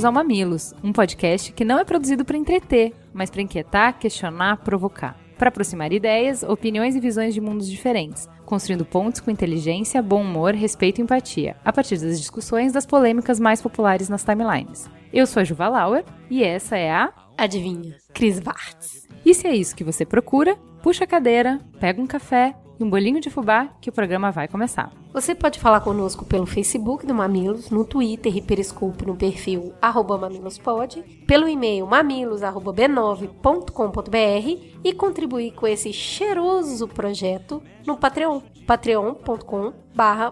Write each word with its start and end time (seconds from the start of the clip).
Bem-vindos 0.00 0.04
ao 0.04 0.24
Mamilos, 0.24 0.74
um 0.82 0.92
podcast 0.94 1.52
que 1.52 1.62
não 1.62 1.78
é 1.78 1.84
produzido 1.84 2.24
para 2.24 2.38
entreter, 2.38 2.94
mas 3.12 3.28
para 3.28 3.42
inquietar, 3.42 3.98
questionar, 3.98 4.56
provocar. 4.64 5.14
Para 5.36 5.50
aproximar 5.50 5.92
ideias, 5.92 6.42
opiniões 6.42 6.96
e 6.96 7.00
visões 7.00 7.34
de 7.34 7.40
mundos 7.40 7.68
diferentes, 7.68 8.26
construindo 8.46 8.86
pontos 8.86 9.20
com 9.20 9.30
inteligência, 9.30 10.00
bom 10.00 10.22
humor, 10.22 10.54
respeito 10.54 11.00
e 11.00 11.02
empatia, 11.02 11.54
a 11.62 11.70
partir 11.70 11.98
das 11.98 12.18
discussões 12.18 12.72
das 12.72 12.86
polêmicas 12.86 13.38
mais 13.38 13.60
populares 13.60 14.08
nas 14.08 14.24
timelines. 14.24 14.88
Eu 15.12 15.26
sou 15.26 15.42
a 15.42 15.44
Juva 15.44 15.68
Lauer 15.68 16.04
e 16.30 16.42
essa 16.42 16.78
é 16.78 16.90
a. 16.90 17.12
Adivinha? 17.36 17.96
Cris 18.14 18.40
Varts. 18.40 19.06
E 19.22 19.34
se 19.34 19.46
é 19.46 19.54
isso 19.54 19.76
que 19.76 19.84
você 19.84 20.06
procura, 20.06 20.56
puxa 20.82 21.04
a 21.04 21.06
cadeira, 21.06 21.60
pega 21.78 22.00
um 22.00 22.06
café 22.06 22.54
e 22.80 22.84
um 22.84 22.90
bolinho 22.90 23.20
de 23.20 23.28
fubá 23.28 23.68
que 23.80 23.90
o 23.90 23.92
programa 23.92 24.32
vai 24.32 24.48
começar. 24.48 24.90
Você 25.12 25.34
pode 25.34 25.60
falar 25.60 25.82
conosco 25.82 26.24
pelo 26.24 26.46
Facebook 26.46 27.06
do 27.06 27.14
Mamilos, 27.14 27.68
no 27.68 27.84
Twitter 27.84 28.34
e 28.34 28.40
Periscope 28.40 29.06
no 29.06 29.14
perfil 29.14 29.74
mamilospod, 30.20 31.02
pelo 31.26 31.46
e-mail 31.46 31.86
mamilos.b9.com.br 31.86 34.80
e 34.82 34.94
contribuir 34.94 35.52
com 35.52 35.66
esse 35.66 35.92
cheiroso 35.92 36.88
projeto 36.88 37.62
no 37.86 37.98
Patreon, 37.98 38.40
patreon.com 38.66 39.74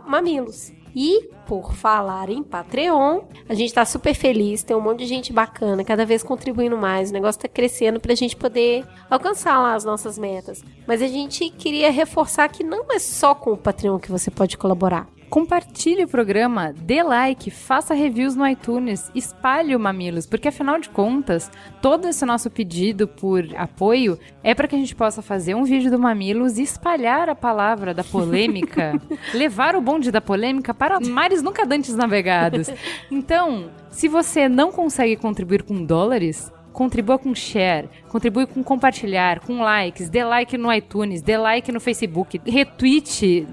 mamilos. 0.07 0.73
E, 0.95 1.29
por 1.47 1.75
falar 1.75 2.29
em 2.29 2.43
Patreon, 2.43 3.23
a 3.49 3.55
gente 3.55 3.73
tá 3.73 3.85
super 3.85 4.15
feliz, 4.15 4.63
tem 4.63 4.77
um 4.77 4.81
monte 4.81 5.01
de 5.01 5.07
gente 5.07 5.33
bacana, 5.33 5.85
cada 5.85 6.05
vez 6.05 6.23
contribuindo 6.23 6.77
mais. 6.77 7.11
O 7.11 7.13
negócio 7.13 7.41
tá 7.41 7.49
crescendo 7.49 8.01
pra 8.01 8.15
gente 8.15 8.37
poder 8.37 8.87
alcançar 9.09 9.59
lá 9.59 9.75
as 9.75 9.85
nossas 9.85 10.19
metas. 10.19 10.63
Mas 10.87 11.03
a 11.03 11.09
gente 11.09 11.51
queria 11.51 11.91
reforçar 11.91 12.49
que 12.49 12.65
não 12.65 12.87
é 12.91 12.99
só 12.99 13.35
com 13.35 13.53
o 13.53 13.57
Patreon 13.57 13.99
que 13.99 14.11
você 14.11 14.31
pode 14.31 14.57
colaborar. 14.57 15.09
Compartilhe 15.31 16.05
o 16.05 16.09
programa, 16.09 16.73
dê 16.73 17.03
like, 17.03 17.51
faça 17.51 17.93
reviews 17.93 18.35
no 18.35 18.47
iTunes, 18.47 19.11
espalhe 19.15 19.77
o 19.77 19.81
Mamilos, 19.81 20.27
porque 20.27 20.49
afinal 20.49 20.81
de 20.81 20.89
contas, 20.89 21.51
todo 21.83 22.09
esse 22.09 22.25
nosso 22.25 22.51
pedido 22.51 23.07
por 23.07 23.45
apoio 23.57 24.19
é 24.43 24.55
para 24.55 24.67
que 24.67 24.75
a 24.75 24.79
gente 24.79 24.95
possa 24.95 25.21
fazer 25.21 25.55
um 25.55 25.65
vídeo 25.65 25.91
do 25.91 25.99
Mamilos 25.99 26.59
e 26.59 26.63
espalhar 26.63 27.29
a 27.29 27.35
palavra 27.35 27.93
da 27.93 28.03
polêmica, 28.03 29.01
levar 29.35 29.77
o 29.77 29.83
bonde 29.83 30.11
da 30.11 30.21
polêmica 30.21 30.73
para 30.73 30.99
mares 30.99 31.43
nunca 31.43 31.67
dantes 31.67 31.95
navegados. 31.95 32.69
Então, 33.11 33.71
se 33.91 34.09
você 34.09 34.49
não 34.49 34.71
consegue 34.71 35.17
contribuir 35.17 35.63
com 35.63 35.85
dólares, 35.85 36.53
contribua 36.73 37.19
com 37.19 37.35
share, 37.35 37.89
contribui 38.09 38.47
com 38.47 38.63
compartilhar, 38.63 39.41
com 39.41 39.61
likes, 39.61 40.09
dê 40.09 40.25
like 40.25 40.57
no 40.57 40.73
iTunes, 40.73 41.23
dê 41.23 41.37
like 41.37 41.71
no 41.73 41.81
Facebook, 41.81 42.41
retweet 42.45 43.47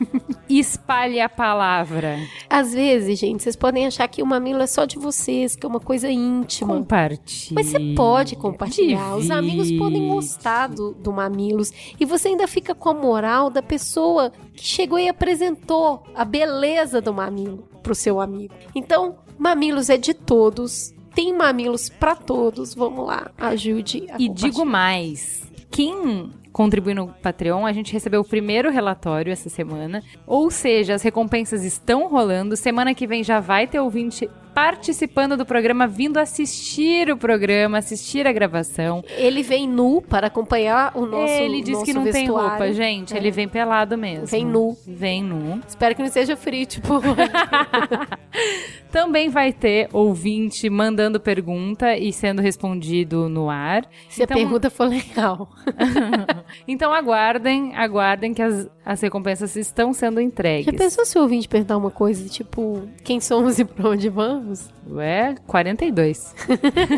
espalhe 0.48 1.20
a 1.20 1.28
palavra. 1.28 2.18
Às 2.48 2.72
vezes, 2.72 3.18
gente, 3.18 3.42
vocês 3.42 3.56
podem 3.56 3.86
achar 3.86 4.06
que 4.08 4.22
o 4.22 4.26
mamilo 4.26 4.62
é 4.62 4.66
só 4.66 4.84
de 4.84 4.98
vocês, 4.98 5.56
que 5.56 5.64
é 5.64 5.68
uma 5.68 5.80
coisa 5.80 6.10
íntima. 6.10 6.74
Compartilhe. 6.74 7.54
Mas 7.54 7.66
você 7.66 7.94
pode 7.94 8.36
compartilhar. 8.36 9.10
Divide. 9.10 9.24
Os 9.24 9.30
amigos 9.30 9.72
podem 9.72 10.08
gostar 10.08 10.68
do, 10.68 10.92
do 10.92 11.12
mamilos. 11.12 11.72
E 11.98 12.04
você 12.04 12.28
ainda 12.28 12.46
fica 12.46 12.74
com 12.74 12.88
a 12.88 12.94
moral 12.94 13.50
da 13.50 13.62
pessoa 13.62 14.32
que 14.54 14.64
chegou 14.64 14.98
e 14.98 15.08
apresentou 15.08 16.02
a 16.14 16.24
beleza 16.24 17.00
do 17.00 17.12
mamilo 17.12 17.68
pro 17.82 17.94
seu 17.94 18.20
amigo. 18.20 18.54
Então, 18.74 19.16
mamilos 19.38 19.90
é 19.90 19.96
de 19.96 20.14
todos. 20.14 20.94
Tem 21.16 21.32
mamilos 21.32 21.88
para 21.88 22.14
todos. 22.14 22.74
Vamos 22.74 23.06
lá, 23.06 23.30
ajude. 23.38 24.06
e 24.18 24.28
digo 24.28 24.66
mais. 24.66 25.50
Quem 25.70 26.30
contribuir 26.52 26.94
no 26.94 27.08
Patreon, 27.08 27.64
a 27.66 27.72
gente 27.72 27.92
recebeu 27.92 28.20
o 28.20 28.24
primeiro 28.24 28.70
relatório 28.70 29.32
essa 29.32 29.48
semana. 29.48 30.02
Ou 30.26 30.50
seja, 30.50 30.92
as 30.94 31.02
recompensas 31.02 31.64
estão 31.64 32.06
rolando. 32.06 32.54
Semana 32.54 32.94
que 32.94 33.06
vem 33.06 33.24
já 33.24 33.40
vai 33.40 33.66
ter 33.66 33.80
ouvinte 33.80 34.28
participando 34.56 35.36
do 35.36 35.44
programa, 35.44 35.86
vindo 35.86 36.16
assistir 36.16 37.10
o 37.10 37.16
programa, 37.18 37.76
assistir 37.76 38.26
a 38.26 38.32
gravação. 38.32 39.04
Ele 39.18 39.42
vem 39.42 39.68
nu 39.68 40.00
para 40.00 40.28
acompanhar 40.28 40.92
o 40.96 41.04
nosso 41.04 41.30
Ele 41.30 41.60
diz 41.60 41.74
nosso 41.74 41.84
que 41.84 41.92
não 41.92 42.04
vestuário. 42.04 42.32
tem 42.32 42.48
roupa, 42.48 42.72
gente. 42.72 43.12
É. 43.12 43.18
Ele 43.18 43.30
vem 43.30 43.46
pelado 43.46 43.98
mesmo. 43.98 44.24
Vem 44.24 44.46
nu. 44.46 44.74
Vem 44.86 45.22
nu. 45.22 45.60
Espero 45.68 45.94
que 45.94 46.00
não 46.02 46.08
seja 46.08 46.38
frio, 46.38 46.64
tipo. 46.64 47.02
Também 48.90 49.28
vai 49.28 49.52
ter 49.52 49.90
ouvinte 49.92 50.70
mandando 50.70 51.20
pergunta 51.20 51.94
e 51.94 52.10
sendo 52.10 52.40
respondido 52.40 53.28
no 53.28 53.50
ar. 53.50 53.86
Se 54.08 54.22
então... 54.22 54.38
a 54.38 54.40
pergunta 54.40 54.70
for 54.70 54.88
legal. 54.88 55.50
então 56.66 56.94
aguardem, 56.94 57.76
aguardem 57.76 58.32
que 58.32 58.40
as, 58.40 58.66
as 58.86 59.00
recompensas 59.00 59.56
estão 59.56 59.92
sendo 59.92 60.20
entregues. 60.20 60.66
Já 60.66 60.72
pensou 60.72 61.04
se 61.04 61.18
o 61.18 61.22
ouvinte 61.22 61.48
perguntar 61.48 61.76
uma 61.76 61.90
coisa, 61.90 62.28
tipo, 62.28 62.88
quem 63.02 63.20
somos 63.20 63.58
e 63.58 63.64
pra 63.64 63.90
onde 63.90 64.08
vamos? 64.08 64.68
É, 64.96 65.34
42. 65.44 66.32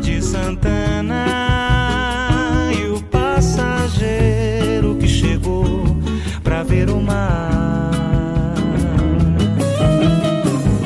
de 0.00 0.22
Santana 0.22 1.26
e 2.72 2.88
o 2.90 3.02
passageiro 3.02 4.96
que 4.96 5.08
chegou 5.08 5.64
pra 6.42 6.62
ver 6.62 6.88
o 6.88 7.00
mar. 7.00 8.54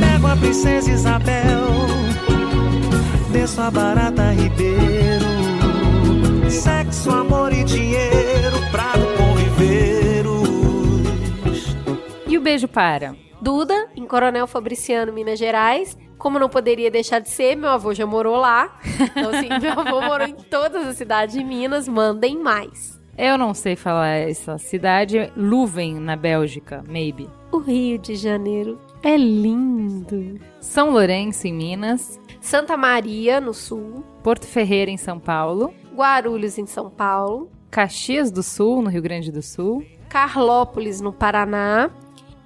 Pego 0.00 0.26
a 0.26 0.36
princesa 0.36 0.90
Isabel, 0.90 1.68
desço 3.32 3.60
a 3.60 3.70
barata 3.70 4.32
Ribeiro, 4.32 5.26
sexo, 6.50 7.10
amor 7.10 7.52
e 7.52 7.62
dinheiro 7.64 8.58
pra 8.70 8.98
o 12.38 12.40
beijo 12.40 12.68
para? 12.68 13.27
Duda, 13.40 13.88
em 13.96 14.06
Coronel 14.06 14.46
Fabriciano, 14.46 15.12
Minas 15.12 15.38
Gerais. 15.38 15.96
Como 16.16 16.38
não 16.38 16.48
poderia 16.48 16.90
deixar 16.90 17.20
de 17.20 17.28
ser, 17.28 17.56
meu 17.56 17.70
avô 17.70 17.94
já 17.94 18.04
morou 18.04 18.36
lá. 18.36 18.78
Então, 19.00 19.30
assim, 19.30 19.48
meu 19.62 19.72
avô 19.78 20.00
morou 20.00 20.26
em 20.26 20.34
todas 20.34 20.86
as 20.86 20.96
cidades 20.96 21.34
de 21.36 21.44
Minas. 21.44 21.86
Mandem 21.86 22.36
mais. 22.36 22.98
Eu 23.16 23.38
não 23.38 23.54
sei 23.54 23.76
falar 23.76 24.08
essa 24.08 24.58
cidade. 24.58 25.32
Luven, 25.36 25.94
na 25.94 26.16
Bélgica, 26.16 26.84
maybe. 26.88 27.28
O 27.50 27.58
Rio 27.58 27.98
de 27.98 28.14
Janeiro. 28.14 28.78
É 29.02 29.16
lindo. 29.16 30.40
São 30.60 30.90
Lourenço, 30.90 31.46
em 31.46 31.52
Minas. 31.52 32.20
Santa 32.40 32.76
Maria, 32.76 33.40
no 33.40 33.54
sul. 33.54 34.04
Porto 34.22 34.46
Ferreira, 34.46 34.90
em 34.90 34.96
São 34.96 35.18
Paulo. 35.18 35.72
Guarulhos, 35.94 36.58
em 36.58 36.66
São 36.66 36.90
Paulo. 36.90 37.50
Caxias 37.70 38.30
do 38.30 38.42
Sul, 38.42 38.82
no 38.82 38.90
Rio 38.90 39.02
Grande 39.02 39.30
do 39.30 39.42
Sul. 39.42 39.84
Carlópolis, 40.08 41.00
no 41.00 41.12
Paraná. 41.12 41.90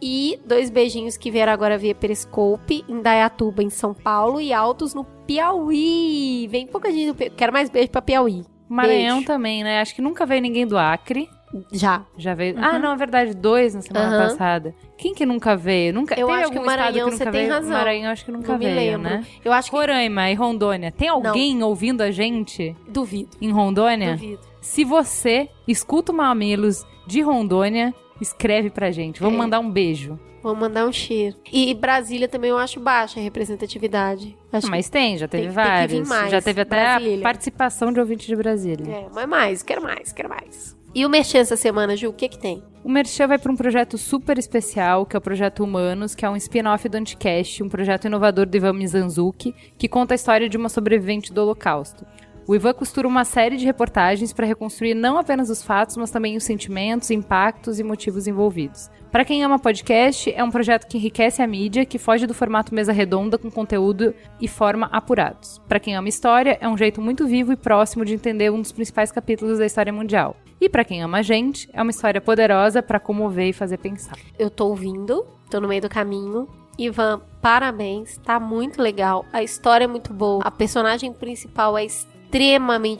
E 0.04 0.40
dois 0.44 0.69
beijinhos 0.69 1.16
que 1.16 1.31
vieram 1.31 1.52
agora 1.52 1.78
via 1.78 1.94
Periscope, 1.94 2.84
em 2.88 3.00
Dayatuba, 3.00 3.62
em 3.62 3.70
São 3.70 3.94
Paulo. 3.94 4.40
E 4.40 4.52
Altos, 4.52 4.94
no 4.94 5.04
Piauí. 5.04 6.49
Vem 6.50 6.66
pouca 6.66 6.90
gente 6.90 7.14
Piauí. 7.14 7.31
Quero 7.37 7.52
mais 7.52 7.70
beijo 7.70 7.90
pra 7.90 8.02
Piauí. 8.02 8.43
Maranhão 8.69 9.16
Beijo. 9.19 9.26
também, 9.26 9.62
né? 9.62 9.81
Acho 9.81 9.94
que 9.94 10.00
nunca 10.02 10.25
veio 10.25 10.40
ninguém 10.40 10.66
do 10.66 10.78
Acre. 10.78 11.28
Já. 11.70 12.06
Já 12.16 12.32
veio. 12.32 12.54
Ah, 12.58 12.78
não, 12.78 12.93
é 12.93 12.96
verdade, 12.96 13.34
dois 13.34 13.75
na 13.75 13.82
semana 13.82 14.08
Aham. 14.16 14.28
passada. 14.28 14.75
Quem 14.96 15.12
que 15.14 15.26
nunca 15.26 15.54
veio? 15.54 15.93
Nunca. 15.93 16.19
Eu 16.19 16.26
Teve 16.28 16.40
acho 16.43 16.52
que 16.52 16.58
o 16.58 16.64
Maranhão 16.64 17.10
que 17.10 17.16
você 17.16 17.25
tem 17.25 17.32
veio? 17.32 17.52
razão. 17.52 17.70
Maranhão 17.70 18.10
acho 18.10 18.25
que 18.25 18.32
nunca 18.32 18.52
Não 18.52 18.58
me 18.58 18.64
veio, 18.64 18.76
lembro. 18.99 19.02
né? 19.02 19.26
Eu 19.44 19.52
acho 19.52 19.70
que. 19.70 19.76
Roraima 19.76 20.31
e 20.31 20.34
Rondônia. 20.34 20.90
Tem 20.90 21.08
alguém 21.08 21.62
ouvindo 21.62 22.00
a 22.00 22.10
gente 22.10 22.75
Duvido. 22.88 23.37
em 23.43 23.50
Rondônia? 23.52 24.12
Duvido. 24.12 24.40
Se 24.62 24.84
você 24.84 25.50
escuta 25.69 26.10
o 26.10 26.14
Mamilos 26.14 26.87
de 27.06 27.20
Rondônia, 27.20 27.93
escreve 28.20 28.70
pra 28.70 28.91
gente. 28.91 29.20
Vamos 29.20 29.35
É. 29.37 29.38
mandar 29.38 29.61
um 29.61 29.70
beijo. 29.70 30.19
Vou 30.43 30.56
mandar 30.56 30.87
um 30.87 30.93
cheiro. 30.93 31.37
E 31.53 31.73
Brasília 31.73 32.26
também 32.29 32.50
eu 32.50 32.59
acho 32.59 32.81
baixa 32.81 33.20
a 33.20 33.23
representatividade. 33.23 34.37
Acho 34.53 34.69
Mas 34.69 34.88
tem, 34.91 35.17
já 35.17 35.29
teve 35.29 35.44
Tem- 35.44 35.55
tem 35.55 35.64
vários. 35.64 36.09
mais. 36.09 36.31
Já 36.31 36.43
teve 36.43 36.61
até 36.62 36.76
Brasília. 36.76 37.19
a 37.19 37.23
participação 37.23 37.93
de 37.93 38.00
ouvinte 38.00 38.26
de 38.26 38.35
Brasília. 38.35 38.93
É, 38.93 39.06
mas 39.14 39.29
mais, 39.29 39.62
quero 39.62 39.82
mais, 39.82 40.12
quero 40.12 40.29
mais. 40.29 40.76
E 40.94 41.06
o 41.06 41.09
Merchan 41.09 41.38
essa 41.38 41.56
semana, 41.56 41.97
Ju, 41.97 42.09
o 42.09 42.12
que 42.12 42.29
que 42.29 42.38
tem? 42.38 42.62
O 42.85 42.91
Merchan 42.91 43.29
vai 43.29 43.38
para 43.38 43.50
um 43.53 43.56
projeto 43.56 43.97
super 43.97 44.37
especial, 44.37 45.06
que 45.06 45.17
é 45.17 45.19
o 45.19 45.23
Projeto 45.23 45.62
Humanos, 45.64 46.14
que 46.14 46.25
é 46.25 46.29
um 46.29 46.37
spin-off 46.37 46.87
do 46.88 46.97
Anticast, 46.97 47.62
um 47.62 47.69
projeto 47.69 48.06
inovador 48.06 48.44
do 48.44 48.55
Ivan 48.56 48.73
Mizanzuki, 48.75 49.55
que 49.79 49.88
conta 49.88 50.12
a 50.12 50.17
história 50.17 50.49
de 50.50 50.56
uma 50.56 50.69
sobrevivente 50.69 51.32
do 51.32 51.41
Holocausto. 51.41 52.05
O 52.46 52.56
Ivan 52.56 52.74
costura 52.74 53.06
uma 53.06 53.24
série 53.24 53.56
de 53.56 53.64
reportagens 53.64 54.32
para 54.32 54.46
reconstruir 54.46 54.94
não 54.94 55.16
apenas 55.16 55.48
os 55.48 55.62
fatos, 55.62 55.96
mas 55.96 56.10
também 56.10 56.36
os 56.36 56.42
sentimentos, 56.42 57.10
impactos 57.10 57.78
e 57.78 57.84
motivos 57.84 58.26
envolvidos. 58.26 58.90
Para 59.12 59.24
quem 59.24 59.44
ama 59.44 59.58
podcast, 59.58 60.32
é 60.34 60.42
um 60.42 60.50
projeto 60.50 60.88
que 60.88 60.98
enriquece 60.98 61.40
a 61.40 61.46
mídia, 61.46 61.84
que 61.84 61.98
foge 61.98 62.26
do 62.26 62.34
formato 62.34 62.74
mesa 62.74 62.92
redonda 62.92 63.38
com 63.38 63.50
conteúdo 63.50 64.12
e 64.40 64.48
forma 64.48 64.88
apurados. 64.90 65.60
Para 65.68 65.78
quem 65.78 65.94
ama 65.94 66.08
história, 66.08 66.58
é 66.60 66.68
um 66.68 66.76
jeito 66.76 67.00
muito 67.00 67.26
vivo 67.28 67.52
e 67.52 67.56
próximo 67.56 68.04
de 68.04 68.14
entender 68.14 68.50
um 68.50 68.60
dos 68.60 68.72
principais 68.72 69.12
capítulos 69.12 69.58
da 69.58 69.66
história 69.66 69.92
mundial. 69.92 70.36
E 70.60 70.68
para 70.68 70.84
quem 70.84 71.02
ama 71.02 71.18
a 71.18 71.22
gente, 71.22 71.68
é 71.72 71.80
uma 71.80 71.90
história 71.90 72.20
poderosa 72.20 72.82
para 72.82 72.98
comover 72.98 73.48
e 73.48 73.52
fazer 73.52 73.78
pensar. 73.78 74.16
Eu 74.38 74.50
tô 74.50 74.68
ouvindo, 74.68 75.26
tô 75.50 75.60
no 75.60 75.68
meio 75.68 75.82
do 75.82 75.88
caminho. 75.88 76.48
Ivan, 76.78 77.20
parabéns, 77.40 78.16
tá 78.18 78.40
muito 78.40 78.80
legal. 78.80 79.26
A 79.32 79.42
história 79.42 79.84
é 79.84 79.88
muito 79.88 80.12
boa. 80.12 80.42
A 80.42 80.50
personagem 80.50 81.12
principal 81.12 81.76
é 81.76 81.84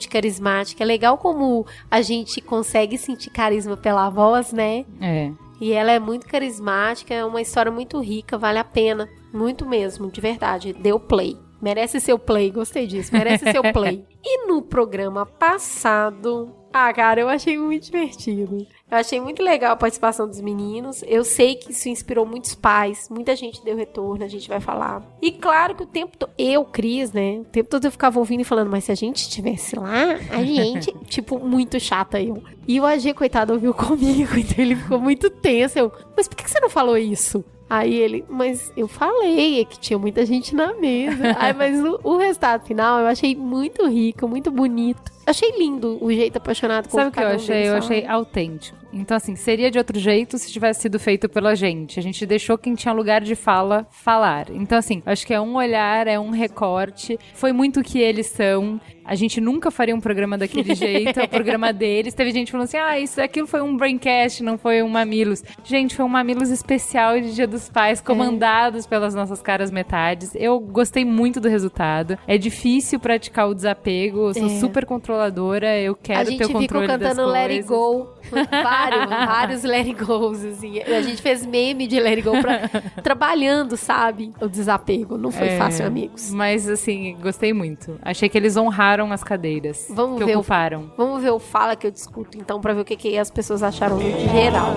carismática. 0.09 0.83
É 0.83 0.85
legal 0.85 1.17
como 1.17 1.65
a 1.89 2.01
gente 2.01 2.41
consegue 2.41 2.97
sentir 2.97 3.29
carisma 3.29 3.75
pela 3.77 4.09
voz, 4.09 4.53
né? 4.53 4.85
É. 5.01 5.31
E 5.59 5.71
ela 5.71 5.91
é 5.91 5.99
muito 5.99 6.27
carismática, 6.27 7.13
é 7.13 7.23
uma 7.23 7.41
história 7.41 7.71
muito 7.71 7.99
rica, 7.99 8.37
vale 8.37 8.59
a 8.59 8.63
pena. 8.63 9.07
Muito 9.33 9.65
mesmo, 9.65 10.11
de 10.11 10.19
verdade. 10.19 10.73
Deu 10.73 10.99
play. 10.99 11.37
Merece 11.61 11.99
seu 12.01 12.19
play, 12.19 12.51
gostei 12.51 12.85
disso. 12.85 13.13
Merece 13.13 13.49
seu 13.51 13.63
play. 13.71 14.05
E 14.23 14.45
no 14.45 14.61
programa 14.61 15.25
passado. 15.25 16.53
Ah, 16.73 16.91
cara, 16.91 17.21
eu 17.21 17.29
achei 17.29 17.55
muito 17.55 17.85
divertido. 17.85 18.65
Eu 18.89 18.97
achei 18.97 19.21
muito 19.21 19.43
legal 19.43 19.73
a 19.73 19.75
participação 19.75 20.27
dos 20.27 20.41
meninos. 20.41 21.03
Eu 21.07 21.23
sei 21.23 21.53
que 21.53 21.71
isso 21.71 21.87
inspirou 21.87 22.25
muitos 22.25 22.55
pais. 22.55 23.07
Muita 23.09 23.35
gente 23.35 23.63
deu 23.63 23.75
retorno, 23.77 24.23
a 24.23 24.27
gente 24.27 24.49
vai 24.49 24.59
falar. 24.59 25.03
E 25.21 25.31
claro 25.31 25.75
que 25.75 25.83
o 25.83 25.85
tempo 25.85 26.17
todo. 26.17 26.31
Eu, 26.35 26.65
Cris, 26.65 27.11
né? 27.11 27.39
O 27.41 27.45
tempo 27.45 27.69
todo 27.69 27.85
eu 27.85 27.91
ficava 27.91 28.17
ouvindo 28.17 28.41
e 28.41 28.43
falando, 28.43 28.71
mas 28.71 28.85
se 28.85 28.91
a 28.91 28.95
gente 28.95 29.17
estivesse 29.17 29.75
lá, 29.75 30.17
a 30.31 30.43
gente. 30.43 30.91
tipo, 31.05 31.39
muito 31.39 31.79
chata 31.79 32.19
eu. 32.19 32.41
E 32.67 32.79
o 32.79 32.85
AG, 32.85 33.13
coitado, 33.13 33.53
ouviu 33.53 33.73
comigo, 33.73 34.33
então 34.37 34.55
ele 34.57 34.75
ficou 34.75 34.99
muito 34.99 35.29
tenso. 35.29 35.77
Eu, 35.77 35.91
mas 36.17 36.27
por 36.27 36.35
que 36.35 36.49
você 36.49 36.59
não 36.59 36.69
falou 36.69 36.97
isso? 36.97 37.43
Aí 37.73 37.95
ele, 37.95 38.23
mas 38.29 38.71
eu 38.77 38.87
falei 38.87 39.59
é 39.59 39.65
que 39.65 39.79
tinha 39.79 39.97
muita 39.97 40.23
gente 40.27 40.53
na 40.53 40.75
mesa. 40.75 41.35
Aí, 41.41 41.53
mas 41.53 41.83
o, 41.83 41.99
o 42.03 42.17
resultado 42.17 42.67
final 42.67 42.99
eu 42.99 43.07
achei 43.07 43.35
muito 43.35 43.87
rico, 43.87 44.27
muito 44.27 44.51
bonito. 44.51 45.11
Achei 45.25 45.57
lindo 45.57 45.97
o 45.99 46.13
jeito 46.13 46.37
apaixonado 46.37 46.87
com 46.87 46.97
Sabe 46.97 47.09
o 47.09 47.11
que 47.11 47.19
eu 47.19 47.27
achei? 47.29 47.55
deles 47.55 47.69
Eu 47.69 47.77
achei 47.77 48.05
autêntico. 48.05 48.82
Então, 48.93 49.17
assim, 49.17 49.35
seria 49.35 49.71
de 49.71 49.77
outro 49.77 49.99
jeito 49.99 50.37
se 50.37 50.51
tivesse 50.51 50.81
sido 50.81 50.99
feito 50.99 51.27
pela 51.27 51.55
gente. 51.55 51.99
A 51.99 52.03
gente 52.03 52.25
deixou 52.25 52.57
quem 52.57 52.75
tinha 52.75 52.93
lugar 52.93 53.21
de 53.21 53.35
fala 53.35 53.87
falar. 53.89 54.49
Então, 54.51 54.77
assim, 54.77 55.01
acho 55.05 55.25
que 55.25 55.33
é 55.33 55.41
um 55.41 55.55
olhar, 55.55 56.07
é 56.07 56.19
um 56.19 56.29
recorte. 56.29 57.17
Foi 57.33 57.51
muito 57.51 57.79
o 57.79 57.83
que 57.83 57.99
eles 57.99 58.27
são. 58.27 58.79
A 59.05 59.15
gente 59.15 59.41
nunca 59.41 59.69
faria 59.69 59.93
um 59.93 59.99
programa 59.99 60.37
daquele 60.37 60.73
jeito, 60.75 61.19
é 61.19 61.23
o 61.23 61.27
programa 61.27 61.73
deles. 61.73 62.13
Teve 62.13 62.31
gente 62.31 62.51
falando 62.51 62.65
assim: 62.65 62.77
ah, 62.77 62.97
isso 62.99 63.19
aquilo 63.21 63.47
foi 63.47 63.61
um 63.61 63.75
braincast, 63.75 64.41
não 64.43 64.57
foi 64.57 64.81
um 64.81 64.87
Mamilos. 64.87 65.43
Gente, 65.63 65.95
foi 65.95 66.05
um 66.05 66.09
Mamilos 66.09 66.49
especial 66.49 67.19
de 67.19 67.33
Dia 67.33 67.47
dos 67.47 67.67
Pais, 67.69 67.99
comandados 67.99 68.85
pelas 68.85 69.13
nossas 69.13 69.41
caras 69.41 69.71
metades. 69.71 70.31
Eu 70.35 70.59
gostei 70.59 71.03
muito 71.03 71.41
do 71.41 71.49
resultado. 71.49 72.17
É 72.27 72.37
difícil 72.37 72.99
praticar 72.99 73.49
o 73.49 73.53
desapego, 73.55 74.27
eu 74.27 74.33
sou 74.33 74.45
É. 74.45 74.59
super 74.59 74.85
controladora, 74.85 75.77
eu 75.79 75.95
quero 75.95 76.21
A 76.21 76.25
ter 76.25 76.31
gente 76.31 76.43
o 76.43 76.47
ficou 76.47 76.61
controle 76.61 76.87
das 76.87 76.99
cantando 77.17 77.27
Let 77.29 77.51
It 77.51 77.67
coisas. 77.67 78.22
Vários, 78.49 79.09
vários 79.09 79.63
Let 79.63 79.87
It 79.87 79.93
Goes, 80.03 80.43
assim. 80.45 80.79
A 80.81 81.01
gente 81.01 81.21
fez 81.21 81.45
meme 81.45 81.87
de 81.87 81.99
Let 81.99 82.17
It 82.17 82.21
Go 82.21 82.39
pra, 82.41 82.69
trabalhando, 83.03 83.77
sabe? 83.77 84.31
O 84.41 84.47
desapego. 84.47 85.17
Não 85.17 85.31
foi 85.31 85.47
É, 85.49 85.57
fácil, 85.57 85.85
amigos. 85.85 86.31
Mas, 86.31 86.67
assim, 86.69 87.15
gostei 87.21 87.53
muito. 87.53 87.97
Achei 88.01 88.27
que 88.29 88.37
eles 88.37 88.57
honraram 88.57 89.11
as 89.11 89.23
cadeiras 89.23 89.87
Vamos 89.89 90.19
que 90.19 90.25
ver 90.25 90.35
o- 90.35 90.39
ocuparam. 90.39 90.91
Vamos 90.97 91.21
ver 91.21 91.31
o 91.31 91.39
Fala 91.39 91.75
que 91.75 91.87
eu 91.87 91.91
discuto, 91.91 92.37
então, 92.37 92.59
pra 92.61 92.73
ver 92.73 92.81
o 92.81 92.85
que, 92.85 92.95
que 92.95 93.17
as 93.17 93.29
pessoas 93.29 93.61
acharam 93.63 93.97
no 93.97 94.01
geral. 94.29 94.73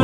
O 0.00 0.03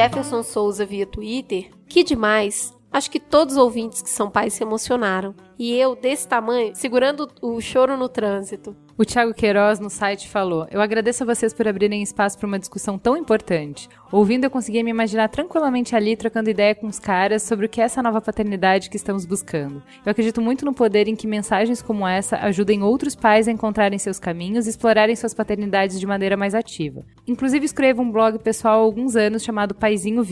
Jefferson 0.00 0.42
Souza 0.42 0.86
via 0.86 1.04
Twitter, 1.04 1.70
que 1.86 2.02
demais. 2.02 2.74
Acho 2.90 3.10
que 3.10 3.20
todos 3.20 3.56
os 3.56 3.62
ouvintes 3.62 4.00
que 4.00 4.08
são 4.08 4.30
pais 4.30 4.54
se 4.54 4.62
emocionaram. 4.62 5.34
E 5.58 5.76
eu, 5.76 5.94
desse 5.94 6.26
tamanho, 6.26 6.74
segurando 6.74 7.28
o 7.42 7.60
choro 7.60 7.98
no 7.98 8.08
trânsito. 8.08 8.74
O 9.00 9.04
Thiago 9.06 9.32
Queiroz 9.32 9.80
no 9.80 9.88
site 9.88 10.28
falou: 10.28 10.66
Eu 10.70 10.78
agradeço 10.78 11.22
a 11.22 11.26
vocês 11.26 11.54
por 11.54 11.66
abrirem 11.66 12.02
espaço 12.02 12.36
para 12.36 12.46
uma 12.46 12.58
discussão 12.58 12.98
tão 12.98 13.16
importante. 13.16 13.88
Ouvindo, 14.12 14.44
eu 14.44 14.50
conseguia 14.50 14.84
me 14.84 14.90
imaginar 14.90 15.28
tranquilamente 15.28 15.96
ali 15.96 16.14
trocando 16.14 16.50
ideia 16.50 16.74
com 16.74 16.86
os 16.86 16.98
caras 16.98 17.42
sobre 17.42 17.64
o 17.64 17.68
que 17.70 17.80
é 17.80 17.84
essa 17.84 18.02
nova 18.02 18.20
paternidade 18.20 18.90
que 18.90 18.98
estamos 18.98 19.24
buscando. 19.24 19.82
Eu 20.04 20.10
acredito 20.10 20.42
muito 20.42 20.66
no 20.66 20.74
poder 20.74 21.08
em 21.08 21.16
que 21.16 21.26
mensagens 21.26 21.80
como 21.80 22.06
essa 22.06 22.36
ajudem 22.40 22.82
outros 22.82 23.14
pais 23.14 23.48
a 23.48 23.50
encontrarem 23.50 23.98
seus 23.98 24.18
caminhos 24.18 24.66
e 24.66 24.70
explorarem 24.70 25.16
suas 25.16 25.32
paternidades 25.32 25.98
de 25.98 26.06
maneira 26.06 26.36
mais 26.36 26.54
ativa. 26.54 27.02
Inclusive, 27.26 27.64
escrevo 27.64 28.02
um 28.02 28.12
blog 28.12 28.38
pessoal 28.40 28.80
há 28.80 28.84
alguns 28.84 29.16
anos 29.16 29.42
chamado 29.42 29.74
Paizinho 29.74 30.22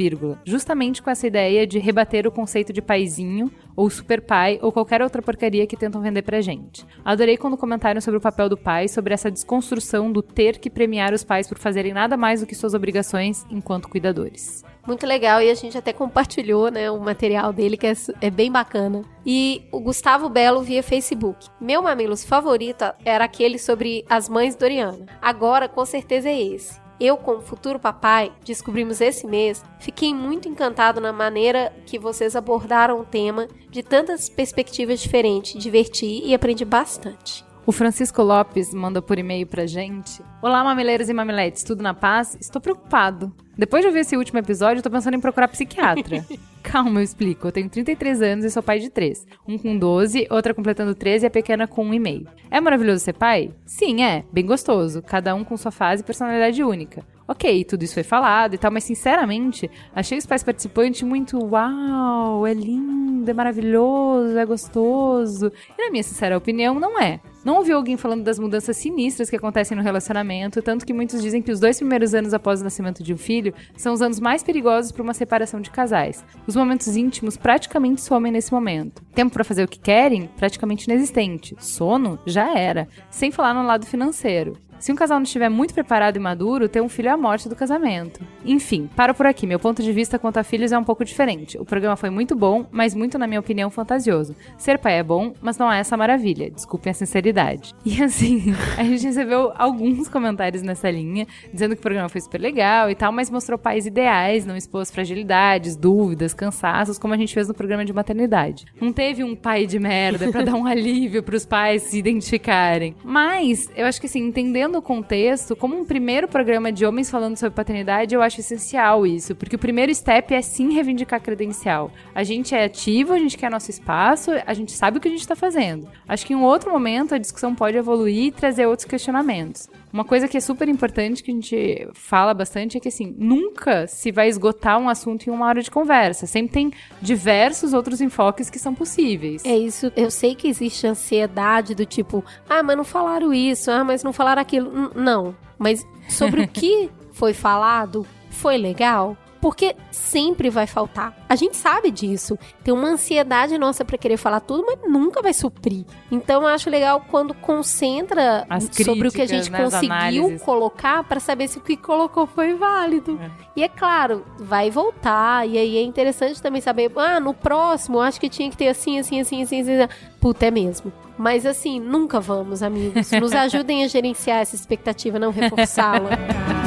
justamente 0.45 1.03
com 1.03 1.09
essa 1.09 1.27
ideia 1.27 1.67
de 1.67 1.79
rebater 1.79 2.27
o 2.27 2.31
conceito 2.31 2.71
de 2.71 2.83
paizinho 2.83 3.51
ou 3.79 3.89
super 3.89 4.21
pai 4.21 4.59
ou 4.61 4.73
qualquer 4.73 5.01
outra 5.01 5.23
porcaria 5.23 5.65
que 5.65 5.77
tentam 5.77 6.03
vender 6.03 6.23
pra 6.23 6.41
gente. 6.41 6.85
Adorei 7.05 7.37
quando 7.37 7.57
comentaram 7.57 8.01
sobre 8.01 8.19
o 8.19 8.21
papel 8.21 8.49
do 8.49 8.57
pai, 8.57 8.89
sobre 8.89 9.15
essa 9.15 9.31
desconstrução 9.31 10.11
do 10.11 10.21
ter 10.21 10.59
que 10.59 10.69
premiar 10.69 11.15
os 11.15 11.23
pais 11.23 11.47
por 11.47 11.57
fazerem 11.59 11.93
nada 11.93 12.17
mais 12.17 12.41
do 12.41 12.47
que 12.47 12.57
suas 12.57 12.75
obrigações 12.75 13.47
enquanto 13.49 13.89
cuidadores. 13.89 14.65
Muito 14.85 15.07
legal, 15.07 15.41
e 15.41 15.49
a 15.49 15.55
gente 15.55 15.79
até 15.79 15.93
compartilhou, 15.93 16.73
né, 16.73 16.91
o 16.91 16.99
material 16.99 17.53
dele, 17.53 17.77
que 17.77 17.87
é, 17.87 17.93
é 18.21 18.31
bem 18.31 18.51
bacana. 18.51 19.05
E 19.25 19.63
o 19.71 19.79
Gustavo 19.79 20.29
Belo 20.29 20.63
via 20.63 20.83
Facebook. 20.83 21.47
Meu 21.61 21.81
Mamilos 21.81 22.25
favorito 22.25 22.85
era 23.05 23.25
aquele 23.25 23.59
sobre 23.59 24.05
as 24.09 24.29
mães 24.29 24.57
Doriana. 24.57 25.07
Agora, 25.23 25.69
com 25.69 25.85
certeza, 25.85 26.29
é 26.29 26.41
esse. 26.41 26.88
Eu, 27.01 27.17
como 27.17 27.41
futuro 27.41 27.79
papai, 27.79 28.33
descobrimos 28.45 29.01
esse 29.01 29.27
mês, 29.27 29.65
fiquei 29.79 30.13
muito 30.13 30.49
encantado 30.49 31.01
na 31.01 31.13
maneira 31.13 31.73
que 31.87 31.99
vocês 31.99 32.35
abordaram 32.35 33.01
o 33.01 33.05
tema 33.05 33.47
de 33.71 33.83
tantas 33.83 34.29
perspectivas 34.29 35.01
diferentes, 35.01 35.63
diverti 35.63 36.21
e 36.25 36.35
aprendi 36.35 36.65
bastante. 36.65 37.48
O 37.69 37.73
Francisco 37.73 38.23
Lopes 38.23 38.73
manda 38.73 39.03
por 39.03 39.19
e-mail 39.19 39.47
pra 39.47 39.67
gente. 39.67 40.23
Olá, 40.41 40.65
mamileiros 40.65 41.11
e 41.11 41.13
mamiletes, 41.13 41.63
tudo 41.63 41.83
na 41.83 41.93
paz? 41.93 42.35
Estou 42.41 42.63
preocupado. 42.63 43.31
Depois 43.59 43.83
de 43.83 43.89
ouvir 43.89 44.01
esse 44.01 44.17
último 44.17 44.39
episódio, 44.39 44.83
tô 44.83 44.89
pensando 44.89 45.17
em 45.17 45.21
procurar 45.21 45.49
psiquiatra. 45.49 46.25
Calma, 46.65 47.01
eu 47.01 47.05
explico. 47.05 47.47
Eu 47.47 47.53
tenho 47.53 47.69
33 47.69 48.23
anos 48.23 48.47
e 48.47 48.51
sou 48.51 48.63
pai 48.63 48.79
de 48.79 48.89
três. 48.89 49.27
Um 49.47 49.59
com 49.59 49.77
12, 49.77 50.29
outra 50.31 50.55
completando 50.55 50.95
13 50.95 51.27
e 51.27 51.29
a 51.29 51.31
pequena 51.31 51.67
com 51.67 51.87
1,5. 51.91 52.29
É 52.51 52.59
maravilhoso 52.59 53.05
ser 53.05 53.13
pai? 53.13 53.51
Sim, 53.67 54.03
é. 54.03 54.25
Bem 54.33 54.47
gostoso. 54.47 55.03
Cada 55.03 55.35
um 55.35 55.45
com 55.45 55.55
sua 55.59 55.71
fase 55.71 56.01
e 56.01 56.07
personalidade 56.07 56.65
única. 56.65 57.05
Ok, 57.31 57.65
tudo 57.65 57.83
isso 57.83 57.93
foi 57.93 58.03
falado 58.03 58.55
e 58.55 58.59
tal, 58.59 58.71
mas 58.71 58.85
sinceramente, 58.85 59.71
achei 59.95 60.17
os 60.17 60.25
pais 60.25 60.43
participantes 60.43 61.03
muito 61.03 61.39
uau, 61.45 62.47
é 62.47 62.55
lindo, 62.55 63.31
é 63.31 63.35
maravilhoso, 63.35 64.39
é 64.39 64.47
gostoso. 64.47 65.53
E 65.79 65.85
na 65.85 65.91
minha 65.91 66.03
sincera 66.03 66.39
opinião, 66.39 66.81
não 66.81 66.99
é. 66.99 67.21
Não 67.49 67.57
ouvi 67.57 67.73
alguém 67.73 67.97
falando 67.97 68.23
das 68.23 68.39
mudanças 68.39 68.77
sinistras 68.77 69.31
que 69.31 69.37
acontecem 69.37 69.75
no 69.75 69.83
relacionamento, 69.83 70.61
tanto 70.61 70.85
que 70.85 70.93
muitos 70.93 71.23
dizem 71.23 71.41
que 71.41 71.51
os 71.51 71.59
dois 71.59 71.79
primeiros 71.79 72.13
anos 72.13 72.35
após 72.35 72.61
o 72.61 72.65
nascimento 72.65 73.03
de 73.03 73.15
um 73.15 73.17
filho 73.17 73.55
são 73.75 73.95
os 73.95 74.03
anos 74.03 74.21
mais 74.21 74.43
perigosos 74.43 74.93
para 74.93 75.03
uma 75.03 75.15
separação 75.15 75.59
de 75.59 75.71
casais. 75.71 76.23
Os 76.47 76.55
momentos 76.55 76.95
íntimos 76.95 77.39
praticamente 77.39 78.03
somem 78.03 78.31
nesse 78.31 78.53
momento. 78.53 79.03
Tempo 79.15 79.33
para 79.33 79.45
fazer 79.45 79.65
o 79.65 79.69
que 79.69 79.81
querem? 79.81 80.29
Praticamente 80.37 80.85
inexistente. 80.85 81.57
Sono? 81.59 82.19
Já 82.27 82.55
era. 82.55 82.87
Sem 83.09 83.31
falar 83.31 83.55
no 83.55 83.67
lado 83.67 83.87
financeiro. 83.87 84.59
Se 84.79 84.93
um 84.93 84.95
casal 84.95 85.19
não 85.19 85.25
estiver 85.25 85.49
muito 85.49 85.75
preparado 85.75 86.17
e 86.17 86.21
maduro, 86.21 86.69
ter 86.69 86.81
um 86.81 86.89
filho 86.89 87.09
é 87.09 87.13
a 87.13 87.17
morte 87.17 87.49
do 87.49 87.57
casamento. 87.57 88.21
Enfim, 88.45 88.89
paro 88.95 89.15
por 89.15 89.27
aqui. 89.27 89.47
Meu 89.47 89.59
ponto 89.59 89.83
de 89.83 89.93
vista 89.93 90.19
quanto 90.19 90.39
a 90.39 90.45
filhos 90.45 90.71
é 90.71 90.79
um 90.79 90.85
pouco 90.85 91.05
diferente. 91.05 91.59
O 91.59 91.65
programa 91.65 91.97
foi 91.97 92.11
muito 92.11 92.37
bom, 92.37 92.67
mas 92.71 92.95
muito, 92.95 93.19
na 93.19 93.27
minha 93.27 93.41
opinião, 93.41 93.71
fantasioso. 93.71 94.37
Ser 94.57 94.79
pai 94.79 94.99
é 94.99 95.03
bom, 95.03 95.33
mas 95.41 95.59
não 95.59 95.71
é 95.71 95.81
essa 95.81 95.97
maravilha. 95.97 96.51
Desculpem 96.51 96.91
a 96.91 96.95
sinceridade. 96.95 97.75
E 97.89 98.03
assim, 98.03 98.55
a 98.77 98.85
gente 98.85 99.07
recebeu 99.07 99.51
alguns 99.57 100.09
comentários 100.09 100.63
nessa 100.63 100.91
linha, 100.91 101.27
dizendo 101.51 101.75
que 101.75 101.81
o 101.81 101.83
programa 101.83 102.09
foi 102.09 102.21
super 102.21 102.39
legal 102.39 102.91
e 102.91 102.95
tal, 102.95 103.11
mas 103.11 103.31
mostrou 103.31 103.59
pais 103.59 103.87
ideais, 103.87 104.45
não 104.45 104.55
expôs 104.57 104.91
fragilidades, 104.91 105.75
dúvidas, 105.75 106.35
cansaços, 106.35 106.99
como 106.99 107.15
a 107.15 107.17
gente 107.17 107.33
fez 107.33 107.49
no 107.49 107.55
programa 107.55 107.87
de 107.87 107.93
maternidade. 107.93 108.67
Não 108.79 108.93
teve 108.93 109.25
um 109.25 109.35
pai 109.35 109.67
de 109.67 109.79
merda 109.79 110.31
para 110.31 110.45
dar 110.45 110.55
um 110.55 110.67
alívio 110.69 111.23
para 111.23 111.35
os 111.35 111.47
pais 111.47 111.85
se 111.85 111.99
identificarem. 111.99 112.95
Mas, 113.03 113.71
eu 113.75 113.87
acho 113.87 113.99
que 113.99 114.07
assim, 114.07 114.21
entendendo 114.21 114.68
o 114.77 114.83
contexto, 114.83 115.57
como 115.57 115.79
um 115.79 115.85
primeiro 115.85 116.29
programa 116.29 116.71
de 116.71 116.85
homens 116.85 117.11
falando 117.11 117.37
sobre 117.37 117.55
paternidade, 117.55 118.15
eu 118.15 118.23
acho 118.23 118.41
essencial 118.41 119.07
isso, 119.07 119.35
porque 119.35 119.57
o 119.57 119.59
primeiro 119.59 119.95
step 119.95 120.35
é 120.35 120.43
sim 120.43 120.73
reivindicar 120.73 121.21
credencial. 121.21 121.91
A 122.15 122.23
gente 122.23 122.55
é 122.55 122.65
ativo, 122.65 123.13
a 123.13 123.19
gente 123.19 123.37
quer 123.37 123.51
nosso 123.51 123.71
espaço, 123.71 124.31
a 124.47 124.55
gente 124.55 124.73
sabe 124.73 124.99
o 124.99 125.01
que 125.01 125.09
a 125.09 125.11
gente 125.11 125.21
está 125.21 125.37
fazendo. 125.37 125.89
Acho 126.07 126.27
que 126.27 126.33
em 126.33 126.37
um 126.37 126.45
outro 126.45 126.71
momento 126.71 127.15
a 127.15 127.19
discussão 127.19 127.55
pode 127.55 127.77
evoluir 127.77 128.27
e 128.27 128.33
trazer 128.33 128.67
outros 128.67 128.87
questionamentos. 128.87 129.69
Uma 129.93 130.05
coisa 130.05 130.29
que 130.29 130.37
é 130.37 130.41
super 130.41 130.69
importante 130.69 131.23
que 131.23 131.31
a 131.31 131.35
gente 131.35 131.89
fala 131.95 132.35
bastante 132.35 132.77
é 132.77 132.81
que 132.81 132.89
assim, 132.89 133.15
nunca 133.19 133.87
se 133.87 134.13
vai 134.13 134.29
esgotar 134.29 134.79
um 134.79 134.89
assunto 134.89 135.27
em 135.27 135.31
uma 135.31 135.47
hora 135.47 135.63
de 135.63 135.71
conversa. 135.71 136.27
Sempre 136.27 136.53
tem 136.53 136.73
diversos 137.01 137.73
outros 137.73 138.01
enfoques 138.01 138.51
que 138.51 138.59
são 138.59 138.75
possíveis. 138.75 139.45
É 139.45 139.57
isso. 139.57 139.91
Eu 139.97 140.11
sei 140.11 140.35
que 140.35 140.49
existe 140.49 140.87
ansiedade 140.87 141.75
do 141.75 141.87
tipo, 141.87 142.25
ah, 142.49 142.63
mas 142.63 142.77
não 142.77 142.85
falaram 142.85 143.33
isso, 143.33 143.71
ah, 143.71 143.83
mas 143.85 144.03
não 144.03 144.13
falaram 144.13 144.43
aquilo. 144.43 144.71
N 144.71 144.91
não. 144.95 145.35
Mas 145.59 145.87
sobre 146.09 146.43
o 146.43 146.49
que 146.49 146.91
foi 147.13 147.33
falado, 147.33 148.07
foi 148.31 148.57
legal? 148.57 149.17
Porque 149.41 149.77
sempre 149.91 150.51
vai 150.51 150.67
faltar. 150.67 151.15
A 151.29 151.37
gente 151.37 151.57
sabe 151.57 151.91
disso. 151.91 152.39
Tem 152.65 152.75
uma 152.75 152.89
ansiedade 152.89 153.57
nossa 153.57 153.85
para 153.85 153.97
querer 153.97 154.17
falar 154.17 154.41
tudo, 154.41 154.65
mas 154.67 154.91
nunca 154.91 155.23
vai 155.23 155.33
suprir. 155.33 155.85
Então 156.11 156.43
eu 156.43 156.49
acho 156.49 156.69
legal 156.69 157.05
quando 157.09 157.35
concentra 157.35 158.45
As 158.49 158.65
sobre 158.65 159.09
o 159.09 159.13
que 159.13 159.23
a 159.23 159.27
críticas, 159.27 159.47
gente 159.47 159.51
né, 159.51 159.65
conseguiu 159.65 160.39
colocar 160.41 161.05
para 161.05 161.21
saber 161.21 161.49
se 161.49 161.59
o 161.59 161.61
que 161.61 161.77
colocou 161.77 162.27
foi 162.27 162.55
válido. 162.55 163.19
É. 163.23 163.31
E 163.57 163.63
é 163.63 163.69
claro, 163.69 164.25
vai 164.39 164.71
voltar. 164.71 165.49
E 165.49 165.57
aí 165.57 165.77
é 165.77 165.83
interessante 165.83 166.43
também 166.43 166.61
saber, 166.61 166.91
ah, 166.97 167.21
no 167.21 167.35
próximo, 167.35 168.01
acho 168.01 168.21
que 168.21 168.29
tinha 168.29 168.51
que 168.51 168.57
ter 168.57 168.69
assim, 168.69 168.99
assim, 168.99 169.21
assim, 169.21 169.43
assim, 169.43 169.61
assim. 169.61 169.83
assim. 169.83 169.93
Puta, 170.21 170.47
é 170.47 170.51
mesmo. 170.51 170.93
Mas 171.17 171.45
assim, 171.45 171.81
nunca 171.81 172.21
vamos, 172.21 172.63
amigos. 172.63 173.11
Nos 173.13 173.33
ajudem 173.35 173.85
a 173.85 173.89
gerenciar 173.89 174.41
essa 174.41 174.55
expectativa, 174.55 175.19
não 175.19 175.31
reforçá-la. 175.31 176.11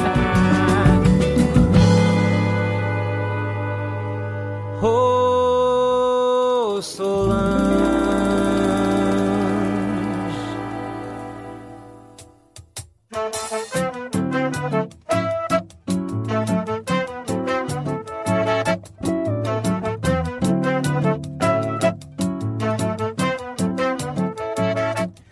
Oh, 4.84 6.80
Solange. 6.82 7.62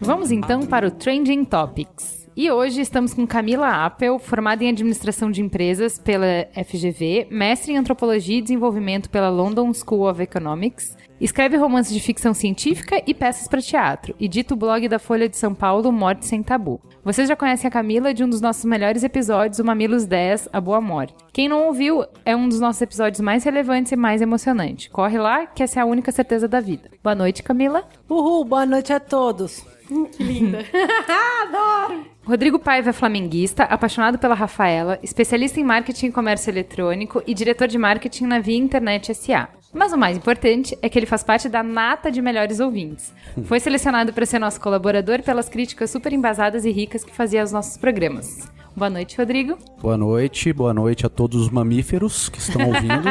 Vamos 0.00 0.30
então 0.30 0.64
para 0.64 0.86
o 0.86 0.92
Trending 0.92 1.44
Topics. 1.44 2.19
E 2.42 2.50
hoje 2.50 2.80
estamos 2.80 3.12
com 3.12 3.26
Camila 3.26 3.84
Appel, 3.84 4.18
formada 4.18 4.64
em 4.64 4.70
Administração 4.70 5.30
de 5.30 5.42
Empresas 5.42 5.98
pela 5.98 6.48
FGV, 6.54 7.26
mestre 7.30 7.74
em 7.74 7.76
Antropologia 7.76 8.38
e 8.38 8.40
Desenvolvimento 8.40 9.10
pela 9.10 9.28
London 9.28 9.74
School 9.74 10.08
of 10.08 10.22
Economics, 10.22 10.96
escreve 11.20 11.58
romances 11.58 11.92
de 11.92 12.00
ficção 12.00 12.32
científica 12.32 13.02
e 13.06 13.12
peças 13.12 13.46
para 13.46 13.60
teatro, 13.60 14.14
e 14.18 14.26
dita 14.26 14.54
o 14.54 14.56
blog 14.56 14.88
da 14.88 14.98
Folha 14.98 15.28
de 15.28 15.36
São 15.36 15.54
Paulo, 15.54 15.92
Morte 15.92 16.24
Sem 16.24 16.42
Tabu. 16.42 16.80
Vocês 17.04 17.28
já 17.28 17.36
conhecem 17.36 17.68
a 17.68 17.70
Camila 17.70 18.14
de 18.14 18.24
um 18.24 18.30
dos 18.30 18.40
nossos 18.40 18.64
melhores 18.64 19.04
episódios, 19.04 19.58
o 19.58 19.64
Mamilos 19.66 20.06
10, 20.06 20.48
A 20.50 20.62
Boa 20.62 20.80
Morte. 20.80 21.14
Quem 21.34 21.46
não 21.46 21.66
ouviu, 21.66 22.06
é 22.24 22.34
um 22.34 22.48
dos 22.48 22.58
nossos 22.58 22.80
episódios 22.80 23.20
mais 23.20 23.44
relevantes 23.44 23.92
e 23.92 23.96
mais 23.96 24.22
emocionantes. 24.22 24.88
Corre 24.88 25.18
lá, 25.18 25.44
que 25.44 25.62
essa 25.62 25.78
é 25.78 25.82
a 25.82 25.86
única 25.86 26.10
certeza 26.10 26.48
da 26.48 26.58
vida. 26.58 26.90
Boa 27.04 27.14
noite, 27.14 27.42
Camila. 27.42 27.86
Uhul, 28.08 28.46
boa 28.46 28.64
noite 28.64 28.94
a 28.94 28.98
todos. 28.98 29.62
Rodrigo 32.24 32.58
Paiva 32.58 32.90
é 32.90 32.92
flamenguista, 32.92 33.64
apaixonado 33.64 34.18
pela 34.18 34.34
Rafaela, 34.34 34.98
especialista 35.02 35.58
em 35.58 35.64
marketing 35.64 36.06
e 36.06 36.12
comércio 36.12 36.50
eletrônico 36.50 37.22
e 37.26 37.32
diretor 37.32 37.66
de 37.66 37.78
marketing 37.78 38.24
na 38.26 38.38
Via 38.38 38.58
Internet 38.58 39.12
SA. 39.14 39.48
Mas 39.72 39.92
o 39.92 39.98
mais 39.98 40.16
importante 40.16 40.76
é 40.82 40.88
que 40.88 40.98
ele 40.98 41.06
faz 41.06 41.22
parte 41.22 41.48
da 41.48 41.62
nata 41.62 42.10
de 42.10 42.20
melhores 42.20 42.60
ouvintes. 42.60 43.12
Foi 43.44 43.58
selecionado 43.58 44.12
para 44.12 44.26
ser 44.26 44.38
nosso 44.38 44.60
colaborador 44.60 45.22
pelas 45.22 45.48
críticas 45.48 45.90
super 45.90 46.12
embasadas 46.12 46.64
e 46.64 46.70
ricas 46.70 47.04
que 47.04 47.14
fazia 47.14 47.40
aos 47.40 47.52
nossos 47.52 47.76
programas. 47.76 48.50
Boa 48.76 48.90
noite, 48.90 49.16
Rodrigo. 49.16 49.56
Boa 49.80 49.96
noite, 49.96 50.52
boa 50.52 50.74
noite 50.74 51.06
a 51.06 51.08
todos 51.08 51.40
os 51.40 51.50
mamíferos 51.50 52.28
que 52.28 52.38
estão 52.38 52.66
ouvindo. 52.66 53.08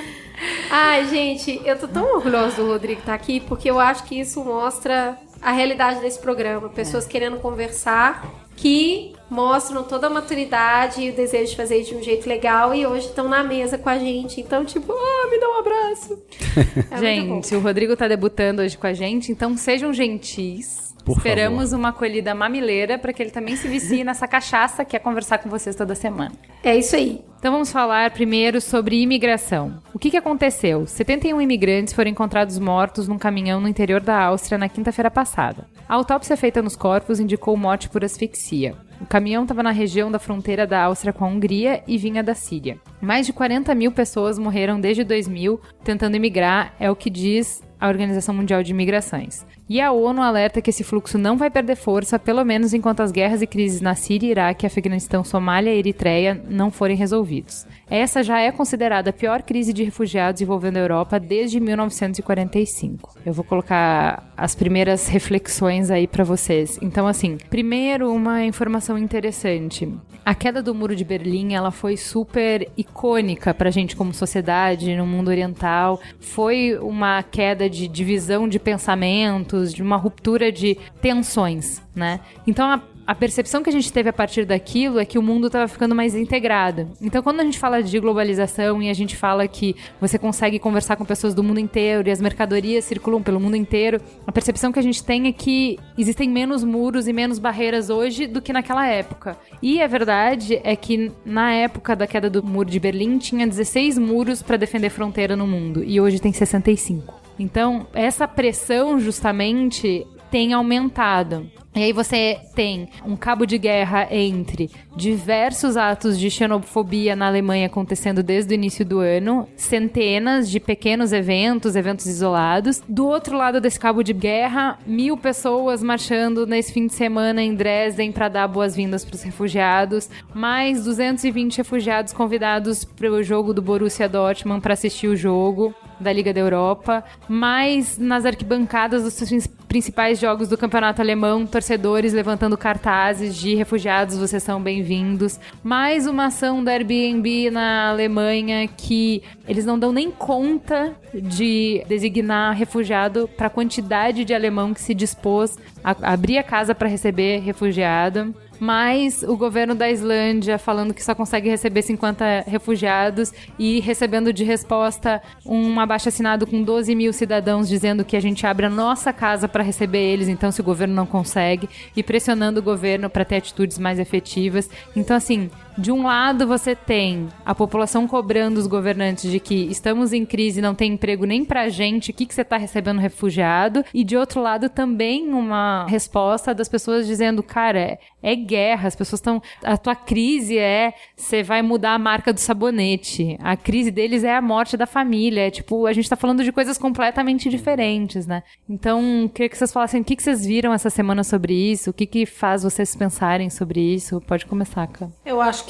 Ai, 0.70 1.06
gente, 1.06 1.60
eu 1.64 1.78
tô 1.78 1.86
tão 1.86 2.16
orgulhosa 2.16 2.56
do 2.56 2.68
Rodrigo 2.68 3.00
estar 3.00 3.14
aqui, 3.14 3.40
porque 3.40 3.70
eu 3.70 3.78
acho 3.78 4.04
que 4.04 4.18
isso 4.18 4.42
mostra 4.44 5.18
a 5.40 5.52
realidade 5.52 6.00
desse 6.00 6.18
programa. 6.18 6.68
Pessoas 6.68 7.06
querendo 7.06 7.38
conversar 7.38 8.48
que 8.56 9.14
mostram 9.30 9.82
toda 9.82 10.08
a 10.08 10.10
maturidade 10.10 11.00
e 11.00 11.10
o 11.10 11.12
desejo 11.14 11.50
de 11.50 11.56
fazer 11.56 11.82
de 11.82 11.94
um 11.94 12.02
jeito 12.02 12.28
legal 12.28 12.74
e 12.74 12.84
hoje 12.84 13.06
estão 13.06 13.26
na 13.26 13.42
mesa 13.42 13.78
com 13.78 13.88
a 13.88 13.98
gente. 13.98 14.40
Então, 14.40 14.64
tipo, 14.64 14.92
ah, 14.92 15.28
me 15.30 15.38
dá 15.38 15.48
um 15.48 15.58
abraço. 15.58 16.22
É 16.90 16.98
gente, 16.98 17.54
o 17.54 17.60
Rodrigo 17.60 17.96
tá 17.96 18.06
debutando 18.06 18.60
hoje 18.60 18.76
com 18.76 18.86
a 18.86 18.92
gente, 18.92 19.32
então 19.32 19.56
sejam 19.56 19.92
gentis. 19.92 20.79
Por 21.02 21.16
Esperamos 21.16 21.72
uma 21.72 21.90
acolhida 21.90 22.34
mamileira 22.34 22.98
para 22.98 23.12
que 23.12 23.22
ele 23.22 23.30
também 23.30 23.56
se 23.56 23.68
vicie 23.68 24.04
nessa 24.04 24.26
cachaça 24.28 24.84
que 24.84 24.96
é 24.96 24.98
conversar 24.98 25.38
com 25.38 25.48
vocês 25.48 25.74
toda 25.74 25.94
semana. 25.94 26.32
É 26.62 26.76
isso 26.76 26.96
aí. 26.96 27.24
Então 27.38 27.52
vamos 27.52 27.72
falar 27.72 28.10
primeiro 28.10 28.60
sobre 28.60 29.00
imigração. 29.00 29.80
O 29.94 29.98
que, 29.98 30.10
que 30.10 30.16
aconteceu? 30.16 30.86
71 30.86 31.40
imigrantes 31.40 31.94
foram 31.94 32.10
encontrados 32.10 32.58
mortos 32.58 33.08
num 33.08 33.16
caminhão 33.16 33.60
no 33.60 33.68
interior 33.68 34.00
da 34.00 34.20
Áustria 34.24 34.58
na 34.58 34.68
quinta-feira 34.68 35.10
passada. 35.10 35.66
A 35.88 35.94
autópsia 35.94 36.36
feita 36.36 36.60
nos 36.60 36.76
corpos 36.76 37.18
indicou 37.18 37.56
morte 37.56 37.88
por 37.88 38.04
asfixia. 38.04 38.76
O 39.00 39.06
caminhão 39.06 39.44
estava 39.44 39.62
na 39.62 39.70
região 39.70 40.10
da 40.10 40.18
fronteira 40.18 40.66
da 40.66 40.82
Áustria 40.84 41.14
com 41.14 41.24
a 41.24 41.28
Hungria 41.28 41.82
e 41.88 41.96
vinha 41.96 42.22
da 42.22 42.34
Síria. 42.34 42.78
Mais 43.00 43.24
de 43.24 43.32
40 43.32 43.74
mil 43.74 43.90
pessoas 43.90 44.38
morreram 44.38 44.78
desde 44.78 45.02
2000 45.02 45.58
tentando 45.82 46.16
imigrar, 46.16 46.74
é 46.78 46.90
o 46.90 46.96
que 46.96 47.08
diz 47.08 47.62
a 47.80 47.88
Organização 47.88 48.34
Mundial 48.34 48.62
de 48.62 48.72
Imigrações. 48.72 49.46
E 49.70 49.80
a 49.80 49.92
ONU 49.92 50.20
alerta 50.20 50.60
que 50.60 50.70
esse 50.70 50.82
fluxo 50.82 51.16
não 51.16 51.36
vai 51.36 51.48
perder 51.48 51.76
força, 51.76 52.18
pelo 52.18 52.44
menos 52.44 52.74
enquanto 52.74 53.02
as 53.02 53.12
guerras 53.12 53.40
e 53.40 53.46
crises 53.46 53.80
na 53.80 53.94
Síria, 53.94 54.32
Iraque, 54.32 54.66
Afeganistão, 54.66 55.22
Somália 55.22 55.72
e 55.72 55.78
Eritreia 55.78 56.42
não 56.48 56.72
forem 56.72 56.96
resolvidos. 56.96 57.68
Essa 57.88 58.20
já 58.24 58.40
é 58.40 58.50
considerada 58.50 59.10
a 59.10 59.12
pior 59.12 59.42
crise 59.42 59.72
de 59.72 59.84
refugiados 59.84 60.42
envolvendo 60.42 60.78
a 60.78 60.80
Europa 60.80 61.20
desde 61.20 61.60
1945. 61.60 63.14
Eu 63.24 63.32
vou 63.32 63.44
colocar 63.44 64.32
as 64.36 64.56
primeiras 64.56 65.06
reflexões 65.06 65.88
aí 65.88 66.08
para 66.08 66.24
vocês. 66.24 66.76
Então, 66.82 67.06
assim, 67.06 67.38
primeiro 67.48 68.12
uma 68.12 68.44
informação 68.44 68.98
interessante. 68.98 69.88
A 70.24 70.34
queda 70.34 70.62
do 70.62 70.74
Muro 70.74 70.94
de 70.94 71.04
Berlim, 71.04 71.54
ela 71.54 71.70
foi 71.70 71.96
super 71.96 72.68
icônica 72.76 73.52
pra 73.52 73.70
gente 73.70 73.96
como 73.96 74.14
sociedade 74.14 74.94
no 74.94 75.06
mundo 75.06 75.28
oriental. 75.28 76.00
Foi 76.20 76.78
uma 76.78 77.22
queda 77.22 77.68
de 77.68 77.88
divisão 77.88 78.48
de 78.48 78.58
pensamentos, 78.58 79.59
de 79.66 79.82
uma 79.82 79.96
ruptura 79.96 80.50
de 80.50 80.76
tensões, 81.00 81.82
né? 81.94 82.20
Então, 82.46 82.70
a 82.70 82.82
a 83.10 83.14
percepção 83.16 83.60
que 83.60 83.68
a 83.68 83.72
gente 83.72 83.92
teve 83.92 84.08
a 84.08 84.12
partir 84.12 84.44
daquilo 84.44 85.00
é 85.00 85.04
que 85.04 85.18
o 85.18 85.22
mundo 85.22 85.48
estava 85.48 85.66
ficando 85.66 85.96
mais 85.96 86.14
integrado. 86.14 86.88
Então, 87.02 87.20
quando 87.24 87.40
a 87.40 87.44
gente 87.44 87.58
fala 87.58 87.82
de 87.82 87.98
globalização 87.98 88.80
e 88.80 88.88
a 88.88 88.94
gente 88.94 89.16
fala 89.16 89.48
que 89.48 89.74
você 90.00 90.16
consegue 90.16 90.60
conversar 90.60 90.94
com 90.94 91.04
pessoas 91.04 91.34
do 91.34 91.42
mundo 91.42 91.58
inteiro 91.58 92.08
e 92.08 92.12
as 92.12 92.20
mercadorias 92.20 92.84
circulam 92.84 93.20
pelo 93.20 93.40
mundo 93.40 93.56
inteiro, 93.56 94.00
a 94.24 94.30
percepção 94.30 94.70
que 94.70 94.78
a 94.78 94.82
gente 94.82 95.02
tem 95.02 95.26
é 95.26 95.32
que 95.32 95.76
existem 95.98 96.28
menos 96.28 96.62
muros 96.62 97.08
e 97.08 97.12
menos 97.12 97.40
barreiras 97.40 97.90
hoje 97.90 98.28
do 98.28 98.40
que 98.40 98.52
naquela 98.52 98.86
época. 98.86 99.36
E 99.60 99.82
a 99.82 99.88
verdade 99.88 100.60
é 100.62 100.76
que 100.76 101.10
na 101.24 101.52
época 101.52 101.96
da 101.96 102.06
queda 102.06 102.30
do 102.30 102.44
muro 102.44 102.70
de 102.70 102.78
Berlim 102.78 103.18
tinha 103.18 103.44
16 103.44 103.98
muros 103.98 104.40
para 104.40 104.56
defender 104.56 104.88
fronteira 104.88 105.34
no 105.34 105.48
mundo 105.48 105.82
e 105.82 106.00
hoje 106.00 106.20
tem 106.20 106.32
65. 106.32 107.29
Então, 107.40 107.86
essa 107.94 108.28
pressão 108.28 109.00
justamente 109.00 110.06
tem 110.30 110.52
aumentado. 110.52 111.50
E 111.72 111.84
aí 111.84 111.92
você 111.92 112.40
tem 112.54 112.88
um 113.06 113.14
cabo 113.14 113.46
de 113.46 113.56
guerra 113.56 114.08
entre 114.10 114.70
diversos 114.96 115.76
atos 115.76 116.18
de 116.18 116.28
xenofobia 116.28 117.14
na 117.14 117.28
Alemanha 117.28 117.66
acontecendo 117.66 118.24
desde 118.24 118.52
o 118.52 118.56
início 118.56 118.84
do 118.84 118.98
ano, 118.98 119.48
centenas 119.56 120.50
de 120.50 120.58
pequenos 120.58 121.12
eventos, 121.12 121.76
eventos 121.76 122.06
isolados. 122.06 122.82
Do 122.88 123.06
outro 123.06 123.36
lado 123.36 123.60
desse 123.60 123.78
cabo 123.78 124.02
de 124.02 124.12
guerra, 124.12 124.78
mil 124.84 125.16
pessoas 125.16 125.80
marchando 125.80 126.44
nesse 126.44 126.72
fim 126.72 126.88
de 126.88 126.92
semana 126.92 127.40
em 127.40 127.54
Dresden 127.54 128.10
para 128.10 128.28
dar 128.28 128.48
boas-vindas 128.48 129.04
para 129.04 129.14
os 129.14 129.22
refugiados, 129.22 130.10
mais 130.34 130.84
220 130.84 131.58
refugiados 131.58 132.12
convidados 132.12 132.84
para 132.84 133.10
o 133.10 133.22
jogo 133.22 133.54
do 133.54 133.62
Borussia 133.62 134.08
Dortmund 134.08 134.60
para 134.60 134.74
assistir 134.74 135.06
o 135.06 135.16
jogo 135.16 135.72
da 136.00 136.12
Liga 136.12 136.32
da 136.32 136.40
Europa, 136.40 137.04
mais 137.28 137.98
nas 137.98 138.24
arquibancadas 138.24 139.04
dos 139.04 139.48
principais 139.68 140.18
jogos 140.18 140.48
do 140.48 140.56
campeonato 140.56 141.02
alemão, 141.02 141.46
torcedores 141.60 142.14
levantando 142.14 142.56
cartazes 142.56 143.36
de 143.36 143.54
refugiados, 143.54 144.16
vocês 144.16 144.42
são 144.42 144.62
bem-vindos. 144.62 145.38
Mais 145.62 146.06
uma 146.06 146.26
ação 146.26 146.64
da 146.64 146.72
Airbnb 146.72 147.50
na 147.50 147.90
Alemanha 147.90 148.66
que 148.66 149.22
eles 149.46 149.66
não 149.66 149.78
dão 149.78 149.92
nem 149.92 150.10
conta 150.10 150.94
de 151.12 151.84
designar 151.86 152.56
refugiado 152.56 153.28
para 153.36 153.48
a 153.48 153.50
quantidade 153.50 154.24
de 154.24 154.32
alemão 154.32 154.72
que 154.72 154.80
se 154.80 154.94
dispôs 154.94 155.58
a 155.84 155.94
abrir 156.14 156.38
a 156.38 156.42
casa 156.42 156.74
para 156.74 156.88
receber 156.88 157.40
refugiado 157.40 158.34
mais 158.60 159.22
o 159.22 159.36
governo 159.36 159.74
da 159.74 159.90
Islândia 159.90 160.58
falando 160.58 160.92
que 160.94 161.02
só 161.02 161.14
consegue 161.14 161.48
receber 161.48 161.82
50 161.82 162.44
refugiados 162.46 163.32
e 163.58 163.80
recebendo 163.80 164.32
de 164.32 164.44
resposta 164.44 165.22
um 165.44 165.80
abaixo 165.80 166.08
assinado 166.08 166.46
com 166.46 166.62
12 166.62 166.94
mil 166.94 167.12
cidadãos 167.12 167.68
dizendo 167.68 168.04
que 168.04 168.16
a 168.16 168.20
gente 168.20 168.46
abre 168.46 168.66
a 168.66 168.70
nossa 168.70 169.12
casa 169.12 169.48
para 169.48 169.62
receber 169.62 169.98
eles, 169.98 170.28
então 170.28 170.52
se 170.52 170.60
o 170.60 170.64
governo 170.64 170.94
não 170.94 171.06
consegue, 171.06 171.68
e 171.96 172.02
pressionando 172.02 172.60
o 172.60 172.62
governo 172.62 173.08
para 173.08 173.24
ter 173.24 173.36
atitudes 173.36 173.78
mais 173.78 173.98
efetivas. 173.98 174.68
Então, 174.94 175.16
assim, 175.16 175.50
de 175.80 175.90
um 175.90 176.02
lado 176.02 176.46
você 176.46 176.76
tem 176.76 177.28
a 177.44 177.54
população 177.54 178.06
cobrando 178.06 178.58
os 178.58 178.66
governantes 178.66 179.30
de 179.30 179.40
que 179.40 179.54
estamos 179.70 180.12
em 180.12 180.26
crise, 180.26 180.60
não 180.60 180.74
tem 180.74 180.92
emprego 180.92 181.24
nem 181.24 181.44
pra 181.44 181.68
gente, 181.68 182.10
o 182.10 182.14
que, 182.14 182.26
que 182.26 182.34
você 182.34 182.44
tá 182.44 182.56
recebendo 182.56 183.00
refugiado? 183.00 183.84
E 183.94 184.04
de 184.04 184.16
outro 184.16 184.42
lado 184.42 184.68
também 184.68 185.32
uma 185.32 185.86
resposta 185.88 186.54
das 186.54 186.68
pessoas 186.68 187.06
dizendo, 187.06 187.42
cara, 187.42 187.78
é, 187.78 187.98
é 188.22 188.34
guerra, 188.34 188.88
as 188.88 188.96
pessoas 188.96 189.20
estão. 189.20 189.42
A 189.64 189.76
tua 189.76 189.94
crise 189.94 190.58
é 190.58 190.92
você 191.16 191.42
vai 191.42 191.62
mudar 191.62 191.94
a 191.94 191.98
marca 191.98 192.32
do 192.32 192.40
sabonete. 192.40 193.38
A 193.40 193.56
crise 193.56 193.90
deles 193.90 194.24
é 194.24 194.36
a 194.36 194.42
morte 194.42 194.76
da 194.76 194.86
família. 194.86 195.46
É 195.46 195.50
tipo, 195.50 195.86
a 195.86 195.92
gente 195.92 196.08
tá 196.08 196.16
falando 196.16 196.44
de 196.44 196.52
coisas 196.52 196.76
completamente 196.76 197.48
diferentes, 197.48 198.26
né? 198.26 198.42
Então, 198.68 199.30
queria 199.32 199.48
que 199.48 199.56
vocês 199.56 199.72
falassem 199.72 200.00
o 200.00 200.04
que, 200.04 200.16
que 200.16 200.22
vocês 200.22 200.44
viram 200.44 200.72
essa 200.72 200.90
semana 200.90 201.24
sobre 201.24 201.54
isso, 201.54 201.90
o 201.90 201.92
que, 201.92 202.06
que 202.06 202.26
faz 202.26 202.62
vocês 202.62 202.94
pensarem 202.94 203.48
sobre 203.48 203.80
isso. 203.80 204.20
Pode 204.26 204.44
começar, 204.46 204.86
cara. 204.86 205.10
Eu 205.24 205.40
acho 205.40 205.64
que 205.64 205.69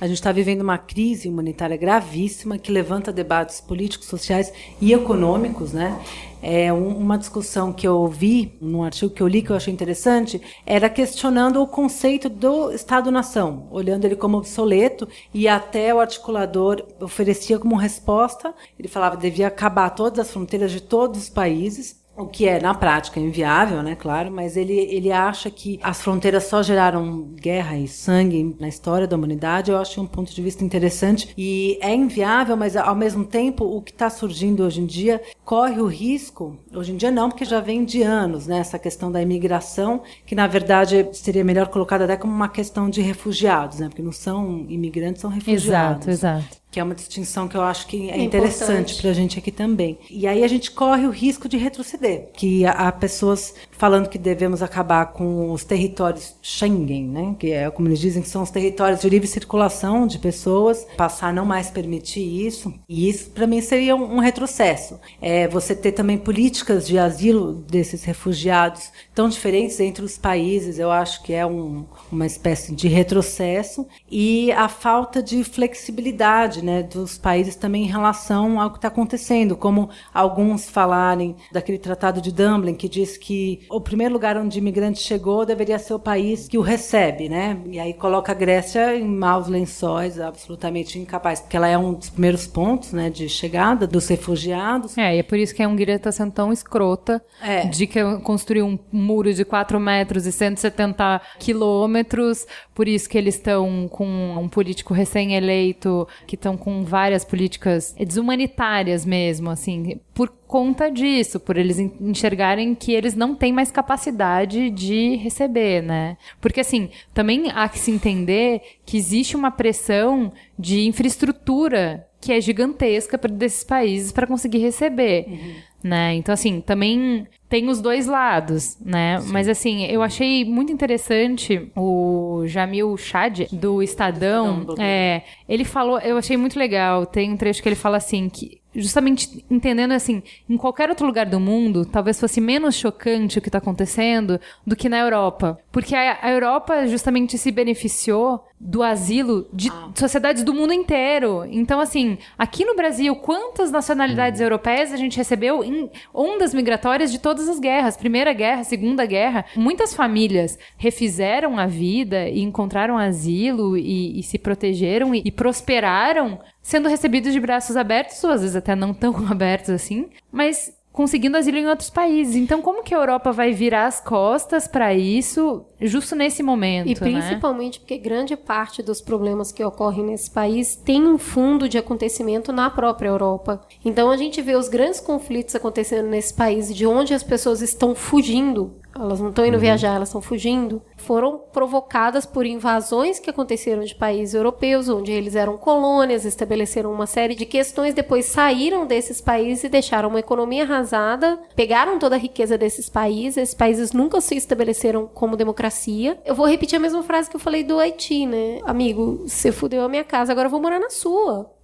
a 0.00 0.06
gente 0.06 0.16
está 0.16 0.30
vivendo 0.30 0.60
uma 0.60 0.78
crise 0.78 1.28
humanitária 1.28 1.76
gravíssima 1.76 2.58
que 2.58 2.70
levanta 2.70 3.12
debates 3.12 3.60
políticos, 3.60 4.06
sociais 4.06 4.52
e 4.80 4.92
econômicos, 4.92 5.72
né? 5.72 5.98
É 6.40 6.72
uma 6.72 7.18
discussão 7.18 7.72
que 7.72 7.86
eu 7.86 8.06
vi 8.06 8.56
num 8.60 8.84
artigo 8.84 9.12
que 9.12 9.22
eu 9.22 9.26
li 9.26 9.42
que 9.42 9.50
eu 9.50 9.56
achei 9.56 9.72
interessante 9.72 10.40
era 10.64 10.88
questionando 10.88 11.60
o 11.60 11.66
conceito 11.66 12.28
do 12.28 12.70
Estado-nação, 12.70 13.66
olhando 13.70 14.04
ele 14.04 14.14
como 14.14 14.36
obsoleto 14.38 15.08
e 15.34 15.48
até 15.48 15.92
o 15.92 15.98
articulador 15.98 16.86
oferecia 17.00 17.58
como 17.58 17.74
resposta, 17.74 18.54
ele 18.78 18.86
falava 18.86 19.16
que 19.16 19.22
devia 19.22 19.48
acabar 19.48 19.90
todas 19.90 20.20
as 20.20 20.30
fronteiras 20.30 20.70
de 20.70 20.80
todos 20.80 21.22
os 21.22 21.28
países 21.28 21.97
o 22.18 22.26
que 22.26 22.48
é 22.48 22.60
na 22.60 22.74
prática 22.74 23.20
inviável, 23.20 23.82
né, 23.82 23.94
claro, 23.94 24.30
mas 24.30 24.56
ele, 24.56 24.76
ele 24.76 25.12
acha 25.12 25.48
que 25.50 25.78
as 25.82 26.02
fronteiras 26.02 26.44
só 26.44 26.62
geraram 26.62 27.22
guerra 27.34 27.78
e 27.78 27.86
sangue 27.86 28.56
na 28.58 28.66
história 28.68 29.06
da 29.06 29.16
humanidade. 29.16 29.70
Eu 29.70 29.78
acho 29.78 30.00
um 30.00 30.06
ponto 30.06 30.34
de 30.34 30.42
vista 30.42 30.64
interessante 30.64 31.32
e 31.38 31.78
é 31.80 31.94
inviável, 31.94 32.56
mas 32.56 32.76
ao 32.76 32.94
mesmo 32.94 33.24
tempo 33.24 33.64
o 33.64 33.80
que 33.80 33.92
está 33.92 34.10
surgindo 34.10 34.64
hoje 34.64 34.80
em 34.80 34.86
dia 34.86 35.22
corre 35.44 35.80
o 35.80 35.86
risco, 35.86 36.58
hoje 36.74 36.92
em 36.92 36.96
dia 36.96 37.10
não, 37.10 37.28
porque 37.28 37.44
já 37.44 37.60
vem 37.60 37.84
de 37.84 38.02
anos, 38.02 38.46
né, 38.48 38.58
essa 38.58 38.78
questão 38.78 39.12
da 39.12 39.22
imigração, 39.22 40.02
que 40.26 40.34
na 40.34 40.46
verdade 40.46 41.08
seria 41.12 41.44
melhor 41.44 41.68
colocada 41.68 42.04
até 42.04 42.16
como 42.16 42.34
uma 42.34 42.48
questão 42.48 42.90
de 42.90 43.00
refugiados, 43.00 43.78
né, 43.78 43.88
porque 43.88 44.02
não 44.02 44.12
são 44.12 44.66
imigrantes, 44.68 45.22
são 45.22 45.30
refugiados. 45.30 46.08
Exato, 46.08 46.40
exato 46.40 46.67
que 46.70 46.78
é 46.78 46.82
uma 46.82 46.94
distinção 46.94 47.48
que 47.48 47.56
eu 47.56 47.62
acho 47.62 47.86
que 47.86 48.10
é, 48.10 48.18
é 48.18 48.22
interessante 48.22 49.00
para 49.00 49.10
a 49.10 49.12
gente 49.12 49.38
aqui 49.38 49.50
também. 49.50 49.98
E 50.10 50.26
aí 50.26 50.44
a 50.44 50.48
gente 50.48 50.70
corre 50.70 51.06
o 51.06 51.10
risco 51.10 51.48
de 51.48 51.56
retroceder, 51.56 52.28
que 52.34 52.66
há 52.66 52.90
pessoas 52.92 53.54
falando 53.70 54.08
que 54.08 54.18
devemos 54.18 54.62
acabar 54.62 55.06
com 55.06 55.50
os 55.52 55.64
territórios 55.64 56.34
Schengen, 56.42 57.04
né? 57.08 57.36
que 57.38 57.52
é 57.52 57.70
como 57.70 57.88
eles 57.88 58.00
dizem 58.00 58.22
que 58.22 58.28
são 58.28 58.42
os 58.42 58.50
territórios 58.50 59.00
de 59.00 59.08
livre 59.08 59.26
circulação 59.26 60.06
de 60.06 60.18
pessoas, 60.18 60.86
passar 60.96 61.28
a 61.28 61.32
não 61.32 61.46
mais 61.46 61.70
permitir 61.70 62.46
isso. 62.46 62.74
E 62.88 63.08
isso 63.08 63.30
para 63.30 63.46
mim 63.46 63.60
seria 63.60 63.96
um, 63.96 64.16
um 64.16 64.18
retrocesso. 64.18 64.98
É 65.20 65.48
você 65.48 65.74
ter 65.74 65.92
também 65.92 66.18
políticas 66.18 66.86
de 66.86 66.98
asilo 66.98 67.52
desses 67.52 68.04
refugiados 68.04 68.90
tão 69.18 69.28
diferentes 69.28 69.80
entre 69.80 70.04
os 70.04 70.16
países, 70.16 70.78
eu 70.78 70.92
acho 70.92 71.24
que 71.24 71.34
é 71.34 71.44
um, 71.44 71.84
uma 72.08 72.24
espécie 72.24 72.72
de 72.72 72.86
retrocesso 72.86 73.84
e 74.08 74.52
a 74.52 74.68
falta 74.68 75.20
de 75.20 75.42
flexibilidade 75.42 76.64
né, 76.64 76.84
dos 76.84 77.18
países 77.18 77.56
também 77.56 77.82
em 77.82 77.88
relação 77.88 78.60
ao 78.60 78.70
que 78.70 78.78
está 78.78 78.86
acontecendo, 78.86 79.56
como 79.56 79.90
alguns 80.14 80.70
falarem 80.70 81.34
daquele 81.50 81.78
tratado 81.78 82.20
de 82.20 82.30
Dublin 82.30 82.74
que 82.74 82.88
diz 82.88 83.16
que 83.16 83.66
o 83.68 83.80
primeiro 83.80 84.14
lugar 84.14 84.36
onde 84.36 84.60
imigrante 84.60 85.00
chegou 85.00 85.44
deveria 85.44 85.80
ser 85.80 85.94
o 85.94 85.98
país 85.98 86.46
que 86.46 86.56
o 86.56 86.62
recebe, 86.62 87.28
né? 87.28 87.60
E 87.66 87.80
aí 87.80 87.94
coloca 87.94 88.30
a 88.30 88.34
Grécia 88.36 88.94
em 88.94 89.04
maus 89.04 89.48
lençóis, 89.48 90.20
absolutamente 90.20 90.96
incapaz, 90.96 91.40
porque 91.40 91.56
ela 91.56 91.66
é 91.66 91.76
um 91.76 91.92
dos 91.92 92.08
primeiros 92.08 92.46
pontos, 92.46 92.92
né, 92.92 93.10
de 93.10 93.28
chegada 93.28 93.84
dos 93.84 94.06
refugiados. 94.06 94.96
É, 94.96 95.16
e 95.16 95.18
é 95.18 95.22
por 95.24 95.36
isso 95.36 95.52
que 95.52 95.62
a 95.64 95.68
Hungria 95.68 95.96
está 95.96 96.12
sendo 96.12 96.30
tão 96.30 96.52
escrota 96.52 97.20
é. 97.42 97.66
de 97.66 97.84
que 97.88 98.00
construiu 98.20 98.64
um 98.64 99.07
muro 99.08 99.32
de 99.32 99.42
4 99.42 99.80
metros 99.80 100.26
e 100.26 100.32
170 100.32 101.22
quilômetros, 101.38 102.46
por 102.74 102.86
isso 102.86 103.08
que 103.08 103.16
eles 103.16 103.36
estão 103.36 103.88
com 103.88 104.06
um 104.36 104.48
político 104.48 104.92
recém-eleito 104.92 106.06
que 106.26 106.34
estão 106.34 106.58
com 106.58 106.84
várias 106.84 107.24
políticas 107.24 107.94
desumanitárias 107.98 109.06
mesmo, 109.06 109.48
assim, 109.48 109.98
por 110.12 110.28
conta 110.46 110.90
disso, 110.90 111.40
por 111.40 111.56
eles 111.56 111.78
enxergarem 111.78 112.74
que 112.74 112.92
eles 112.92 113.14
não 113.14 113.34
têm 113.34 113.52
mais 113.52 113.70
capacidade 113.70 114.68
de 114.68 115.16
receber, 115.16 115.82
né? 115.82 116.18
Porque 116.38 116.60
assim, 116.60 116.90
também 117.14 117.50
há 117.50 117.66
que 117.68 117.78
se 117.78 117.90
entender 117.90 118.60
que 118.84 118.98
existe 118.98 119.36
uma 119.36 119.50
pressão 119.50 120.32
de 120.58 120.86
infraestrutura 120.86 122.07
que 122.20 122.32
é 122.32 122.40
gigantesca 122.40 123.16
para 123.16 123.32
desses 123.32 123.64
países 123.64 124.12
para 124.12 124.26
conseguir 124.26 124.58
receber, 124.58 125.26
uhum. 125.28 125.54
né? 125.84 126.14
Então 126.14 126.32
assim, 126.32 126.60
também 126.60 127.26
tem 127.48 127.68
os 127.68 127.80
dois 127.80 128.06
lados, 128.06 128.76
né? 128.80 129.20
Sim. 129.20 129.32
Mas 129.32 129.48
assim, 129.48 129.86
eu 129.86 130.02
achei 130.02 130.44
muito 130.44 130.72
interessante 130.72 131.70
o 131.76 132.42
Jamil 132.46 132.96
Chad 132.96 133.46
do 133.52 133.82
Estadão, 133.82 134.60
Estadão 134.60 134.84
é, 134.84 135.22
ele 135.48 135.64
falou, 135.64 135.98
eu 136.00 136.16
achei 136.16 136.36
muito 136.36 136.58
legal, 136.58 137.06
tem 137.06 137.32
um 137.32 137.36
trecho 137.36 137.62
que 137.62 137.68
ele 137.68 137.76
fala 137.76 137.96
assim 137.96 138.28
que 138.28 138.57
justamente 138.74 139.44
entendendo 139.50 139.92
assim, 139.92 140.22
em 140.48 140.56
qualquer 140.56 140.88
outro 140.90 141.06
lugar 141.06 141.26
do 141.26 141.40
mundo, 141.40 141.84
talvez 141.84 142.20
fosse 142.20 142.40
menos 142.40 142.74
chocante 142.74 143.38
o 143.38 143.40
que 143.40 143.48
está 143.48 143.58
acontecendo 143.58 144.40
do 144.66 144.76
que 144.76 144.88
na 144.88 144.98
Europa. 144.98 145.58
Porque 145.72 145.94
a, 145.94 146.18
a, 146.22 146.30
Europa 146.30 146.86
justamente 146.86 147.38
se 147.38 147.50
beneficiou 147.50 148.44
do 148.60 148.82
asilo 148.82 149.48
de 149.52 149.70
ah. 149.70 149.90
sociedades 149.94 150.42
do 150.42 150.52
mundo 150.52 150.72
inteiro. 150.72 151.44
Então, 151.48 151.80
assim, 151.80 152.18
aqui 152.36 152.64
no 152.64 152.74
Brasil, 152.74 153.14
quantas 153.16 153.70
nacionalidades 153.70 154.40
hum. 154.40 154.44
europeias 154.44 154.92
a 154.92 154.96
gente 154.96 155.16
recebeu 155.16 155.62
em 155.64 155.90
ondas 156.12 156.52
migratórias 156.52 157.10
de 157.10 157.18
todas 157.18 157.48
as 157.48 157.58
guerras? 157.58 157.96
Primeira 157.96 158.32
Guerra, 158.32 158.64
Segunda 158.64 159.06
Guerra. 159.06 159.44
Muitas 159.56 159.94
famílias 159.94 160.58
refizeram 160.76 161.58
a 161.58 161.66
vida 161.66 162.28
e 162.28 162.40
encontraram 162.40 162.98
asilo 162.98 163.76
e, 163.76 164.18
e 164.18 164.22
se 164.22 164.38
protegeram 164.38 165.14
e, 165.14 165.22
e 165.24 165.30
prosperaram 165.30 166.38
sendo 166.68 166.86
recebidos 166.86 167.32
de 167.32 167.40
braços 167.40 167.78
abertos, 167.78 168.22
ou 168.22 168.30
às 168.30 168.42
vezes 168.42 168.54
até 168.54 168.76
não 168.76 168.92
tão 168.92 169.16
abertos 169.32 169.70
assim, 169.70 170.10
mas 170.30 170.70
conseguindo 170.92 171.38
asilo 171.38 171.56
em 171.56 171.66
outros 171.66 171.88
países. 171.88 172.36
Então, 172.36 172.60
como 172.60 172.82
que 172.82 172.92
a 172.94 172.98
Europa 172.98 173.32
vai 173.32 173.52
virar 173.52 173.86
as 173.86 174.00
costas 174.00 174.68
para 174.68 174.92
isso 174.92 175.64
justo 175.80 176.14
nesse 176.14 176.42
momento, 176.42 176.88
E 176.88 176.94
né? 176.94 177.00
principalmente 177.00 177.78
porque 177.78 177.96
grande 177.96 178.36
parte 178.36 178.82
dos 178.82 179.00
problemas 179.00 179.50
que 179.50 179.64
ocorrem 179.64 180.04
nesse 180.04 180.30
país 180.30 180.76
tem 180.76 181.06
um 181.06 181.16
fundo 181.16 181.68
de 181.68 181.78
acontecimento 181.78 182.52
na 182.52 182.68
própria 182.68 183.08
Europa. 183.08 183.60
Então 183.82 184.10
a 184.10 184.16
gente 184.16 184.42
vê 184.42 184.54
os 184.56 184.68
grandes 184.68 185.00
conflitos 185.00 185.54
acontecendo 185.54 186.08
nesse 186.08 186.34
país, 186.34 186.74
de 186.74 186.84
onde 186.84 187.14
as 187.14 187.22
pessoas 187.22 187.62
estão 187.62 187.94
fugindo. 187.94 188.74
Elas 188.98 189.20
não 189.20 189.28
estão 189.28 189.46
indo 189.46 189.58
viajar, 189.58 189.94
elas 189.94 190.08
estão 190.08 190.20
fugindo. 190.20 190.82
Foram 190.96 191.38
provocadas 191.52 192.26
por 192.26 192.44
invasões 192.44 193.18
que 193.18 193.30
aconteceram 193.30 193.82
de 193.82 193.94
países 193.94 194.34
europeus, 194.34 194.88
onde 194.88 195.12
eles 195.12 195.36
eram 195.36 195.56
colônias, 195.56 196.24
estabeleceram 196.24 196.92
uma 196.92 197.06
série 197.06 197.34
de 197.34 197.46
questões, 197.46 197.94
depois 197.94 198.26
saíram 198.26 198.86
desses 198.86 199.20
países 199.20 199.64
e 199.64 199.68
deixaram 199.68 200.08
uma 200.08 200.20
economia 200.20 200.64
arrasada, 200.64 201.38
pegaram 201.54 201.98
toda 201.98 202.16
a 202.16 202.18
riqueza 202.18 202.58
desses 202.58 202.88
países. 202.88 203.36
Esses 203.36 203.54
países 203.54 203.92
nunca 203.92 204.20
se 204.20 204.36
estabeleceram 204.36 205.06
como 205.06 205.36
democracia. 205.36 206.18
Eu 206.24 206.34
vou 206.34 206.46
repetir 206.46 206.76
a 206.76 206.80
mesma 206.80 207.02
frase 207.02 207.30
que 207.30 207.36
eu 207.36 207.40
falei 207.40 207.62
do 207.62 207.78
Haiti, 207.78 208.26
né? 208.26 208.60
Amigo, 208.64 209.22
você 209.26 209.52
fudeu 209.52 209.82
a 209.82 209.88
minha 209.88 210.04
casa, 210.04 210.32
agora 210.32 210.46
eu 210.46 210.50
vou 210.50 210.60
morar 210.60 210.80
na 210.80 210.90
sua. 210.90 211.57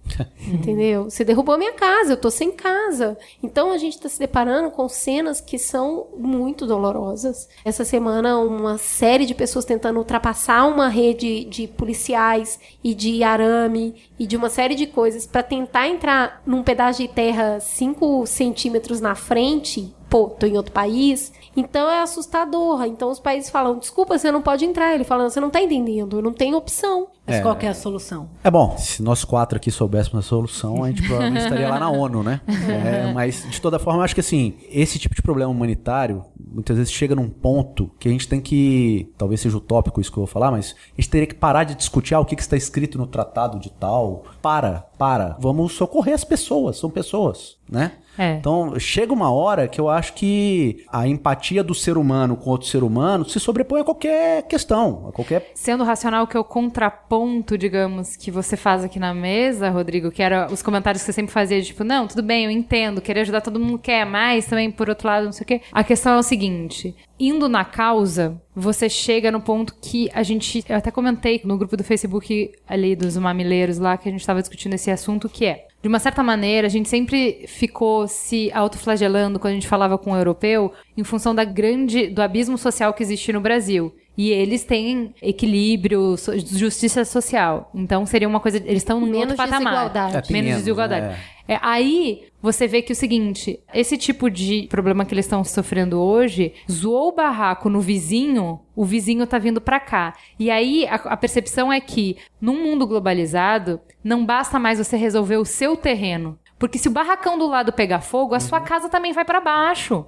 Entendeu? 0.47 1.05
Você 1.05 1.23
derrubou 1.23 1.55
a 1.55 1.57
minha 1.57 1.73
casa, 1.73 2.13
eu 2.13 2.17
tô 2.17 2.29
sem 2.29 2.51
casa. 2.51 3.17
Então 3.41 3.71
a 3.71 3.77
gente 3.77 3.99
tá 3.99 4.07
se 4.09 4.19
deparando 4.19 4.71
com 4.71 4.87
cenas 4.87 5.41
que 5.41 5.57
são 5.57 6.07
muito 6.17 6.65
dolorosas. 6.65 7.49
Essa 7.63 7.85
semana, 7.85 8.37
uma 8.37 8.77
série 8.77 9.25
de 9.25 9.33
pessoas 9.33 9.65
tentando 9.65 9.97
ultrapassar 9.97 10.65
uma 10.67 10.87
rede 10.87 11.45
de 11.45 11.67
policiais 11.67 12.59
e 12.83 12.93
de 12.93 13.23
arame 13.23 13.95
e 14.19 14.27
de 14.27 14.37
uma 14.37 14.49
série 14.49 14.75
de 14.75 14.85
coisas 14.85 15.25
para 15.25 15.41
tentar 15.41 15.87
entrar 15.87 16.41
num 16.45 16.63
pedaço 16.63 17.01
de 17.01 17.07
terra 17.07 17.59
5 17.59 18.25
centímetros 18.27 19.01
na 19.01 19.15
frente. 19.15 19.94
Pô, 20.09 20.29
tô 20.29 20.45
em 20.45 20.57
outro 20.57 20.71
país. 20.71 21.31
Então 21.55 21.89
é 21.89 22.01
assustador. 22.01 22.83
Então 22.85 23.09
os 23.09 23.19
países 23.19 23.49
falam: 23.49 23.77
desculpa, 23.79 24.17
você 24.17 24.31
não 24.31 24.41
pode 24.41 24.65
entrar. 24.65 24.93
Ele 24.93 25.03
falando: 25.03 25.29
você 25.29 25.39
não 25.39 25.49
tá 25.49 25.61
entendendo, 25.61 26.17
eu 26.17 26.21
não 26.21 26.33
tenho 26.33 26.57
opção. 26.57 27.07
Mas 27.27 27.41
qual 27.41 27.55
que 27.55 27.65
é 27.65 27.69
a 27.69 27.73
solução? 27.73 28.29
É 28.43 28.51
bom, 28.51 28.77
se 28.77 29.01
nós 29.01 29.25
quatro 29.25 29.57
aqui 29.57 29.71
soubéssemos 29.71 30.23
a 30.23 30.27
solução, 30.27 30.83
a 30.83 30.89
gente 30.89 31.01
provavelmente 31.01 31.43
estaria 31.43 31.67
lá 31.67 31.79
na 31.79 31.89
ONU, 31.91 32.21
né? 32.21 32.39
É, 32.47 33.11
mas, 33.13 33.43
de 33.49 33.59
toda 33.59 33.79
forma, 33.79 34.01
eu 34.01 34.03
acho 34.03 34.13
que 34.13 34.21
assim, 34.21 34.53
esse 34.69 34.99
tipo 34.99 35.15
de 35.15 35.23
problema 35.23 35.49
humanitário, 35.49 36.23
muitas 36.39 36.77
vezes 36.77 36.93
chega 36.93 37.15
num 37.15 37.27
ponto 37.27 37.89
que 37.99 38.07
a 38.07 38.11
gente 38.11 38.27
tem 38.27 38.39
que. 38.39 39.11
Talvez 39.17 39.41
seja 39.41 39.57
utópico 39.57 39.99
isso 39.99 40.11
que 40.11 40.19
eu 40.19 40.25
vou 40.25 40.31
falar, 40.31 40.51
mas 40.51 40.75
a 40.95 41.01
gente 41.01 41.09
teria 41.09 41.25
que 41.25 41.33
parar 41.33 41.63
de 41.63 41.73
discutir 41.73 42.13
ah, 42.13 42.19
o 42.19 42.25
que, 42.25 42.35
que 42.35 42.43
está 42.43 42.55
escrito 42.55 42.97
no 42.97 43.07
tratado 43.07 43.59
de 43.59 43.71
tal. 43.71 44.23
Para, 44.39 44.85
para. 44.95 45.35
Vamos 45.39 45.73
socorrer 45.73 46.13
as 46.13 46.23
pessoas, 46.23 46.77
são 46.77 46.91
pessoas, 46.91 47.57
né? 47.67 47.93
É. 48.17 48.35
Então, 48.35 48.77
chega 48.79 49.13
uma 49.13 49.31
hora 49.31 49.67
que 49.67 49.79
eu 49.79 49.89
acho 49.89 50.13
que 50.13 50.83
a 50.91 51.07
empatia 51.07 51.63
do 51.63 51.73
ser 51.73 51.97
humano 51.97 52.35
com 52.35 52.49
outro 52.49 52.67
ser 52.67 52.83
humano 52.83 53.27
se 53.27 53.39
sobrepõe 53.39 53.81
a 53.81 53.83
qualquer 53.83 54.43
questão, 54.43 55.07
a 55.09 55.11
qualquer 55.11 55.51
Sendo 55.53 55.83
racional 55.83 56.27
que 56.27 56.37
é 56.37 56.39
o 56.39 56.43
contraponto, 56.43 57.57
digamos, 57.57 58.15
que 58.15 58.31
você 58.31 58.55
faz 58.55 58.83
aqui 58.83 58.99
na 58.99 59.13
mesa, 59.13 59.69
Rodrigo, 59.69 60.11
que 60.11 60.21
era 60.21 60.47
os 60.51 60.61
comentários 60.61 61.01
que 61.01 61.07
você 61.07 61.13
sempre 61.13 61.31
fazia, 61.31 61.61
tipo, 61.61 61.83
não, 61.83 62.07
tudo 62.07 62.23
bem, 62.23 62.45
eu 62.45 62.51
entendo, 62.51 63.01
querer 63.01 63.21
ajudar 63.21 63.41
todo 63.41 63.59
mundo 63.59 63.79
quer, 63.79 64.05
mas 64.05 64.45
também, 64.45 64.71
por 64.71 64.89
outro 64.89 65.07
lado, 65.07 65.25
não 65.25 65.31
sei 65.31 65.43
o 65.43 65.47
quê. 65.47 65.61
A 65.71 65.83
questão 65.83 66.13
é 66.13 66.17
o 66.17 66.23
seguinte, 66.23 66.95
indo 67.19 67.47
na 67.47 67.65
causa, 67.65 68.41
você 68.55 68.89
chega 68.89 69.31
no 69.31 69.41
ponto 69.41 69.75
que 69.81 70.09
a 70.13 70.23
gente, 70.23 70.63
eu 70.67 70.75
até 70.75 70.91
comentei 70.91 71.41
no 71.43 71.57
grupo 71.57 71.77
do 71.77 71.83
Facebook 71.83 72.51
ali 72.67 72.95
dos 72.95 73.17
mamileiros 73.17 73.77
lá, 73.77 73.97
que 73.97 74.07
a 74.07 74.11
gente 74.11 74.21
estava 74.21 74.41
discutindo 74.41 74.73
esse 74.73 74.91
assunto, 74.91 75.29
que 75.29 75.45
é, 75.45 75.64
de 75.85 75.87
uma 75.87 75.99
certa 75.99 76.23
maneira, 76.23 76.65
a 76.65 76.69
gente 76.69 76.89
sempre 76.89 77.45
ficou 77.47 78.07
se 78.07 78.51
autoflagelando 78.51 79.37
quando 79.37 79.51
a 79.51 79.53
gente 79.53 79.67
falava 79.67 79.99
com 79.99 80.13
o 80.13 80.15
europeu 80.15 80.73
em 80.97 81.03
função 81.03 81.35
da 81.35 81.43
grande, 81.43 82.07
do 82.07 82.23
abismo 82.23 82.57
social 82.57 82.91
que 82.91 83.03
existe 83.03 83.31
no 83.31 83.39
Brasil. 83.39 83.93
E 84.17 84.29
eles 84.31 84.63
têm 84.63 85.13
equilíbrio, 85.21 86.17
so- 86.17 86.37
justiça 86.39 87.03
social. 87.05 87.69
Então 87.73 88.05
seria 88.05 88.27
uma 88.27 88.39
coisa. 88.39 88.57
Eles 88.57 88.77
estão 88.77 88.99
num 88.99 89.07
Menos 89.07 89.21
outro 89.21 89.37
patamar. 89.37 89.59
desigualdade. 89.59 90.11
É, 90.11 90.15
menos 90.15 90.29
menos, 90.31 90.57
desigualdade. 90.59 91.07
né? 91.07 91.19
É, 91.47 91.59
aí 91.61 92.23
você 92.41 92.65
vê 92.67 92.81
que 92.81 92.91
o 92.91 92.95
seguinte: 92.95 93.59
esse 93.73 93.97
tipo 93.97 94.29
de 94.29 94.67
problema 94.69 95.05
que 95.05 95.13
eles 95.13 95.25
estão 95.25 95.43
sofrendo 95.43 95.99
hoje, 95.99 96.53
zoou 96.71 97.09
o 97.09 97.15
barraco 97.15 97.69
no 97.69 97.79
vizinho, 97.81 98.59
o 98.75 98.83
vizinho 98.85 99.27
tá 99.27 99.37
vindo 99.37 99.61
pra 99.61 99.79
cá. 99.79 100.13
E 100.39 100.49
aí 100.49 100.87
a, 100.87 100.95
a 100.95 101.17
percepção 101.17 101.71
é 101.71 101.79
que, 101.79 102.17
num 102.41 102.63
mundo 102.63 102.87
globalizado, 102.87 103.79
não 104.03 104.25
basta 104.25 104.57
mais 104.57 104.79
você 104.79 104.95
resolver 104.97 105.37
o 105.37 105.45
seu 105.45 105.75
terreno. 105.75 106.37
Porque 106.57 106.77
se 106.77 106.87
o 106.87 106.91
barracão 106.91 107.37
do 107.37 107.47
lado 107.47 107.73
pegar 107.73 107.99
fogo, 107.99 108.33
a 108.33 108.39
sua 108.39 108.61
casa 108.61 108.87
também 108.87 109.11
vai 109.11 109.25
pra 109.25 109.41
baixo. 109.41 110.05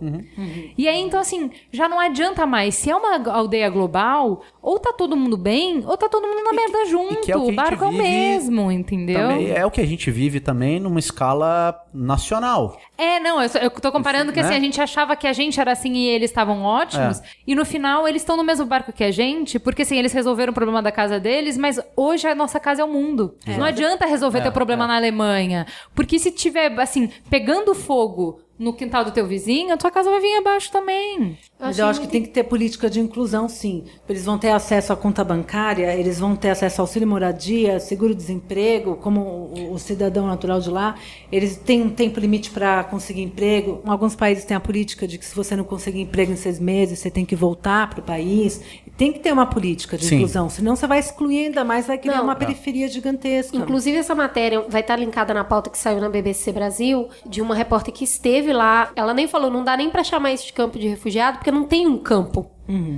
E 0.78 0.88
aí, 0.88 1.00
então, 1.00 1.20
assim, 1.20 1.52
já 1.72 1.90
não 1.90 2.00
adianta 2.00 2.46
mais. 2.46 2.76
Se 2.76 2.90
é 2.90 2.96
uma 2.96 3.32
aldeia 3.32 3.70
global, 3.70 4.42
ou 4.62 4.80
tá 4.80 4.94
todo 4.94 5.16
mundo 5.18 5.36
bem, 5.36 5.84
ou 5.86 5.98
tá 5.98 6.08
todo 6.08 6.26
mundo 6.26 6.44
na 6.44 6.54
merda 6.54 6.86
junto. 6.86 7.22
que 7.22 7.32
é 7.32 7.38
o 7.38 7.52
barco 7.52 7.84
é 7.84 7.88
o 7.88 7.92
mesmo, 7.92 8.72
entendeu? 8.72 9.28
Também 9.28 9.52
é 9.52 9.66
o 9.66 9.72
que 9.72 9.82
a 9.82 9.86
gente 9.86 10.10
vive 10.10 10.40
também 10.40 10.80
numa 10.80 11.00
escala 11.00 11.84
nacional. 11.94 12.78
É, 12.98 13.20
não, 13.20 13.42
eu, 13.42 13.50
eu 13.62 13.70
tô 13.70 13.92
comparando 13.92 14.32
que 14.34 14.42
Né? 14.42 14.46
assim, 14.48 14.56
a 14.56 14.60
gente 14.60 14.82
achava 14.82 15.16
que 15.16 15.28
a 15.28 15.34
gente 15.34 15.60
era 15.60 15.72
assim 15.72 15.94
e 15.94 16.08
eles 16.08 16.32
estavam 16.32 16.64
ótimos, 16.64 17.22
e 17.46 17.54
no 17.54 17.64
final 17.64 18.08
eles 18.08 18.22
estão 18.24 18.36
no 18.36 18.44
mesmo 18.44 18.66
barco 18.66 18.92
que 18.92 19.04
a 19.04 19.12
gente, 19.12 19.60
porque 19.60 19.84
assim, 19.84 19.98
eles 19.98 20.12
resolveram 20.14 20.52
o 20.52 20.54
problema 20.56 20.82
da 20.82 20.92
casa 20.92 21.20
deles, 21.20 21.58
mas 21.58 21.80
hoje 21.96 22.28
a 22.28 22.34
nossa 22.34 22.60
casa 22.60 22.82
é 22.82 22.86
o 22.86 22.88
mundo. 22.88 23.36
Não 23.46 23.64
adianta 23.64 24.06
resolver 24.06 24.42
teu 24.42 24.52
problema 24.52 24.88
na 24.88 24.96
Alemanha, 24.96 25.66
porque 25.94 26.18
se 26.18 26.32
tiver, 26.32 26.72
assim, 26.80 27.10
pegando 27.30 27.76
fogo 27.76 28.40
no 28.60 28.74
quintal 28.74 29.06
do 29.06 29.12
teu 29.12 29.28
vizinho, 29.28 29.74
a 29.74 29.78
tua 29.78 29.92
casa 29.92 30.10
vai 30.10 30.20
vir 30.20 30.38
abaixo 30.38 30.72
também. 30.72 31.38
Mas 31.60 31.78
eu 31.78 31.86
acho 31.86 32.02
que 32.02 32.08
tem 32.08 32.22
que 32.22 32.30
ter 32.30 32.44
política 32.44 32.90
de 32.90 33.00
inclusão, 33.00 33.48
sim. 33.48 33.84
Eles 34.08 34.26
vão 34.26 34.38
ter 34.38 34.50
acesso 34.50 34.94
à 34.94 34.96
conta 34.96 35.24
bancária, 35.24 35.94
eles 35.96 36.20
vão 36.20 36.36
ter 36.36 36.50
acesso 36.50 36.82
ao 36.82 36.86
auxílio 36.86 37.08
moradia, 37.08 37.80
seguro-desemprego, 37.80 38.96
como 38.96 39.22
o, 39.22 39.74
o 39.74 39.80
cidadão 39.80 40.28
natural 40.28 40.60
de 40.60 40.70
lá. 40.70 40.96
Eles 41.32 41.56
têm 41.58 41.82
um 41.82 41.90
tempo 41.90 42.20
limite 42.20 42.52
para 42.52 42.84
conseguir 42.84 43.22
emprego. 43.24 43.82
Alguns 43.86 44.16
países 44.16 44.46
têm 44.46 44.58
a 44.58 44.60
política 44.60 45.08
de 45.08 45.18
que 45.18 45.26
se 45.26 45.36
você 45.36 45.56
não 45.56 45.64
conseguir 45.64 46.02
emprego 46.02 46.32
em 46.32 46.36
seis 46.36 46.60
meses, 46.60 47.00
você 47.00 47.10
tem 47.12 47.26
que 47.26 47.36
voltar 47.36 47.90
para 47.90 48.00
o 48.00 48.04
país. 48.04 48.62
Tem 48.98 49.12
que 49.14 49.20
ter 49.20 49.32
uma 49.32 49.46
política 49.46 49.98
de 49.98 50.06
Sim. 50.06 50.16
inclusão, 50.16 50.50
senão 50.50 50.76
você 50.76 50.88
vai 50.88 50.98
excluir 50.98 51.46
ainda 51.46 51.64
mais, 51.64 51.86
vai 51.86 52.00
criar 52.00 52.18
Não. 52.18 52.24
uma 52.24 52.36
periferia 52.36 52.88
gigantesca. 52.88 53.56
Inclusive, 53.56 53.98
essa 53.98 54.16
matéria 54.16 54.62
vai 54.68 54.82
estar 54.82 54.96
linkada 54.96 55.36
na 55.36 55.44
pauta 55.44 55.70
que 55.70 55.78
saiu 55.78 56.02
na 56.02 56.10
BBC 56.10 56.52
Brasil, 56.52 57.08
de 57.24 57.40
uma 57.40 57.54
repórter 57.54 57.94
que 57.94 58.04
esteve 58.04 58.47
lá. 58.54 58.92
Ela 58.96 59.14
nem 59.14 59.28
falou, 59.28 59.50
não 59.50 59.64
dá 59.64 59.76
nem 59.78 59.90
pra 59.90 60.04
chamar 60.04 60.32
isso 60.34 60.46
de 60.46 60.54
campo 60.54 60.78
de 60.80 60.88
refugiado, 60.88 61.38
porque 61.38 61.52
não 61.52 61.64
tem 61.64 61.88
um 61.88 61.98
campo. 61.98 62.50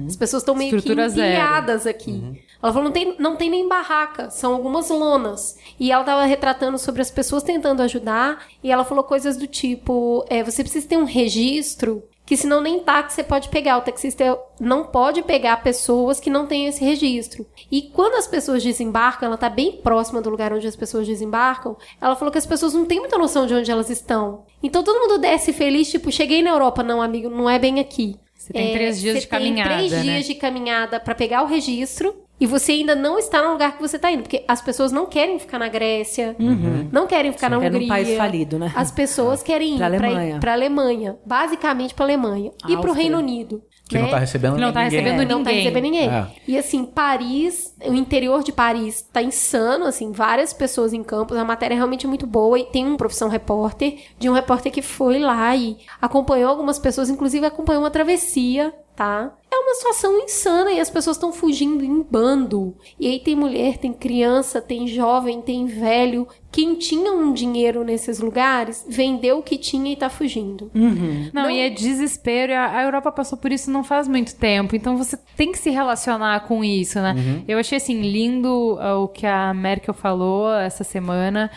As 0.07 0.15
pessoas 0.15 0.41
estão 0.41 0.55
meio 0.55 0.71
que 0.71 0.77
Estrutura 0.77 1.07
zero. 1.09 1.27
empilhadas 1.27 1.85
aqui. 1.85 2.43
Ela 2.61 2.73
falou, 2.73 2.85
não 2.85 2.91
tem, 2.91 3.15
não 3.19 3.35
tem 3.35 3.49
nem 3.49 3.67
barraca, 3.67 4.29
são 4.31 4.53
algumas 4.53 4.89
lonas. 4.89 5.57
E 5.79 5.91
ela 5.91 6.03
tava 6.03 6.25
retratando 6.25 6.77
sobre 6.77 7.01
as 7.01 7.11
pessoas 7.11 7.43
tentando 7.43 7.81
ajudar, 7.83 8.45
e 8.63 8.71
ela 8.71 8.83
falou 8.83 9.03
coisas 9.03 9.37
do 9.37 9.45
tipo, 9.47 10.25
é, 10.27 10.43
você 10.43 10.63
precisa 10.63 10.87
ter 10.87 10.97
um 10.97 11.05
registro 11.05 12.03
que 12.29 12.37
senão 12.37 12.61
nem 12.61 12.79
táxi 12.79 13.15
você 13.15 13.23
pode 13.23 13.49
pegar. 13.49 13.79
O 13.79 13.81
taxista 13.81 14.37
não 14.59 14.85
pode 14.85 15.23
pegar 15.23 15.63
pessoas 15.63 16.19
que 16.19 16.29
não 16.29 16.45
têm 16.45 16.67
esse 16.67 16.85
registro. 16.85 17.43
E 17.71 17.81
quando 17.81 18.13
as 18.17 18.27
pessoas 18.27 18.61
desembarcam, 18.61 19.25
ela 19.25 19.35
tá 19.35 19.49
bem 19.49 19.77
próxima 19.77 20.21
do 20.21 20.29
lugar 20.29 20.53
onde 20.53 20.67
as 20.67 20.75
pessoas 20.75 21.07
desembarcam, 21.07 21.75
ela 21.99 22.15
falou 22.15 22.31
que 22.31 22.37
as 22.37 22.45
pessoas 22.45 22.75
não 22.75 22.85
têm 22.85 22.99
muita 22.99 23.17
noção 23.17 23.47
de 23.47 23.55
onde 23.55 23.71
elas 23.71 23.89
estão. 23.89 24.43
Então 24.61 24.83
todo 24.83 24.99
mundo 24.99 25.17
desce 25.17 25.51
feliz, 25.51 25.89
tipo, 25.89 26.11
cheguei 26.11 26.43
na 26.43 26.51
Europa. 26.51 26.83
Não, 26.83 27.01
amigo, 27.01 27.31
não 27.31 27.49
é 27.49 27.57
bem 27.57 27.79
aqui. 27.79 28.15
Você 28.37 28.53
tem 28.53 28.73
três 28.73 28.99
dias 28.99 29.15
você 29.15 29.21
de 29.21 29.27
caminhada, 29.27 29.69
Tem 29.69 29.77
três 29.77 29.91
né? 29.91 30.01
dias 30.03 30.25
de 30.27 30.35
caminhada 30.35 30.99
pra 30.99 31.15
pegar 31.15 31.41
o 31.41 31.47
registro. 31.47 32.15
E 32.39 32.45
você 32.45 32.71
ainda 32.71 32.95
não 32.95 33.19
está 33.19 33.41
no 33.41 33.51
lugar 33.51 33.75
que 33.75 33.81
você 33.81 33.97
está 33.97 34.09
indo. 34.11 34.21
Porque 34.23 34.43
as 34.47 34.61
pessoas 34.61 34.91
não 34.91 35.05
querem 35.05 35.37
ficar 35.39 35.59
na 35.59 35.67
Grécia. 35.67 36.35
Não 36.91 37.05
querem 37.05 37.31
ficar 37.31 37.49
na 37.49 37.57
É 37.57 37.59
Hungria. 37.59 37.79
num 37.79 37.87
país 37.87 38.15
falido, 38.17 38.57
né? 38.57 38.71
As 38.75 38.91
pessoas 38.91 39.41
querem 39.43 39.75
ir 39.75 39.77
Pra 39.77 39.89
pra 39.89 40.07
Alemanha. 40.07 40.39
Pra 40.39 40.53
Alemanha. 40.53 41.17
Basicamente 41.25 41.93
pra 41.93 42.05
Alemanha. 42.05 42.51
E 42.63 42.67
pro 42.67 42.75
Áustria. 42.75 42.93
Reino 42.93 43.17
Unido. 43.17 43.61
Que 43.89 43.95
né? 43.95 44.03
não 44.03 44.09
tá 44.11 44.19
recebendo 44.19 44.53
Que 44.55 44.61
não 44.61 44.71
tá 44.71 44.83
ninguém. 44.83 44.99
recebendo 44.99 45.27
Não 45.27 45.43
tá 45.43 45.49
ninguém. 45.49 45.63
recebendo 45.63 45.83
ninguém. 45.83 46.09
É. 46.09 46.27
E 46.47 46.57
assim, 46.57 46.85
Paris, 46.85 47.75
o 47.83 47.93
interior 47.93 48.43
de 48.43 48.51
Paris 48.51 49.01
tá 49.11 49.19
insano, 49.21 49.85
assim, 49.85 50.11
várias 50.11 50.53
pessoas 50.53 50.93
em 50.93 51.03
campos. 51.03 51.35
A 51.35 51.43
matéria 51.43 51.73
é 51.73 51.77
realmente 51.77 52.05
muito 52.05 52.27
boa 52.27 52.59
e 52.59 52.65
tem 52.65 52.85
um 52.85 52.95
profissão 52.95 53.29
repórter, 53.29 53.95
de 54.19 54.29
um 54.29 54.33
repórter 54.33 54.71
que 54.71 54.83
foi 54.83 55.17
lá 55.17 55.55
e 55.55 55.77
acompanhou 55.99 56.49
algumas 56.51 56.77
pessoas, 56.77 57.09
inclusive 57.09 57.43
acompanhou 57.47 57.81
uma 57.81 57.89
travessia 57.89 58.71
tá? 58.99 59.31
É 59.49 59.55
uma 59.55 59.75
situação 59.75 60.19
insana 60.19 60.71
e 60.73 60.79
as 60.79 60.89
pessoas 60.89 61.15
estão 61.15 61.31
fugindo 61.31 61.85
em 61.85 62.03
bando. 62.03 62.75
E 62.99 63.07
aí 63.07 63.19
tem 63.19 63.33
mulher, 63.33 63.77
tem 63.77 63.93
criança, 63.93 64.61
tem 64.61 64.85
jovem, 64.87 65.41
tem 65.41 65.65
velho. 65.67 66.27
Quem 66.51 66.75
tinha 66.75 67.13
um 67.13 67.31
dinheiro 67.31 67.83
nesses 67.85 68.19
lugares 68.19 68.85
vendeu 68.89 69.37
o 69.37 69.41
que 69.41 69.57
tinha 69.57 69.93
e 69.93 69.95
tá 69.95 70.09
fugindo. 70.09 70.69
Não, 71.33 71.49
e 71.49 71.61
é 71.61 71.69
desespero. 71.69 72.51
e 72.51 72.55
A 72.55 72.83
Europa 72.83 73.09
passou 73.09 73.37
por 73.37 73.53
isso 73.53 73.71
não 73.71 73.85
faz 73.85 74.05
muito 74.05 74.35
tempo. 74.35 74.75
Então 74.75 74.97
você 74.97 75.17
tem 75.37 75.53
que 75.53 75.57
se 75.59 75.69
relacionar 75.69 76.41
com 76.41 76.61
isso, 76.61 76.99
né? 76.99 77.15
Eu 77.47 77.57
achei, 77.57 77.77
assim, 77.77 78.01
lindo 78.01 78.77
ah, 78.81 78.99
o 78.99 79.07
que 79.07 79.25
a 79.25 79.53
Merkel 79.53 79.93
falou 79.93 80.53
essa 80.53 80.83
semana. 80.83 81.49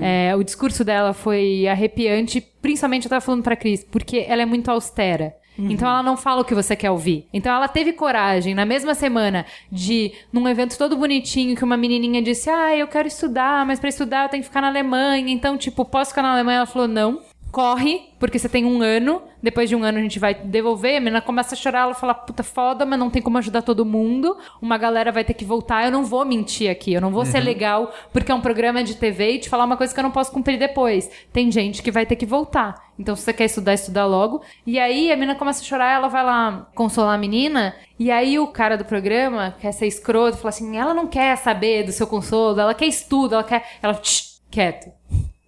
É, 0.00 0.36
o 0.36 0.44
discurso 0.44 0.84
dela 0.84 1.12
foi 1.12 1.66
arrepiante. 1.66 2.40
Principalmente 2.62 3.06
eu 3.06 3.10
tava 3.10 3.20
falando 3.20 3.42
pra 3.42 3.56
Cris, 3.56 3.82
porque 3.82 4.24
ela 4.28 4.42
é 4.42 4.46
muito 4.46 4.70
austera. 4.70 5.34
Então 5.58 5.88
ela 5.88 6.02
não 6.02 6.16
fala 6.16 6.42
o 6.42 6.44
que 6.44 6.54
você 6.54 6.74
quer 6.74 6.90
ouvir. 6.90 7.26
Então 7.32 7.54
ela 7.54 7.68
teve 7.68 7.92
coragem, 7.92 8.54
na 8.54 8.64
mesma 8.64 8.94
semana, 8.94 9.46
de, 9.70 10.12
num 10.32 10.48
evento 10.48 10.76
todo 10.76 10.96
bonitinho, 10.96 11.56
que 11.56 11.64
uma 11.64 11.76
menininha 11.76 12.20
disse: 12.20 12.50
Ah, 12.50 12.76
eu 12.76 12.88
quero 12.88 13.08
estudar, 13.08 13.64
mas 13.64 13.78
pra 13.78 13.88
estudar 13.88 14.24
eu 14.24 14.28
tenho 14.28 14.42
que 14.42 14.48
ficar 14.48 14.60
na 14.60 14.68
Alemanha. 14.68 15.32
Então, 15.32 15.56
tipo, 15.56 15.84
posso 15.84 16.10
ficar 16.10 16.22
na 16.22 16.32
Alemanha? 16.32 16.58
Ela 16.58 16.66
falou: 16.66 16.88
Não. 16.88 17.20
Corre, 17.54 18.08
porque 18.18 18.36
você 18.36 18.48
tem 18.48 18.64
um 18.64 18.82
ano. 18.82 19.22
Depois 19.40 19.68
de 19.68 19.76
um 19.76 19.84
ano 19.84 19.98
a 19.98 20.00
gente 20.00 20.18
vai 20.18 20.34
devolver. 20.34 20.96
A 20.96 20.98
menina 20.98 21.22
começa 21.22 21.54
a 21.54 21.56
chorar, 21.56 21.82
ela 21.82 21.94
fala: 21.94 22.12
Puta 22.12 22.42
foda, 22.42 22.84
mas 22.84 22.98
não 22.98 23.08
tem 23.08 23.22
como 23.22 23.38
ajudar 23.38 23.62
todo 23.62 23.84
mundo. 23.84 24.36
Uma 24.60 24.76
galera 24.76 25.12
vai 25.12 25.22
ter 25.22 25.34
que 25.34 25.44
voltar. 25.44 25.84
Eu 25.84 25.92
não 25.92 26.04
vou 26.04 26.24
mentir 26.24 26.68
aqui, 26.68 26.92
eu 26.92 27.00
não 27.00 27.12
vou 27.12 27.24
ser 27.24 27.38
legal, 27.38 27.92
porque 28.12 28.32
é 28.32 28.34
um 28.34 28.40
programa 28.40 28.82
de 28.82 28.96
TV 28.96 29.34
e 29.34 29.38
te 29.38 29.48
falar 29.48 29.66
uma 29.66 29.76
coisa 29.76 29.94
que 29.94 30.00
eu 30.00 30.02
não 30.02 30.10
posso 30.10 30.32
cumprir 30.32 30.58
depois. 30.58 31.08
Tem 31.32 31.48
gente 31.48 31.80
que 31.80 31.92
vai 31.92 32.04
ter 32.04 32.16
que 32.16 32.26
voltar. 32.26 32.74
Então, 32.98 33.14
se 33.14 33.22
você 33.22 33.32
quer 33.32 33.44
estudar, 33.44 33.74
estudar 33.74 34.04
logo. 34.04 34.42
E 34.66 34.76
aí 34.76 35.12
a 35.12 35.14
menina 35.14 35.36
começa 35.36 35.60
a 35.60 35.64
chorar, 35.64 35.94
ela 35.94 36.08
vai 36.08 36.24
lá 36.24 36.68
consolar 36.74 37.14
a 37.14 37.18
menina. 37.18 37.76
E 37.96 38.10
aí 38.10 38.36
o 38.36 38.48
cara 38.48 38.76
do 38.76 38.84
programa 38.84 39.54
quer 39.60 39.70
ser 39.70 39.86
escroto, 39.86 40.38
fala 40.38 40.48
assim: 40.48 40.76
ela 40.76 40.92
não 40.92 41.06
quer 41.06 41.36
saber 41.36 41.84
do 41.84 41.92
seu 41.92 42.08
consolo, 42.08 42.58
ela 42.58 42.74
quer 42.74 42.86
estudo, 42.86 43.34
ela 43.34 43.44
quer. 43.44 43.64
Ela, 43.80 43.94
"Tch, 43.94 44.40
quieto. 44.50 44.90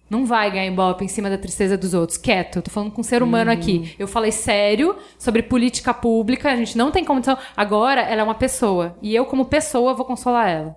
Não 0.09 0.25
vai 0.25 0.49
ganhar 0.49 0.65
ibope 0.65 1.03
em 1.03 1.07
cima 1.07 1.29
da 1.29 1.37
tristeza 1.37 1.77
dos 1.77 1.93
outros. 1.93 2.17
Quieto, 2.17 2.57
eu 2.57 2.61
tô 2.61 2.71
falando 2.71 2.91
com 2.91 3.01
um 3.01 3.03
ser 3.03 3.21
humano 3.21 3.51
aqui. 3.51 3.93
Eu 3.99 4.07
falei 4.07 4.31
sério 4.31 4.95
sobre 5.19 5.43
política 5.43 5.93
pública, 5.93 6.51
a 6.51 6.55
gente 6.55 6.77
não 6.77 6.91
tem 6.91 7.03
condição. 7.03 7.37
Agora 7.55 8.01
ela 8.01 8.21
é 8.21 8.23
uma 8.23 8.35
pessoa. 8.35 8.95
E 9.01 9.13
eu, 9.13 9.25
como 9.25 9.45
pessoa, 9.45 9.93
vou 9.93 10.05
consolar 10.05 10.49
ela. 10.49 10.75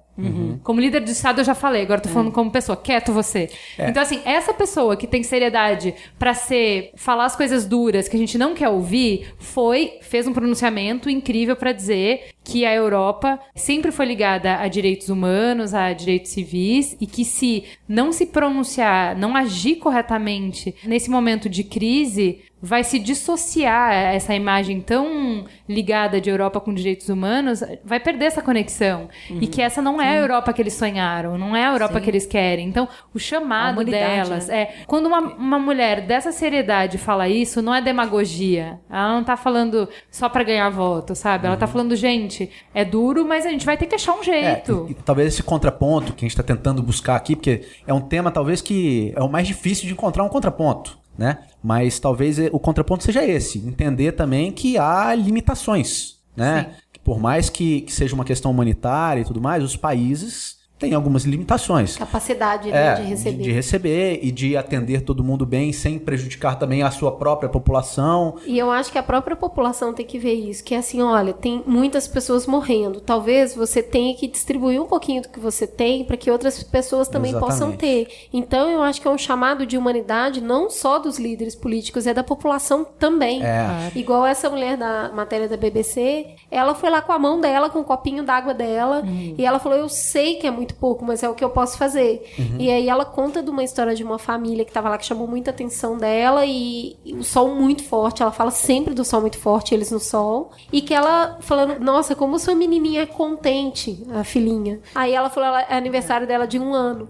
Como 0.63 0.81
líder 0.81 1.03
de 1.03 1.11
Estado, 1.11 1.41
eu 1.41 1.45
já 1.45 1.55
falei, 1.55 1.83
agora 1.83 2.01
eu 2.01 2.05
tô 2.05 2.09
falando 2.09 2.33
como 2.33 2.51
pessoa. 2.51 2.77
Quieto 2.77 3.13
você. 3.13 3.51
Então, 3.79 4.03
assim, 4.03 4.21
essa 4.25 4.53
pessoa 4.53 4.97
que 4.97 5.07
tem 5.07 5.23
seriedade 5.23 5.95
pra 6.19 6.35
ser. 6.35 6.93
falar 6.97 7.25
as 7.25 7.37
coisas 7.37 7.67
duras 7.67 8.09
que 8.09 8.17
a 8.17 8.19
gente 8.19 8.37
não 8.39 8.55
quer 8.55 8.69
ouvir, 8.69 9.33
foi. 9.39 9.99
fez 10.03 10.27
um 10.27 10.33
pronunciamento 10.33 11.09
incrível 11.09 11.57
pra 11.57 11.73
dizer 11.73 12.31
que 12.43 12.65
a 12.65 12.75
Europa 12.75 13.39
sempre 13.55 13.93
foi 13.93 14.07
ligada 14.07 14.57
a 14.57 14.67
direitos 14.67 15.09
humanos, 15.09 15.75
a 15.75 15.93
direitos 15.93 16.33
civis, 16.33 16.97
e 17.01 17.07
que 17.07 17.25
se 17.25 17.65
não 17.89 18.13
se 18.13 18.27
pronunciar, 18.27 19.17
não 19.17 19.37
agir 19.37 19.77
corretamente 19.77 20.75
nesse 20.85 21.11
momento 21.11 21.49
de 21.49 21.63
crise, 21.63 22.41
vai 22.63 22.85
se 22.85 22.99
dissociar 22.99 23.93
essa 23.93 24.35
imagem 24.35 24.81
tão 24.81 25.45
ligada 25.69 26.21
de 26.21 26.29
Europa 26.29 26.61
com 26.61 26.75
direitos 26.75 27.09
humanos, 27.09 27.63
vai 27.85 27.99
perder 27.99 28.27
essa 28.27 28.43
conexão. 28.43 29.09
E 29.31 29.47
que 29.47 29.63
essa 29.63 29.81
não 29.81 30.01
é 30.01 30.19
a 30.19 30.21
Europa 30.21 30.53
que 30.53 30.61
eles 30.61 30.75
sonharam, 30.75 31.39
não 31.39 31.57
é 31.57 31.67
a 31.67 31.73
Europa 31.73 31.95
Sim. 31.95 32.01
que 32.01 32.11
eles 32.11 32.27
querem. 32.27 32.69
Então, 32.69 32.89
o 33.15 33.19
chamado 33.19 33.85
delas 33.85 34.49
né? 34.49 34.63
é. 34.63 34.75
Quando 34.87 35.07
uma, 35.07 35.21
uma 35.21 35.59
mulher 35.59 36.03
dessa 36.07 36.33
seriedade 36.33 36.99
fala 36.99 37.29
isso, 37.29 37.63
não 37.63 37.75
é 37.75 37.81
demagogia. 37.81 38.79
Ela 38.91 39.15
não 39.15 39.25
tá 39.25 39.37
falando 39.37 39.89
só 40.11 40.29
pra 40.29 40.43
ganhar 40.43 40.69
voto, 40.71 41.15
sabe? 41.15 41.47
Ela 41.47 41.57
tá 41.57 41.67
falando, 41.67 41.97
gente, 41.97 42.51
é 42.75 42.85
duro, 42.85 43.25
mas 43.25 43.47
a 43.47 43.51
gente 43.51 43.65
vai 43.65 43.77
ter 43.77 43.87
que 43.87 43.95
achar 43.95 44.15
um 44.15 44.21
É, 44.21 44.25
jeito. 44.25 44.87
e, 44.89 44.93
e 44.93 44.95
talvez 44.95 45.29
esse 45.29 45.43
contraponto 45.43 46.13
que 46.13 46.25
a 46.25 46.29
gente 46.29 46.39
está 46.39 46.43
tentando 46.43 46.83
buscar 46.83 47.17
aqui, 47.17 47.35
porque 47.35 47.63
é 47.87 47.95
um 47.95 48.01
tema 48.01 48.31
talvez 48.31 48.61
que 48.61 49.13
é 49.17 49.23
o 49.23 49.29
mais 49.29 49.47
difícil 49.47 49.87
de 49.87 49.93
encontrar 49.93 50.25
um 50.25 50.29
contraponto, 50.29 50.99
né? 51.21 51.41
Mas 51.63 52.01
talvez 52.01 52.39
o 52.51 52.59
contraponto 52.59 53.05
seja 53.05 53.23
esse, 53.23 53.59
entender 53.59 54.13
também 54.13 54.51
que 54.51 54.79
há 54.79 55.15
limitações, 55.15 56.19
né? 56.35 56.77
Que 56.91 56.99
por 56.99 57.21
mais 57.21 57.51
que, 57.51 57.83
que 57.83 57.93
seja 57.93 58.15
uma 58.15 58.25
questão 58.25 58.51
humanitária 58.51 59.21
e 59.21 59.25
tudo 59.25 59.39
mais, 59.39 59.63
os 59.63 59.77
países 59.77 60.60
têm 60.81 60.95
algumas 60.95 61.25
limitações. 61.25 61.97
Capacidade 61.97 62.71
né, 62.71 62.87
É, 62.87 62.95
de 62.95 63.03
receber. 63.03 63.43
de 63.43 63.53
receber 63.53 64.19
e 64.23 64.33
de 64.33 64.57
atender 64.57 65.03
todo 65.03 65.23
mundo 65.23 65.45
bem, 65.45 65.73
sem 65.73 65.99
prejudicar 65.99 66.59
também 66.59 66.83
a 66.83 66.91
sua 66.91 67.13
própria 67.13 67.51
população. 67.51 68.37
E 68.47 68.59
eu 68.59 68.71
acho 68.71 68.91
que 68.91 68.97
a 68.99 69.03
própria 69.03 69.37
população 69.37 69.93
tem 69.93 70.07
que 70.07 70.19
ver 70.19 70.33
isso, 70.33 70.65
que 70.65 70.75
é 70.75 70.79
assim, 70.79 71.03
olha, 71.03 71.35
tem 71.35 71.63
muitas 71.67 72.09
pessoas 72.09 72.47
morrendo. 72.47 73.01
Talvez 73.01 73.55
você 73.55 73.83
tenha 73.83 74.15
que 74.17 74.27
distribuir 74.27 74.81
um 74.81 74.87
pouquinho 74.87 75.21
do 75.23 75.29
que 75.29 75.39
você 75.39 75.67
tem 75.67 76.03
para 76.05 76.17
que 76.17 76.31
outras 76.31 76.63
pessoas 76.63 77.09
também 77.09 77.33
possam 77.33 77.69
Exatamente. 77.69 77.79
ter. 78.07 78.29
Então 78.33 78.71
eu 78.71 78.83
acho 78.83 79.01
que 79.03 79.07
é 79.07 79.11
um 79.11 79.19
chamado 79.19 79.67
de 79.67 79.77
humanidade 79.77 80.41
não 80.41 80.71
só 80.71 80.99
dos 80.99 81.19
líderes 81.19 81.55
políticos, 81.55 82.07
é 82.07 82.15
da 82.15 82.23
população 82.25 82.87
também. 82.99 83.43
É. 83.45 83.93
Igual 83.95 84.25
essa 84.25 84.49
mulher 84.49 84.79
da 84.79 85.11
matéria 85.15 85.47
da 85.47 85.57
BBC, 85.59 86.27
ela 86.51 86.75
foi 86.75 86.89
lá 86.89 87.03
com 87.03 87.13
a 87.13 87.19
mão 87.19 87.39
dela, 87.39 87.69
com 87.69 87.81
o 87.81 87.85
copinho 87.85 88.23
d'água 88.25 88.55
dela, 88.55 89.03
e 89.37 89.45
ela 89.45 89.59
falou: 89.59 89.77
Eu 89.77 89.89
sei 89.91 90.37
que 90.37 90.47
é 90.47 90.51
muito 90.51 90.70
pouco, 90.75 91.05
mas 91.05 91.23
é 91.23 91.29
o 91.29 91.35
que 91.35 91.45
eu 91.45 91.51
posso 91.51 91.77
fazer. 91.77 92.23
E 92.59 92.71
aí 92.71 92.89
ela 92.89 93.05
conta 93.05 93.43
de 93.43 93.51
uma 93.51 93.63
história 93.63 93.95
de 93.95 94.03
uma 94.03 94.19
família 94.19 94.65
que 94.65 94.73
tava 94.73 94.89
lá 94.89 94.99
que 94.99 95.07
chamou 95.07 95.27
muita 95.27 95.51
atenção 95.51 95.97
dela 95.97 96.45
e, 96.47 96.97
e 97.05 97.15
o 97.15 97.25
sol 97.25 97.55
muito 97.55 97.83
forte. 97.83 98.23
Ela 98.23 98.33
fala 98.33 98.51
sempre 98.51 98.95
do 98.95 99.05
sol 99.05 99.21
muito 99.21 99.39
forte, 99.39 99.75
eles 99.75 99.91
no 99.91 100.01
sol. 100.01 100.51
E 100.73 100.81
que 100.81 100.95
ela 100.95 101.39
falando: 101.41 101.79
Nossa, 101.81 102.15
como 102.15 102.39
sua 102.39 102.55
menininha 102.55 103.03
é 103.03 103.07
contente, 103.07 104.05
a 104.13 104.25
filhinha. 104.25 104.81
Aí 104.95 105.13
ela 105.13 105.31
falou: 105.31 105.49
ela, 105.49 105.63
É 105.63 105.77
aniversário 105.77 106.27
dela 106.27 106.47
de 106.47 106.59
um 106.59 106.75
ano. 106.75 107.09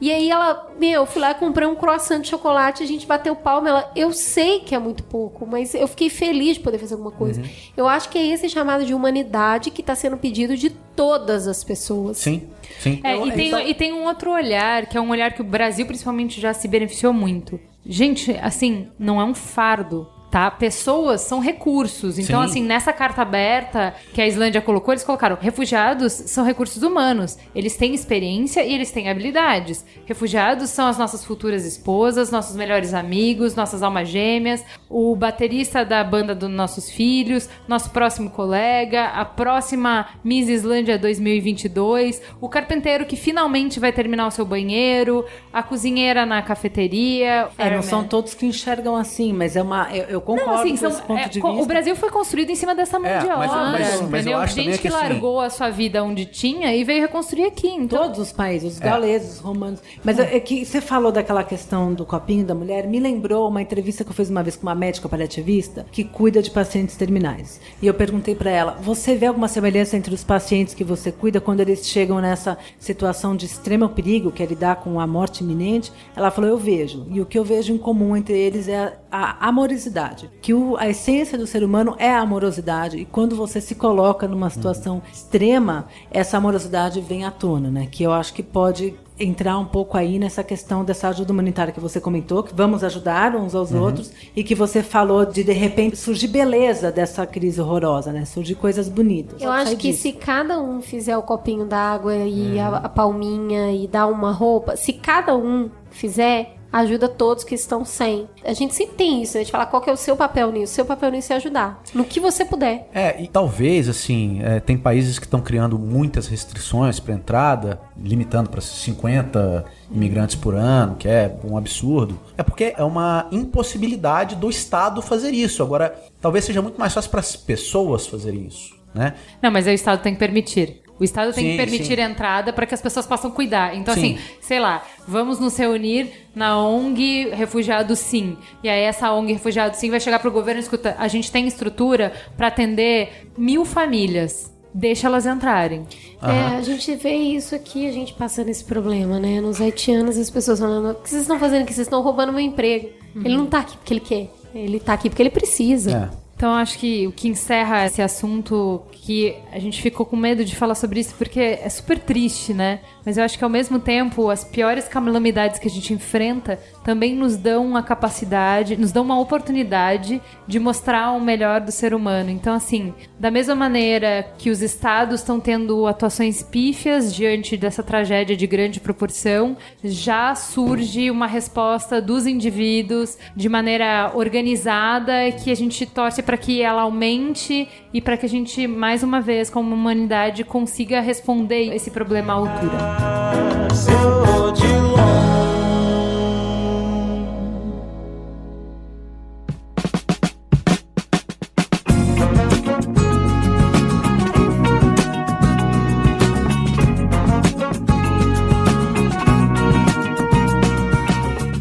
E 0.00 0.10
aí 0.10 0.30
ela, 0.30 0.70
meu, 0.78 1.02
eu 1.02 1.06
fui 1.06 1.20
lá, 1.20 1.34
comprei 1.34 1.68
um 1.68 1.74
croissant 1.74 2.20
de 2.20 2.28
chocolate, 2.28 2.82
a 2.82 2.86
gente 2.86 3.06
bateu 3.06 3.36
palma. 3.36 3.68
Ela, 3.68 3.92
eu 3.94 4.12
sei 4.12 4.60
que 4.60 4.74
é 4.74 4.78
muito 4.78 5.02
pouco, 5.04 5.46
mas 5.46 5.74
eu 5.74 5.86
fiquei 5.86 6.08
feliz 6.08 6.56
de 6.56 6.62
poder 6.62 6.78
fazer 6.78 6.94
alguma 6.94 7.10
coisa. 7.10 7.42
Eu 7.76 7.86
acho 7.86 8.08
que 8.08 8.16
é 8.16 8.26
esse 8.26 8.48
chamado 8.48 8.84
de 8.84 8.94
humanidade 8.94 9.70
que 9.70 9.82
está 9.82 9.94
sendo 9.94 10.16
pedido 10.16 10.56
de 10.56 10.70
todas 10.70 11.46
as 11.46 11.62
pessoas. 11.62 12.16
Sim, 12.18 12.48
sim. 12.78 13.00
É, 13.02 13.16
e, 13.16 13.32
tem, 13.32 13.70
e 13.70 13.74
tem 13.74 13.92
um 13.92 14.04
outro 14.04 14.30
olhar, 14.30 14.86
que 14.86 14.96
é 14.96 15.00
um 15.00 15.10
olhar 15.10 15.32
que 15.32 15.40
o 15.40 15.44
Brasil 15.44 15.86
principalmente 15.86 16.40
já 16.40 16.52
se 16.52 16.68
beneficiou 16.68 17.12
muito. 17.12 17.58
Gente, 17.84 18.32
assim, 18.42 18.88
não 18.98 19.20
é 19.20 19.24
um 19.24 19.34
fardo. 19.34 20.08
Tá? 20.30 20.48
Pessoas 20.48 21.22
são 21.22 21.40
recursos. 21.40 22.16
Então, 22.16 22.40
Sim. 22.42 22.48
assim, 22.48 22.62
nessa 22.62 22.92
carta 22.92 23.22
aberta 23.22 23.94
que 24.14 24.22
a 24.22 24.26
Islândia 24.28 24.60
colocou, 24.60 24.94
eles 24.94 25.02
colocaram: 25.02 25.36
refugiados 25.40 26.12
são 26.12 26.44
recursos 26.44 26.84
humanos. 26.84 27.36
Eles 27.52 27.76
têm 27.76 27.94
experiência 27.94 28.64
e 28.64 28.72
eles 28.72 28.92
têm 28.92 29.10
habilidades. 29.10 29.84
Refugiados 30.06 30.70
são 30.70 30.86
as 30.86 30.96
nossas 30.96 31.24
futuras 31.24 31.66
esposas, 31.66 32.30
nossos 32.30 32.54
melhores 32.54 32.94
amigos, 32.94 33.56
nossas 33.56 33.82
almas 33.82 34.08
gêmeas, 34.08 34.64
o 34.88 35.16
baterista 35.16 35.84
da 35.84 36.04
banda 36.04 36.32
dos 36.32 36.48
nossos 36.48 36.88
filhos, 36.88 37.48
nosso 37.66 37.90
próximo 37.90 38.30
colega, 38.30 39.06
a 39.06 39.24
próxima 39.24 40.10
Miss 40.22 40.48
Islândia 40.48 40.96
2022, 40.96 42.22
o 42.40 42.48
carpinteiro 42.48 43.04
que 43.04 43.16
finalmente 43.16 43.80
vai 43.80 43.92
terminar 43.92 44.28
o 44.28 44.30
seu 44.30 44.44
banheiro, 44.44 45.24
a 45.52 45.60
cozinheira 45.60 46.24
na 46.24 46.40
cafeteria. 46.40 47.48
É, 47.58 47.74
não 47.74 47.82
são 47.82 48.04
todos 48.04 48.32
que 48.32 48.46
enxergam 48.46 48.94
assim, 48.94 49.32
mas 49.32 49.56
é 49.56 49.62
uma. 49.62 49.90
Eu, 49.92 50.04
eu 50.04 50.19
concordo 50.20 50.50
Não, 50.52 50.60
assim, 50.60 50.70
com 50.70 50.76
são- 50.76 50.90
esse 50.90 51.02
ponto 51.02 51.18
é, 51.20 51.28
de 51.28 51.40
co- 51.40 51.48
vista. 51.50 51.62
o 51.62 51.66
Brasil 51.66 51.96
foi 51.96 52.10
construído 52.10 52.50
em 52.50 52.54
cima 52.54 52.74
dessa 52.74 52.98
mão 52.98 53.08
É, 53.10 53.18
de 53.18 53.26
mas- 53.26 53.50
obra, 53.50 53.60
mas- 53.70 53.80
mas 53.80 54.00
eu 54.00 54.06
entendeu? 54.08 54.38
acho 54.38 54.54
também 54.54 54.70
Gente 54.72 54.82
que, 54.82 54.88
que 54.88 54.94
assim- 54.94 55.08
largou 55.08 55.40
a 55.40 55.50
sua 55.50 55.70
vida 55.70 56.02
onde 56.04 56.26
tinha 56.26 56.74
e 56.74 56.84
veio 56.84 57.00
reconstruir 57.02 57.44
aqui. 57.44 57.68
Então, 57.68 58.02
Todos 58.02 58.18
os 58.18 58.32
países, 58.32 58.74
os 58.74 58.78
gauleses, 58.78 59.34
os 59.34 59.40
romanos. 59.40 59.80
Mas 60.04 60.18
é 60.18 60.38
que 60.40 60.64
você 60.64 60.80
falou 60.80 61.10
daquela 61.12 61.42
questão 61.44 61.92
do 61.92 62.04
copinho 62.06 62.44
da 62.44 62.54
mulher, 62.54 62.86
me 62.86 62.98
lembrou 63.00 63.48
uma 63.48 63.62
entrevista 63.62 64.04
que 64.04 64.10
eu 64.10 64.14
fiz 64.14 64.28
uma 64.30 64.42
vez 64.42 64.56
com 64.56 64.62
uma 64.66 64.74
médica 64.74 65.08
paliativista 65.08 65.86
que 65.90 66.04
cuida 66.04 66.42
de 66.42 66.50
pacientes 66.50 66.96
terminais. 66.96 67.60
E 67.80 67.86
eu 67.86 67.94
perguntei 67.94 68.34
pra 68.34 68.50
ela: 68.50 68.72
você 68.80 69.14
vê 69.14 69.26
alguma 69.26 69.48
semelhança 69.48 69.96
entre 69.96 70.14
os 70.14 70.24
pacientes 70.24 70.74
que 70.74 70.84
você 70.84 71.10
cuida 71.12 71.40
quando 71.40 71.60
eles 71.60 71.86
chegam 71.86 72.20
nessa 72.20 72.56
situação 72.78 73.34
de 73.36 73.46
extremo 73.46 73.88
perigo, 73.88 74.30
que 74.30 74.42
é 74.42 74.46
lidar 74.46 74.76
com 74.76 74.98
a 75.00 75.06
morte 75.06 75.42
iminente? 75.44 75.92
Ela 76.16 76.30
falou: 76.30 76.50
eu 76.50 76.56
vejo. 76.58 77.06
E 77.10 77.20
o 77.20 77.26
que 77.26 77.38
eu 77.38 77.44
vejo 77.44 77.72
em 77.72 77.78
comum 77.78 78.16
entre 78.16 78.36
eles 78.38 78.68
é 78.68 78.98
a, 79.10 79.44
a 79.44 79.48
amorosidade. 79.48 80.30
Que 80.40 80.54
o- 80.54 80.76
a 80.76 80.88
essência 80.88 81.36
do 81.36 81.46
ser 81.46 81.62
humano 81.64 81.94
é 81.98 82.10
a 82.10 82.20
amorosidade. 82.20 82.98
E 82.98 83.04
quando 83.04 83.34
você 83.36 83.60
se 83.60 83.74
coloca 83.74 84.26
numa 84.28 84.50
situação 84.50 85.02
extrema, 85.12 85.86
essa 86.10 86.36
amorosidade 86.36 87.00
vem 87.00 87.24
à 87.24 87.30
tona, 87.30 87.70
né? 87.70 87.86
Que 87.90 88.02
eu 88.02 88.12
acho 88.12 88.32
que 88.34 88.42
pode 88.42 88.94
entrar 89.22 89.58
um 89.58 89.66
pouco 89.66 89.98
aí 89.98 90.18
nessa 90.18 90.42
questão 90.42 90.82
dessa 90.82 91.08
ajuda 91.08 91.30
humanitária 91.30 91.74
que 91.74 91.80
você 91.80 92.00
comentou, 92.00 92.42
que 92.42 92.54
vamos 92.54 92.82
ajudar 92.82 93.36
uns 93.36 93.54
aos 93.54 93.70
outros, 93.70 94.10
e 94.34 94.42
que 94.42 94.54
você 94.54 94.82
falou 94.82 95.26
de 95.26 95.44
de 95.44 95.52
repente 95.52 95.94
surgir 95.98 96.28
beleza 96.28 96.90
dessa 96.90 97.26
crise 97.26 97.60
horrorosa, 97.60 98.12
né? 98.12 98.24
Surgir 98.24 98.54
coisas 98.54 98.88
bonitas. 98.88 99.42
Eu 99.42 99.50
acho 99.52 99.76
que 99.76 99.90
disso. 99.90 100.02
se 100.02 100.12
cada 100.14 100.58
um 100.58 100.80
fizer 100.80 101.18
o 101.18 101.22
copinho 101.22 101.66
d'água 101.66 102.16
e 102.16 102.58
a, 102.58 102.68
a 102.78 102.88
palminha 102.88 103.70
e 103.72 103.86
dar 103.86 104.06
uma 104.06 104.32
roupa, 104.32 104.74
se 104.74 104.94
cada 104.94 105.36
um 105.36 105.68
fizer, 105.90 106.56
ajuda 106.72 107.08
todos 107.08 107.44
que 107.44 107.54
estão 107.54 107.84
sem. 107.84 108.28
A 108.44 108.52
gente 108.52 108.74
sempre 108.74 108.94
tem 108.96 109.22
isso, 109.22 109.36
né? 109.36 109.44
De 109.44 109.50
falar 109.50 109.66
qual 109.66 109.82
que 109.82 109.90
é 109.90 109.92
o 109.92 109.96
seu 109.96 110.16
papel 110.16 110.52
nisso. 110.52 110.74
Seu 110.74 110.84
papel 110.84 111.10
nisso 111.10 111.32
é 111.32 111.36
ajudar. 111.36 111.82
No 111.94 112.04
que 112.04 112.20
você 112.20 112.44
puder. 112.44 112.88
É, 112.92 113.20
e 113.22 113.26
talvez, 113.26 113.88
assim, 113.88 114.40
é, 114.42 114.60
tem 114.60 114.76
países 114.76 115.18
que 115.18 115.26
estão 115.26 115.40
criando 115.40 115.78
muitas 115.78 116.26
restrições 116.26 117.00
para 117.00 117.14
entrada, 117.14 117.80
limitando 117.96 118.50
para 118.50 118.60
50 118.60 119.64
imigrantes 119.90 120.36
por 120.36 120.54
ano, 120.54 120.96
que 120.96 121.08
é 121.08 121.36
um 121.44 121.56
absurdo. 121.56 122.18
É 122.36 122.42
porque 122.42 122.74
é 122.76 122.84
uma 122.84 123.26
impossibilidade 123.32 124.36
do 124.36 124.48
Estado 124.48 125.02
fazer 125.02 125.30
isso. 125.32 125.62
Agora, 125.62 125.94
talvez 126.20 126.44
seja 126.44 126.62
muito 126.62 126.78
mais 126.78 126.92
fácil 126.92 127.10
para 127.10 127.20
as 127.20 127.36
pessoas 127.36 128.06
fazerem 128.06 128.46
isso, 128.46 128.76
né? 128.94 129.14
Não, 129.42 129.50
mas 129.50 129.66
aí 129.66 129.74
o 129.74 129.76
Estado 129.76 130.02
tem 130.02 130.12
que 130.12 130.18
permitir. 130.18 130.82
O 131.00 131.04
Estado 131.04 131.32
tem 131.32 131.44
Sim, 131.44 131.50
que 131.52 131.56
permitir 131.56 131.96
sim. 131.96 132.02
a 132.02 132.10
entrada 132.10 132.52
para 132.52 132.66
que 132.66 132.74
as 132.74 132.82
pessoas 132.82 133.06
possam 133.06 133.30
cuidar. 133.30 133.74
Então, 133.74 133.94
Sim. 133.94 134.16
assim, 134.16 134.18
sei 134.38 134.60
lá, 134.60 134.84
vamos 135.08 135.40
nos 135.40 135.56
reunir 135.56 136.12
na 136.34 136.62
ONG 136.62 137.30
Refugiado 137.30 137.96
Sim. 137.96 138.36
E 138.62 138.68
aí 138.68 138.82
essa 138.82 139.10
ONG 139.10 139.32
Refugiado 139.32 139.74
Sim 139.76 139.90
vai 139.90 139.98
chegar 139.98 140.18
pro 140.18 140.30
governo 140.30 140.60
e 140.60 140.62
escuta, 140.62 140.94
a 140.98 141.08
gente 141.08 141.32
tem 141.32 141.46
estrutura 141.46 142.12
para 142.36 142.48
atender 142.48 143.30
mil 143.36 143.64
famílias. 143.64 144.52
Deixa 144.72 145.08
elas 145.08 145.26
entrarem. 145.26 145.84
É, 146.22 146.56
a 146.56 146.62
gente 146.62 146.94
vê 146.94 147.14
isso 147.14 147.56
aqui, 147.56 147.88
a 147.88 147.92
gente 147.92 148.12
passando 148.12 148.50
esse 148.50 148.62
problema, 148.62 149.18
né? 149.18 149.40
Nos 149.40 149.60
haitianos, 149.60 150.16
as 150.16 150.30
pessoas 150.30 150.60
falando: 150.60 150.92
o 150.92 150.94
que 150.94 151.10
vocês 151.10 151.22
estão 151.22 151.40
fazendo 151.40 151.62
aqui? 151.62 151.74
Vocês 151.74 151.88
estão 151.88 152.00
roubando 152.02 152.30
meu 152.30 152.40
emprego. 152.40 152.88
Ele 153.16 153.36
não 153.36 153.46
tá 153.46 153.60
aqui 153.60 153.76
porque 153.76 153.94
ele 153.94 154.00
quer. 154.00 154.30
Ele 154.54 154.78
tá 154.78 154.92
aqui 154.92 155.10
porque 155.10 155.22
ele 155.22 155.30
precisa. 155.30 156.10
É. 156.14 156.29
Então, 156.40 156.54
acho 156.54 156.78
que 156.78 157.06
o 157.06 157.12
que 157.12 157.28
encerra 157.28 157.84
esse 157.84 158.00
assunto, 158.00 158.80
que 158.92 159.36
a 159.52 159.58
gente 159.58 159.82
ficou 159.82 160.06
com 160.06 160.16
medo 160.16 160.42
de 160.42 160.56
falar 160.56 160.74
sobre 160.74 161.00
isso, 161.00 161.14
porque 161.18 161.38
é 161.38 161.68
super 161.68 161.98
triste, 161.98 162.54
né? 162.54 162.80
Mas 163.04 163.18
eu 163.18 163.24
acho 163.24 163.36
que 163.36 163.44
ao 163.44 163.50
mesmo 163.50 163.78
tempo, 163.78 164.30
as 164.30 164.42
piores 164.42 164.88
calamidades 164.88 165.58
que 165.58 165.68
a 165.68 165.70
gente 165.70 165.92
enfrenta 165.92 166.58
também 166.82 167.14
nos 167.14 167.36
dão 167.36 167.66
uma 167.66 167.82
capacidade, 167.82 168.74
nos 168.74 168.90
dão 168.90 169.04
uma 169.04 169.20
oportunidade 169.20 170.20
de 170.46 170.58
mostrar 170.58 171.12
o 171.12 171.20
melhor 171.20 171.60
do 171.60 171.70
ser 171.70 171.92
humano. 171.92 172.30
Então, 172.30 172.54
assim, 172.54 172.94
da 173.18 173.30
mesma 173.30 173.54
maneira 173.54 174.26
que 174.38 174.48
os 174.48 174.62
estados 174.62 175.20
estão 175.20 175.38
tendo 175.38 175.86
atuações 175.86 176.42
pífias 176.42 177.14
diante 177.14 177.54
dessa 177.54 177.82
tragédia 177.82 178.34
de 178.34 178.46
grande 178.46 178.80
proporção, 178.80 179.58
já 179.84 180.34
surge 180.34 181.10
uma 181.10 181.26
resposta 181.26 182.00
dos 182.00 182.26
indivíduos 182.26 183.18
de 183.36 183.48
maneira 183.48 184.12
organizada 184.14 185.30
que 185.32 185.50
a 185.50 185.56
gente 185.56 185.84
torce 185.84 186.22
para 186.30 186.36
que 186.36 186.62
ela 186.62 186.82
aumente 186.82 187.68
e 187.92 188.00
para 188.00 188.16
que 188.16 188.24
a 188.24 188.28
gente, 188.28 188.64
mais 188.68 189.02
uma 189.02 189.20
vez, 189.20 189.50
como 189.50 189.74
humanidade, 189.74 190.44
consiga 190.44 191.00
responder 191.00 191.74
esse 191.74 191.90
problema 191.90 192.32
à 192.32 192.36
altura. 192.36 192.78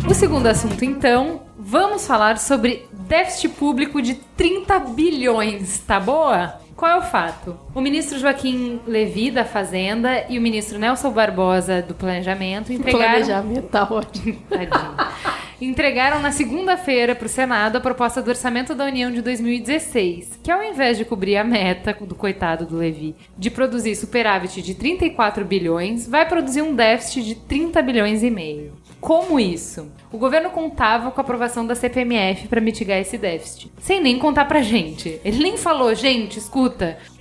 O 0.07 0.13
segundo 0.13 0.45
assunto, 0.45 0.85
então, 0.85 1.48
vamos 1.69 2.07
falar 2.07 2.39
sobre 2.39 2.87
déficit 2.91 3.49
público 3.49 4.01
de 4.01 4.15
30 4.15 4.79
bilhões, 4.79 5.77
tá 5.85 5.99
boa? 5.99 6.59
Qual 6.79 6.89
é 6.89 6.95
o 6.95 7.01
fato? 7.01 7.59
O 7.75 7.81
ministro 7.81 8.17
Joaquim 8.17 8.79
Levi, 8.87 9.29
da 9.31 9.43
Fazenda, 9.43 10.25
e 10.29 10.39
o 10.39 10.41
ministro 10.41 10.79
Nelson 10.79 11.11
Barbosa, 11.11 11.81
do 11.81 11.93
Planejamento, 11.93 12.71
entregaram... 12.71 13.15
Planejamento 13.15 13.67
tá 13.67 13.83
ótimo. 13.83 14.37
Tadinho. 14.49 14.95
Entregaram 15.59 16.21
na 16.21 16.31
segunda-feira 16.31 17.13
para 17.13 17.25
o 17.25 17.29
Senado 17.29 17.75
a 17.75 17.81
proposta 17.81 18.21
do 18.21 18.29
Orçamento 18.29 18.73
da 18.73 18.85
União 18.85 19.11
de 19.11 19.21
2016, 19.21 20.39
que 20.41 20.49
ao 20.49 20.63
invés 20.63 20.97
de 20.97 21.03
cobrir 21.03 21.35
a 21.35 21.43
meta 21.43 21.93
do 21.99 22.15
coitado 22.15 22.65
do 22.65 22.77
Levi 22.77 23.13
de 23.37 23.51
produzir 23.51 23.93
superávit 23.97 24.61
de 24.61 24.73
34 24.73 25.43
bilhões, 25.43 26.07
vai 26.07 26.25
produzir 26.25 26.61
um 26.61 26.73
déficit 26.73 27.25
de 27.25 27.35
30 27.35 27.81
bilhões 27.81 28.23
e 28.23 28.29
meio. 28.29 28.71
Como 29.01 29.39
isso? 29.39 29.91
O 30.11 30.17
governo 30.17 30.49
contava 30.49 31.11
com 31.11 31.21
a 31.21 31.23
aprovação 31.23 31.65
da 31.65 31.75
CPMF 31.75 32.47
para 32.47 32.59
mitigar 32.59 32.97
esse 32.97 33.17
déficit, 33.17 33.71
sem 33.79 34.01
nem 34.01 34.19
contar 34.19 34.45
pra 34.45 34.61
gente. 34.61 35.21
Ele 35.23 35.41
nem 35.41 35.57
falou, 35.57 35.93
gente, 35.95 36.37
escuta, 36.37 36.68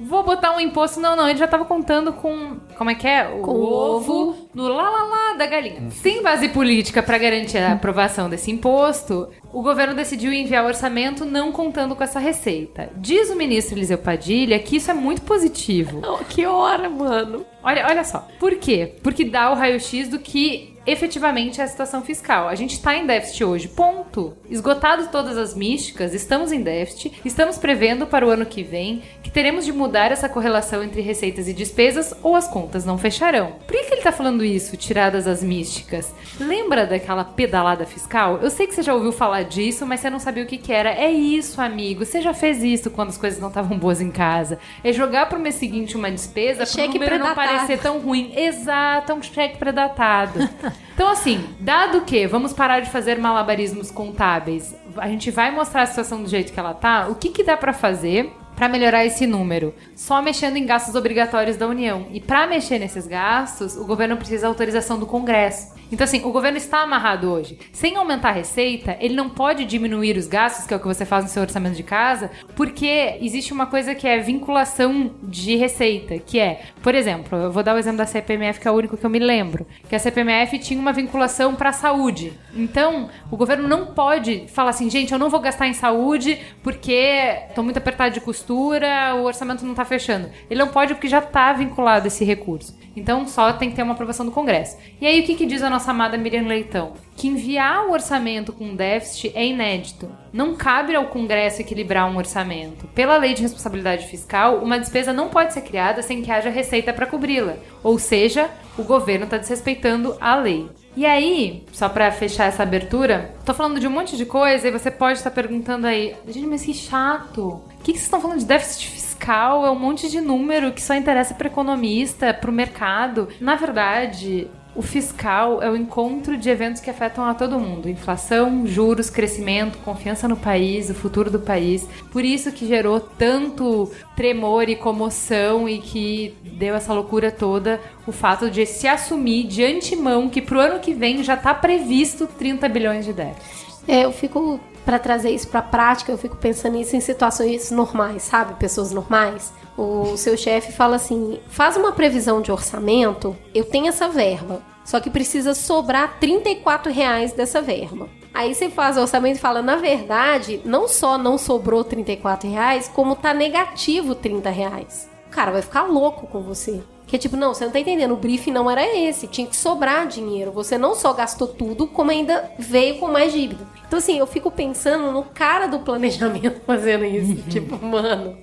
vou 0.00 0.22
botar 0.22 0.56
um 0.56 0.61
imposto. 0.61 1.00
Não, 1.00 1.16
não, 1.16 1.28
ele 1.28 1.38
já 1.38 1.46
tava 1.46 1.64
contando 1.64 2.12
com. 2.12 2.56
Como 2.76 2.90
é 2.90 2.94
que 2.94 3.06
é? 3.06 3.28
O 3.28 3.40
Com 3.40 3.52
o 3.52 3.72
ovo. 3.72 4.48
no 4.54 4.68
lá 4.68 4.88
lá 4.90 5.02
lá 5.04 5.34
da 5.37 5.46
galinha. 5.46 5.90
Sem 5.90 6.22
base 6.22 6.48
política 6.48 7.02
para 7.02 7.18
garantir 7.18 7.58
a 7.58 7.72
aprovação 7.72 8.28
desse 8.28 8.50
imposto, 8.50 9.28
o 9.52 9.62
governo 9.62 9.94
decidiu 9.94 10.32
enviar 10.32 10.64
o 10.64 10.68
orçamento 10.68 11.24
não 11.24 11.52
contando 11.52 11.94
com 11.96 12.02
essa 12.04 12.18
receita. 12.18 12.90
Diz 12.96 13.30
o 13.30 13.37
ministro 13.37 13.76
Eliseu 13.76 13.98
Padilha 13.98 14.58
que 14.58 14.76
isso 14.76 14.90
é 14.90 14.94
muito 14.94 15.22
positivo. 15.22 16.02
Oh, 16.06 16.24
que 16.24 16.46
hora, 16.46 16.88
mano. 16.88 17.44
Olha, 17.62 17.87
olha 17.88 18.04
só. 18.04 18.26
Por 18.38 18.54
quê? 18.56 18.94
Porque 19.02 19.24
dá 19.24 19.50
o 19.50 19.54
raio-x 19.54 20.08
do 20.08 20.18
que 20.18 20.77
efetivamente 20.90 21.61
é 21.61 21.64
a 21.64 21.68
situação 21.68 22.03
fiscal. 22.03 22.48
A 22.48 22.55
gente 22.55 22.72
está 22.72 22.96
em 22.96 23.07
déficit 23.07 23.44
hoje, 23.44 23.68
ponto. 23.68 24.37
Esgotado 24.48 25.09
todas 25.09 25.37
as 25.37 25.55
místicas, 25.55 26.14
estamos 26.14 26.53
em 26.53 26.62
déficit, 26.62 27.20
estamos 27.24 27.59
prevendo 27.59 28.07
para 28.07 28.27
o 28.27 28.31
ano 28.31 28.46
que 28.46 28.62
vem 28.62 29.03
que 29.22 29.31
teremos 29.31 29.64
de 29.64 29.72
mudar 29.72 30.11
essa 30.11 30.29
correlação 30.29 30.83
entre 30.83 31.01
receitas 31.01 31.48
e 31.48 31.53
despesas 31.53 32.14
ou 32.22 32.35
as 32.35 32.48
contas 32.48 32.85
não 32.85 32.96
fecharão. 32.96 33.57
Por 33.66 33.77
que, 33.77 33.85
que 33.85 33.90
ele 33.90 34.01
está 34.01 34.12
falando 34.12 34.44
isso, 34.44 34.77
tiradas 34.77 35.27
as 35.27 35.42
místicas? 35.42 36.12
Lembra 36.40 36.87
daquela 36.87 37.24
pedalada 37.24 37.85
fiscal? 37.85 38.38
Eu 38.42 38.51
sei 38.51 38.66
que 38.66 38.74
você 38.74 38.83
já 38.83 38.94
ouviu 38.94 39.12
falar 39.12 39.42
disso, 39.42 39.85
mas 39.85 40.01
você 40.01 40.09
não 40.09 40.18
sabia 40.18 40.44
o 40.44 40.46
que, 40.46 40.57
que 40.57 40.72
era. 40.72 40.90
É 40.90 41.11
isso, 41.11 41.61
amigo. 41.61 42.05
Você 42.05 42.20
já 42.20 42.33
fez 42.33 42.62
isso 42.62 42.90
quando 42.90 43.11
as 43.11 43.18
coisas 43.18 43.38
não 43.38 43.48
estavam 43.48 43.79
boas 43.79 44.01
em 44.01 44.11
casa. 44.11 44.59
É 44.83 44.92
jogar 44.92 45.29
pro 45.29 45.38
mês 45.38 45.57
seguinte 45.57 45.96
uma 45.96 46.11
despesa 46.11 46.64
para 46.64 46.64
o 46.64 46.74
Cheque 46.74 46.98
número 46.98 47.18
não 47.18 47.35
parecer 47.35 47.79
tão 47.79 47.98
ruim. 47.98 48.33
Exato, 48.35 49.12
é 49.12 49.14
um 49.14 49.22
cheque 49.22 49.59
predatado. 49.59 50.38
Então, 50.94 51.08
assim, 51.08 51.44
dado 51.60 52.00
que 52.00 52.26
vamos 52.26 52.52
parar 52.52 52.80
de 52.80 52.90
fazer 52.90 53.18
malabarismos 53.18 53.90
contábeis, 53.90 54.74
a 54.96 55.06
gente 55.06 55.30
vai 55.30 55.50
mostrar 55.50 55.82
a 55.82 55.86
situação 55.86 56.22
do 56.22 56.28
jeito 56.28 56.52
que 56.52 56.58
ela 56.58 56.74
tá, 56.74 57.06
o 57.08 57.14
que, 57.14 57.28
que 57.28 57.44
dá 57.44 57.56
pra 57.56 57.72
fazer 57.72 58.32
pra 58.58 58.68
melhorar 58.68 59.06
esse 59.06 59.24
número? 59.24 59.72
Só 59.94 60.20
mexendo 60.20 60.56
em 60.56 60.66
gastos 60.66 60.96
obrigatórios 60.96 61.56
da 61.56 61.68
União. 61.68 62.08
E 62.10 62.20
pra 62.20 62.44
mexer 62.44 62.80
nesses 62.80 63.06
gastos, 63.06 63.76
o 63.76 63.84
governo 63.84 64.16
precisa 64.16 64.42
da 64.42 64.48
autorização 64.48 64.98
do 64.98 65.06
Congresso. 65.06 65.78
Então, 65.90 66.04
assim, 66.04 66.22
o 66.24 66.30
governo 66.30 66.58
está 66.58 66.82
amarrado 66.82 67.30
hoje. 67.30 67.58
Sem 67.72 67.96
aumentar 67.96 68.30
a 68.30 68.32
receita, 68.32 68.96
ele 69.00 69.14
não 69.14 69.30
pode 69.30 69.64
diminuir 69.64 70.16
os 70.16 70.26
gastos, 70.26 70.66
que 70.66 70.74
é 70.74 70.76
o 70.76 70.80
que 70.80 70.86
você 70.86 71.04
faz 71.06 71.24
no 71.24 71.30
seu 71.30 71.42
orçamento 71.42 71.76
de 71.76 71.82
casa, 71.82 72.30
porque 72.54 73.16
existe 73.22 73.52
uma 73.52 73.66
coisa 73.66 73.94
que 73.94 74.06
é 74.06 74.18
vinculação 74.18 75.12
de 75.22 75.56
receita, 75.56 76.18
que 76.18 76.38
é, 76.38 76.60
por 76.82 76.94
exemplo, 76.94 77.38
eu 77.38 77.50
vou 77.50 77.62
dar 77.62 77.74
o 77.74 77.78
exemplo 77.78 77.98
da 77.98 78.06
CPMF, 78.06 78.60
que 78.60 78.68
é 78.68 78.70
o 78.70 78.74
único 78.74 78.96
que 78.96 79.06
eu 79.06 79.10
me 79.10 79.18
lembro, 79.18 79.66
que 79.88 79.96
a 79.96 79.98
CPMF 79.98 80.58
tinha 80.58 80.78
uma 80.78 80.92
vinculação 80.92 81.54
para 81.54 81.70
a 81.70 81.72
saúde. 81.72 82.34
Então, 82.54 83.08
o 83.30 83.36
governo 83.36 83.66
não 83.66 83.86
pode 83.86 84.46
falar 84.48 84.70
assim, 84.70 84.90
gente, 84.90 85.12
eu 85.12 85.18
não 85.18 85.30
vou 85.30 85.40
gastar 85.40 85.68
em 85.68 85.74
saúde 85.74 86.38
porque 86.62 87.46
estou 87.48 87.64
muito 87.64 87.78
apertado 87.78 88.12
de 88.12 88.20
o 88.54 89.22
orçamento 89.24 89.64
não 89.64 89.72
está 89.72 89.84
fechando. 89.84 90.30
Ele 90.50 90.61
não 90.61 90.68
pode 90.68 90.94
porque 90.94 91.08
já 91.08 91.18
está 91.18 91.52
vinculado 91.52 92.06
esse 92.06 92.24
recurso. 92.24 92.76
Então, 92.96 93.26
só 93.28 93.52
tem 93.52 93.70
que 93.70 93.76
ter 93.76 93.82
uma 93.82 93.92
aprovação 93.92 94.26
do 94.26 94.32
Congresso. 94.32 94.76
E 95.00 95.06
aí, 95.06 95.20
o 95.20 95.22
que, 95.24 95.37
que 95.37 95.46
diz 95.46 95.62
a 95.62 95.70
nossa 95.70 95.92
amada 95.92 96.18
Miriam 96.18 96.46
Leitão? 96.46 96.94
Que 97.16 97.28
enviar 97.28 97.87
o 97.87 97.92
orçamento 97.92 98.52
com 98.52 98.74
déficit 98.74 99.32
é 99.37 99.46
inédito. 99.46 100.11
Não 100.32 100.56
cabe 100.56 100.94
ao 100.94 101.06
Congresso 101.06 101.61
equilibrar 101.61 102.11
um 102.11 102.16
orçamento. 102.16 102.87
Pela 102.88 103.16
lei 103.16 103.34
de 103.34 103.42
responsabilidade 103.42 104.06
fiscal, 104.06 104.58
uma 104.58 104.78
despesa 104.78 105.12
não 105.12 105.28
pode 105.28 105.52
ser 105.52 105.61
criada 105.62 106.02
sem 106.02 106.22
que 106.22 106.30
haja 106.30 106.50
receita 106.50 106.92
para 106.92 107.06
cobri-la. 107.06 107.54
Ou 107.84 107.98
seja, 107.98 108.50
o 108.76 108.82
governo 108.82 109.24
está 109.24 109.38
desrespeitando 109.38 110.16
a 110.20 110.34
lei. 110.34 110.68
E 110.98 111.06
aí, 111.06 111.62
só 111.70 111.88
pra 111.88 112.11
fechar 112.11 112.46
essa 112.46 112.64
abertura, 112.64 113.32
tô 113.44 113.54
falando 113.54 113.78
de 113.78 113.87
um 113.87 113.90
monte 113.90 114.16
de 114.16 114.26
coisa 114.26 114.66
e 114.66 114.72
você 114.72 114.90
pode 114.90 115.18
estar 115.18 115.30
perguntando 115.30 115.87
aí, 115.87 116.16
gente, 116.26 116.48
mas 116.48 116.64
que 116.64 116.74
chato. 116.74 117.40
O 117.40 117.62
que, 117.84 117.92
que 117.92 117.98
vocês 117.98 118.02
estão 118.02 118.20
falando 118.20 118.40
de 118.40 118.44
déficit 118.44 118.88
fiscal? 118.88 119.64
É 119.64 119.70
um 119.70 119.78
monte 119.78 120.11
de 120.11 120.20
número 120.20 120.72
que 120.72 120.82
só 120.82 120.96
interessa 120.96 121.34
para 121.34 121.46
economista, 121.46 122.34
para 122.34 122.50
o 122.50 122.52
mercado. 122.52 123.28
Na 123.40 123.54
verdade, 123.54 124.48
o 124.74 124.83
fiscal 124.83 125.62
é 125.62 125.70
o 125.70 125.76
encontro 125.76 126.37
de 126.37 126.48
eventos 126.48 126.81
que 126.81 126.90
afetam 126.90 127.24
a 127.24 127.35
todo 127.35 127.59
mundo: 127.59 127.88
inflação, 127.88 128.66
juros, 128.66 129.11
crescimento, 129.11 129.78
confiança 129.78 130.28
no 130.28 130.37
país, 130.37 130.88
o 130.90 130.94
futuro 130.94 131.31
do 131.31 131.40
país. 131.40 131.88
Por 132.12 132.24
isso 132.24 132.52
que 132.52 132.66
gerou 132.66 133.00
tanto 133.00 133.90
tremor 134.14 134.68
e 134.68 134.76
comoção 134.76 135.68
e 135.68 135.78
que 135.78 136.37
deu 136.42 136.74
essa 136.74 136.92
loucura 136.92 137.31
toda 137.31 137.81
o 138.07 138.12
fato 138.12 138.50
de 138.50 138.64
se 138.66 138.87
assumir 138.87 139.44
de 139.44 139.64
antemão 139.64 140.28
que 140.28 140.40
pro 140.40 140.61
ano 140.61 140.81
que 140.81 140.94
vem 140.94 141.22
já 141.22 141.37
tá 141.37 141.54
previsto 141.54 142.26
30 142.26 142.68
bilhões 142.68 143.04
de 143.04 143.12
déficit. 143.12 143.68
É, 143.87 144.04
eu 144.04 144.12
fico 144.12 144.61
para 144.85 144.98
trazer 144.98 145.31
isso 145.31 145.48
para 145.48 145.61
prática, 145.61 146.12
eu 146.12 146.18
fico 146.18 146.37
pensando 146.37 146.76
nisso 146.76 146.96
em 146.96 147.00
situações 147.00 147.70
normais, 147.70 148.22
sabe? 148.22 148.54
Pessoas 148.54 148.92
normais. 148.92 149.52
O 149.78 150.16
seu 150.16 150.36
chefe 150.36 150.72
fala 150.72 150.96
assim: 150.96 151.38
"Faz 151.48 151.76
uma 151.76 151.92
previsão 151.92 152.42
de 152.42 152.50
orçamento, 152.50 153.36
eu 153.54 153.64
tenho 153.64 153.86
essa 153.86 154.08
verba. 154.08 154.60
Só 154.84 154.98
que 154.98 155.10
precisa 155.10 155.54
sobrar 155.54 156.18
34 156.18 156.90
reais 156.90 157.32
dessa 157.32 157.62
verba. 157.62 158.08
Aí 158.34 158.54
você 158.54 158.70
faz 158.70 158.96
o 158.96 159.02
orçamento 159.02 159.36
e 159.36 159.40
fala, 159.40 159.60
na 159.60 159.76
verdade, 159.76 160.62
não 160.64 160.88
só 160.88 161.18
não 161.18 161.36
sobrou 161.36 161.84
34 161.84 162.48
reais, 162.48 162.88
como 162.88 163.14
tá 163.14 163.34
negativo 163.34 164.14
30 164.14 164.48
reais. 164.48 165.09
O 165.26 165.30
cara 165.30 165.53
vai 165.53 165.61
ficar 165.61 165.82
louco 165.82 166.26
com 166.26 166.40
você. 166.40 166.80
Que 167.09 167.16
é 167.16 167.18
tipo, 167.18 167.36
não, 167.36 167.54
você 167.54 167.64
não 167.64 167.72
tá 167.72 167.80
entendendo, 167.80 168.12
o 168.12 168.16
briefing 168.18 168.50
não 168.52 168.70
era 168.70 168.86
esse, 168.96 169.26
tinha 169.26 169.46
que 169.46 169.56
sobrar 169.56 170.06
dinheiro. 170.06 170.52
Você 170.52 170.76
não 170.78 170.94
só 170.94 171.12
gastou 171.14 171.48
tudo, 171.48 171.86
como 171.86 172.11
ainda 172.11 172.50
veio 172.59 172.98
com 172.98 173.09
mais 173.09 173.32
dívida. 173.32 173.66
Então, 173.86 173.98
assim, 173.98 174.18
eu 174.18 174.26
fico 174.26 174.50
pensando 174.50 175.11
no 175.11 175.22
cara 175.22 175.66
do 175.66 175.78
planejamento 175.78 176.61
fazendo 176.66 177.06
isso. 177.06 177.34
tipo, 177.48 177.82
mano, 177.84 178.36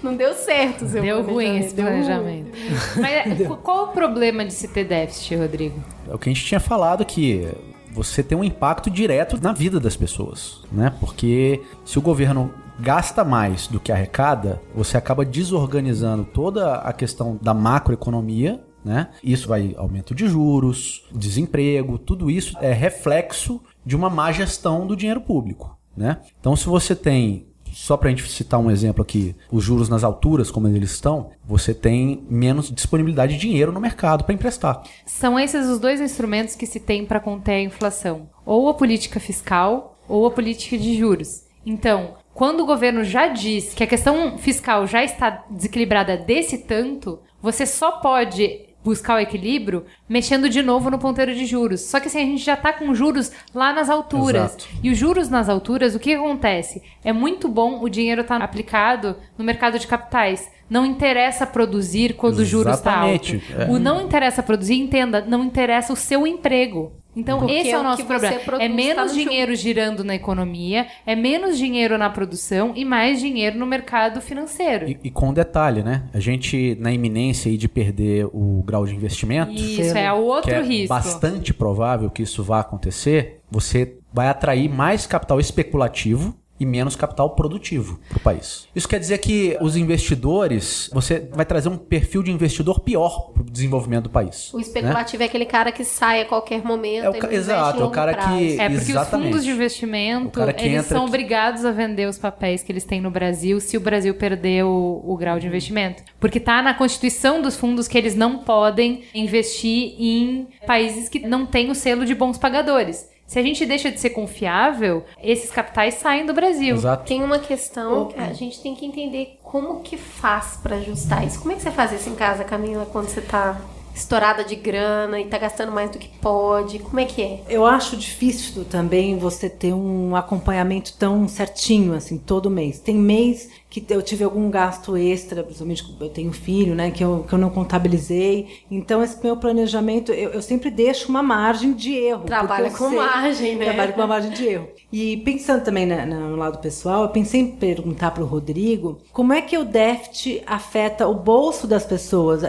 não 0.00 0.14
deu 0.14 0.32
certo 0.34 0.86
seu 0.86 1.02
Deu 1.02 1.22
ruim 1.22 1.58
esse 1.58 1.74
deu 1.74 1.84
planejamento. 1.86 2.50
Mas 2.96 3.12
é, 3.12 3.44
qu- 3.46 3.56
qual 3.56 3.86
o 3.86 3.88
problema 3.88 4.44
de 4.44 4.52
se 4.54 4.68
ter 4.68 4.84
déficit, 4.84 5.34
Rodrigo? 5.34 5.82
É 6.08 6.14
o 6.14 6.18
que 6.18 6.30
a 6.30 6.32
gente 6.32 6.44
tinha 6.46 6.60
falado 6.60 7.04
que 7.04 7.48
você 7.90 8.22
tem 8.22 8.38
um 8.38 8.44
impacto 8.44 8.88
direto 8.90 9.36
na 9.42 9.52
vida 9.52 9.80
das 9.80 9.96
pessoas, 9.96 10.60
né? 10.70 10.92
Porque 11.00 11.60
se 11.84 11.98
o 11.98 12.02
governo 12.02 12.54
gasta 12.78 13.24
mais 13.24 13.66
do 13.66 13.80
que 13.80 13.92
arrecada, 13.92 14.60
você 14.74 14.96
acaba 14.96 15.24
desorganizando 15.24 16.24
toda 16.24 16.76
a 16.76 16.92
questão 16.92 17.38
da 17.40 17.54
macroeconomia, 17.54 18.62
né? 18.84 19.08
Isso 19.22 19.48
vai 19.48 19.74
aumento 19.78 20.14
de 20.14 20.26
juros, 20.28 21.04
desemprego, 21.12 21.98
tudo 21.98 22.30
isso 22.30 22.56
é 22.60 22.72
reflexo 22.72 23.60
de 23.84 23.96
uma 23.96 24.10
má 24.10 24.30
gestão 24.30 24.86
do 24.86 24.96
dinheiro 24.96 25.20
público, 25.20 25.78
né? 25.96 26.18
Então 26.38 26.54
se 26.54 26.66
você 26.66 26.94
tem 26.94 27.46
só 27.72 27.96
para 27.96 28.08
a 28.08 28.10
gente 28.10 28.30
citar 28.30 28.60
um 28.60 28.70
exemplo 28.70 29.02
aqui, 29.02 29.34
os 29.50 29.64
juros 29.64 29.88
nas 29.88 30.04
alturas, 30.04 30.50
como 30.50 30.68
eles 30.68 30.92
estão, 30.92 31.30
você 31.44 31.74
tem 31.74 32.24
menos 32.30 32.70
disponibilidade 32.70 33.34
de 33.34 33.40
dinheiro 33.40 33.72
no 33.72 33.80
mercado 33.80 34.22
para 34.22 34.34
emprestar. 34.34 34.82
São 35.04 35.38
esses 35.38 35.66
os 35.66 35.80
dois 35.80 36.00
instrumentos 36.00 36.54
que 36.54 36.66
se 36.66 36.78
tem 36.78 37.04
para 37.04 37.18
conter 37.18 37.52
a 37.52 37.62
inflação: 37.62 38.28
ou 38.46 38.68
a 38.68 38.74
política 38.74 39.18
fiscal 39.18 39.98
ou 40.08 40.26
a 40.26 40.30
política 40.30 40.78
de 40.78 40.96
juros. 40.96 41.44
Então, 41.66 42.14
quando 42.34 42.60
o 42.60 42.66
governo 42.66 43.04
já 43.04 43.28
diz 43.28 43.72
que 43.72 43.84
a 43.84 43.86
questão 43.86 44.36
fiscal 44.36 44.86
já 44.86 45.04
está 45.04 45.44
desequilibrada 45.48 46.16
desse 46.16 46.58
tanto, 46.58 47.20
você 47.40 47.64
só 47.64 47.92
pode 47.92 48.60
buscar 48.84 49.16
o 49.16 49.18
equilíbrio 49.18 49.86
mexendo 50.06 50.48
de 50.48 50.62
novo 50.62 50.90
no 50.90 50.98
ponteiro 50.98 51.34
de 51.34 51.46
juros. 51.46 51.80
Só 51.80 51.98
que 51.98 52.08
assim, 52.08 52.18
a 52.18 52.24
gente 52.24 52.44
já 52.44 52.54
tá 52.54 52.72
com 52.72 52.94
juros 52.94 53.32
lá 53.54 53.72
nas 53.72 53.88
alturas. 53.88 54.54
Exato. 54.54 54.68
E 54.82 54.90
os 54.90 54.98
juros 54.98 55.30
nas 55.30 55.48
alturas, 55.48 55.94
o 55.94 55.98
que 55.98 56.12
acontece? 56.12 56.82
É 57.02 57.12
muito 57.12 57.48
bom 57.48 57.82
o 57.82 57.88
dinheiro 57.88 58.20
estar 58.20 58.42
aplicado 58.42 59.16
no 59.38 59.44
mercado 59.44 59.78
de 59.78 59.86
capitais. 59.86 60.50
Não 60.68 60.84
interessa 60.84 61.46
produzir 61.46 62.14
quando 62.14 62.40
o 62.40 62.44
juros 62.44 62.74
está 62.74 62.98
alto. 62.98 63.34
Exatamente, 63.34 63.52
é. 63.58 63.70
O 63.70 63.78
não 63.78 64.02
interessa 64.02 64.42
produzir, 64.42 64.74
entenda, 64.74 65.22
não 65.22 65.44
interessa 65.44 65.92
o 65.92 65.96
seu 65.96 66.26
emprego. 66.26 66.92
Então, 67.16 67.38
Porque 67.38 67.52
esse 67.52 67.70
é 67.70 67.76
o 67.76 67.80
o 67.80 67.82
nosso 67.82 68.04
problema. 68.04 68.38
produz 68.40 68.62
É 68.64 68.68
tá 68.68 68.74
menos 68.74 69.12
no 69.12 69.18
dinheiro 69.18 69.54
girando 69.54 70.02
na 70.02 70.14
economia, 70.14 70.86
é 71.06 71.14
menos 71.14 71.56
dinheiro 71.56 71.96
na 71.96 72.10
produção 72.10 72.72
e 72.74 72.84
mais 72.84 73.20
dinheiro 73.20 73.58
no 73.58 73.66
mercado 73.66 74.20
financeiro. 74.20 74.88
E, 74.88 74.98
e 75.04 75.10
com 75.10 75.28
um 75.28 75.32
detalhe, 75.32 75.82
né? 75.82 76.04
A 76.12 76.20
gente, 76.20 76.76
na 76.80 76.92
iminência 76.92 77.50
aí 77.50 77.56
de 77.56 77.68
perder 77.68 78.26
o 78.26 78.62
grau 78.66 78.84
de 78.86 78.94
investimento, 78.94 79.52
Isso 79.52 79.96
é 79.96 80.12
o 80.12 80.22
outro 80.24 80.50
que 80.50 80.56
é 80.56 80.62
risco. 80.62 80.88
bastante 80.88 81.54
provável 81.54 82.10
que 82.10 82.22
isso 82.22 82.42
vá 82.42 82.60
acontecer, 82.60 83.40
você 83.50 83.96
vai 84.12 84.28
atrair 84.28 84.68
mais 84.68 85.06
capital 85.06 85.38
especulativo 85.40 86.34
e 86.64 86.66
menos 86.66 86.96
capital 86.96 87.30
produtivo 87.30 88.00
para 88.08 88.16
o 88.18 88.20
país. 88.20 88.66
Isso 88.74 88.88
quer 88.88 88.98
dizer 88.98 89.18
que 89.18 89.56
os 89.60 89.76
investidores, 89.76 90.90
você 90.92 91.28
vai 91.32 91.44
trazer 91.44 91.68
um 91.68 91.76
perfil 91.76 92.22
de 92.22 92.30
investidor 92.32 92.80
pior 92.80 93.30
para 93.32 93.42
o 93.42 93.44
desenvolvimento 93.44 94.04
do 94.04 94.10
país. 94.10 94.52
O 94.52 94.56
né? 94.56 94.62
especulativo 94.62 95.22
é 95.22 95.26
aquele 95.26 95.44
cara 95.44 95.70
que 95.70 95.84
sai 95.84 96.22
a 96.22 96.24
qualquer 96.24 96.64
momento. 96.64 97.04
É 97.04 97.10
o 97.10 97.14
ca- 97.18 97.32
exato, 97.32 97.82
é 97.82 97.84
o 97.84 97.90
cara 97.90 98.12
prazo. 98.14 98.38
que- 98.38 98.58
É 98.60 98.68
porque 98.68 98.82
os 98.82 98.88
Exatamente. 98.88 99.28
fundos 99.28 99.44
de 99.44 99.50
investimento, 99.50 100.40
eles 100.58 100.86
são 100.86 100.98
aqui- 101.02 101.08
obrigados 101.08 101.64
a 101.64 101.70
vender 101.70 102.08
os 102.08 102.18
papéis 102.18 102.62
que 102.62 102.72
eles 102.72 102.84
têm 102.84 103.00
no 103.00 103.10
Brasil 103.10 103.60
se 103.60 103.76
o 103.76 103.80
Brasil 103.80 104.14
perder 104.14 104.64
o, 104.64 105.02
o 105.04 105.16
grau 105.16 105.38
de 105.38 105.46
investimento. 105.46 106.02
Porque 106.18 106.40
tá 106.40 106.62
na 106.62 106.74
constituição 106.74 107.42
dos 107.42 107.56
fundos 107.56 107.86
que 107.86 107.98
eles 107.98 108.14
não 108.14 108.38
podem 108.38 109.04
investir 109.14 109.94
em 109.98 110.48
países 110.66 111.08
que 111.08 111.20
não 111.20 111.44
têm 111.46 111.70
o 111.70 111.74
selo 111.74 112.04
de 112.06 112.14
bons 112.14 112.38
pagadores. 112.38 113.12
Se 113.26 113.38
a 113.38 113.42
gente 113.42 113.64
deixa 113.64 113.90
de 113.90 113.98
ser 113.98 114.10
confiável, 114.10 115.04
esses 115.22 115.50
capitais 115.50 115.94
saem 115.94 116.26
do 116.26 116.34
Brasil. 116.34 116.76
Exato. 116.76 117.06
Tem 117.06 117.22
uma 117.22 117.38
questão 117.38 118.08
que 118.08 118.20
a 118.20 118.32
gente 118.32 118.60
tem 118.60 118.74
que 118.74 118.84
entender 118.84 119.38
como 119.42 119.80
que 119.80 119.96
faz 119.96 120.58
pra 120.62 120.76
ajustar 120.76 121.26
isso. 121.26 121.40
Como 121.40 121.52
é 121.52 121.56
que 121.56 121.62
você 121.62 121.70
faz 121.70 121.92
isso 121.92 122.08
em 122.08 122.14
casa, 122.14 122.44
Camila, 122.44 122.86
quando 122.86 123.08
você 123.08 123.20
tá 123.20 123.60
estourada 123.94 124.44
de 124.44 124.56
grana 124.56 125.20
e 125.20 125.26
tá 125.26 125.38
gastando 125.38 125.70
mais 125.72 125.90
do 125.90 125.98
que 125.98 126.08
pode? 126.20 126.78
Como 126.80 126.98
é 127.00 127.04
que 127.04 127.22
é? 127.22 127.40
Eu 127.48 127.64
acho 127.64 127.96
difícil 127.96 128.64
também 128.64 129.16
você 129.18 129.48
ter 129.48 129.72
um 129.72 130.16
acompanhamento 130.16 130.94
tão 130.98 131.26
certinho, 131.28 131.94
assim, 131.94 132.18
todo 132.18 132.50
mês. 132.50 132.80
Tem 132.80 132.94
mês 132.96 133.48
que 133.70 133.84
eu 133.90 134.02
tive 134.02 134.22
algum 134.22 134.48
gasto 134.50 134.96
extra, 134.96 135.42
principalmente 135.42 135.84
eu 136.00 136.08
tenho 136.08 136.32
filho, 136.32 136.74
né, 136.76 136.90
que 136.92 137.02
eu, 137.02 137.24
que 137.28 137.32
eu 137.34 137.38
não 137.38 137.50
contabilizei. 137.50 138.62
Então, 138.70 139.02
esse 139.02 139.18
meu 139.22 139.36
planejamento, 139.36 140.12
eu, 140.12 140.30
eu 140.30 140.42
sempre 140.42 140.70
deixo 140.70 141.08
uma 141.08 141.22
margem 141.22 141.72
de 141.72 141.92
erro. 141.92 142.24
Trabalha 142.24 142.70
com 142.70 142.90
margem, 142.90 143.56
né? 143.56 143.64
Trabalho 143.64 143.92
com 143.92 144.00
uma 144.00 144.06
margem 144.06 144.30
de 144.30 144.44
erro. 144.46 144.68
E 144.92 145.16
pensando 145.18 145.64
também 145.64 145.86
na- 145.86 146.06
na- 146.06 146.20
no 146.20 146.36
lado 146.36 146.58
pessoal, 146.58 147.02
eu 147.02 147.08
pensei 147.08 147.40
em 147.40 147.50
perguntar 147.56 148.12
para 148.12 148.22
o 148.22 148.26
Rodrigo 148.26 148.98
como 149.12 149.32
é 149.32 149.40
que 149.42 149.58
o 149.58 149.64
déficit 149.64 150.42
afeta 150.46 151.08
o 151.08 151.14
bolso 151.14 151.66
das 151.66 151.84
pessoas. 151.84 152.42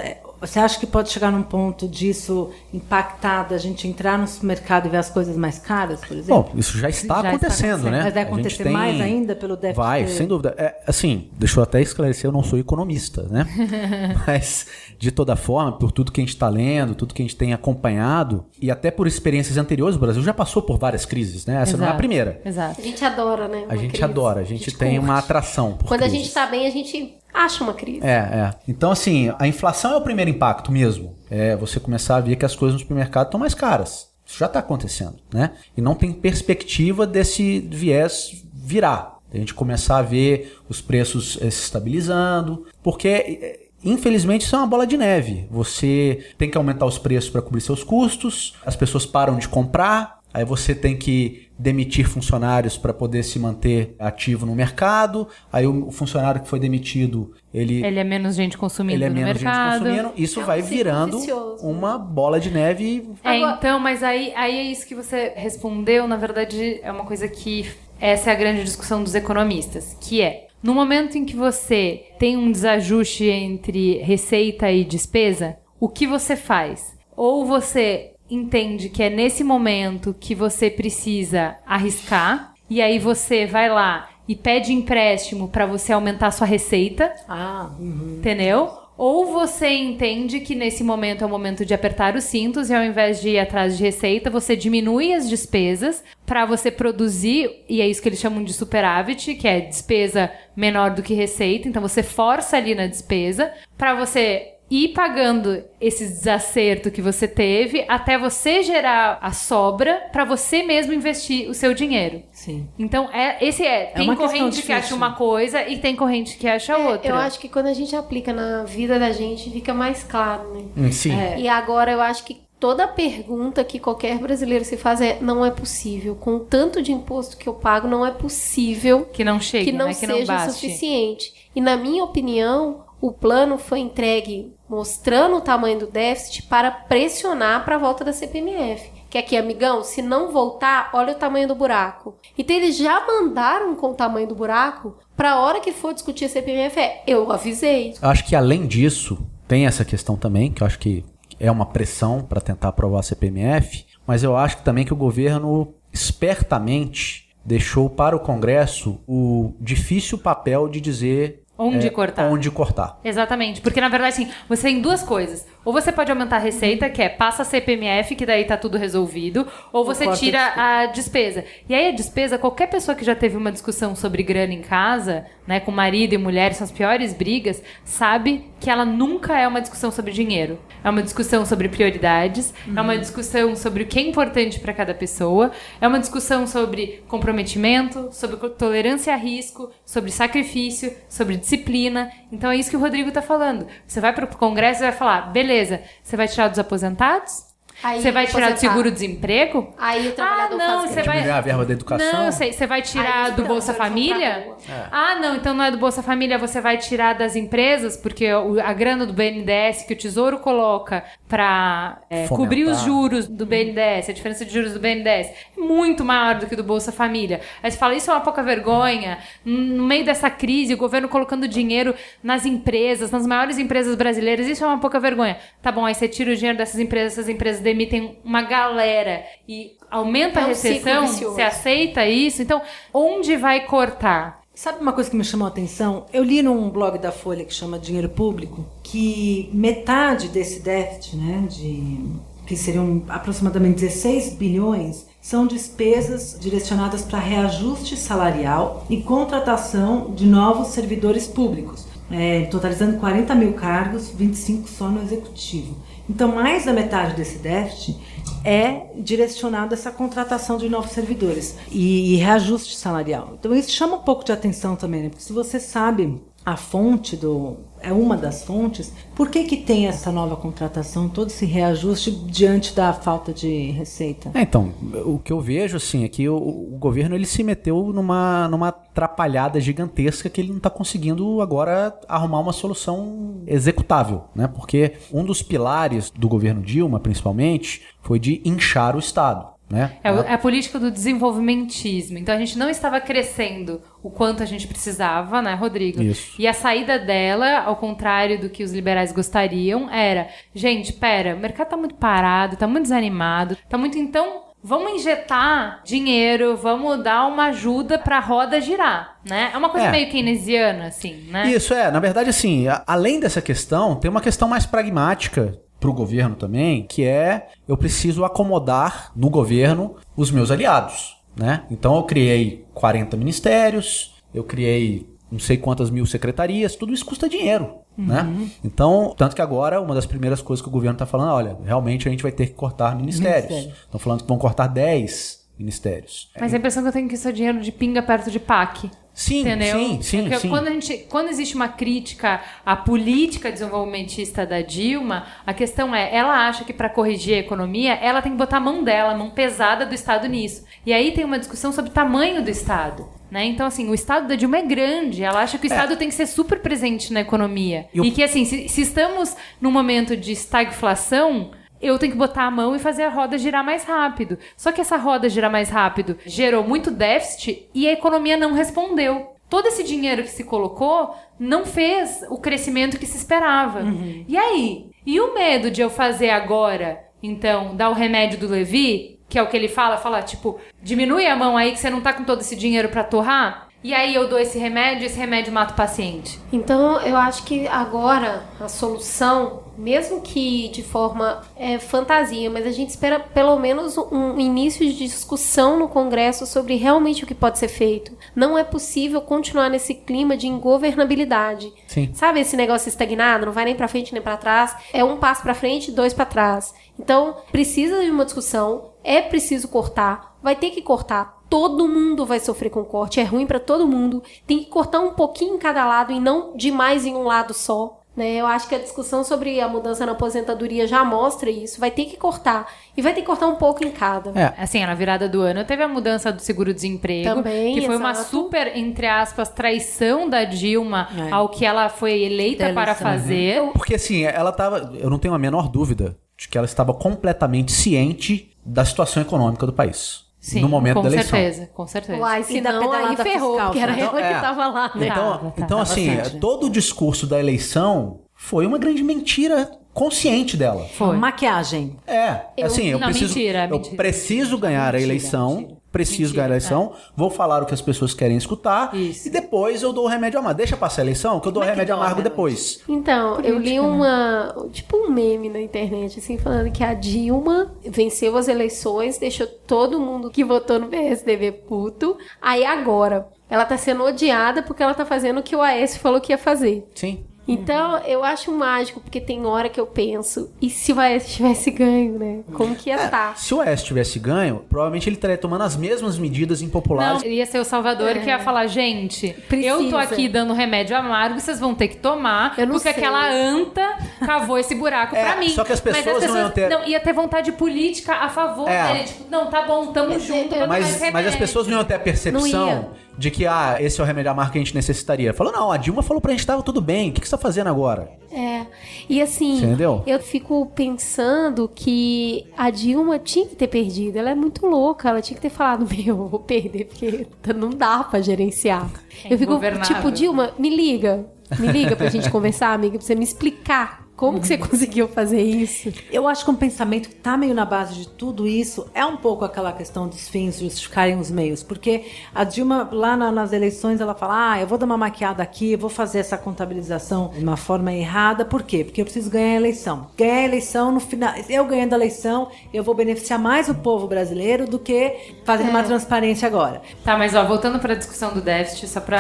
Você 0.45 0.59
acha 0.59 0.79
que 0.79 0.85
pode 0.85 1.09
chegar 1.09 1.31
num 1.31 1.43
ponto 1.43 1.87
disso 1.87 2.51
impactar 2.73 3.43
da 3.43 3.57
gente 3.57 3.87
entrar 3.87 4.17
no 4.17 4.27
supermercado 4.27 4.85
e 4.85 4.89
ver 4.89 4.97
as 4.97 5.09
coisas 5.09 5.35
mais 5.35 5.57
caras, 5.59 5.99
por 6.01 6.15
exemplo? 6.17 6.43
Bom, 6.53 6.59
isso 6.59 6.77
já 6.77 6.89
está 6.89 7.15
Já 7.15 7.19
está 7.21 7.29
acontecendo, 7.29 7.69
acontecendo. 7.87 7.91
né? 7.91 8.03
Mas 8.03 8.13
vai 8.13 8.23
A 8.23 8.25
gente 8.25 8.33
acontecer 8.33 8.63
tem- 8.63 8.73
mais 8.73 9.01
ainda 9.01 9.35
pelo 9.35 9.55
déficit? 9.55 9.77
Vai, 9.77 10.07
sem 10.07 10.27
dúvida. 10.27 10.53
É, 10.57 10.75
assim, 10.87 11.29
deixa 11.33 11.59
eu 11.59 11.63
até 11.63 11.81
esclarecer, 11.81 12.27
eu 12.27 12.31
não 12.31 12.43
sou 12.43 12.57
economista, 12.59 13.23
né? 13.29 13.45
Mas, 14.27 14.67
de 14.97 15.11
toda 15.11 15.35
forma, 15.35 15.71
por 15.71 15.91
tudo 15.91 16.11
que 16.11 16.21
a 16.21 16.23
gente 16.23 16.33
está 16.33 16.49
lendo, 16.49 16.95
tudo 16.95 17.13
que 17.13 17.21
a 17.21 17.25
gente 17.25 17.35
tem 17.35 17.53
acompanhado, 17.53 18.45
e 18.61 18.69
até 18.71 18.91
por 18.91 19.07
experiências 19.07 19.57
anteriores, 19.57 19.95
o 19.95 19.99
Brasil 19.99 20.21
já 20.23 20.33
passou 20.33 20.61
por 20.61 20.77
várias 20.77 21.05
crises, 21.05 21.45
né? 21.45 21.61
Essa 21.61 21.77
não 21.77 21.83
é 21.83 21.87
a 21.87 21.89
Exato. 21.89 21.97
primeira. 21.97 22.41
Exato. 22.45 22.81
A 22.81 22.83
gente 22.83 23.03
adora, 23.05 23.47
né? 23.47 23.65
A 23.69 23.75
gente 23.75 23.89
crise. 23.89 24.03
adora, 24.03 24.39
a 24.41 24.43
gente, 24.43 24.71
tem 24.75 24.91
curte. 24.95 25.05
uma 25.05 25.17
atração 25.19 25.73
por 25.73 25.87
Quando 25.87 26.01
a 26.03 26.07
crises. 26.09 26.25
gente 26.25 26.33
tá 26.33 26.45
bem, 26.47 26.67
a 26.67 26.69
gente 26.71 27.15
acha 27.35 27.63
uma 27.63 27.73
crise. 27.73 28.05
É, 28.05 28.11
é. 28.11 28.53
Então, 28.67 28.91
assim, 28.91 29.31
a 29.37 29.47
inflação 29.47 29.93
é 29.93 29.97
o 29.97 30.01
primeiro 30.01 30.31
impacto 30.31 30.71
mesmo. 30.71 31.15
É 31.29 31.55
você 31.55 31.79
começar 31.79 32.17
a 32.17 32.21
ver 32.21 32.35
que 32.35 32.45
as 32.45 32.55
coisas 32.55 32.73
no 32.73 32.79
supermercado 32.79 33.27
estão 33.27 33.39
mais 33.39 33.53
caras. 33.53 34.09
Isso 34.25 34.39
já 34.39 34.47
está 34.47 34.59
acontecendo, 34.59 35.17
né? 35.31 35.51
E 35.77 35.81
não 35.81 35.93
tem 35.93 36.11
perspectiva 36.11 37.05
desse 37.05 37.59
viés 37.59 38.43
virar. 38.53 39.19
A 39.31 39.37
gente 39.37 39.53
começar 39.53 39.97
a 39.97 40.01
ver 40.01 40.57
os 40.67 40.81
preços 40.81 41.37
eh, 41.41 41.51
se 41.51 41.63
estabilizando, 41.63 42.65
porque 42.81 43.07
eh, 43.07 43.59
infelizmente 43.83 44.45
isso 44.45 44.55
é 44.55 44.59
uma 44.59 44.67
bola 44.67 44.87
de 44.87 44.97
neve. 44.97 45.45
Você 45.51 46.25
tem 46.37 46.49
que 46.49 46.57
aumentar 46.57 46.85
os 46.85 46.97
preços 46.97 47.29
para 47.29 47.41
cobrir 47.41 47.61
seus 47.61 47.83
custos, 47.83 48.55
as 48.65 48.75
pessoas 48.75 49.05
param 49.05 49.37
de 49.37 49.47
comprar, 49.47 50.21
aí 50.33 50.45
você 50.45 50.73
tem 50.73 50.97
que 50.97 51.44
demitir 51.57 52.07
funcionários 52.07 52.77
para 52.77 52.93
poder 52.93 53.23
se 53.23 53.39
manter 53.39 53.95
ativo 53.97 54.45
no 54.45 54.53
mercado, 54.55 55.27
aí 55.51 55.65
o 55.65 55.89
funcionário 55.91 56.41
que 56.41 56.47
foi 56.49 56.59
demitido, 56.59 57.33
ele 57.53 57.85
Ele 57.85 57.99
é 57.99 58.03
menos 58.03 58.35
gente 58.35 58.57
consumindo 58.57 58.97
ele 58.97 59.05
é 59.05 59.09
no 59.09 59.15
menos 59.15 59.33
gente 59.39 59.43
mercado. 59.45 59.79
consumindo, 59.85 60.11
isso 60.17 60.39
É 60.39 60.43
um 60.43 60.45
vai 60.45 60.61
virando 60.61 61.17
vicioso. 61.19 61.65
uma 61.65 61.97
bola 61.97 62.39
de 62.39 62.51
neve. 62.51 63.09
É, 63.23 63.37
Agora- 63.37 63.55
então, 63.57 63.79
mas 63.79 64.03
aí, 64.03 64.33
aí 64.35 64.55
é 64.57 64.63
isso 64.63 64.85
que 64.85 64.93
você 64.95 65.31
respondeu, 65.35 66.07
na 66.07 66.17
verdade, 66.17 66.79
é 66.83 66.91
uma 66.91 67.05
coisa 67.05 67.27
que 67.27 67.65
essa 67.99 68.29
é 68.29 68.33
a 68.33 68.35
grande 68.35 68.63
discussão 68.63 69.01
dos 69.01 69.15
economistas, 69.15 69.95
que 70.01 70.21
é 70.21 70.47
no 70.61 70.73
momento 70.73 71.17
em 71.17 71.23
que 71.23 71.35
você 71.35 72.05
tem 72.19 72.35
um 72.35 72.51
desajuste 72.51 73.25
entre 73.25 73.99
receita 73.99 74.69
e 74.71 74.83
despesa, 74.83 75.57
o 75.79 75.87
que 75.87 76.07
você 76.07 76.35
faz? 76.35 76.95
Ou 77.15 77.45
você 77.45 78.11
entende 78.29 78.89
que 78.89 79.03
é 79.03 79.09
nesse 79.09 79.43
momento 79.43 80.15
que 80.19 80.33
você 80.33 80.69
precisa 80.69 81.57
arriscar, 81.65 82.53
e 82.69 82.81
aí 82.81 82.97
você 82.97 83.45
vai 83.45 83.69
lá 83.69 84.09
e 84.27 84.35
pede 84.35 84.73
empréstimo 84.73 85.47
para 85.47 85.65
você 85.65 85.93
aumentar 85.93 86.31
sua 86.31 86.47
receita, 86.47 87.13
Ah, 87.29 87.69
uhum. 87.79 88.15
Entendeu? 88.17 88.85
Ou 88.97 89.25
você 89.25 89.67
entende 89.67 90.39
que 90.39 90.55
nesse 90.55 90.81
momento 90.81 91.21
é 91.21 91.27
o 91.27 91.29
momento 91.29 91.65
de 91.65 91.73
apertar 91.73 92.15
os 92.15 92.23
cintos 92.23 92.69
e 92.69 92.73
ao 92.73 92.81
invés 92.81 93.21
de 93.21 93.31
ir 93.31 93.39
atrás 93.39 93.77
de 93.77 93.83
receita, 93.83 94.29
você 94.29 94.55
diminui 94.55 95.13
as 95.13 95.29
despesas 95.29 96.01
para 96.25 96.45
você 96.45 96.71
produzir, 96.71 97.65
e 97.67 97.81
é 97.81 97.87
isso 97.87 98.01
que 98.01 98.07
eles 98.07 98.19
chamam 98.19 98.41
de 98.41 98.53
superávit, 98.53 99.35
que 99.35 99.47
é 99.47 99.59
despesa 99.59 100.31
menor 100.55 100.91
do 100.91 101.03
que 101.03 101.13
receita. 101.13 101.67
Então 101.67 101.81
você 101.81 102.01
força 102.01 102.55
ali 102.55 102.73
na 102.73 102.87
despesa 102.87 103.51
para 103.77 103.93
você 103.93 104.54
ir 104.69 104.89
pagando 104.89 105.63
esse 105.79 106.03
desacerto 106.05 106.89
que 106.89 107.01
você 107.01 107.27
teve 107.27 107.85
até 107.87 108.17
você 108.17 108.63
gerar 108.63 109.19
a 109.21 109.31
sobra 109.31 110.01
para 110.11 110.25
você 110.25 110.63
mesmo 110.63 110.91
investir 110.91 111.47
o 111.49 111.53
seu 111.53 111.73
dinheiro. 111.73 112.23
sim. 112.31 112.67
Então, 112.79 113.09
é, 113.13 113.37
esse 113.45 113.63
é. 113.65 113.85
Tem 113.95 114.05
uma 114.05 114.15
questão 114.15 114.39
corrente 114.39 114.61
que 114.63 114.71
acha 114.71 114.95
uma 114.95 115.13
coisa 115.13 115.67
e 115.67 115.77
tem 115.77 115.95
corrente 115.95 116.37
que 116.37 116.47
acha 116.47 116.73
É, 116.73 116.77
outra. 116.77 117.09
Eu 117.09 117.15
acho 117.15 117.39
que 117.39 117.47
quando 117.47 117.67
a 117.67 117.73
gente 117.73 117.95
aplica 117.95 118.33
na 118.33 118.63
vida 118.63 118.97
da 118.97 119.11
gente, 119.11 119.49
fica 119.51 119.73
mais 119.73 120.03
claro, 120.03 120.53
né? 120.53 120.63
Hum, 120.75 120.91
Sim. 120.91 121.13
É. 121.19 121.39
E 121.39 121.47
agora 121.47 121.91
eu 121.91 122.01
acho 122.01 122.23
que 122.25 122.41
toda 122.59 122.87
pergunta 122.87 123.63
que 123.63 123.77
qualquer 123.77 124.17
brasileiro 124.17 124.65
se 124.65 124.77
faz 124.77 124.99
é: 124.99 125.19
não 125.21 125.45
é 125.45 125.51
possível. 125.51 126.15
Com 126.15 126.37
o 126.37 126.39
tanto 126.39 126.81
de 126.81 126.91
imposto 126.91 127.37
que 127.37 127.47
eu 127.47 127.53
pago, 127.53 127.87
não 127.87 128.03
é 128.05 128.11
possível 128.11 129.05
Que 129.13 129.23
não 129.23 129.39
chegue, 129.39 129.65
que 129.65 129.71
não 129.71 129.87
né? 129.87 129.93
Que 129.93 130.07
não 130.07 130.15
seja 130.15 130.33
o 130.33 130.35
baste. 130.35 130.53
suficiente. 130.53 131.33
E 131.55 131.61
na 131.61 131.77
minha 131.77 132.03
opinião, 132.03 132.84
o 133.05 133.11
plano 133.11 133.59
foi 133.59 133.81
entregue 133.81 134.51
mostrando 134.67 135.35
o 135.35 135.41
tamanho 135.41 135.77
do 135.77 135.85
déficit 135.85 136.41
para 136.47 136.71
pressionar 136.71 137.63
para 137.63 137.75
a 137.75 137.77
volta 137.77 138.03
da 138.03 138.11
CPMF. 138.11 138.89
Que 139.11 139.19
aqui, 139.19 139.37
amigão, 139.37 139.83
se 139.83 140.01
não 140.01 140.31
voltar, 140.31 140.89
olha 140.91 141.13
o 141.13 141.15
tamanho 141.15 141.47
do 141.47 141.53
buraco. 141.53 142.15
Então 142.35 142.55
eles 142.55 142.75
já 142.75 143.05
mandaram 143.05 143.75
com 143.75 143.91
o 143.91 143.93
tamanho 143.93 144.27
do 144.27 144.33
buraco 144.33 144.97
para 145.15 145.33
a 145.33 145.39
hora 145.39 145.59
que 145.59 145.71
for 145.71 145.93
discutir 145.93 146.25
a 146.25 146.29
CPMF, 146.29 146.79
é, 146.79 147.03
eu 147.05 147.31
avisei. 147.31 147.93
Acho 148.01 148.25
que 148.25 148.35
além 148.35 148.65
disso, 148.65 149.23
tem 149.47 149.67
essa 149.67 149.85
questão 149.85 150.17
também, 150.17 150.51
que 150.51 150.63
eu 150.63 150.67
acho 150.67 150.79
que 150.79 151.05
é 151.39 151.51
uma 151.51 151.67
pressão 151.67 152.23
para 152.23 152.41
tentar 152.41 152.69
aprovar 152.69 153.01
a 153.01 153.03
CPMF, 153.03 153.85
mas 154.07 154.23
eu 154.23 154.35
acho 154.35 154.63
também 154.63 154.83
que 154.83 154.93
o 154.93 154.97
governo 154.97 155.75
espertamente 155.93 157.29
deixou 157.45 157.87
para 157.87 158.15
o 158.15 158.19
Congresso 158.19 158.99
o 159.07 159.53
difícil 159.61 160.17
papel 160.17 160.67
de 160.67 160.81
dizer 160.81 161.44
Onde 161.57 161.87
é, 161.87 161.89
cortar. 161.89 162.29
Onde 162.31 162.51
cortar. 162.51 162.99
Exatamente, 163.03 163.61
porque 163.61 163.79
na 163.79 163.89
verdade, 163.89 164.13
assim, 164.13 164.31
você 164.47 164.63
tem 164.63 164.81
duas 164.81 165.03
coisas. 165.03 165.45
Ou 165.65 165.73
você 165.73 165.91
pode 165.91 166.11
aumentar 166.11 166.35
a 166.35 166.39
receita, 166.39 166.89
que 166.89 167.01
é 167.01 167.09
passa 167.09 167.41
a 167.41 167.45
CPMF, 167.45 168.15
que 168.15 168.25
daí 168.25 168.45
tá 168.45 168.55
tudo 168.55 168.77
resolvido, 168.77 169.47
ou 169.73 169.83
você 169.83 170.07
tira 170.11 170.53
a 170.55 170.85
despesa. 170.85 171.43
E 171.67 171.73
aí 171.73 171.89
a 171.89 171.91
despesa, 171.91 172.37
qualquer 172.37 172.67
pessoa 172.67 172.95
que 172.95 173.03
já 173.03 173.15
teve 173.15 173.35
uma 173.35 173.51
discussão 173.51 173.95
sobre 173.95 174.21
grana 174.21 174.53
em 174.53 174.61
casa, 174.61 175.25
né, 175.47 175.59
com 175.59 175.71
marido 175.71 176.13
e 176.13 176.17
mulher, 176.17 176.53
são 176.53 176.65
as 176.65 176.71
piores 176.71 177.13
brigas, 177.13 177.63
sabe 177.83 178.45
que 178.59 178.69
ela 178.69 178.85
nunca 178.85 179.39
é 179.39 179.47
uma 179.47 179.61
discussão 179.61 179.91
sobre 179.91 180.11
dinheiro. 180.11 180.59
É 180.83 180.89
uma 180.89 181.01
discussão 181.01 181.45
sobre 181.45 181.67
prioridades, 181.67 182.53
é 182.75 182.81
uma 182.81 182.97
discussão 182.97 183.55
sobre 183.55 183.83
o 183.83 183.87
que 183.87 183.97
é 183.97 184.01
importante 184.03 184.59
para 184.59 184.73
cada 184.73 184.93
pessoa, 184.93 185.51
é 185.81 185.87
uma 185.87 185.99
discussão 185.99 186.45
sobre 186.45 187.03
comprometimento, 187.07 188.09
sobre 188.11 188.37
tolerância 188.49 189.13
a 189.13 189.17
risco, 189.17 189.71
sobre 189.83 190.11
sacrifício, 190.11 190.93
sobre 191.09 191.37
disciplina. 191.37 192.11
Então 192.31 192.51
é 192.51 192.55
isso 192.55 192.69
que 192.69 192.77
o 192.77 192.79
Rodrigo 192.79 193.11
tá 193.11 193.21
falando. 193.21 193.65
Você 193.87 193.99
vai 193.99 194.13
pro 194.13 194.27
Congresso 194.27 194.81
e 194.81 194.85
vai 194.85 194.91
falar: 194.91 195.31
beleza, 195.31 195.54
você 196.03 196.15
vai 196.17 196.27
tirar 196.27 196.47
dos 196.47 196.59
aposentados? 196.59 197.44
Aí, 197.83 198.01
Você 198.01 198.11
vai 198.11 198.25
tirar 198.25 198.39
do 198.47 198.51
aposentar. 198.53 198.71
seguro-desemprego? 198.71 199.73
Aí 199.77 200.07
o 200.07 200.11
Ah, 200.11 200.13
trabalhador 200.13 200.57
não, 200.57 200.79
faz 200.79 200.81
você 200.89 200.93
greve. 200.95 201.07
vai. 201.07 201.15
Diminuir 201.17 201.37
a 201.37 201.41
verba 201.41 201.65
da 201.65 201.73
educação. 201.73 202.13
Não, 202.13 202.25
eu 202.27 202.31
sei. 202.31 202.53
Você 202.53 202.65
vai 202.67 202.81
tirar 202.81 203.31
do 203.31 203.43
Bolsa 203.45 203.73
Família? 203.73 204.43
rua. 204.45 204.57
Ah, 204.91 205.15
não, 205.15 205.35
então 205.35 205.53
não 205.53 205.63
é 205.65 205.71
do 205.71 205.77
Bolsa 205.77 206.01
Família, 206.01 206.37
você 206.37 206.61
vai 206.61 206.77
tirar 206.77 207.13
das 207.13 207.35
empresas, 207.35 207.97
porque 207.97 208.27
a 208.27 208.73
grana 208.73 209.05
do 209.05 209.13
BNDES 209.13 209.83
que 209.83 209.93
o 209.93 209.97
Tesouro 209.97 210.39
coloca 210.39 211.03
pra 211.27 211.99
é, 212.09 212.27
cobrir 212.27 212.63
os 212.65 212.79
juros 212.81 213.27
do 213.27 213.45
BNDES, 213.45 214.09
a 214.09 214.13
diferença 214.13 214.45
de 214.45 214.53
juros 214.53 214.73
do 214.73 214.79
BNDES, 214.79 215.27
é 215.57 215.59
muito 215.61 216.03
maior 216.05 216.35
do 216.35 216.45
que 216.47 216.55
do 216.55 216.63
Bolsa 216.63 216.91
Família. 216.91 217.41
Aí 217.61 217.69
você 217.71 217.77
fala, 217.77 217.95
isso 217.95 218.09
é 218.09 218.13
uma 218.13 218.21
pouca 218.21 218.41
vergonha. 218.41 219.17
No 219.43 219.83
meio 219.83 220.05
dessa 220.05 220.29
crise, 220.29 220.73
o 220.73 220.77
governo 220.77 221.07
colocando 221.09 221.47
dinheiro 221.47 221.93
nas 222.23 222.45
empresas, 222.45 223.11
nas 223.11 223.25
maiores 223.27 223.57
empresas 223.57 223.95
brasileiras, 223.95 224.47
isso 224.47 224.63
é 224.63 224.67
uma 224.67 224.79
pouca 224.79 224.99
vergonha. 224.99 225.37
Tá 225.61 225.71
bom, 225.71 225.85
aí 225.85 225.93
você 225.93 226.07
tira 226.07 226.31
o 226.31 226.35
dinheiro 226.35 226.57
dessas 226.57 226.79
empresas, 226.79 227.13
essas 227.13 227.29
empresas 227.29 227.61
demitem 227.65 228.17
uma 228.23 228.43
galera 228.43 229.25
e 229.47 229.73
aumenta 229.91 230.39
É 230.39 230.43
a 230.43 230.47
um 230.47 230.55
ciclo 230.55 230.91
recessão, 230.91 231.31
você 231.31 231.41
aceita 231.41 232.07
isso? 232.07 232.41
Então, 232.41 232.61
onde 232.93 233.35
vai 233.35 233.65
cortar? 233.65 234.41
Sabe 234.53 234.79
uma 234.79 234.93
coisa 234.93 235.09
que 235.09 235.17
me 235.17 235.23
chamou 235.25 235.45
a 235.45 235.49
atenção? 235.49 236.05
Eu 236.13 236.23
li 236.23 236.41
num 236.41 236.69
blog 236.69 236.97
da 236.97 237.11
Folha 237.11 237.43
que 237.43 237.53
chama 237.53 237.77
Dinheiro 237.77 238.07
Público 238.07 238.65
que 238.81 239.49
metade 239.51 240.29
desse 240.29 240.61
déficit, 240.61 241.17
né, 241.17 241.45
de 241.49 241.99
que 242.45 242.55
seriam 242.55 243.03
aproximadamente 243.09 243.81
16 243.81 244.35
bilhões, 244.35 245.07
são 245.19 245.47
despesas 245.47 246.37
direcionadas 246.39 247.01
para 247.01 247.17
reajuste 247.17 247.97
salarial 247.97 248.85
e 248.87 249.01
contratação 249.01 250.11
de 250.11 250.27
novos 250.27 250.67
servidores 250.67 251.25
públicos, 251.25 251.87
é, 252.11 252.45
totalizando 252.45 252.99
40 252.99 253.33
mil 253.33 253.53
cargos, 253.53 254.09
25 254.09 254.69
só 254.69 254.87
no 254.87 255.01
executivo. 255.01 255.75
Então, 256.09 256.33
mais 256.33 256.65
da 256.65 256.73
metade 256.73 257.15
desse 257.15 257.39
déficit 257.39 257.97
é 258.43 258.91
direcionado 258.95 259.73
a 259.73 259.77
essa 259.77 259.91
contratação 259.91 260.57
de 260.57 260.69
novos 260.69 260.91
servidores 260.91 261.57
e, 261.71 262.13
e 262.13 262.15
reajuste 262.17 262.75
salarial. 262.75 263.33
Então, 263.39 263.53
isso 263.53 263.71
chama 263.71 263.97
um 263.97 264.01
pouco 264.01 264.23
de 264.23 264.31
atenção 264.31 264.75
também, 264.75 265.03
né? 265.03 265.09
Porque 265.09 265.23
se 265.23 265.33
você 265.33 265.59
sabe 265.59 266.21
a 266.45 266.55
fonte 266.55 267.17
do. 267.17 267.57
é 267.81 267.91
uma 267.91 268.15
das 268.15 268.43
fontes, 268.43 268.93
por 269.15 269.29
que, 269.29 269.45
que 269.45 269.57
tem 269.57 269.87
essa 269.87 270.11
nova 270.11 270.35
contratação, 270.35 271.09
todo 271.09 271.29
esse 271.29 271.43
reajuste 271.43 272.11
diante 272.11 272.75
da 272.75 272.93
falta 272.93 273.33
de 273.33 273.71
receita? 273.71 274.29
É, 274.33 274.43
então, 274.43 274.71
o 275.03 275.17
que 275.17 275.33
eu 275.33 275.41
vejo, 275.41 275.77
assim, 275.77 276.03
é 276.03 276.07
que 276.07 276.29
o, 276.29 276.35
o 276.35 276.77
governo 276.77 277.15
ele 277.15 277.25
se 277.25 277.43
meteu 277.43 277.91
numa, 277.91 278.47
numa 278.47 278.67
atrapalhada 278.67 279.59
gigantesca 279.59 280.29
que 280.29 280.39
ele 280.39 280.49
não 280.49 280.57
está 280.57 280.69
conseguindo 280.69 281.41
agora 281.41 281.99
arrumar 282.07 282.39
uma 282.41 282.53
solução 282.53 283.41
executável, 283.47 284.25
né? 284.35 284.47
Porque 284.47 284.93
um 285.11 285.25
dos 285.25 285.41
pilares 285.41 286.11
do 286.11 286.27
governo 286.27 286.61
Dilma, 286.61 286.99
principalmente, 286.99 287.81
foi 288.05 288.19
de 288.19 288.41
inchar 288.45 288.95
o 288.95 288.99
Estado. 288.99 289.53
Né? 289.67 289.93
É, 290.03 290.11
o- 290.11 290.19
é 290.21 290.33
a 290.33 290.37
política 290.37 290.77
do 290.79 290.91
desenvolvimentismo. 290.91 292.17
Então 292.19 292.35
a 292.35 292.37
gente 292.37 292.57
não 292.57 292.69
estava 292.69 292.99
crescendo 293.01 293.81
o 294.03 294.09
quanto 294.11 294.43
a 294.43 294.45
gente 294.45 294.67
precisava, 294.67 295.41
né, 295.41 295.55
Rodrigo? 295.55 296.01
Isso. 296.01 296.35
E 296.39 296.47
a 296.47 296.53
saída 296.53 296.99
dela, 296.99 297.61
ao 297.61 297.75
contrário 297.75 298.39
do 298.39 298.47
que 298.49 298.63
os 298.63 298.71
liberais 298.71 299.11
gostariam, 299.11 299.89
era: 299.89 300.27
gente, 300.53 300.93
pera, 300.93 301.35
o 301.35 301.39
mercado 301.39 301.69
tá 301.69 301.77
muito 301.77 301.95
parado, 301.95 302.55
tá 302.57 302.67
muito 302.67 302.83
desanimado, 302.83 303.57
tá 303.67 303.75
muito. 303.77 303.97
Então, 303.97 304.43
vamos 304.63 304.93
injetar 304.93 305.81
dinheiro, 305.83 306.55
vamos 306.55 307.03
dar 307.03 307.25
uma 307.27 307.45
ajuda 307.47 307.97
pra 307.97 308.19
roda 308.19 308.61
girar, 308.61 309.17
né? 309.27 309.49
É 309.53 309.57
uma 309.57 309.69
coisa 309.69 309.87
É. 309.87 309.91
meio 309.91 310.09
keynesiana, 310.11 310.87
assim, 310.87 311.27
né? 311.31 311.51
Isso 311.51 311.73
é, 311.73 311.89
na 311.91 311.99
verdade, 311.99 312.29
assim, 312.29 312.67
a- 312.67 312.83
além 312.85 313.19
dessa 313.19 313.41
questão, 313.41 313.95
tem 313.95 314.09
uma 314.11 314.21
questão 314.21 314.47
mais 314.47 314.65
pragmática 314.65 315.57
para 315.79 315.89
o 315.89 315.93
governo 315.93 316.35
também, 316.35 316.83
que 316.83 317.03
é 317.03 317.49
eu 317.67 317.77
preciso 317.77 318.23
acomodar 318.23 319.11
no 319.15 319.29
governo 319.29 319.95
os 320.15 320.31
meus 320.31 320.51
aliados, 320.51 321.17
né? 321.35 321.63
Então 321.69 321.95
eu 321.95 322.03
criei 322.03 322.65
40 322.73 323.17
ministérios, 323.17 324.15
eu 324.33 324.43
criei 324.43 325.13
não 325.31 325.39
sei 325.39 325.57
quantas 325.57 325.89
mil 325.89 326.05
secretarias, 326.05 326.75
tudo 326.75 326.93
isso 326.93 327.05
custa 327.05 327.27
dinheiro, 327.27 327.79
né? 327.97 328.49
Então, 328.63 329.13
tanto 329.17 329.35
que 329.35 329.41
agora 329.41 329.81
uma 329.81 329.95
das 329.95 330.05
primeiras 330.05 330.41
coisas 330.41 330.61
que 330.61 330.69
o 330.69 330.71
governo 330.71 330.95
está 330.95 331.05
falando, 331.05 331.31
olha, 331.31 331.57
realmente 331.65 332.07
a 332.07 332.11
gente 332.11 332.23
vai 332.23 332.31
ter 332.31 332.47
que 332.47 332.53
cortar 332.53 332.95
ministérios. 332.95 333.49
Ministério. 333.49 333.77
Estão 333.83 333.99
falando 333.99 334.21
que 334.21 334.27
vão 334.27 334.37
cortar 334.37 334.67
10 334.67 335.45
ministérios. 335.57 336.31
Mas 336.39 336.53
a 336.53 336.57
impressão 336.57 336.83
que 336.83 336.89
eu 336.89 336.93
tenho 336.93 337.05
é 337.05 337.09
que 337.09 337.15
isso 337.15 337.27
é 337.27 337.31
dinheiro 337.31 337.59
de 337.59 337.71
pinga 337.71 338.03
perto 338.03 338.29
de 338.29 338.39
PAC. 338.39 338.89
Sim, 339.15 339.39
Entendeu? 339.41 339.79
sim, 339.79 340.01
sim, 340.01 340.21
Porque 340.23 340.39
sim. 340.39 340.49
Quando, 340.49 340.67
a 340.67 340.71
gente, 340.71 340.97
quando 341.09 341.29
existe 341.29 341.55
uma 341.55 341.69
crítica 341.69 342.41
à 342.65 342.75
política 342.75 343.49
desenvolvimentista 343.49 344.45
da 344.45 344.61
Dilma, 344.61 345.25
a 345.47 345.53
questão 345.53 345.95
é, 345.95 346.13
ela 346.13 346.47
acha 346.49 346.65
que 346.65 346.73
para 346.73 346.89
corrigir 346.89 347.35
a 347.35 347.39
economia, 347.39 347.93
ela 347.93 348.21
tem 348.21 348.33
que 348.33 348.37
botar 348.37 348.57
a 348.57 348.59
mão 348.59 348.83
dela, 348.83 349.13
a 349.13 349.17
mão 349.17 349.29
pesada 349.29 349.85
do 349.85 349.95
Estado 349.95 350.27
nisso. 350.27 350.65
E 350.85 350.91
aí 350.91 351.13
tem 351.13 351.23
uma 351.23 351.39
discussão 351.39 351.71
sobre 351.71 351.91
o 351.91 351.93
tamanho 351.93 352.43
do 352.43 352.49
Estado. 352.49 353.07
Né? 353.31 353.45
Então, 353.45 353.65
assim, 353.65 353.89
o 353.89 353.93
Estado 353.93 354.27
da 354.27 354.35
Dilma 354.35 354.57
é 354.57 354.61
grande. 354.61 355.23
Ela 355.23 355.41
acha 355.41 355.57
que 355.57 355.65
o 355.65 355.67
Estado 355.71 355.95
tem 355.95 356.09
que 356.09 356.13
ser 356.13 356.27
super 356.27 356.59
presente 356.59 357.11
na 357.13 357.21
economia. 357.21 357.87
E 357.93 358.01
o- 358.01 358.05
E 358.05 358.11
que, 358.11 358.21
assim, 358.21 358.43
se, 358.45 358.67
se 358.69 358.81
estamos 358.81 359.35
num 359.61 359.71
momento 359.71 360.15
de 360.15 360.31
estagflação, 360.33 361.51
eu 361.87 361.99
tenho 361.99 362.11
que 362.11 362.17
botar 362.17 362.45
a 362.45 362.51
mão 362.51 362.75
e 362.75 362.79
fazer 362.79 363.03
a 363.03 363.09
roda 363.09 363.37
girar 363.37 363.63
mais 363.63 363.83
rápido. 363.83 364.37
Só 364.57 364.71
que 364.71 364.81
essa 364.81 364.97
roda 364.97 365.29
girar 365.29 365.51
mais 365.51 365.69
rápido 365.69 366.17
gerou 366.25 366.63
muito 366.63 366.89
déficit 366.89 367.69
e 367.73 367.87
a 367.87 367.93
economia 367.93 368.35
não 368.35 368.53
respondeu. 368.53 369.35
Todo 369.47 369.67
esse 369.67 369.83
dinheiro 369.83 370.23
que 370.23 370.29
se 370.29 370.43
colocou 370.43 371.15
não 371.39 371.65
fez 371.65 372.25
o 372.29 372.37
crescimento 372.37 372.97
que 372.97 373.05
se 373.05 373.17
esperava. 373.17 373.81
E 374.27 374.35
aí? 374.35 374.89
E 375.05 375.19
o 375.19 375.35
medo 375.35 375.69
de 375.69 375.81
eu 375.81 375.89
fazer 375.89 376.31
agora, 376.31 377.03
então, 377.21 377.75
dar 377.75 377.89
o 377.89 377.93
remédio 377.93 378.39
do 378.39 378.47
Levi, 378.47 379.19
que 379.29 379.37
é 379.37 379.43
o 379.43 379.47
que 379.47 379.55
ele 379.55 379.67
fala, 379.67 379.97
fala 379.97 380.21
tipo, 380.21 380.59
diminui 380.81 381.27
a 381.27 381.35
mão 381.35 381.55
aí 381.55 381.71
que 381.71 381.79
você 381.79 381.89
não 381.89 382.01
tá 382.01 382.13
com 382.13 382.23
todo 382.23 382.41
esse 382.41 382.55
dinheiro 382.55 382.89
pra 382.89 383.03
torrar? 383.03 383.64
E 383.85 383.93
aí 383.93 384.15
eu 384.15 384.27
dou 384.27 384.39
esse 384.39 384.57
remédio 384.57 385.03
e 385.03 385.05
esse 385.05 385.19
remédio 385.19 385.53
mata 385.53 385.71
o 385.71 385.75
paciente. 385.75 386.39
Então, 386.51 386.99
eu 387.01 387.15
acho 387.15 387.43
que 387.43 387.67
agora 387.67 388.43
a 388.59 388.67
solução, 388.67 389.61
mesmo 389.77 390.21
que 390.21 390.69
de 390.69 390.81
forma 390.81 391.43
é, 391.55 391.77
fantasia, 391.77 392.49
mas 392.49 392.65
a 392.65 392.71
gente 392.71 392.89
espera 392.89 393.19
pelo 393.19 393.59
menos 393.59 393.95
um 393.95 394.39
início 394.39 394.83
de 394.83 395.05
discussão 395.05 395.77
no 395.77 395.87
Congresso 395.87 396.47
sobre 396.47 396.77
realmente 396.77 397.23
o 397.23 397.27
que 397.27 397.35
pode 397.35 397.59
ser 397.59 397.67
feito. 397.67 398.11
Não 398.35 398.57
é 398.57 398.63
possível 398.63 399.21
continuar 399.21 399.69
nesse 399.69 399.93
clima 399.93 400.35
de 400.35 400.47
ingovernabilidade. 400.47 401.71
Sim. 401.85 402.09
Sabe 402.11 402.39
esse 402.39 402.57
negócio 402.57 402.89
estagnado, 402.89 403.45
não 403.45 403.53
vai 403.53 403.65
nem 403.65 403.75
pra 403.75 403.87
frente 403.87 404.13
nem 404.13 404.21
pra 404.21 404.35
trás, 404.35 404.75
é 404.91 405.03
um 405.03 405.17
passo 405.17 405.43
pra 405.43 405.53
frente, 405.53 405.91
dois 405.91 406.11
pra 406.11 406.25
trás. 406.25 406.73
Então, 406.99 407.37
precisa 407.51 408.03
de 408.03 408.09
uma 408.09 408.25
discussão, 408.25 408.93
é 409.03 409.21
preciso 409.21 409.67
cortar, 409.67 410.34
vai 410.45 410.55
ter 410.55 410.69
que 410.69 410.81
cortar. 410.81 411.41
Todo 411.49 411.87
mundo 411.87 412.25
vai 412.25 412.39
sofrer 412.39 412.69
com 412.69 412.85
corte, 412.85 413.19
é 413.19 413.23
ruim 413.23 413.45
pra 413.47 413.59
todo 413.59 413.87
mundo. 413.87 414.21
Tem 414.45 414.59
que 414.59 414.65
cortar 414.65 414.99
um 414.99 415.11
pouquinho 415.13 415.55
em 415.55 415.57
cada 415.57 415.83
lado 415.85 416.11
e 416.13 416.19
não 416.19 416.55
demais 416.55 417.03
em 417.05 417.15
um 417.15 417.23
lado 417.23 417.51
só. 417.53 418.01
Né? 418.15 418.35
Eu 418.35 418.45
acho 418.47 418.69
que 418.69 418.75
a 418.75 418.79
discussão 418.79 419.23
sobre 419.25 419.59
a 419.59 419.67
mudança 419.67 420.05
na 420.05 420.13
aposentadoria 420.13 420.87
já 420.87 421.03
mostra 421.03 421.49
isso. 421.49 421.79
Vai 421.81 421.91
ter 421.91 422.05
que 422.05 422.15
cortar. 422.15 422.71
E 422.95 423.01
vai 423.01 423.13
ter 423.13 423.21
que 423.21 423.27
cortar 423.27 423.47
um 423.47 423.55
pouco 423.55 423.83
em 423.83 423.91
cada. 423.91 424.29
É. 424.39 424.53
Assim, 424.57 424.85
na 424.85 424.93
virada 424.93 425.27
do 425.27 425.41
ano 425.41 425.65
teve 425.65 425.83
a 425.83 425.87
mudança 425.87 426.31
do 426.31 426.41
seguro-desemprego, 426.41 427.27
Também, 427.35 427.73
que 427.75 427.85
foi 427.85 427.97
uma 427.97 428.11
exato. 428.11 428.29
super, 428.29 428.77
entre 428.77 429.07
aspas, 429.07 429.49
traição 429.49 430.29
da 430.29 430.43
Dilma 430.45 431.09
É. 431.27 431.31
ao 431.31 431.49
que 431.49 431.65
ela 431.65 431.89
foi 431.89 432.21
eleita 432.21 432.67
Da 432.67 432.73
para 432.73 432.91
eleição. 432.91 433.07
fazer. 433.07 433.61
Porque 433.73 433.95
assim, 433.95 434.23
ela 434.23 434.51
tava. 434.53 434.93
Eu 434.97 435.09
não 435.09 435.17
tenho 435.19 435.33
a 435.33 435.39
menor 435.39 435.67
dúvida 435.67 436.15
de 436.37 436.47
que 436.47 436.57
ela 436.57 436.65
estava 436.65 436.93
completamente 436.93 437.71
ciente 437.73 438.51
da 438.65 438.85
situação 438.85 439.21
econômica 439.21 439.65
do 439.65 439.73
país. 439.73 440.24
Sim, 440.45 440.61
no 440.61 440.69
momento 440.69 440.95
com 440.95 441.01
da 441.01 441.07
eleição. 441.09 441.29
certeza, 441.31 441.69
com 441.73 441.87
certeza. 441.87 442.19
Uai, 442.19 442.45
E 442.47 442.61
da 442.61 442.71
senão 442.71 442.91
aí 442.91 443.17
ferrou, 443.17 443.51
fiscal, 443.53 443.67
porque 443.71 443.79
era 443.79 443.93
então, 443.93 444.09
ela 444.09 444.21
é. 444.27 444.33
que 444.35 444.41
tava 444.41 444.67
lá, 444.67 444.91
né? 444.95 445.07
Então, 445.07 445.15
Tava, 445.31 445.53
então 445.57 445.67
tava 445.67 445.81
assim, 445.81 446.15
bastante. 446.15 446.39
todo 446.39 446.65
o 446.67 446.69
discurso 446.69 447.25
da 447.25 447.39
eleição 447.39 448.19
foi 448.35 448.65
uma 448.67 448.77
grande 448.77 449.03
mentira 449.03 449.71
consciente 449.93 450.55
dela. 450.57 450.85
Foi. 450.93 451.15
Maquiagem. 451.17 451.95
É, 452.05 452.41
Eu- 452.57 452.65
assim, 452.67 452.87
eu 452.87 452.99
não, 452.99 453.07
preciso, 453.07 453.33
mentira, 453.33 453.65
eu 453.65 453.69
mentira. 453.71 453.95
preciso 453.97 454.57
ganhar 454.57 454.81
a 454.81 454.91
Mentira, 454.91 455.01
eleição, 455.03 455.55
mentira. 455.57 455.74
Preciso 455.95 456.33
Mentira, 456.33 456.35
ganhar 456.35 456.45
a 456.47 456.57
eleição, 456.57 456.91
vou 457.15 457.29
falar 457.29 457.63
o 457.63 457.65
que 457.65 457.73
as 457.73 457.81
pessoas 457.81 458.13
querem 458.13 458.35
escutar 458.35 458.93
Isso. 458.93 459.29
e 459.29 459.31
depois 459.31 459.81
eu 459.81 459.93
dou 459.93 460.03
o 460.03 460.07
remédio 460.09 460.37
amargo. 460.37 460.57
Deixa 460.57 460.75
passar 460.75 461.01
a 461.01 461.05
eleição, 461.05 461.39
que 461.39 461.47
eu 461.47 461.53
dou 461.53 461.63
o 461.63 461.65
é 461.65 461.69
remédio 461.69 461.95
amargo 461.95 462.21
depois. 462.21 462.81
Então, 462.89 463.39
eu 463.39 463.57
li 463.57 463.79
Política, 463.79 463.81
né? 463.81 463.87
uma. 463.87 464.69
Tipo 464.73 464.97
um 464.97 465.09
meme 465.09 465.47
na 465.47 465.61
internet, 465.61 466.19
assim, 466.19 466.37
falando 466.37 466.69
que 466.69 466.83
a 466.83 466.93
Dilma 466.93 467.73
venceu 467.85 468.35
as 468.35 468.49
eleições, 468.49 469.17
deixou 469.17 469.47
todo 469.47 469.97
mundo 469.97 470.29
que 470.29 470.43
votou 470.43 470.79
no 470.79 470.87
PSDB 470.87 471.53
puto. 471.53 472.17
Aí 472.41 472.65
agora, 472.65 473.29
ela 473.49 473.63
tá 473.63 473.77
sendo 473.77 474.03
odiada 474.03 474.61
porque 474.61 474.83
ela 474.83 474.93
tá 474.93 475.05
fazendo 475.05 475.39
o 475.39 475.43
que 475.43 475.55
o 475.55 475.61
Aécio 475.61 476.01
falou 476.01 476.19
que 476.19 476.33
ia 476.33 476.37
fazer. 476.37 476.85
Sim. 476.93 477.23
Então, 477.47 477.97
eu 477.99 478.23
acho 478.23 478.51
mágico, 478.51 478.99
porque 478.99 479.21
tem 479.21 479.45
hora 479.45 479.69
que 479.69 479.79
eu 479.79 479.85
penso, 479.85 480.51
e 480.61 480.69
se 480.69 480.91
o 480.91 480.99
Aécio 480.99 481.35
tivesse 481.35 481.69
ganho, 481.71 482.17
né? 482.17 482.39
Como 482.53 482.75
que 482.75 482.89
ia 482.89 482.95
estar? 483.05 483.37
Se 483.37 483.53
o 483.53 483.57
Oeste 483.57 483.85
tivesse 483.87 484.17
ganho, 484.17 484.63
provavelmente 484.69 485.07
ele 485.07 485.15
estaria 485.15 485.37
tomando 485.37 485.63
as 485.63 485.75
mesmas 485.77 486.17
medidas 486.17 486.61
impopulares. 486.61 487.21
Não, 487.23 487.29
ia 487.29 487.45
ser 487.45 487.59
o 487.59 487.63
Salvador 487.63 488.13
que 488.15 488.25
ia 488.27 488.39
falar, 488.39 488.65
gente, 488.67 489.27
eu 489.27 489.33
tô 489.35 489.45
Precisa. 489.47 489.99
aqui 489.99 490.27
dando 490.27 490.53
remédio 490.53 490.97
amargo, 490.97 491.39
vocês 491.39 491.59
vão 491.59 491.75
ter 491.75 491.89
que 491.89 491.97
tomar, 491.97 492.55
Eu 492.57 492.65
não 492.65 492.73
porque 492.75 492.91
sei. 492.91 493.03
aquela 493.03 493.29
anta 493.31 493.97
cavou 494.25 494.57
esse 494.57 494.73
buraco 494.73 495.15
É, 495.15 495.23
pra 495.23 495.35
mim. 495.37 495.49
só 495.49 495.63
que 495.63 495.71
as 495.73 495.81
Mas 495.83 495.97
pessoas 495.97 496.23
não 496.25 496.37
iam 496.37 496.49
ter- 496.49 496.69
Não, 496.69 496.85
ia 496.85 496.99
ter 496.99 497.13
vontade 497.13 497.51
política 497.51 498.13
a 498.15 498.29
favor 498.29 498.67
É. 498.67 498.87
dele. 498.93 499.03
Tipo, 499.05 499.23
não, 499.29 499.47
tá 499.47 499.61
bom, 499.61 499.87
tamo 499.93 500.19
junto, 500.19 500.49
vamos 500.49 500.67
mais 500.67 500.99
Mas, 500.99 501.13
mas 501.13 501.27
as 501.27 501.35
pessoas 501.35 501.67
não 501.67 501.73
iam 501.77 501.83
ter 501.83 501.93
a 501.93 501.97
Não 501.97 502.03
percepção 502.03 502.67
ia. 502.67 502.87
De 503.17 503.31
que, 503.31 503.45
ah, 503.45 503.77
esse 503.79 503.99
é 503.99 504.03
o 504.03 504.07
remédio 504.07 504.31
amargo 504.31 504.51
que 504.51 504.57
a 504.57 504.61
gente 504.61 504.75
necessitaria. 504.75 505.33
Falou, 505.33 505.53
não, 505.53 505.71
a 505.71 505.77
Dilma 505.77 506.01
falou 506.01 506.21
pra 506.21 506.31
gente 506.31 506.41
que 506.41 506.47
tava 506.47 506.61
tudo 506.61 506.81
bem, 506.81 507.09
o 507.09 507.13
que, 507.13 507.21
que 507.21 507.27
você 507.27 507.35
tá 507.35 507.41
fazendo 507.41 507.67
agora? 507.67 508.09
É. 508.31 508.65
E 509.07 509.21
assim, 509.21 509.57
entendeu? 509.57 510.03
eu 510.05 510.19
fico 510.19 510.65
pensando 510.75 511.69
que 511.73 512.45
a 512.57 512.69
Dilma 512.69 513.17
tinha 513.17 513.45
que 513.45 513.55
ter 513.55 513.67
perdido. 513.67 514.17
Ela 514.17 514.31
é 514.31 514.35
muito 514.35 514.65
louca. 514.65 515.09
Ela 515.09 515.21
tinha 515.21 515.35
que 515.35 515.41
ter 515.41 515.49
falado: 515.49 515.87
Meu, 515.89 516.17
eu 516.17 516.27
vou 516.27 516.39
perder 516.39 516.85
porque 516.85 517.25
não 517.55 517.69
dá 517.69 518.03
pra 518.03 518.19
gerenciar. 518.19 518.89
É 519.23 519.33
eu 519.33 519.37
fico 519.37 519.57
tipo, 519.83 520.11
Dilma, 520.11 520.51
me 520.59 520.69
liga. 520.69 521.25
Me 521.59 521.67
liga 521.67 521.95
pra 521.95 522.09
gente 522.09 522.29
conversar, 522.29 522.73
amiga, 522.73 522.97
pra 522.97 523.05
você 523.05 523.15
me 523.15 523.23
explicar 523.23 524.04
como 524.15 524.39
que 524.39 524.47
você 524.47 524.57
conseguiu 524.57 525.07
fazer 525.07 525.41
isso. 525.41 525.91
Eu 526.11 526.27
acho 526.27 526.45
que 526.45 526.51
um 526.51 526.55
pensamento 526.55 527.09
que 527.09 527.15
tá 527.15 527.35
meio 527.35 527.53
na 527.53 527.65
base 527.65 527.95
de 527.95 528.07
tudo 528.07 528.47
isso 528.47 528.87
é 528.93 529.05
um 529.05 529.17
pouco 529.17 529.43
aquela 529.43 529.71
questão 529.73 530.07
dos 530.07 530.27
fins 530.29 530.59
justificarem 530.59 531.19
os 531.19 531.29
meios. 531.29 531.61
Porque 531.61 532.05
a 532.33 532.43
Dilma, 532.43 532.87
lá 532.91 533.17
na- 533.17 533.31
nas 533.31 533.51
eleições, 533.51 533.99
ela 533.99 534.15
fala: 534.15 534.53
ah, 534.53 534.61
eu 534.61 534.67
vou 534.67 534.77
dar 534.77 534.85
uma 534.85 534.97
maquiada 534.97 535.43
aqui, 535.43 535.75
vou 535.75 535.89
fazer 535.89 536.19
essa 536.19 536.37
contabilização 536.37 537.31
de 537.35 537.43
uma 537.43 537.57
forma 537.57 537.91
errada. 537.93 538.45
Por 538.45 538.63
quê? 538.63 538.83
Porque 538.83 539.01
eu 539.01 539.05
preciso 539.05 539.29
ganhar 539.29 539.53
a 539.53 539.55
eleição. 539.55 540.07
Ganhar 540.17 540.35
a 540.37 540.43
eleição, 540.45 540.91
no 540.91 540.99
final, 540.99 541.33
eu 541.49 541.65
ganhando 541.65 541.93
a 541.93 541.97
eleição, 541.97 542.47
eu 542.73 542.83
vou 542.83 542.95
beneficiar 542.95 543.37
mais 543.39 543.67
o 543.69 543.75
povo 543.75 544.07
brasileiro 544.07 544.65
do 544.67 544.79
que 544.79 545.33
fazendo 545.43 545.69
uma 545.71 545.83
transparência 545.83 546.47
agora. 546.47 546.81
Tá, 547.03 547.17
mas 547.17 547.35
ó, 547.35 547.43
voltando 547.43 547.79
para 547.79 547.93
a 547.93 547.97
discussão 547.97 548.33
do 548.33 548.41
déficit, 548.41 548.87
só 548.87 549.01
para 549.01 549.17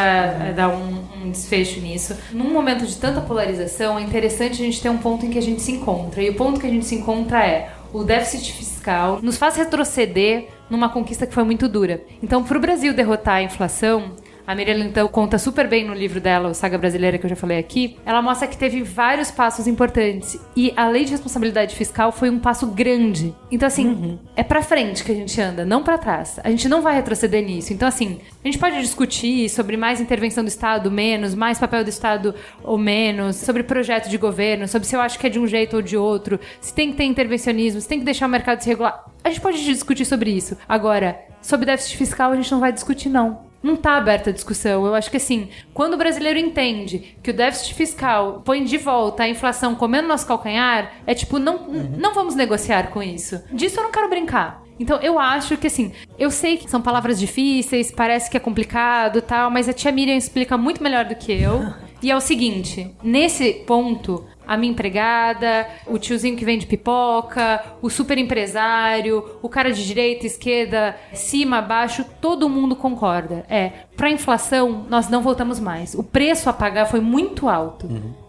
eh, 0.47 0.53
dar 0.55 0.69
um, 0.69 1.03
um 1.25 1.31
desfecho 1.31 1.79
nisso. 1.81 2.15
Num 2.31 2.49
momento 2.51 2.85
de 2.85 2.95
tanta 2.97 3.19
polarização, 3.21 3.99
é 3.99 4.01
interessante 4.01 4.53
a 4.53 4.65
gente 4.65 4.81
ter 4.85 4.89
um 4.89 4.99
ponto 4.99 5.25
em 5.25 5.31
que 5.31 5.39
a 5.39 5.41
gente 5.41 5.63
se 5.63 5.71
encontra. 5.71 6.21
E 6.21 6.29
o 6.29 6.35
ponto 6.35 6.59
que 6.59 6.67
a 6.67 6.69
gente 6.69 6.85
se 6.85 6.93
encontra 6.93 7.43
é 7.43 7.71
o 7.91 8.03
déficit 8.03 8.53
fiscal 8.53 9.19
nos 9.19 9.35
faz 9.35 9.55
retroceder 9.55 10.49
numa 10.69 10.89
conquista 10.89 11.25
que 11.25 11.33
foi 11.33 11.43
muito 11.43 11.67
dura. 11.67 12.03
Então, 12.21 12.43
para 12.43 12.55
o 12.55 12.61
Brasil 12.61 12.93
derrotar 12.93 13.37
a 13.37 13.41
inflação, 13.41 14.11
a 14.47 14.53
Miriam 14.53 14.77
então 14.85 15.07
conta 15.07 15.37
super 15.37 15.67
bem 15.67 15.85
no 15.85 15.93
livro 15.93 16.21
dela, 16.21 16.49
o 16.49 16.53
Saga 16.53 16.77
Brasileira, 16.77 17.17
que 17.17 17.25
eu 17.25 17.29
já 17.29 17.35
falei 17.35 17.57
aqui. 17.57 17.97
Ela 18.05 18.21
mostra 18.21 18.47
que 18.47 18.57
teve 18.57 18.83
vários 18.83 19.31
passos 19.31 19.67
importantes. 19.67 20.39
E 20.55 20.71
a 20.75 20.87
lei 20.87 21.05
de 21.05 21.11
responsabilidade 21.11 21.75
fiscal 21.75 22.11
foi 22.11 22.29
um 22.29 22.39
passo 22.39 22.67
grande. 22.67 23.33
Então, 23.51 23.67
assim, 23.67 24.19
é 24.35 24.43
pra 24.43 24.61
frente 24.61 25.03
que 25.03 25.11
a 25.11 25.15
gente 25.15 25.39
anda, 25.41 25.65
não 25.65 25.83
pra 25.83 25.97
trás. 25.97 26.39
A 26.43 26.49
gente 26.49 26.69
não 26.69 26.81
vai 26.81 26.95
retroceder 26.95 27.43
nisso. 27.43 27.73
Então, 27.73 27.87
assim, 27.87 28.19
a 28.43 28.47
gente 28.47 28.59
pode 28.59 28.79
discutir 28.81 29.49
sobre 29.49 29.77
mais 29.77 29.99
intervenção 29.99 30.43
do 30.43 30.47
Estado, 30.47 30.91
menos, 30.91 31.33
mais 31.33 31.57
papel 31.57 31.83
do 31.83 31.89
Estado 31.89 32.35
ou 32.63 32.77
menos, 32.77 33.37
sobre 33.37 33.63
projeto 33.63 34.09
de 34.09 34.17
governo, 34.17 34.67
sobre 34.67 34.87
se 34.87 34.95
eu 34.95 35.01
acho 35.01 35.17
que 35.17 35.27
é 35.27 35.29
de 35.29 35.39
um 35.39 35.47
jeito 35.47 35.75
ou 35.77 35.81
de 35.81 35.97
outro, 35.97 36.39
se 36.61 36.73
tem 36.73 36.91
que 36.91 36.97
ter 36.97 37.05
intervencionismo, 37.05 37.81
se 37.81 37.87
tem 37.87 37.99
que 37.99 38.05
deixar 38.05 38.27
o 38.27 38.29
mercado 38.29 38.61
se 38.61 38.69
regular. 38.69 39.05
A 39.23 39.29
gente 39.29 39.41
pode 39.41 39.63
discutir 39.63 40.05
sobre 40.05 40.29
isso. 40.29 40.55
Agora, 40.69 41.19
sobre 41.41 41.65
déficit 41.65 41.97
fiscal, 41.97 42.31
a 42.31 42.35
gente 42.35 42.51
não 42.51 42.59
vai 42.59 42.71
discutir, 42.71 43.09
não. 43.09 43.44
Não 43.65 43.75
tá 43.75 43.97
aberta 43.97 44.29
a 44.29 44.33
discussão. 44.33 44.85
Eu 44.85 44.93
acho 44.93 45.09
que 45.09 45.17
assim, 45.17 45.49
quando 45.73 45.95
o 45.95 45.97
brasileiro 45.97 46.37
entende 46.37 47.17
que 47.23 47.31
o 47.31 47.33
déficit 47.33 47.73
fiscal 47.73 48.43
põe 48.45 48.63
de 48.63 48.77
volta 48.77 49.23
a 49.23 49.27
inflação 49.27 49.73
comendo 49.73 50.07
nosso 50.07 50.27
calcanhar, 50.27 50.93
é 51.07 51.15
tipo, 51.15 51.39
não, 51.39 51.67
não 51.67 52.13
vamos 52.13 52.35
negociar 52.35 52.91
com 52.91 53.01
isso. 53.01 53.41
Disso 53.51 53.79
eu 53.79 53.85
não 53.85 53.91
quero 53.91 54.07
brincar. 54.07 54.63
Então 54.79 55.01
eu 55.01 55.17
acho 55.17 55.57
que 55.57 55.65
assim, 55.65 55.93
eu 56.19 56.29
sei 56.29 56.57
que 56.57 56.69
são 56.69 56.79
palavras 56.79 57.19
difíceis, 57.19 57.91
parece 57.91 58.29
que 58.29 58.37
é 58.37 58.39
complicado 58.39 59.17
e 59.17 59.21
tal, 59.21 59.49
mas 59.49 59.67
a 59.67 59.73
tia 59.73 59.91
Miriam 59.91 60.15
explica 60.15 60.55
muito 60.55 60.83
melhor 60.83 61.05
do 61.05 61.15
que 61.15 61.31
eu. 61.31 61.65
E 62.03 62.11
é 62.11 62.15
o 62.15 62.21
seguinte, 62.21 62.93
nesse 63.01 63.51
ponto, 63.65 64.25
a 64.47 64.57
minha 64.57 64.71
empregada, 64.71 65.67
o 65.87 65.97
tiozinho 65.97 66.37
que 66.37 66.45
vende 66.45 66.65
pipoca, 66.65 67.63
o 67.81 67.89
super 67.89 68.17
empresário, 68.17 69.37
o 69.41 69.49
cara 69.49 69.71
de 69.71 69.85
direita, 69.85 70.25
esquerda, 70.25 70.95
cima, 71.13 71.61
baixo, 71.61 72.05
todo 72.21 72.49
mundo 72.49 72.75
concorda. 72.75 73.45
É, 73.49 73.71
pra 73.95 74.09
inflação, 74.09 74.85
nós 74.89 75.09
não 75.09 75.21
voltamos 75.21 75.59
mais. 75.59 75.95
O 75.95 76.03
preço 76.03 76.49
a 76.49 76.53
pagar 76.53 76.85
foi 76.85 76.99
muito 76.99 77.47
alto. 77.47 77.87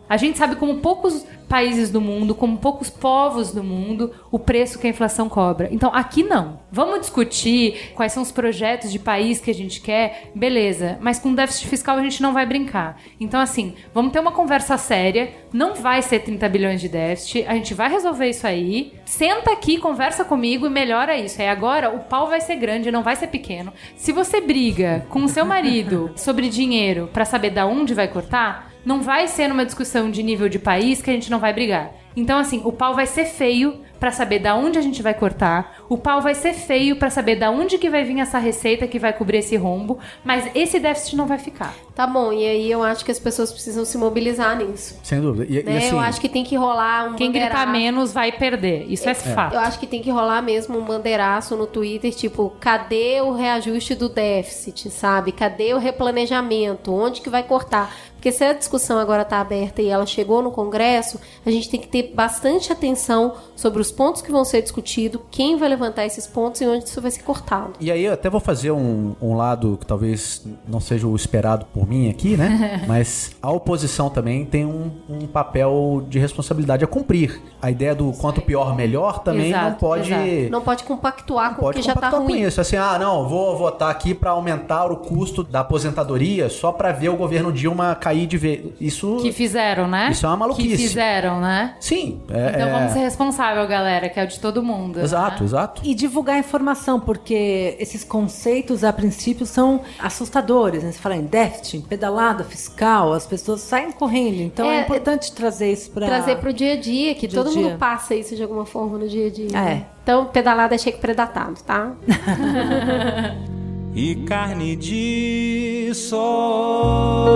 A 0.09 0.17
gente 0.17 0.39
sabe 0.39 0.57
como 0.57 0.77
poucos 0.77 1.27
países 1.49 1.91
do 1.91 2.01
mundo, 2.01 2.35
como 2.35 2.59
poucos 2.59 2.91
povos 2.91 3.53
do 3.53 3.63
mundo, 3.63 4.13
o 4.31 4.39
preço 4.39 4.79
que 4.79 4.87
a 4.87 4.91
inflação 4.91 5.29
cobra. 5.29 5.69
Então, 5.71 5.91
aqui 5.95 6.23
não. 6.23 6.61
Vamos 6.71 7.01
discutir 7.01 7.93
quais 7.95 8.13
são 8.13 8.23
os 8.23 8.33
projetos 8.33 8.91
de 8.91 8.99
país 8.99 9.41
que 9.41 9.51
a 9.51 9.55
gente 9.55 9.81
quer, 9.81 10.31
beleza. 10.35 10.99
Mas 11.01 11.19
com 11.19 11.35
déficit 11.35 11.69
fiscal 11.69 11.97
a 11.97 12.03
gente 12.03 12.23
não 12.23 12.33
vai 12.33 12.45
brincar. 12.45 13.01
Então, 13.21 13.41
assim, 13.41 13.75
vamos 13.95 14.13
ter 14.13 14.21
uma 14.21 14.33
conversa 14.33 14.77
séria. 14.77 15.33
Não 15.53 15.75
vai 15.75 16.03
ser 16.03 16.21
30 16.21 16.49
bilhões 16.49 16.81
de 16.81 16.89
déficit. 16.89 17.45
A 17.47 17.55
gente 17.55 17.75
vai 17.75 17.89
resolver 17.89 18.29
isso 18.29 18.47
aí. 18.47 18.93
Senta 19.05 19.53
aqui, 19.53 19.79
conversa 19.79 20.25
comigo 20.25 20.67
e 20.67 20.71
melhora 20.71 21.17
isso. 21.17 21.41
Aí 21.41 21.49
agora 21.49 21.91
o 21.91 22.01
pau 22.01 22.29
vai 22.29 22.41
ser 22.41 22.57
grande, 22.57 22.91
não 22.91 23.03
vai 23.03 23.17
ser 23.17 23.29
pequeno. 23.29 23.73
Se 23.97 24.13
você 24.13 24.41
briga 24.41 25.07
com 25.09 25.25
o 25.25 25.29
seu 25.29 25.45
marido 25.45 26.11
sobre 26.17 26.49
dinheiro 26.49 27.09
pra 27.13 27.25
saber 27.25 27.51
da 27.51 27.67
onde 27.67 27.95
vai 27.95 28.09
cortar, 28.09 28.76
não 28.87 29.03
vai 29.03 29.27
ser 29.27 29.49
numa 29.49 29.67
discussão 29.67 30.09
de 30.13 30.23
nível 30.23 30.49
de 30.49 30.61
país 30.61 31.03
que 31.03 31.11
a 31.11 31.13
gente 31.13 31.29
não 31.29 31.41
vai 31.41 31.53
brigar. 31.53 31.93
Então, 32.17 32.39
assim, 32.39 32.63
o 32.65 32.71
pau 32.71 32.95
vai 32.95 33.05
ser 33.05 33.25
feio 33.25 33.83
pra 33.99 34.11
saber 34.13 34.39
da 34.39 34.55
onde 34.55 34.79
a 34.79 34.83
gente 34.83 35.03
vai 35.03 35.15
cortar. 35.15 35.79
O 35.89 35.97
pau 35.97 36.21
vai 36.21 36.35
ser 36.35 36.53
feio 36.55 36.97
pra 36.97 37.11
saber 37.11 37.37
da 37.37 37.51
onde 37.51 37.79
que 37.79 37.89
vai 37.91 38.05
vir 38.05 38.21
essa 38.21 38.39
receita 38.39 38.87
que 38.87 38.99
vai 38.99 39.13
cobrir 39.13 39.39
esse 39.39 39.57
rombo. 39.57 39.99
Mas 40.25 40.51
esse 40.55 40.79
déficit 40.79 41.17
não 41.17 41.27
vai 41.27 41.39
ficar. 41.39 41.75
Tá 41.95 42.07
bom, 42.07 42.33
e 42.33 42.45
aí 42.47 42.71
eu 42.71 42.83
acho 42.83 43.05
que 43.05 43.11
as 43.11 43.19
pessoas 43.19 43.51
precisam 43.51 43.85
se 43.85 43.97
mobilizar 43.97 44.57
nisso. 44.59 44.99
Sem 45.03 45.21
dúvida. 45.21 45.47
E, 45.51 45.61
e 45.61 45.63
Né? 45.63 45.79
assim, 45.79 45.91
eu 45.93 45.99
acho 46.01 46.21
que 46.21 46.29
tem 46.29 46.45
que 46.45 46.55
rolar 46.57 47.09
um 47.11 47.15
Quem 47.15 47.33
gritar 47.33 47.49
bandeiraço. 47.67 47.73
menos 47.73 48.13
vai 48.13 48.31
perder. 48.33 48.85
Isso 48.91 49.09
é, 49.09 49.15
fato. 49.15 49.55
Eu 49.55 49.61
acho 49.61 49.79
que 49.79 49.87
tem 49.87 50.03
que 50.03 50.11
rolar 50.11 50.43
mesmo 50.43 50.79
um 50.79 50.85
bandeiraço 50.85 51.57
no 51.57 51.67
Twitter, 51.67 52.13
tipo, 52.15 52.53
cadê 52.61 53.21
o 53.23 53.33
reajuste 53.33 53.95
do 53.95 54.09
déficit, 54.11 54.91
sabe? 54.91 55.33
Cadê 55.33 55.73
o 55.73 55.79
replanejamento? 55.79 56.93
Onde 56.95 57.21
que 57.21 57.31
vai 57.31 57.43
cortar? 57.43 57.95
Porque 58.15 58.33
se 58.33 58.43
a 58.45 58.53
discussão 58.53 58.99
agora 58.99 59.25
tá 59.25 59.41
aberta 59.41 59.81
e 59.81 59.89
ela 59.89 60.05
chegou 60.07 60.43
no 60.43 60.51
Congresso, 60.51 61.21
a 61.45 61.51
gente 61.51 61.69
tem 61.71 61.79
que 61.79 61.87
ter 61.87 62.13
bastante 62.15 62.73
atenção 62.73 63.35
sobre 63.55 63.81
os 63.81 63.86
os 63.87 63.93
pontos 63.93 64.23
que 64.23 64.31
vão 64.31 64.45
ser 64.45 64.63
discutidos, 64.63 65.21
quem 65.31 65.57
vai 65.57 65.69
levantar 65.69 66.05
esses 66.07 66.27
pontos 66.27 66.61
e 66.61 66.67
onde 66.67 66.85
isso 66.85 67.01
vai 67.01 67.11
ser 67.11 67.23
cortado. 67.23 67.73
E 67.81 67.91
aí 67.91 68.05
eu 68.05 68.13
até 68.13 68.29
vou 68.29 68.41
fazer 68.41 68.71
um, 68.71 69.15
um 69.21 69.35
lado 69.37 69.77
que 69.81 69.87
talvez 69.87 70.45
não 70.69 70.81
seja 70.81 71.07
o 71.07 71.15
esperado 71.17 71.67
por 71.73 71.87
mim 71.89 72.11
aqui, 72.11 72.37
né? 72.37 72.83
Mas 72.89 73.33
a 73.41 73.51
oposição 73.51 74.09
também 74.11 74.45
tem 74.45 74.65
um, 74.65 74.91
um 75.09 75.27
papel 75.27 76.05
de 76.09 76.19
responsabilidade 76.19 76.85
a 76.85 76.87
cumprir. 76.87 77.41
A 77.63 77.71
ideia 77.71 77.95
do 77.95 78.13
quanto 78.13 78.41
pior, 78.41 78.75
melhor 78.77 79.21
também 79.21 79.51
não 79.51 79.59
Exato, 79.61 79.77
pode... 79.81 80.13
exato. 80.13 80.51
Não 80.51 80.61
pode 80.61 80.85
compactuar 80.85 81.57
com 81.57 81.67
o 81.67 81.73
que 81.73 81.83
já 81.83 81.95
tá 81.95 81.95
compactuar 81.95 82.23
com 82.23 82.29
ruim. 82.29 82.43
isso. 82.43 82.61
Assim, 82.61 82.77
ah, 82.77 82.99
não, 82.99 83.29
vou 83.29 83.57
votar 83.57 83.91
aqui 83.91 84.15
pra 84.15 84.31
aumentar 84.31 84.91
o 84.91 84.97
custo 84.97 85.43
da 85.43 85.61
aposentadoria 85.61 86.49
só 86.49 86.73
pra 86.73 86.93
ver 86.93 87.09
o 87.09 87.17
governo 87.17 87.53
Dilma 87.53 87.95
cair 87.95 88.27
de 88.27 88.37
vez. 88.37 88.65
Isso. 88.81 89.17
Que 89.21 89.33
fizeram, 89.33 89.87
né? 89.89 90.09
Isso 90.11 90.25
é 90.27 90.29
uma 90.29 90.37
maluquice. 90.37 90.69
Que 90.69 90.77
fizeram, 90.77 91.41
né? 91.41 91.75
Sim. 91.81 92.21
É, 92.31 92.51
Então 92.55 92.69
é- 92.69 92.73
vamos 92.73 92.93
ser 92.93 92.99
responsável, 93.01 93.67
galera, 93.67 93.76
que 94.13 94.21
é 94.21 94.25
o 94.25 94.27
de 94.27 94.39
todo 94.41 94.63
mundo. 94.63 95.01
Exato, 95.01 95.41
né? 95.41 95.47
exato. 95.47 95.83
E 95.85 95.95
divulgar 95.95 96.39
informação, 96.39 96.99
porque 97.01 97.77
esses 97.79 98.03
conceitos, 98.05 98.83
a 98.85 98.93
princípio, 98.93 99.45
são 99.47 99.81
assustadores. 99.99 100.83
Né? 100.83 100.93
Você 100.93 100.99
fala 100.99 101.17
em 101.17 101.25
déficit, 101.25 101.77
em 101.79 101.81
pedalada 101.81 102.45
fiscal, 102.45 103.13
as 103.13 103.27
pessoas 103.27 103.61
saem 103.61 103.93
correndo. 103.93 104.41
Então 104.41 104.71
é, 104.71 104.79
É, 104.79 104.83
importante 104.83 105.33
trazer 105.33 105.73
isso 105.73 105.91
para. 105.91 106.07
Trazer 106.07 106.37
pro 106.37 106.53
dia 106.53 106.73
a 106.75 106.77
dia, 106.77 107.15
que 107.15 107.27
Dia 107.27 107.43
todo 107.43 107.53
dia. 107.53 107.63
mundo 107.63 107.79
passa 107.79 108.15
isso 108.15 108.35
de 108.35 108.43
alguma 108.43 108.67
forma 108.67 108.99
no 108.99 109.09
dia 109.09 109.27
a 109.27 109.31
dia. 109.31 109.49
né? 109.53 109.73
É. 109.93 109.97
Então, 110.03 110.27
pedalada 110.27 110.75
é 110.75 110.79
cheque 110.79 110.99
predatado, 110.99 111.61
tá? 111.63 111.93
e 113.95 114.15
carne 114.27 114.77
de 114.77 115.91
sol. 115.95 117.27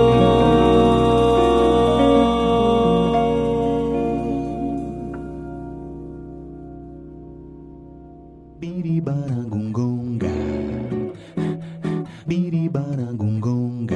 Biribarangungonga. 9.01 10.27
Biribarangungonga. 12.27 13.95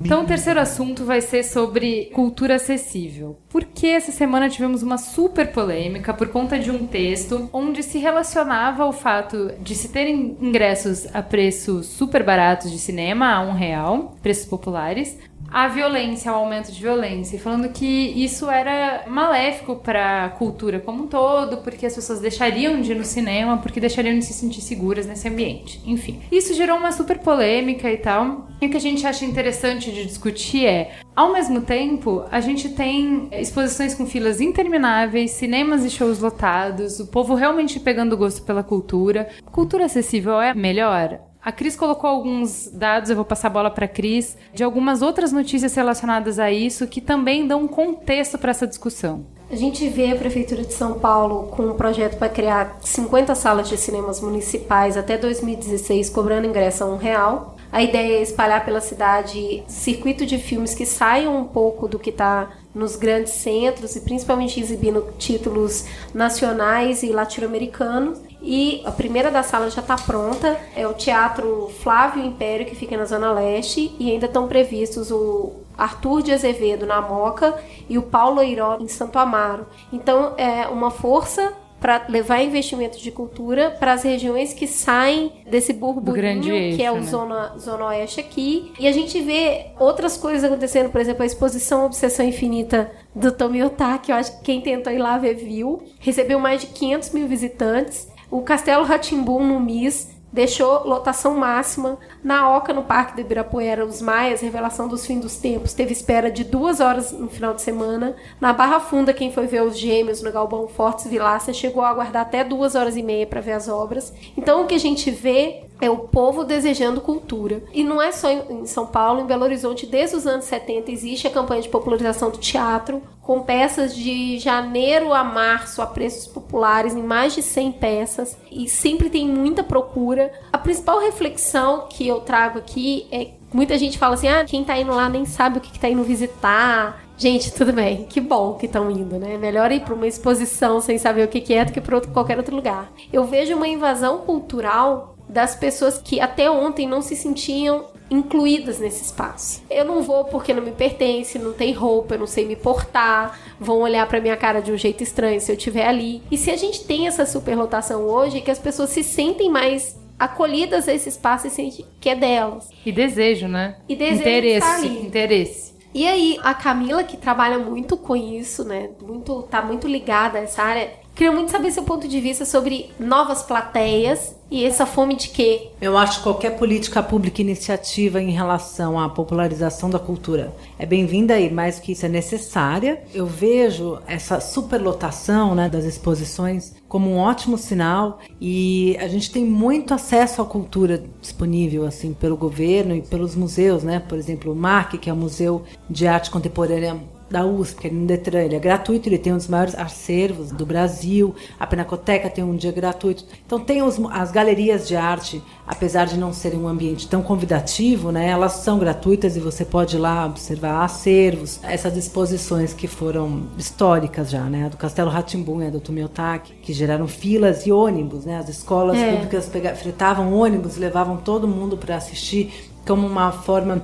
Então, 0.00 0.22
o 0.22 0.26
terceiro 0.26 0.60
assunto 0.60 1.04
vai 1.04 1.20
ser 1.20 1.44
sobre 1.44 2.06
cultura 2.06 2.56
acessível. 2.56 3.38
Porque 3.48 3.86
essa 3.86 4.10
semana 4.10 4.48
tivemos 4.48 4.82
uma 4.82 4.98
super 4.98 5.52
polêmica 5.52 6.12
por 6.12 6.28
conta 6.28 6.58
de 6.58 6.70
um 6.70 6.86
texto 6.86 7.48
onde 7.52 7.82
se 7.82 7.98
relacionava 7.98 8.82
ao 8.82 8.92
fato 8.92 9.52
de 9.60 9.74
se 9.76 9.88
terem 9.88 10.36
ingressos 10.40 11.06
a 11.14 11.22
preços 11.22 11.86
super 11.86 12.24
baratos 12.24 12.72
de 12.72 12.78
cinema, 12.78 13.32
a 13.32 13.40
um 13.40 13.52
real, 13.52 14.16
preços 14.20 14.46
populares, 14.46 15.16
a 15.56 15.68
violência, 15.68 16.30
ao 16.30 16.40
aumento 16.40 16.70
de 16.70 16.78
violência, 16.78 17.38
falando 17.38 17.70
que 17.70 17.86
isso 17.86 18.50
era 18.50 19.04
maléfico 19.08 19.76
para 19.76 20.26
a 20.26 20.28
cultura 20.28 20.78
como 20.78 21.04
um 21.04 21.06
todo, 21.06 21.62
porque 21.62 21.86
as 21.86 21.94
pessoas 21.94 22.20
deixariam 22.20 22.78
de 22.78 22.92
ir 22.92 22.94
no 22.94 23.06
cinema, 23.06 23.56
porque 23.56 23.80
deixariam 23.80 24.18
de 24.18 24.22
se 24.26 24.34
sentir 24.34 24.60
seguras 24.60 25.06
nesse 25.06 25.26
ambiente. 25.26 25.80
Enfim, 25.86 26.20
isso 26.30 26.52
gerou 26.52 26.76
uma 26.76 26.92
super 26.92 27.20
polêmica 27.20 27.90
e 27.90 27.96
tal. 27.96 28.48
E 28.60 28.66
o 28.66 28.70
que 28.70 28.76
a 28.76 28.80
gente 28.80 29.06
acha 29.06 29.24
interessante 29.24 29.90
de 29.90 30.04
discutir 30.04 30.66
é, 30.66 30.90
ao 31.14 31.32
mesmo 31.32 31.62
tempo, 31.62 32.26
a 32.30 32.38
gente 32.38 32.68
tem 32.68 33.30
exposições 33.32 33.94
com 33.94 34.04
filas 34.04 34.42
intermináveis, 34.42 35.30
cinemas 35.30 35.86
e 35.86 35.88
shows 35.88 36.20
lotados, 36.20 37.00
o 37.00 37.06
povo 37.06 37.34
realmente 37.34 37.80
pegando 37.80 38.14
gosto 38.14 38.42
pela 38.42 38.62
cultura. 38.62 39.30
Cultura 39.50 39.86
acessível 39.86 40.38
é 40.38 40.52
melhor? 40.52 41.18
A 41.46 41.52
Cris 41.52 41.76
colocou 41.76 42.10
alguns 42.10 42.68
dados, 42.72 43.08
eu 43.08 43.14
vou 43.14 43.24
passar 43.24 43.46
a 43.46 43.50
bola 43.52 43.70
para 43.70 43.84
a 43.84 43.88
Cris, 43.88 44.36
de 44.52 44.64
algumas 44.64 45.00
outras 45.00 45.30
notícias 45.30 45.76
relacionadas 45.76 46.40
a 46.40 46.50
isso 46.50 46.88
que 46.88 47.00
também 47.00 47.46
dão 47.46 47.68
contexto 47.68 48.36
para 48.36 48.50
essa 48.50 48.66
discussão. 48.66 49.24
A 49.48 49.54
gente 49.54 49.88
vê 49.88 50.10
a 50.10 50.16
Prefeitura 50.16 50.64
de 50.64 50.74
São 50.74 50.98
Paulo 50.98 51.46
com 51.52 51.62
um 51.62 51.74
projeto 51.74 52.18
para 52.18 52.28
criar 52.28 52.78
50 52.80 53.32
salas 53.36 53.68
de 53.68 53.78
cinemas 53.78 54.20
municipais 54.20 54.96
até 54.96 55.16
2016, 55.16 56.10
cobrando 56.10 56.48
ingresso 56.48 56.82
a 56.82 56.88
um 56.88 56.96
real. 56.96 57.54
A 57.70 57.80
ideia 57.80 58.18
é 58.18 58.22
espalhar 58.22 58.64
pela 58.64 58.80
cidade 58.80 59.62
circuito 59.68 60.26
de 60.26 60.38
filmes 60.38 60.74
que 60.74 60.84
saiam 60.84 61.36
um 61.36 61.44
pouco 61.44 61.86
do 61.86 61.96
que 61.96 62.10
está 62.10 62.48
nos 62.76 62.94
grandes 62.94 63.32
centros 63.32 63.96
e 63.96 64.02
principalmente 64.02 64.60
exibindo 64.60 65.14
títulos 65.18 65.86
nacionais 66.12 67.02
e 67.02 67.10
latino-americanos. 67.10 68.20
E 68.42 68.82
a 68.84 68.92
primeira 68.92 69.30
da 69.30 69.42
sala 69.42 69.70
já 69.70 69.80
está 69.80 69.96
pronta, 69.96 70.60
é 70.76 70.86
o 70.86 70.92
Teatro 70.92 71.70
Flávio 71.82 72.22
Império, 72.22 72.66
que 72.66 72.76
fica 72.76 72.96
na 72.96 73.06
Zona 73.06 73.32
Leste, 73.32 73.96
e 73.98 74.12
ainda 74.12 74.26
estão 74.26 74.46
previstos 74.46 75.10
o 75.10 75.54
Arthur 75.76 76.22
de 76.22 76.32
Azevedo 76.32 76.86
na 76.86 77.00
Moca 77.00 77.58
e 77.88 77.96
o 77.96 78.02
Paulo 78.02 78.42
Eiró 78.42 78.76
em 78.78 78.88
Santo 78.88 79.18
Amaro. 79.18 79.66
Então 79.90 80.34
é 80.36 80.68
uma 80.68 80.90
força 80.90 81.54
para 81.86 82.04
levar 82.08 82.42
investimento 82.42 82.98
de 82.98 83.12
cultura 83.12 83.70
para 83.70 83.92
as 83.92 84.02
regiões 84.02 84.52
que 84.52 84.66
saem 84.66 85.30
desse 85.48 85.72
burburinho 85.72 86.42
grande 86.42 86.48
que 86.48 86.82
é 86.82 86.86
eixo, 86.86 86.94
o 86.94 86.96
né? 86.96 87.06
zona, 87.06 87.58
zona 87.58 87.86
oeste 87.86 88.18
aqui. 88.18 88.72
E 88.76 88.88
a 88.88 88.92
gente 88.92 89.20
vê 89.20 89.66
outras 89.78 90.16
coisas 90.16 90.42
acontecendo, 90.42 90.90
por 90.90 91.00
exemplo, 91.00 91.22
a 91.22 91.26
exposição 91.26 91.86
Obsessão 91.86 92.26
Infinita 92.26 92.90
do 93.14 93.30
Tomi 93.30 93.62
Otaki, 93.62 94.10
eu 94.10 94.16
acho 94.16 94.36
que 94.38 94.46
quem 94.46 94.60
tentou 94.60 94.92
ir 94.92 94.98
lá 94.98 95.16
ver 95.16 95.34
viu. 95.34 95.80
Recebeu 96.00 96.40
mais 96.40 96.62
de 96.62 96.66
500 96.66 97.10
mil 97.10 97.28
visitantes. 97.28 98.08
O 98.28 98.42
Castelo 98.42 98.82
Ratimbum 98.82 99.46
no 99.46 99.60
MIS 99.60 100.15
deixou 100.36 100.86
lotação 100.86 101.34
máxima. 101.34 101.98
Na 102.22 102.54
Oca, 102.54 102.70
no 102.70 102.82
Parque 102.82 103.14
do 103.14 103.22
Ibirapuera, 103.22 103.86
os 103.86 104.02
Maias, 104.02 104.42
Revelação 104.42 104.86
dos 104.86 105.06
Fins 105.06 105.22
dos 105.22 105.36
Tempos, 105.38 105.72
teve 105.72 105.92
espera 105.92 106.30
de 106.30 106.44
duas 106.44 106.78
horas 106.78 107.10
no 107.10 107.30
final 107.30 107.54
de 107.54 107.62
semana. 107.62 108.14
Na 108.38 108.52
Barra 108.52 108.78
Funda, 108.78 109.14
quem 109.14 109.32
foi 109.32 109.46
ver 109.46 109.62
os 109.62 109.78
gêmeos 109.78 110.20
no 110.20 110.30
Galbão 110.30 110.68
Fortes 110.68 111.06
Vilaça 111.06 111.54
chegou 111.54 111.82
a 111.82 111.88
aguardar 111.88 112.20
até 112.20 112.44
duas 112.44 112.74
horas 112.74 112.98
e 112.98 113.02
meia 113.02 113.26
para 113.26 113.40
ver 113.40 113.52
as 113.52 113.66
obras. 113.66 114.12
Então, 114.36 114.62
o 114.62 114.66
que 114.66 114.74
a 114.74 114.78
gente 114.78 115.10
vê 115.10 115.64
é 115.80 115.90
o 115.90 115.98
povo 115.98 116.44
desejando 116.44 117.00
cultura. 117.00 117.62
E 117.72 117.84
não 117.84 118.00
é 118.00 118.12
só 118.12 118.30
em 118.30 118.66
São 118.66 118.86
Paulo, 118.86 119.20
em 119.20 119.26
Belo 119.26 119.44
Horizonte, 119.44 119.86
desde 119.86 120.16
os 120.16 120.26
anos 120.26 120.44
70 120.46 120.90
existe 120.90 121.26
a 121.26 121.30
campanha 121.30 121.62
de 121.62 121.68
popularização 121.68 122.30
do 122.30 122.38
teatro, 122.38 123.02
com 123.22 123.40
peças 123.40 123.94
de 123.94 124.38
janeiro 124.38 125.12
a 125.12 125.24
março 125.24 125.82
a 125.82 125.86
preços 125.86 126.26
populares, 126.26 126.94
em 126.94 127.02
mais 127.02 127.34
de 127.34 127.42
100 127.42 127.72
peças, 127.72 128.38
e 128.50 128.68
sempre 128.68 129.10
tem 129.10 129.28
muita 129.28 129.62
procura. 129.62 130.32
A 130.52 130.58
principal 130.58 131.00
reflexão 131.00 131.86
que 131.88 132.06
eu 132.06 132.20
trago 132.20 132.58
aqui 132.58 133.06
é 133.10 133.32
muita 133.52 133.78
gente 133.78 133.98
fala 133.98 134.14
assim: 134.14 134.28
"Ah, 134.28 134.44
quem 134.44 134.64
tá 134.64 134.78
indo 134.78 134.94
lá 134.94 135.08
nem 135.08 135.24
sabe 135.24 135.58
o 135.58 135.60
que, 135.60 135.72
que 135.72 135.80
tá 135.80 135.88
indo 135.88 136.04
visitar". 136.04 137.04
Gente, 137.18 137.50
tudo 137.52 137.72
bem, 137.72 138.04
que 138.04 138.20
bom 138.20 138.54
que 138.54 138.66
estão 138.66 138.90
indo, 138.90 139.18
né? 139.18 139.38
Melhor 139.38 139.72
ir 139.72 139.80
para 139.80 139.94
uma 139.94 140.06
exposição 140.06 140.82
sem 140.82 140.98
saber 140.98 141.24
o 141.24 141.28
que, 141.28 141.40
que 141.40 141.54
é 141.54 141.64
do 141.64 141.72
que 141.72 141.80
para 141.80 141.98
qualquer 142.02 142.36
outro 142.36 142.54
lugar. 142.54 142.92
Eu 143.10 143.24
vejo 143.24 143.56
uma 143.56 143.66
invasão 143.66 144.18
cultural 144.18 145.15
das 145.28 145.54
pessoas 145.54 145.98
que 145.98 146.20
até 146.20 146.50
ontem 146.50 146.86
não 146.86 147.02
se 147.02 147.16
sentiam 147.16 147.86
incluídas 148.10 148.78
nesse 148.78 149.04
espaço. 149.04 149.62
Eu 149.68 149.84
não 149.84 150.02
vou 150.02 150.24
porque 150.24 150.54
não 150.54 150.62
me 150.62 150.70
pertence, 150.70 151.38
não 151.38 151.52
tem 151.52 151.72
roupa, 151.72 152.14
eu 152.14 152.20
não 152.20 152.26
sei 152.26 152.46
me 152.46 152.56
portar, 152.56 153.38
vão 153.58 153.78
olhar 153.80 154.06
pra 154.06 154.20
minha 154.20 154.36
cara 154.36 154.60
de 154.60 154.70
um 154.70 154.76
jeito 154.76 155.02
estranho 155.02 155.40
se 155.40 155.50
eu 155.50 155.56
estiver 155.56 155.86
ali. 155.86 156.22
E 156.30 156.36
se 156.36 156.50
a 156.50 156.56
gente 156.56 156.84
tem 156.84 157.08
essa 157.08 157.26
superlotação 157.26 158.02
hoje, 158.04 158.38
é 158.38 158.40
que 158.40 158.50
as 158.50 158.58
pessoas 158.58 158.90
se 158.90 159.02
sentem 159.02 159.50
mais 159.50 159.98
acolhidas 160.18 160.88
a 160.88 160.94
esse 160.94 161.08
espaço 161.08 161.46
e 161.46 161.50
sentem 161.50 161.84
que 162.00 162.08
é 162.08 162.14
delas. 162.14 162.68
E 162.84 162.92
desejo, 162.92 163.48
né? 163.48 163.76
E 163.88 163.96
desejo 163.96 164.20
interesse, 164.20 164.86
interesse. 164.86 165.76
E 165.92 166.06
aí, 166.06 166.38
a 166.42 166.52
Camila, 166.52 167.02
que 167.02 167.16
trabalha 167.16 167.58
muito 167.58 167.96
com 167.96 168.14
isso, 168.14 168.64
né? 168.64 168.90
Muito, 169.00 169.42
tá 169.44 169.62
muito 169.62 169.88
ligada 169.88 170.38
a 170.38 170.42
essa 170.42 170.62
área. 170.62 170.90
Queria 171.16 171.32
muito 171.32 171.50
saber 171.50 171.72
seu 171.72 171.82
ponto 171.82 172.06
de 172.06 172.20
vista 172.20 172.44
sobre 172.44 172.90
novas 173.00 173.42
plateias 173.42 174.36
e 174.50 174.66
essa 174.66 174.84
fome 174.84 175.16
de 175.16 175.30
quê? 175.30 175.70
Eu 175.80 175.96
acho 175.96 176.18
que 176.18 176.24
qualquer 176.24 176.58
política 176.58 177.02
pública 177.02 177.40
iniciativa 177.40 178.20
em 178.20 178.32
relação 178.32 179.00
à 179.00 179.08
popularização 179.08 179.88
da 179.88 179.98
cultura 179.98 180.54
é 180.78 180.84
bem-vinda 180.84 181.40
e 181.40 181.50
mais 181.50 181.80
que 181.80 181.92
isso 181.92 182.04
é 182.04 182.08
necessária. 182.10 183.02
Eu 183.14 183.24
vejo 183.24 183.98
essa 184.06 184.40
superlotação 184.40 185.54
né, 185.54 185.70
das 185.70 185.86
exposições 185.86 186.74
como 186.86 187.10
um 187.10 187.16
ótimo 187.16 187.56
sinal 187.56 188.20
e 188.38 188.94
a 189.00 189.08
gente 189.08 189.30
tem 189.30 189.42
muito 189.42 189.94
acesso 189.94 190.42
à 190.42 190.44
cultura 190.44 191.02
disponível 191.22 191.86
assim 191.86 192.12
pelo 192.12 192.36
governo 192.36 192.94
e 192.94 193.00
pelos 193.00 193.34
museus, 193.34 193.82
né? 193.82 194.00
Por 194.06 194.18
exemplo, 194.18 194.52
o 194.52 194.54
MAC, 194.54 194.98
que 194.98 195.08
é 195.08 195.12
o 195.14 195.16
Museu 195.16 195.64
de 195.88 196.06
Arte 196.06 196.30
Contemporânea 196.30 197.00
da 197.30 197.44
USP, 197.44 197.86
ele 197.88 197.96
no 197.96 198.06
Detran, 198.06 198.40
ele 198.42 198.54
é 198.56 198.58
gratuito, 198.58 199.08
ele 199.08 199.18
tem 199.18 199.32
um 199.32 199.36
dos 199.36 199.48
maiores 199.48 199.74
acervos 199.74 200.50
do 200.52 200.64
Brasil, 200.64 201.34
a 201.58 201.66
Pinacoteca 201.66 202.30
tem 202.30 202.44
um 202.44 202.54
dia 202.54 202.70
gratuito. 202.72 203.24
Então 203.44 203.58
tem 203.58 203.82
os- 203.82 203.98
as 204.12 204.30
galerias 204.30 204.86
de 204.86 204.94
arte, 204.94 205.42
apesar 205.66 206.04
de 206.06 206.16
não 206.16 206.32
serem 206.32 206.58
um 206.60 206.68
ambiente 206.68 207.08
tão 207.08 207.22
convidativo, 207.22 208.12
né, 208.12 208.28
elas 208.28 208.52
são 208.52 208.78
gratuitas 208.78 209.36
e 209.36 209.40
você 209.40 209.64
pode 209.64 209.96
ir 209.96 209.98
lá 209.98 210.26
observar 210.26 210.84
acervos, 210.84 211.58
essas 211.62 211.96
exposições 211.96 212.72
que 212.72 212.86
foram 212.86 213.44
históricas 213.58 214.30
já, 214.30 214.44
né, 214.44 214.68
do 214.68 214.76
Castelo 214.76 215.10
Ratimbun 215.10 215.66
a 215.66 215.70
do 215.70 215.80
Tumiotaki, 215.80 216.52
que 216.62 216.72
geraram 216.72 217.08
filas 217.08 217.66
e 217.66 217.72
ônibus, 217.72 218.24
né, 218.24 218.38
as 218.38 218.48
escolas 218.48 218.96
É. 218.96 219.12
públicas 219.12 219.46
pega- 219.48 219.74
fretavam 219.74 220.32
ônibus 220.32 220.76
levavam 220.76 221.16
todo 221.16 221.48
mundo 221.48 221.76
para 221.76 221.96
assistir 221.96 222.70
como 222.86 223.06
uma 223.06 223.32
forma 223.32 223.82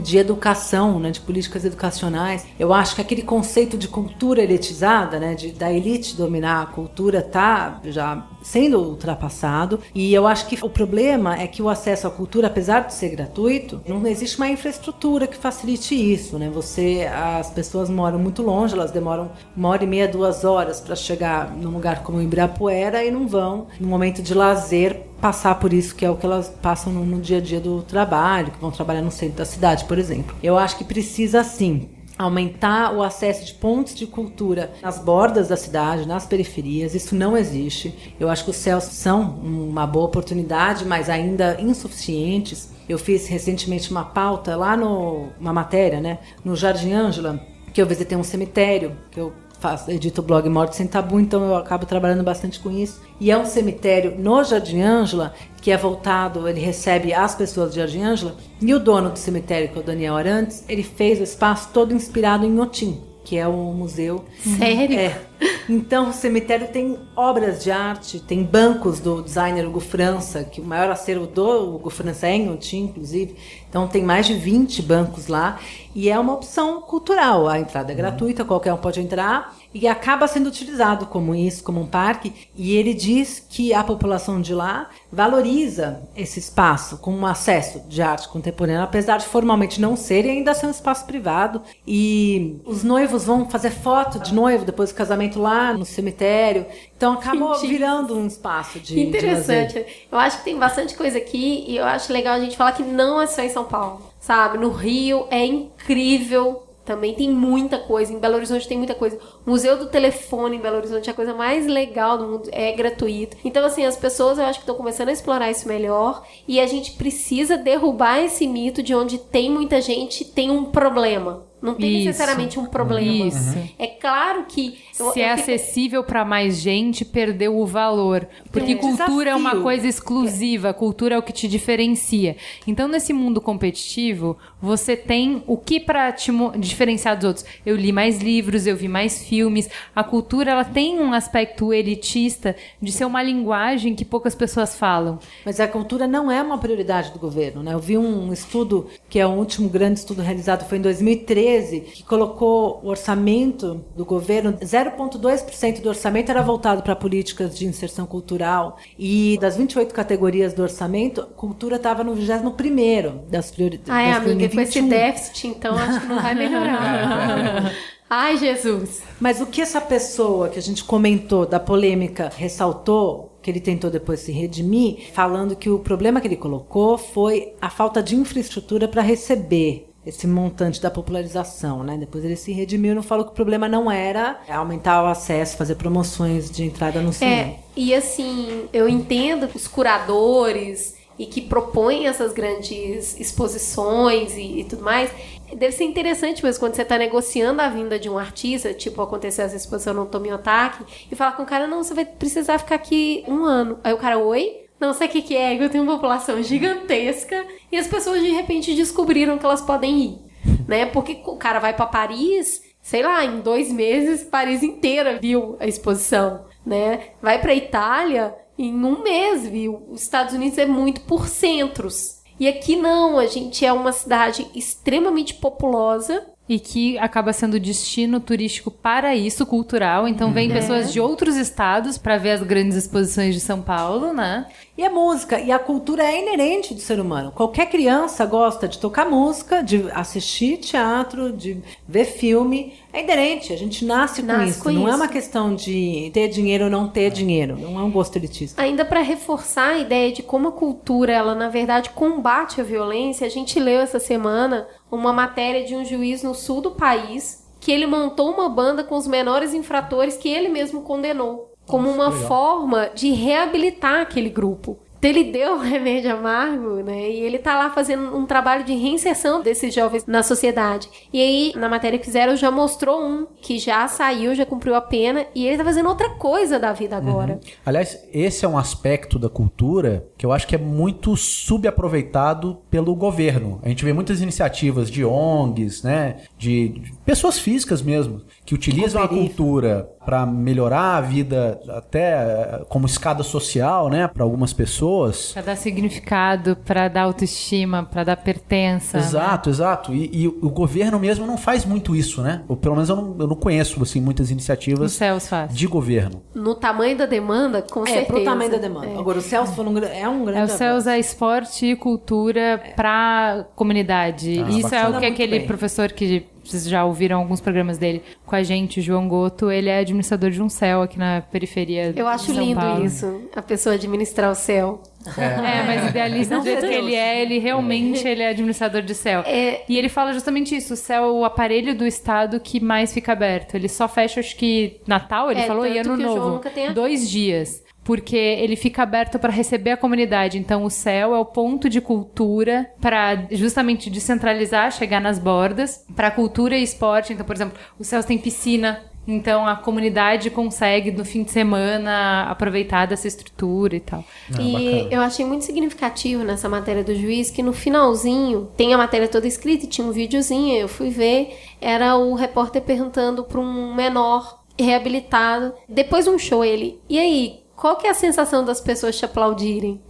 de 0.00 0.18
educação, 0.18 0.98
né, 0.98 1.10
de 1.10 1.20
políticas 1.20 1.64
educacionais. 1.64 2.46
Eu 2.58 2.72
acho 2.72 2.94
que 2.94 3.00
aquele 3.00 3.22
conceito 3.22 3.76
de 3.76 3.88
cultura 3.88 4.42
elitizada, 4.42 5.18
né, 5.18 5.34
de, 5.34 5.52
da 5.52 5.72
elite 5.72 6.16
dominar 6.16 6.62
a 6.62 6.66
cultura, 6.66 7.22
tá 7.22 7.80
já 7.84 8.26
sendo 8.42 8.78
ultrapassado. 8.78 9.80
E 9.94 10.12
eu 10.12 10.26
acho 10.26 10.46
que 10.46 10.58
o 10.62 10.68
problema 10.68 11.36
é 11.36 11.46
que 11.46 11.62
o 11.62 11.68
acesso 11.68 12.06
à 12.06 12.10
cultura, 12.10 12.48
apesar 12.48 12.80
de 12.80 12.94
ser 12.94 13.10
gratuito, 13.10 13.80
não 13.86 14.06
existe 14.06 14.36
uma 14.36 14.48
infraestrutura 14.48 15.26
que 15.26 15.36
facilite 15.36 15.94
isso, 15.94 16.38
né? 16.38 16.50
Você, 16.50 17.08
as 17.12 17.50
pessoas 17.50 17.88
moram 17.88 18.18
muito 18.18 18.42
longe, 18.42 18.74
elas 18.74 18.90
demoram 18.90 19.30
uma 19.56 19.68
hora 19.70 19.84
e 19.84 19.86
meia, 19.86 20.06
duas 20.06 20.44
horas 20.44 20.80
para 20.80 20.94
chegar 20.94 21.50
num 21.50 21.70
lugar 21.70 22.02
como 22.02 22.20
Ibirapuera 22.20 23.04
e 23.04 23.10
não 23.10 23.26
vão, 23.26 23.66
no 23.80 23.88
momento 23.88 24.22
de 24.22 24.34
lazer, 24.34 25.06
passar 25.20 25.54
por 25.54 25.72
isso, 25.72 25.94
que 25.94 26.04
é 26.04 26.10
o 26.10 26.16
que 26.16 26.26
elas 26.26 26.50
passam 26.60 26.92
no, 26.92 27.02
no 27.02 27.18
dia 27.18 27.38
a 27.38 27.40
dia 27.40 27.58
do 27.58 27.80
trabalho, 27.80 28.50
que 28.50 28.60
vão 28.60 28.70
trabalhar 28.70 29.00
no 29.00 29.10
centro 29.10 29.38
da 29.38 29.46
cidade, 29.46 29.83
por 29.84 29.98
exemplo. 29.98 30.34
Eu 30.42 30.58
acho 30.58 30.76
que 30.76 30.84
precisa 30.84 31.44
sim 31.44 31.88
aumentar 32.16 32.94
o 32.94 33.02
acesso 33.02 33.44
de 33.44 33.54
pontos 33.54 33.94
de 33.94 34.06
cultura 34.06 34.72
nas 34.80 34.98
bordas 34.98 35.48
da 35.48 35.56
cidade, 35.56 36.06
nas 36.06 36.26
periferias. 36.26 36.94
Isso 36.94 37.14
não 37.14 37.36
existe. 37.36 38.14
Eu 38.18 38.28
acho 38.28 38.44
que 38.44 38.50
os 38.50 38.56
céus 38.56 38.84
são 38.84 39.22
uma 39.42 39.86
boa 39.86 40.06
oportunidade, 40.06 40.84
mas 40.84 41.10
ainda 41.10 41.60
insuficientes. 41.60 42.72
Eu 42.88 42.98
fiz 42.98 43.26
recentemente 43.26 43.90
uma 43.90 44.04
pauta 44.04 44.56
lá 44.56 44.76
no 44.76 45.28
uma 45.40 45.52
matéria, 45.52 46.00
né, 46.00 46.18
no 46.44 46.54
Jardim 46.54 46.92
Ângela, 46.92 47.44
que 47.72 47.82
eu 47.82 47.86
visitei 47.86 48.16
um 48.16 48.22
cemitério, 48.22 48.96
que 49.10 49.18
eu 49.18 49.32
faço, 49.64 49.90
edito 49.90 50.20
o 50.20 50.24
blog 50.24 50.46
Morte 50.50 50.76
Sem 50.76 50.86
Tabu, 50.86 51.18
então 51.18 51.42
eu 51.42 51.56
acabo 51.56 51.86
trabalhando 51.86 52.22
bastante 52.22 52.60
com 52.60 52.70
isso. 52.70 53.00
E 53.18 53.30
é 53.30 53.38
um 53.38 53.46
cemitério 53.46 54.14
no 54.18 54.44
Jardim 54.44 54.82
Ângela, 54.82 55.32
que 55.62 55.70
é 55.70 55.76
voltado, 55.78 56.46
ele 56.46 56.60
recebe 56.60 57.14
as 57.14 57.34
pessoas 57.34 57.70
de 57.70 57.76
Jardim 57.78 58.02
Ângela, 58.02 58.36
e 58.60 58.74
o 58.74 58.78
dono 58.78 59.08
do 59.08 59.18
cemitério, 59.18 59.70
que 59.70 59.78
é 59.78 59.80
o 59.80 59.82
Daniel 59.82 60.16
Arantes, 60.16 60.66
ele 60.68 60.82
fez 60.82 61.18
o 61.18 61.22
espaço 61.22 61.70
todo 61.72 61.94
inspirado 61.94 62.44
em 62.44 62.60
Otim, 62.60 63.00
que 63.24 63.38
é 63.38 63.48
o 63.48 63.72
museu. 63.72 64.26
Sério? 64.58 64.98
É. 64.98 65.18
Então, 65.66 66.10
o 66.10 66.12
cemitério 66.12 66.68
tem 66.68 66.98
obras 67.16 67.64
de 67.64 67.70
arte, 67.70 68.20
tem 68.20 68.42
bancos 68.42 69.00
do 69.00 69.22
designer 69.22 69.66
Hugo 69.66 69.80
França, 69.80 70.44
que 70.44 70.60
o 70.60 70.64
maior 70.64 70.90
acervo 70.90 71.26
do 71.26 71.74
Hugo 71.74 71.88
França 71.88 72.26
é 72.26 72.36
em 72.36 72.52
Otim, 72.52 72.84
inclusive. 72.84 73.34
Então, 73.74 73.88
tem 73.88 74.04
mais 74.04 74.24
de 74.24 74.34
20 74.34 74.82
bancos 74.82 75.26
lá. 75.26 75.58
E 75.96 76.08
é 76.08 76.16
uma 76.16 76.32
opção 76.32 76.80
cultural. 76.80 77.48
A 77.48 77.58
entrada 77.58 77.90
é 77.90 77.94
gratuita, 77.94 78.44
qualquer 78.44 78.72
um 78.72 78.76
pode 78.76 79.00
entrar. 79.00 79.52
E 79.74 79.88
acaba 79.88 80.28
sendo 80.28 80.46
utilizado 80.46 81.06
como 81.06 81.34
isso, 81.34 81.64
como 81.64 81.80
um 81.80 81.86
parque. 81.86 82.32
E 82.54 82.76
ele 82.76 82.94
diz 82.94 83.44
que 83.48 83.74
a 83.74 83.82
população 83.82 84.40
de 84.40 84.54
lá 84.54 84.90
valoriza 85.10 86.02
esse 86.16 86.38
espaço 86.38 86.98
como 86.98 87.18
um 87.18 87.26
acesso 87.26 87.82
de 87.88 88.00
arte 88.00 88.28
contemporânea, 88.28 88.84
apesar 88.84 89.16
de 89.16 89.26
formalmente 89.26 89.80
não 89.80 89.96
ser 89.96 90.24
e 90.24 90.30
ainda 90.30 90.54
ser 90.54 90.66
um 90.66 90.70
espaço 90.70 91.04
privado. 91.04 91.60
E 91.84 92.60
os 92.64 92.84
noivos 92.84 93.24
vão 93.24 93.50
fazer 93.50 93.70
foto 93.70 94.20
de 94.20 94.32
noivo 94.32 94.64
depois 94.64 94.90
do 94.90 94.94
casamento 94.94 95.40
lá 95.40 95.74
no 95.74 95.84
cemitério. 95.84 96.64
Então 97.04 97.12
acabou 97.12 97.54
virando 97.58 98.16
um 98.16 98.26
espaço 98.26 98.80
de. 98.80 98.98
Interessante. 98.98 99.74
de 99.74 99.86
eu 100.10 100.18
acho 100.18 100.38
que 100.38 100.44
tem 100.44 100.58
bastante 100.58 100.94
coisa 100.96 101.18
aqui 101.18 101.66
e 101.68 101.76
eu 101.76 101.84
acho 101.84 102.10
legal 102.10 102.34
a 102.34 102.40
gente 102.40 102.56
falar 102.56 102.72
que 102.72 102.82
não 102.82 103.20
é 103.20 103.26
só 103.26 103.42
em 103.42 103.50
São 103.50 103.64
Paulo, 103.64 104.00
sabe? 104.18 104.56
No 104.56 104.70
Rio 104.70 105.26
é 105.30 105.44
incrível. 105.44 106.62
Também 106.82 107.14
tem 107.14 107.30
muita 107.30 107.78
coisa. 107.78 108.12
Em 108.12 108.18
Belo 108.18 108.36
Horizonte 108.36 108.68
tem 108.68 108.76
muita 108.76 108.94
coisa. 108.94 109.18
O 109.46 109.50
Museu 109.50 109.78
do 109.78 109.86
Telefone 109.86 110.56
em 110.56 110.60
Belo 110.60 110.76
Horizonte 110.76 111.08
é 111.08 111.12
a 111.12 111.14
coisa 111.14 111.32
mais 111.32 111.66
legal 111.66 112.18
do 112.18 112.26
mundo. 112.26 112.50
É 112.52 112.72
gratuito. 112.72 113.38
Então, 113.42 113.64
assim, 113.64 113.86
as 113.86 113.96
pessoas 113.96 114.36
eu 114.36 114.44
acho 114.44 114.58
que 114.58 114.64
estão 114.64 114.76
começando 114.76 115.08
a 115.08 115.12
explorar 115.12 115.50
isso 115.50 115.66
melhor. 115.66 116.22
E 116.46 116.60
a 116.60 116.66
gente 116.66 116.92
precisa 116.92 117.56
derrubar 117.56 118.18
esse 118.18 118.46
mito 118.46 118.82
de 118.82 118.94
onde 118.94 119.16
tem 119.16 119.50
muita 119.50 119.80
gente 119.80 120.26
tem 120.26 120.50
um 120.50 120.66
problema. 120.66 121.46
Não 121.64 121.74
tem 121.74 121.96
Isso. 121.96 122.06
necessariamente 122.08 122.58
um 122.60 122.66
problema. 122.66 123.26
Isso. 123.28 123.56
É 123.78 123.86
claro 123.86 124.44
que. 124.46 124.78
eu- 125.00 125.10
Se 125.12 125.18
eu 125.20 125.24
é 125.24 125.36
fico- 125.36 125.40
acessível 125.50 126.04
para 126.04 126.24
mais 126.24 126.60
gente, 126.60 127.04
perdeu 127.04 127.58
o 127.58 127.64
valor. 127.66 128.28
Porque 128.52 128.74
um 128.74 128.78
cultura 128.78 129.30
é 129.30 129.34
uma 129.34 129.50
desafio. 129.50 129.62
coisa 129.62 129.88
exclusiva, 129.88 130.74
cultura 130.74 131.14
é 131.14 131.18
o 131.18 131.22
que 131.22 131.32
te 131.32 131.48
diferencia. 131.48 132.36
Então, 132.66 132.86
nesse 132.86 133.12
mundo 133.14 133.40
competitivo, 133.40 134.36
você 134.60 134.94
tem 134.96 135.42
o 135.46 135.56
que 135.56 135.80
para 135.80 136.12
te 136.12 136.30
diferenciar 136.58 137.16
dos 137.16 137.24
outros. 137.24 137.46
Eu 137.64 137.76
li 137.76 137.92
mais 137.92 138.18
livros, 138.20 138.66
eu 138.66 138.76
vi 138.76 138.88
mais 138.88 139.24
filmes. 139.24 139.68
A 139.96 140.04
cultura, 140.04 140.50
ela 140.50 140.64
tem 140.64 141.00
um 141.00 141.12
aspecto 141.14 141.72
elitista 141.72 142.54
de 142.80 142.92
ser 142.92 143.04
uma 143.06 143.22
linguagem 143.22 143.94
que 143.94 144.04
poucas 144.04 144.34
pessoas 144.34 144.76
falam. 144.76 145.18
Mas 145.46 145.58
a 145.60 145.66
cultura 145.66 146.06
não 146.06 146.30
é 146.30 146.42
uma 146.42 146.58
prioridade 146.58 147.10
do 147.12 147.18
governo. 147.18 147.62
Né? 147.62 147.72
Eu 147.72 147.78
vi 147.78 147.96
um 147.96 148.32
estudo, 148.32 148.86
que 149.08 149.18
é 149.18 149.26
o 149.26 149.30
último 149.30 149.68
grande 149.68 149.98
estudo 150.00 150.20
realizado, 150.20 150.68
foi 150.68 150.76
em 150.78 150.82
2013, 150.82 151.53
que 151.62 152.02
colocou 152.02 152.80
o 152.82 152.88
orçamento 152.88 153.84
do 153.96 154.04
governo, 154.04 154.52
0,2% 154.54 155.80
do 155.80 155.88
orçamento 155.88 156.30
era 156.30 156.42
voltado 156.42 156.82
para 156.82 156.96
políticas 156.96 157.56
de 157.56 157.66
inserção 157.66 158.06
cultural. 158.06 158.78
E 158.98 159.38
das 159.40 159.56
28 159.56 159.94
categorias 159.94 160.52
do 160.52 160.62
orçamento, 160.62 161.26
cultura 161.36 161.76
estava 161.76 162.02
no 162.04 162.14
21 162.14 163.24
das 163.28 163.50
prioridades. 163.50 163.90
Ai, 163.90 164.08
das 164.08 164.16
amiga, 164.18 164.48
com 164.48 164.60
esse 164.60 164.80
21. 164.80 164.88
déficit, 164.88 165.48
então 165.48 165.76
acho 165.76 166.00
que 166.00 166.06
não 166.06 166.22
vai 166.22 166.34
melhorar. 166.34 167.72
Ai, 168.08 168.36
Jesus. 168.36 169.02
Mas 169.18 169.40
o 169.40 169.46
que 169.46 169.60
essa 169.60 169.80
pessoa 169.80 170.48
que 170.48 170.58
a 170.58 170.62
gente 170.62 170.84
comentou 170.84 171.46
da 171.46 171.58
polêmica 171.58 172.30
ressaltou, 172.34 173.38
que 173.42 173.50
ele 173.50 173.60
tentou 173.60 173.90
depois 173.90 174.20
se 174.20 174.30
redimir, 174.30 175.10
falando 175.12 175.56
que 175.56 175.70
o 175.70 175.78
problema 175.78 176.20
que 176.20 176.28
ele 176.28 176.36
colocou 176.36 176.96
foi 176.96 177.54
a 177.60 177.70
falta 177.70 178.02
de 178.02 178.14
infraestrutura 178.14 178.86
para 178.86 179.02
receber 179.02 179.90
esse 180.06 180.26
montante 180.26 180.80
da 180.80 180.90
popularização, 180.90 181.82
né? 181.82 181.96
Depois 181.96 182.24
ele 182.24 182.36
se 182.36 182.52
redimiu 182.52 182.92
e 182.92 182.94
não 182.94 183.02
falou 183.02 183.24
que 183.24 183.32
o 183.32 183.34
problema 183.34 183.68
não 183.68 183.90
era 183.90 184.40
aumentar 184.48 185.02
o 185.02 185.06
acesso, 185.06 185.56
fazer 185.56 185.76
promoções 185.76 186.50
de 186.50 186.64
entrada 186.64 187.00
no 187.00 187.12
cinema. 187.12 187.52
É, 187.52 187.58
e 187.76 187.94
assim, 187.94 188.68
eu 188.72 188.88
entendo 188.88 189.48
os 189.54 189.66
curadores 189.66 190.96
e 191.18 191.26
que 191.26 191.40
propõem 191.40 192.06
essas 192.06 192.32
grandes 192.32 193.18
exposições 193.18 194.36
e, 194.36 194.60
e 194.60 194.64
tudo 194.64 194.82
mais. 194.82 195.10
Deve 195.54 195.72
ser 195.72 195.84
interessante 195.84 196.42
mesmo 196.42 196.60
quando 196.60 196.74
você 196.74 196.82
está 196.82 196.98
negociando 196.98 197.62
a 197.62 197.68
vinda 197.68 197.98
de 197.98 198.08
um 198.08 198.18
artista, 198.18 198.74
tipo 198.74 199.00
aconteceu 199.00 199.44
essa 199.44 199.54
exposição 199.54 199.94
no 199.94 200.06
Tomiotaki, 200.06 200.84
e 201.10 201.14
falar 201.14 201.32
com 201.32 201.44
o 201.44 201.46
cara, 201.46 201.66
não, 201.66 201.82
você 201.82 201.94
vai 201.94 202.04
precisar 202.04 202.58
ficar 202.58 202.74
aqui 202.74 203.24
um 203.28 203.44
ano. 203.44 203.78
Aí 203.84 203.92
o 203.92 203.98
cara, 203.98 204.18
oi? 204.18 204.63
Não 204.84 204.92
sei 204.92 205.06
o 205.06 205.10
que, 205.10 205.22
que 205.22 205.36
é, 205.36 205.62
eu 205.62 205.70
tenho 205.70 205.82
uma 205.82 205.94
população 205.94 206.42
gigantesca 206.42 207.46
e 207.72 207.76
as 207.76 207.86
pessoas 207.86 208.20
de 208.20 208.30
repente 208.30 208.74
descobriram 208.74 209.38
que 209.38 209.46
elas 209.46 209.62
podem 209.62 209.98
ir, 209.98 210.18
né? 210.68 210.84
Porque 210.84 211.22
o 211.24 211.36
cara 211.36 211.58
vai 211.58 211.74
para 211.74 211.86
Paris, 211.86 212.62
sei 212.82 213.02
lá, 213.02 213.24
em 213.24 213.40
dois 213.40 213.72
meses, 213.72 214.22
Paris 214.22 214.62
inteira 214.62 215.18
viu 215.18 215.56
a 215.58 215.66
exposição, 215.66 216.44
né? 216.66 217.08
Vai 217.22 217.40
para 217.40 217.54
Itália, 217.54 218.34
em 218.58 218.74
um 218.74 219.02
mês 219.02 219.46
viu. 219.46 219.86
Os 219.88 220.02
Estados 220.02 220.34
Unidos 220.34 220.58
é 220.58 220.66
muito 220.66 221.00
por 221.02 221.28
centros. 221.28 222.22
E 222.38 222.46
aqui 222.46 222.76
não, 222.76 223.18
a 223.18 223.26
gente 223.26 223.64
é 223.64 223.72
uma 223.72 223.92
cidade 223.92 224.46
extremamente 224.54 225.34
populosa. 225.34 226.26
E 226.46 226.58
que 226.58 226.98
acaba 226.98 227.32
sendo 227.32 227.58
destino 227.58 228.20
turístico 228.20 228.70
para 228.70 229.16
isso, 229.16 229.46
cultural. 229.46 230.06
Então 230.06 230.30
vem 230.30 230.50
pessoas 230.50 230.92
de 230.92 231.00
outros 231.00 231.36
estados 231.36 231.96
para 231.96 232.18
ver 232.18 232.32
as 232.32 232.42
grandes 232.42 232.76
exposições 232.76 233.34
de 233.34 233.40
São 233.40 233.62
Paulo, 233.62 234.12
né? 234.12 234.46
E 234.76 234.84
a 234.84 234.90
música 234.90 235.40
e 235.40 235.50
a 235.50 235.58
cultura 235.58 236.02
é 236.02 236.20
inerente 236.20 236.74
do 236.74 236.80
ser 236.80 237.00
humano. 237.00 237.32
Qualquer 237.32 237.70
criança 237.70 238.26
gosta 238.26 238.68
de 238.68 238.78
tocar 238.78 239.08
música, 239.08 239.62
de 239.62 239.88
assistir 239.92 240.58
teatro, 240.58 241.32
de 241.32 241.62
ver 241.88 242.04
filme. 242.04 242.74
É 242.92 243.02
inerente, 243.02 243.52
a 243.52 243.56
gente 243.56 243.84
nasce 243.84 244.20
com 244.20 244.26
Nasce 244.28 244.50
isso. 244.50 244.62
com 244.64 244.70
não 244.70 244.86
é 244.86 244.90
isso. 244.90 244.96
uma 244.98 245.08
questão 245.08 245.54
de 245.54 246.10
ter 246.12 246.28
dinheiro 246.28 246.64
ou 246.64 246.70
não 246.70 246.88
ter 246.88 247.10
dinheiro. 247.10 247.56
Não 247.58 247.78
é 247.80 247.82
um 247.82 247.90
gosto 247.90 248.16
elitista. 248.16 248.60
Ainda 248.60 248.84
para 248.84 249.00
reforçar 249.00 249.70
a 249.74 249.78
ideia 249.78 250.12
de 250.12 250.22
como 250.22 250.48
a 250.48 250.52
cultura, 250.52 251.12
ela 251.12 251.34
na 251.34 251.48
verdade 251.48 251.90
combate 251.90 252.60
a 252.60 252.64
violência, 252.64 253.26
a 253.26 253.30
gente 253.30 253.58
leu 253.58 253.80
essa 253.80 253.98
semana 253.98 254.66
uma 254.94 255.12
matéria 255.12 255.64
de 255.64 255.74
um 255.74 255.84
juiz 255.84 256.22
no 256.22 256.34
sul 256.34 256.60
do 256.60 256.72
país 256.72 257.44
que 257.60 257.72
ele 257.72 257.86
montou 257.86 258.30
uma 258.30 258.48
banda 258.48 258.84
com 258.84 258.94
os 258.96 259.06
menores 259.06 259.54
infratores 259.54 260.16
que 260.16 260.28
ele 260.28 260.48
mesmo 260.48 260.82
condenou, 260.82 261.50
como 261.66 261.90
uma 261.90 262.12
forma 262.12 262.90
de 262.94 263.10
reabilitar 263.10 264.02
aquele 264.02 264.28
grupo. 264.28 264.78
Então 265.04 265.10
ele 265.10 265.30
deu 265.30 265.56
um 265.56 265.58
remédio 265.58 266.16
amargo, 266.16 266.76
né? 266.76 267.10
E 267.10 267.20
ele 267.20 267.38
tá 267.38 267.58
lá 267.58 267.68
fazendo 267.68 268.16
um 268.16 268.24
trabalho 268.24 268.64
de 268.64 268.72
reinserção 268.72 269.42
desses 269.42 269.74
jovens 269.74 270.06
na 270.06 270.22
sociedade. 270.22 270.88
E 271.12 271.20
aí, 271.20 271.52
na 271.56 271.68
matéria 271.68 271.98
que 271.98 272.06
fizeram, 272.06 272.34
já 272.34 272.50
mostrou 272.50 273.04
um 273.04 273.26
que 273.42 273.58
já 273.58 273.86
saiu, 273.86 274.34
já 274.34 274.46
cumpriu 274.46 274.74
a 274.74 274.80
pena, 274.80 275.26
e 275.34 275.46
ele 275.46 275.58
tá 275.58 275.64
fazendo 275.64 275.90
outra 275.90 276.08
coisa 276.08 276.58
da 276.58 276.72
vida 276.72 276.96
agora. 276.96 277.38
Aliás, 277.66 278.02
esse 278.14 278.46
é 278.46 278.48
um 278.48 278.56
aspecto 278.56 279.18
da 279.18 279.28
cultura 279.28 280.08
que 280.16 280.24
eu 280.24 280.32
acho 280.32 280.46
que 280.46 280.54
é 280.54 280.58
muito 280.58 281.14
subaproveitado 281.18 282.62
pelo 282.70 282.94
governo. 282.94 283.60
A 283.62 283.68
gente 283.68 283.84
vê 283.84 283.92
muitas 283.92 284.22
iniciativas 284.22 284.90
de 284.90 285.04
ONGs, 285.04 285.82
né, 285.82 286.16
de 286.38 286.80
pessoas 287.04 287.38
físicas 287.38 287.82
mesmo, 287.82 288.22
que 288.46 288.54
utilizam 288.54 289.02
a 289.02 289.08
cultura 289.08 289.86
para 290.04 290.24
melhorar 290.26 290.96
a 290.96 291.00
vida, 291.00 291.60
até 291.68 292.62
como 292.68 292.86
escada 292.86 293.22
social, 293.22 293.88
né, 293.88 294.08
para 294.08 294.22
algumas 294.24 294.52
pessoas. 294.52 295.32
Pra 295.32 295.42
dar 295.42 295.56
significado, 295.56 296.56
pra 296.64 296.88
dar 296.88 297.02
autoestima, 297.02 297.82
pra 297.84 298.04
dar 298.04 298.16
pertença. 298.16 298.98
né? 298.98 299.04
Exato, 299.04 299.50
exato. 299.50 299.94
E, 299.94 300.10
e 300.12 300.28
o 300.28 300.50
governo 300.50 300.98
mesmo 300.98 301.26
não 301.26 301.36
faz 301.38 301.64
muito 301.64 301.94
isso, 301.96 302.22
né? 302.22 302.42
Ou 302.48 302.56
pelo 302.56 302.74
menos 302.74 302.88
eu 302.88 302.96
não, 302.96 303.16
eu 303.20 303.26
não 303.26 303.36
conheço 303.36 303.82
assim 303.82 304.00
muitas 304.00 304.26
Os 304.26 304.30
iniciativas 304.30 304.92
céus 304.92 305.28
faz. 305.28 305.54
de 305.54 305.66
governo. 305.66 306.22
No 306.34 306.54
tamanho 306.54 306.96
da 306.96 307.06
demanda, 307.06 307.62
com 307.62 307.82
É, 307.82 307.86
certeza. 307.86 308.06
pro 308.06 308.24
tamanho 308.24 308.50
da 308.50 308.58
demanda. 308.58 308.86
É. 308.86 308.98
Agora, 308.98 309.18
o 309.18 309.22
Celso 309.22 309.52
foi 309.54 309.64
um, 309.66 309.78
é 309.78 310.08
um 310.08 310.24
grande 310.24 310.40
É, 310.40 310.44
o 310.44 310.48
Céus 310.48 310.86
avanço. 310.86 310.88
é 310.90 310.98
esporte 310.98 311.66
e 311.66 311.76
cultura 311.76 312.60
pra 312.76 313.46
comunidade. 313.54 314.40
Ah, 314.44 314.50
Isso 314.50 314.66
é 314.74 314.78
bacana. 314.80 314.96
o 314.96 315.00
que 315.00 315.06
aquele 315.06 315.38
bem. 315.38 315.46
professor 315.46 315.90
que 315.92 316.26
vocês 316.44 316.68
já 316.68 316.84
ouviram 316.84 317.18
alguns 317.18 317.40
programas 317.40 317.78
dele 317.78 318.02
com 318.26 318.34
a 318.36 318.42
gente, 318.42 318.80
o 318.80 318.82
João 318.82 319.08
Goto, 319.08 319.50
ele 319.50 319.68
é 319.68 319.78
administrador 319.78 320.30
de 320.30 320.42
um 320.42 320.48
céu 320.48 320.82
aqui 320.82 320.98
na 320.98 321.22
periferia 321.22 321.92
Eu 321.96 322.06
acho 322.06 322.26
de 322.26 322.34
São 322.34 322.44
lindo 322.44 322.60
Paulo. 322.60 322.84
isso, 322.84 323.22
a 323.34 323.42
pessoa 323.42 323.74
administrar 323.74 324.30
o 324.30 324.34
céu. 324.34 324.82
É, 325.18 325.62
mas 325.66 325.90
idealista 325.90 326.38
do 326.38 326.44
jeito 326.44 326.66
que 326.66 326.72
ele 326.72 326.94
é, 326.94 327.20
ele 327.20 327.38
realmente 327.38 328.08
ele 328.08 328.22
é 328.22 328.28
administrador 328.30 328.80
de 328.80 328.94
céu. 328.94 329.20
É. 329.26 329.60
E 329.68 329.76
ele 329.76 329.90
fala 329.90 330.14
justamente 330.14 330.56
isso, 330.56 330.72
o 330.72 330.76
céu 330.76 331.04
é 331.04 331.10
o 331.10 331.24
aparelho 331.26 331.74
do 331.74 331.86
Estado 331.86 332.40
que 332.40 332.58
mais 332.58 332.92
fica 332.94 333.12
aberto. 333.12 333.54
Ele 333.54 333.68
só 333.68 333.86
fecha, 333.86 334.20
acho 334.20 334.34
que 334.36 334.80
Natal, 334.86 335.30
ele 335.30 335.40
É, 335.40 335.46
falou, 335.46 335.66
e 335.66 335.78
Ano 335.78 335.96
Novo. 335.96 336.28
nunca 336.30 336.48
tem 336.48 336.64
aberto. 336.64 336.76
Dois 336.76 337.10
dias. 337.10 337.62
Porque 337.84 338.16
ele 338.16 338.56
fica 338.56 338.82
aberto 338.82 339.18
para 339.18 339.30
receber 339.30 339.72
a 339.72 339.76
comunidade. 339.76 340.38
Então, 340.38 340.64
o 340.64 340.70
céu 340.70 341.14
é 341.14 341.18
o 341.18 341.24
ponto 341.24 341.68
de 341.68 341.80
cultura 341.80 342.70
para 342.80 343.26
justamente 343.30 343.90
descentralizar, 343.90 344.72
chegar 344.72 345.00
nas 345.00 345.18
bordas, 345.18 345.84
para 345.94 346.10
cultura 346.10 346.56
e 346.56 346.62
esporte. 346.62 347.12
Então, 347.12 347.26
por 347.26 347.36
exemplo, 347.36 347.58
o 347.78 347.84
céu 347.84 348.02
tem 348.02 348.16
piscina. 348.16 348.82
Então, 349.06 349.46
a 349.46 349.54
comunidade 349.54 350.30
consegue, 350.30 350.90
no 350.90 351.04
fim 351.04 351.22
de 351.22 351.30
semana, 351.30 352.22
aproveitar 352.22 352.86
dessa 352.86 353.06
estrutura 353.06 353.76
e 353.76 353.80
tal. 353.80 354.04
e 354.40 354.52
bacana. 354.52 354.94
eu 354.94 355.00
achei 355.02 355.26
muito 355.26 355.44
significativo 355.44 356.24
nessa 356.24 356.48
matéria 356.48 356.82
do 356.82 356.94
juiz 356.94 357.30
que 357.30 357.42
no 357.42 357.52
finalzinho 357.52 358.48
tem 358.56 358.72
a 358.72 358.78
matéria 358.78 359.06
toda 359.06 359.26
escrita 359.26 359.66
e 359.66 359.68
tinha 359.68 359.86
um 359.86 359.92
videozinho, 359.92 360.56
eu 360.56 360.68
fui 360.68 360.88
ver, 360.88 361.38
era 361.60 361.96
o 361.96 362.14
repórter 362.14 362.62
perguntando 362.62 363.24
para 363.24 363.38
um 363.38 363.74
menor 363.74 364.42
reabilitado, 364.58 365.52
depois 365.68 366.04
de 366.04 366.10
um 366.10 366.18
show, 366.18 366.44
ele, 366.44 366.80
e 366.88 366.98
aí, 366.98 367.43
qual 367.56 367.76
que 367.76 367.86
é 367.86 367.90
a 367.90 367.94
sensação 367.94 368.44
das 368.44 368.60
pessoas 368.60 368.96
te 368.96 369.04
aplaudirem? 369.04 369.80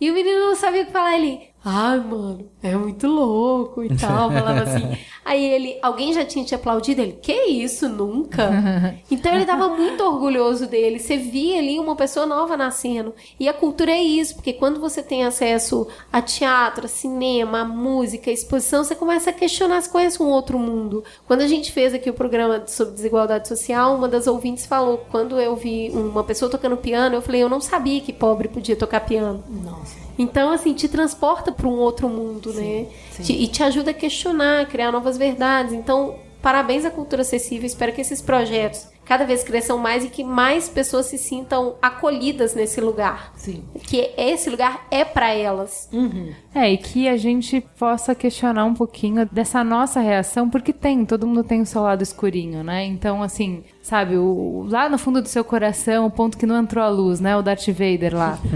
E 0.00 0.10
o 0.10 0.14
menino 0.14 0.40
não 0.40 0.56
sabia 0.56 0.82
o 0.82 0.86
que 0.86 0.92
falar, 0.92 1.16
ele, 1.16 1.48
ai, 1.68 1.98
mano, 1.98 2.48
é 2.62 2.76
muito 2.76 3.08
louco 3.08 3.82
e 3.82 3.88
tal, 3.88 4.30
falava 4.30 4.62
assim. 4.62 4.96
Aí 5.24 5.44
ele, 5.44 5.76
alguém 5.82 6.12
já 6.12 6.24
tinha 6.24 6.44
te 6.44 6.54
aplaudido? 6.54 7.02
Ele, 7.02 7.14
que 7.14 7.32
isso, 7.32 7.88
nunca? 7.88 8.46
Então 9.10 9.34
ele 9.34 9.44
tava 9.44 9.68
muito 9.68 10.02
orgulhoso 10.04 10.66
dele. 10.66 10.98
Você 10.98 11.16
via 11.16 11.58
ali 11.58 11.78
uma 11.78 11.96
pessoa 11.96 12.26
nova 12.26 12.56
nascendo. 12.56 13.14
E 13.40 13.48
a 13.48 13.52
cultura 13.52 13.90
é 13.90 14.02
isso, 14.02 14.34
porque 14.34 14.52
quando 14.52 14.78
você 14.78 15.02
tem 15.02 15.24
acesso 15.24 15.88
a 16.12 16.20
teatro, 16.20 16.84
a 16.84 16.88
cinema, 16.88 17.60
a 17.60 17.64
música, 17.64 18.30
a 18.30 18.34
exposição, 18.34 18.84
você 18.84 18.94
começa 18.94 19.30
a 19.30 19.32
questionar, 19.32 19.80
você 19.80 19.90
conhece 19.90 20.22
um 20.22 20.28
outro 20.28 20.58
mundo. 20.58 21.02
Quando 21.26 21.40
a 21.40 21.48
gente 21.48 21.72
fez 21.72 21.94
aqui 21.94 22.08
o 22.10 22.14
programa 22.14 22.64
sobre 22.66 22.94
desigualdade 22.94 23.48
social, 23.48 23.96
uma 23.96 24.08
das 24.08 24.26
ouvintes 24.26 24.66
falou, 24.66 25.04
quando 25.10 25.40
eu 25.40 25.56
vi 25.56 25.90
uma 25.90 26.22
pessoa 26.22 26.50
tocando 26.50 26.76
piano, 26.76 27.16
eu 27.16 27.22
falei, 27.22 27.42
eu 27.42 27.48
não 27.48 27.60
sabia 27.60 28.00
que 28.00 28.12
pobre 28.12 28.48
podia 28.48 28.76
tocar 28.76 29.00
piano. 29.00 29.42
Nossa. 29.48 30.05
Então, 30.18 30.50
assim, 30.50 30.72
te 30.74 30.88
transporta 30.88 31.52
para 31.52 31.66
um 31.68 31.78
outro 31.78 32.08
mundo, 32.08 32.52
né? 32.52 32.86
Te- 33.22 33.32
e 33.32 33.46
te 33.48 33.62
ajuda 33.62 33.90
a 33.90 33.94
questionar, 33.94 34.62
a 34.62 34.66
criar 34.66 34.90
novas 34.92 35.16
verdades. 35.18 35.72
Então, 35.72 36.16
parabéns 36.40 36.84
à 36.84 36.90
cultura 36.90 37.22
acessível. 37.22 37.66
Espero 37.66 37.92
que 37.92 38.00
esses 38.00 38.22
projetos 38.22 38.88
cada 39.04 39.24
vez 39.24 39.44
cresçam 39.44 39.78
mais 39.78 40.04
e 40.04 40.08
que 40.08 40.24
mais 40.24 40.68
pessoas 40.68 41.06
se 41.06 41.16
sintam 41.16 41.76
acolhidas 41.80 42.54
nesse 42.56 42.80
lugar. 42.80 43.32
Sim. 43.36 43.62
Que 43.84 44.10
esse 44.16 44.50
lugar 44.50 44.84
é 44.90 45.04
para 45.04 45.32
elas. 45.32 45.88
É, 46.54 46.72
e 46.72 46.76
que 46.76 47.08
a 47.08 47.16
gente 47.16 47.60
possa 47.78 48.14
questionar 48.16 48.64
um 48.64 48.74
pouquinho 48.74 49.24
dessa 49.30 49.62
nossa 49.62 50.00
reação, 50.00 50.50
porque 50.50 50.72
tem, 50.72 51.04
todo 51.04 51.24
mundo 51.26 51.44
tem 51.44 51.60
o 51.60 51.66
seu 51.66 51.82
lado 51.82 52.02
escurinho, 52.02 52.64
né? 52.64 52.84
Então, 52.84 53.22
assim, 53.22 53.62
sabe, 53.86 54.16
o, 54.16 54.66
lá 54.68 54.88
no 54.88 54.98
fundo 54.98 55.22
do 55.22 55.28
seu 55.28 55.44
coração, 55.44 56.06
o 56.06 56.10
ponto 56.10 56.36
que 56.36 56.44
não 56.44 56.60
entrou 56.60 56.82
a 56.82 56.88
luz, 56.88 57.20
né? 57.20 57.36
O 57.36 57.42
Darth 57.42 57.68
Vader 57.68 58.16
lá. 58.16 58.36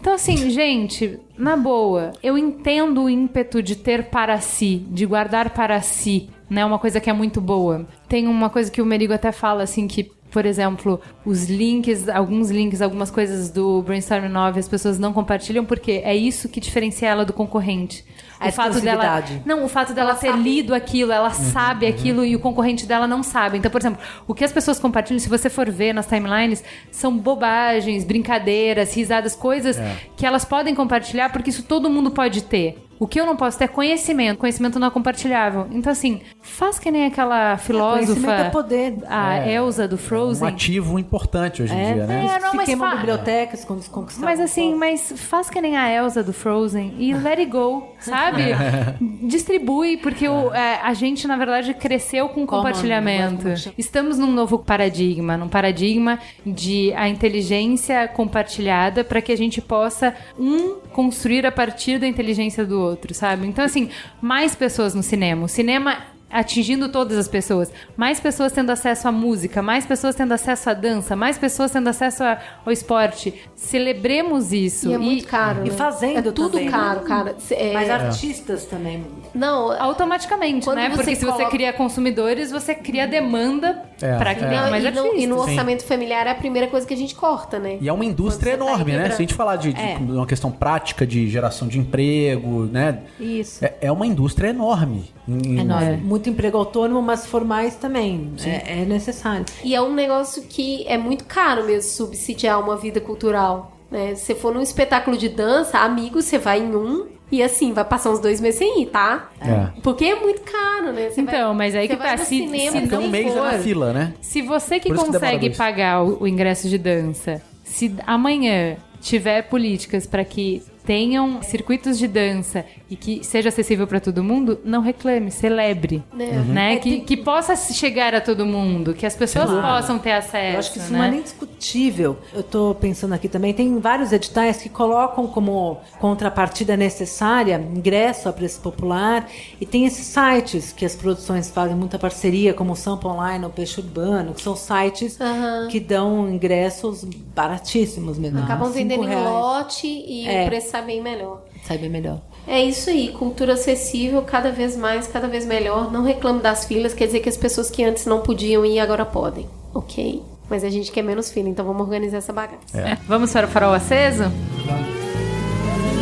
Então, 0.00 0.14
assim, 0.14 0.48
gente, 0.48 1.18
na 1.36 1.56
boa, 1.56 2.12
eu 2.22 2.38
entendo 2.38 3.02
o 3.02 3.10
ímpeto 3.10 3.60
de 3.60 3.74
ter 3.74 4.04
para 4.04 4.40
si, 4.40 4.86
de 4.90 5.04
guardar 5.04 5.50
para 5.50 5.80
si, 5.82 6.30
né? 6.48 6.64
Uma 6.64 6.78
coisa 6.78 7.00
que 7.00 7.10
é 7.10 7.12
muito 7.12 7.40
boa. 7.40 7.84
Tem 8.08 8.28
uma 8.28 8.48
coisa 8.48 8.70
que 8.70 8.80
o 8.80 8.86
Merigo 8.86 9.12
até 9.12 9.32
fala, 9.32 9.64
assim, 9.64 9.88
que 9.88 10.08
por 10.30 10.46
exemplo, 10.46 11.00
os 11.24 11.48
links, 11.48 12.08
alguns 12.08 12.50
links, 12.50 12.80
algumas 12.80 13.10
coisas 13.10 13.50
do 13.50 13.82
Brainstorm 13.82 14.28
9 14.28 14.60
as 14.60 14.68
pessoas 14.68 14.98
não 14.98 15.12
compartilham 15.12 15.64
porque 15.64 16.02
é 16.04 16.14
isso 16.14 16.48
que 16.48 16.60
diferencia 16.60 17.08
ela 17.08 17.24
do 17.24 17.32
concorrente. 17.32 18.04
A 18.40 18.48
o 18.48 18.52
fato 18.52 18.80
dela, 18.80 19.22
não, 19.44 19.64
o 19.64 19.68
fato 19.68 19.92
dela 19.92 20.14
ter 20.14 20.32
lido 20.36 20.74
aquilo, 20.74 21.10
ela 21.12 21.30
sabe 21.30 21.86
aquilo 21.86 22.24
e 22.24 22.36
o 22.36 22.40
concorrente 22.40 22.86
dela 22.86 23.06
não 23.06 23.22
sabe. 23.22 23.58
Então, 23.58 23.70
por 23.70 23.80
exemplo, 23.80 24.00
o 24.26 24.34
que 24.34 24.44
as 24.44 24.52
pessoas 24.52 24.78
compartilham, 24.78 25.18
se 25.18 25.28
você 25.28 25.50
for 25.50 25.68
ver 25.70 25.92
nas 25.92 26.06
timelines, 26.06 26.62
são 26.90 27.16
bobagens, 27.16 28.04
brincadeiras, 28.04 28.94
risadas, 28.94 29.34
coisas 29.34 29.76
que 30.16 30.24
elas 30.26 30.44
podem 30.44 30.74
compartilhar 30.74 31.30
porque 31.32 31.50
isso 31.50 31.62
todo 31.62 31.90
mundo 31.90 32.10
pode 32.10 32.42
ter. 32.42 32.84
O 33.00 33.06
que 33.06 33.20
eu 33.20 33.24
não 33.24 33.36
posso 33.36 33.56
ter 33.56 33.66
é 33.66 33.68
conhecimento. 33.68 34.38
Conhecimento 34.38 34.76
não 34.76 34.88
é 34.88 34.90
compartilhável. 34.90 35.68
Então, 35.70 35.92
assim, 35.92 36.20
faz 36.42 36.80
que 36.80 36.90
nem 36.90 37.06
aquela 37.06 37.56
filósofa. 37.56 38.06
conhecimento 38.06 38.40
é 38.40 38.50
poder. 38.50 38.94
A 39.08 39.48
Elsa 39.48 39.86
do 39.86 39.94
Um 39.94 39.98
Frozen. 39.98 40.48
ativo 40.48 40.98
importante 40.98 41.62
hoje 41.62 41.72
em 41.72 41.94
dia, 41.94 42.06
né? 42.08 42.26
É, 42.34 42.40
não, 42.40 42.50
Se 42.50 42.56
mas 42.56 42.66
queimam 42.66 42.90
fa- 42.90 42.96
bibliotecas 42.96 43.64
quando 43.64 43.82
se 43.82 43.90
conquistaram. 43.90 44.28
Mas 44.28 44.40
assim, 44.40 44.74
mas 44.74 45.12
faz 45.14 45.48
que 45.48 45.60
nem 45.60 45.76
a 45.76 45.88
Elsa 45.88 46.24
do 46.24 46.32
Frozen 46.32 46.96
e 46.98 47.14
let 47.14 47.38
it 47.38 47.46
go, 47.46 47.86
sabe? 48.00 48.27
Distribui, 49.22 49.96
porque 49.98 50.28
o- 50.28 50.52
é, 50.54 50.80
a 50.82 50.92
gente, 50.94 51.26
na 51.26 51.36
verdade, 51.36 51.74
cresceu 51.74 52.28
com 52.28 52.46
Como- 52.46 52.62
compartilhamento. 52.62 53.48
Estamos 53.76 54.18
num 54.18 54.30
novo 54.32 54.58
paradigma, 54.58 55.36
num 55.36 55.48
paradigma 55.48 56.18
de 56.44 56.92
a 56.94 57.08
inteligência 57.08 58.06
compartilhada 58.08 59.04
para 59.04 59.20
que 59.20 59.32
a 59.32 59.36
gente 59.36 59.60
possa, 59.60 60.14
um, 60.38 60.76
construir 60.92 61.44
a 61.46 61.52
partir 61.52 61.98
da 61.98 62.06
inteligência 62.06 62.64
do 62.64 62.80
outro, 62.80 63.14
sabe? 63.14 63.46
Então, 63.46 63.64
assim, 63.64 63.90
mais 64.20 64.54
pessoas 64.54 64.94
no 64.94 65.02
cinema. 65.02 65.44
O 65.44 65.48
cinema 65.48 65.96
atingindo 66.30 66.88
todas 66.88 67.16
as 67.16 67.28
pessoas. 67.28 67.70
Mais 67.96 68.20
pessoas 68.20 68.52
tendo 68.52 68.70
acesso 68.70 69.08
à 69.08 69.12
música, 69.12 69.62
mais 69.62 69.86
pessoas 69.86 70.14
tendo 70.14 70.32
acesso 70.32 70.70
à 70.70 70.74
dança, 70.74 71.16
mais 71.16 71.38
pessoas 71.38 71.70
tendo 71.70 71.88
acesso 71.88 72.22
a- 72.24 72.38
ao 72.66 72.72
esporte. 72.72 73.34
Celebremos 73.54 74.52
isso. 74.52 74.88
E 74.90 74.92
é 74.94 74.98
muito 74.98 75.26
caro. 75.26 75.60
E 75.66 75.70
né? 75.70 75.74
fazendo 75.76 76.28
É 76.28 76.32
tudo 76.32 76.50
também. 76.52 76.68
caro, 76.70 77.00
cara. 77.00 77.36
É- 77.50 77.72
Mas 77.72 77.90
artistas 77.90 78.64
também. 78.64 79.04
Não, 79.34 79.72
Automaticamente, 79.80 80.64
Quando 80.64 80.78
né? 80.78 80.90
Porque 80.90 81.14
se 81.14 81.24
você 81.24 81.44
cria 81.46 81.72
consumidores, 81.72 82.50
você 82.50 82.74
cria 82.74 83.06
demanda 83.06 83.82
É, 84.00 84.16
para 84.16 84.34
que 84.34 84.44
é. 84.44 84.48
tenha 84.48 84.62
Não, 84.62 84.70
mais 84.70 84.84
e, 84.84 84.90
no, 84.90 84.98
artistas. 84.98 85.22
e 85.22 85.26
no 85.26 85.34
Sim. 85.36 85.50
orçamento 85.50 85.84
familiar 85.84 86.26
é 86.26 86.30
a 86.30 86.34
primeira 86.34 86.66
coisa 86.66 86.86
que 86.86 86.94
a 86.94 86.96
gente 86.96 87.14
corta, 87.14 87.58
né? 87.58 87.78
E 87.80 87.88
é 87.88 87.92
uma 87.92 88.04
indústria 88.04 88.56
tá 88.56 88.64
enorme, 88.64 88.84
né? 88.84 88.90
integrando. 88.90 89.08
Se 89.16 89.22
a 89.22 89.24
gente 89.24 89.34
falar 89.34 89.56
de, 89.56 89.72
de 89.72 89.80
É. 89.80 89.96
uma 89.98 90.26
questão 90.26 90.50
prática 90.50 91.06
de 91.06 91.28
geração 91.28 91.68
de 91.68 91.78
emprego, 91.78 92.64
né? 92.64 92.98
Isso. 93.20 93.64
É, 93.64 93.74
é 93.82 93.92
uma 93.92 94.06
indústria 94.06 94.48
enorme. 94.48 95.10
É 95.28 95.32
em- 95.32 95.64
nóis. 95.64 96.02
Muito 96.18 96.30
emprego 96.30 96.58
autônomo, 96.58 97.00
mas 97.00 97.26
formais 97.26 97.76
também. 97.76 98.32
É, 98.44 98.82
é 98.82 98.84
necessário. 98.84 99.44
E 99.62 99.72
é 99.74 99.80
um 99.80 99.94
negócio 99.94 100.42
que 100.42 100.84
é 100.88 100.98
muito 100.98 101.24
caro 101.24 101.64
mesmo 101.64 101.88
subsidiar 101.90 102.60
uma 102.60 102.76
vida 102.76 103.00
cultural. 103.00 103.76
Né? 103.88 104.16
Se 104.16 104.26
você 104.26 104.34
for 104.34 104.52
num 104.52 104.60
espetáculo 104.60 105.16
de 105.16 105.28
dança, 105.28 105.78
amigo, 105.78 106.20
você 106.20 106.36
vai 106.38 106.60
em 106.60 106.74
um 106.74 107.06
e 107.30 107.40
assim, 107.42 107.72
vai 107.72 107.84
passar 107.84 108.10
uns 108.10 108.18
dois 108.18 108.40
meses 108.40 108.58
sem 108.58 108.82
ir, 108.82 108.86
tá? 108.86 109.30
É. 109.40 109.68
Porque 109.82 110.04
é 110.06 110.18
muito 110.18 110.40
caro, 110.42 110.92
né? 110.92 111.08
Você 111.10 111.20
Então, 111.20 111.54
mas 111.54 111.74
aí 111.76 111.86
que 111.86 111.94
vai 111.94 112.16
tá, 112.16 112.24
se- 112.24 112.36
cinema, 112.38 112.72
se 112.72 112.80
Fica 112.80 112.96
não 112.96 113.04
um 113.04 113.08
mês 113.10 113.32
for- 113.32 113.42
na 113.44 113.58
fila, 113.58 113.92
né? 113.92 114.14
Se 114.20 114.42
você 114.42 114.80
que 114.80 114.90
que 114.90 114.94
consegue 114.96 115.46
dois. 115.48 115.56
pagar 115.56 116.02
o, 116.02 116.22
o 116.22 116.26
ingresso 116.26 116.68
de 116.68 116.78
dança, 116.78 117.40
se 117.62 117.94
amanhã 118.06 118.76
tiver 119.00 119.42
políticas 119.42 120.06
para 120.06 120.24
que 120.24 120.62
tenham 120.88 121.42
circuitos 121.42 121.98
de 121.98 122.08
dança 122.08 122.64
e 122.88 122.96
que 122.96 123.22
seja 123.22 123.50
acessível 123.50 123.86
para 123.86 124.00
todo 124.00 124.24
mundo, 124.24 124.58
não 124.64 124.80
reclame, 124.80 125.30
celebre, 125.30 126.02
Né? 126.14 126.26
né? 126.48 126.72
É, 126.72 126.76
que, 126.78 126.90
tem- 126.90 127.00
que 127.04 127.14
possa 127.18 127.54
chegar 127.54 128.14
a 128.14 128.22
todo 128.22 128.46
mundo, 128.46 128.94
que 128.94 129.04
as 129.04 129.14
pessoas 129.14 129.50
possam 129.50 129.98
ter 129.98 130.12
acesso. 130.12 130.54
Eu 130.54 130.58
acho 130.58 130.72
que 130.72 130.78
isso 130.78 130.90
né? 130.90 130.98
não 130.98 131.04
é 131.04 131.10
nem 131.10 131.20
discutível. 131.20 132.16
Eu 132.32 132.42
tô 132.42 132.74
pensando 132.74 133.12
aqui 133.12 133.28
também, 133.28 133.52
tem 133.52 133.78
vários 133.78 134.12
editais 134.12 134.62
que 134.62 134.70
colocam 134.70 135.26
como 135.26 135.76
contrapartida 136.00 136.74
necessária 136.74 137.62
ingresso 137.76 138.26
a 138.26 138.32
preço 138.32 138.58
popular 138.62 139.28
e 139.60 139.66
tem 139.66 139.84
esses 139.84 140.06
sites 140.06 140.72
que 140.72 140.86
as 140.86 140.96
produções 140.96 141.50
fazem 141.50 141.76
muita 141.76 141.98
parceria, 141.98 142.54
como 142.54 142.72
o 142.72 142.76
Sampa 142.76 143.08
Online 143.08 143.44
ou 143.44 143.50
Peixe 143.50 143.78
Urbano, 143.78 144.32
que 144.32 144.40
são 144.40 144.56
sites 144.56 145.20
Aham. 145.20 145.68
que 145.70 145.78
dão 145.80 146.30
ingressos 146.30 147.04
baratíssimos 147.04 148.16
mesmo. 148.16 148.38
Acabam 148.38 148.70
vendendo 148.72 149.04
em 149.06 149.14
lote 149.14 149.86
e 149.86 150.26
É. 150.26 150.44
o 150.44 150.46
preço 150.46 150.77
sai 150.78 150.86
bem 150.86 151.02
melhor. 151.02 151.42
Sai 151.64 151.78
bem 151.78 151.90
melhor. 151.90 152.20
É 152.46 152.62
isso 152.62 152.88
aí, 152.88 153.08
cultura 153.08 153.54
acessível, 153.54 154.22
cada 154.22 154.50
vez 154.52 154.76
mais, 154.76 155.06
cada 155.06 155.26
vez 155.28 155.44
melhor. 155.44 155.92
Não 155.92 156.04
reclame 156.04 156.40
das 156.40 156.64
filas, 156.64 156.94
quer 156.94 157.06
dizer 157.06 157.20
que 157.20 157.28
as 157.28 157.36
pessoas 157.36 157.70
que 157.70 157.84
antes 157.84 158.06
não 158.06 158.20
podiam 158.20 158.64
ir 158.64 158.78
agora 158.78 159.04
podem, 159.04 159.46
ok? 159.74 160.22
Mas 160.48 160.64
a 160.64 160.70
gente 160.70 160.90
quer 160.90 161.02
menos 161.02 161.30
fila, 161.30 161.48
então 161.48 161.64
vamos 161.64 161.82
organizar 161.82 162.18
essa 162.18 162.32
bagaça. 162.32 162.78
É, 162.78 162.96
Vamos 163.06 163.32
para 163.32 163.46
o 163.46 163.50
farol 163.50 163.74
aceso? 163.74 164.22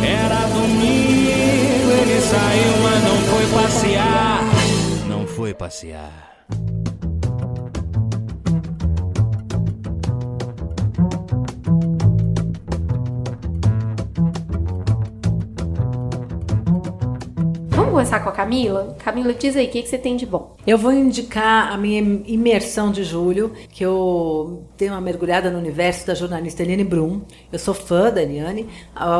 Era 0.01 0.47
domingo, 0.47 1.91
ele 2.01 2.21
saiu, 2.21 2.77
mas 2.83 3.03
não 3.03 3.17
foi 3.17 3.61
passear. 3.61 4.39
Não 5.09 5.27
foi 5.27 5.53
passear. 5.53 6.45
Vamos 17.87 18.01
começar 18.01 18.19
com 18.19 18.29
a 18.29 18.33
Camila? 18.33 18.97
Camila, 18.99 19.33
diz 19.33 19.55
aí, 19.55 19.65
o 19.65 19.69
que, 19.69 19.81
que 19.81 19.87
você 19.87 19.97
tem 19.97 20.17
de 20.17 20.25
bom? 20.25 20.55
Eu 20.67 20.77
vou 20.77 20.91
indicar 20.91 21.71
a 21.71 21.77
minha 21.77 22.01
imersão 22.25 22.91
de 22.91 23.01
julho, 23.01 23.53
que 23.71 23.83
eu 23.83 24.65
dei 24.77 24.89
uma 24.89 24.99
mergulhada 24.99 25.49
no 25.49 25.57
universo 25.57 26.05
da 26.05 26.13
jornalista 26.13 26.63
Eliane 26.63 26.83
Brum. 26.83 27.21
Eu 27.49 27.57
sou 27.57 27.73
fã 27.73 28.11
da 28.11 28.21
Eliane. 28.21 28.67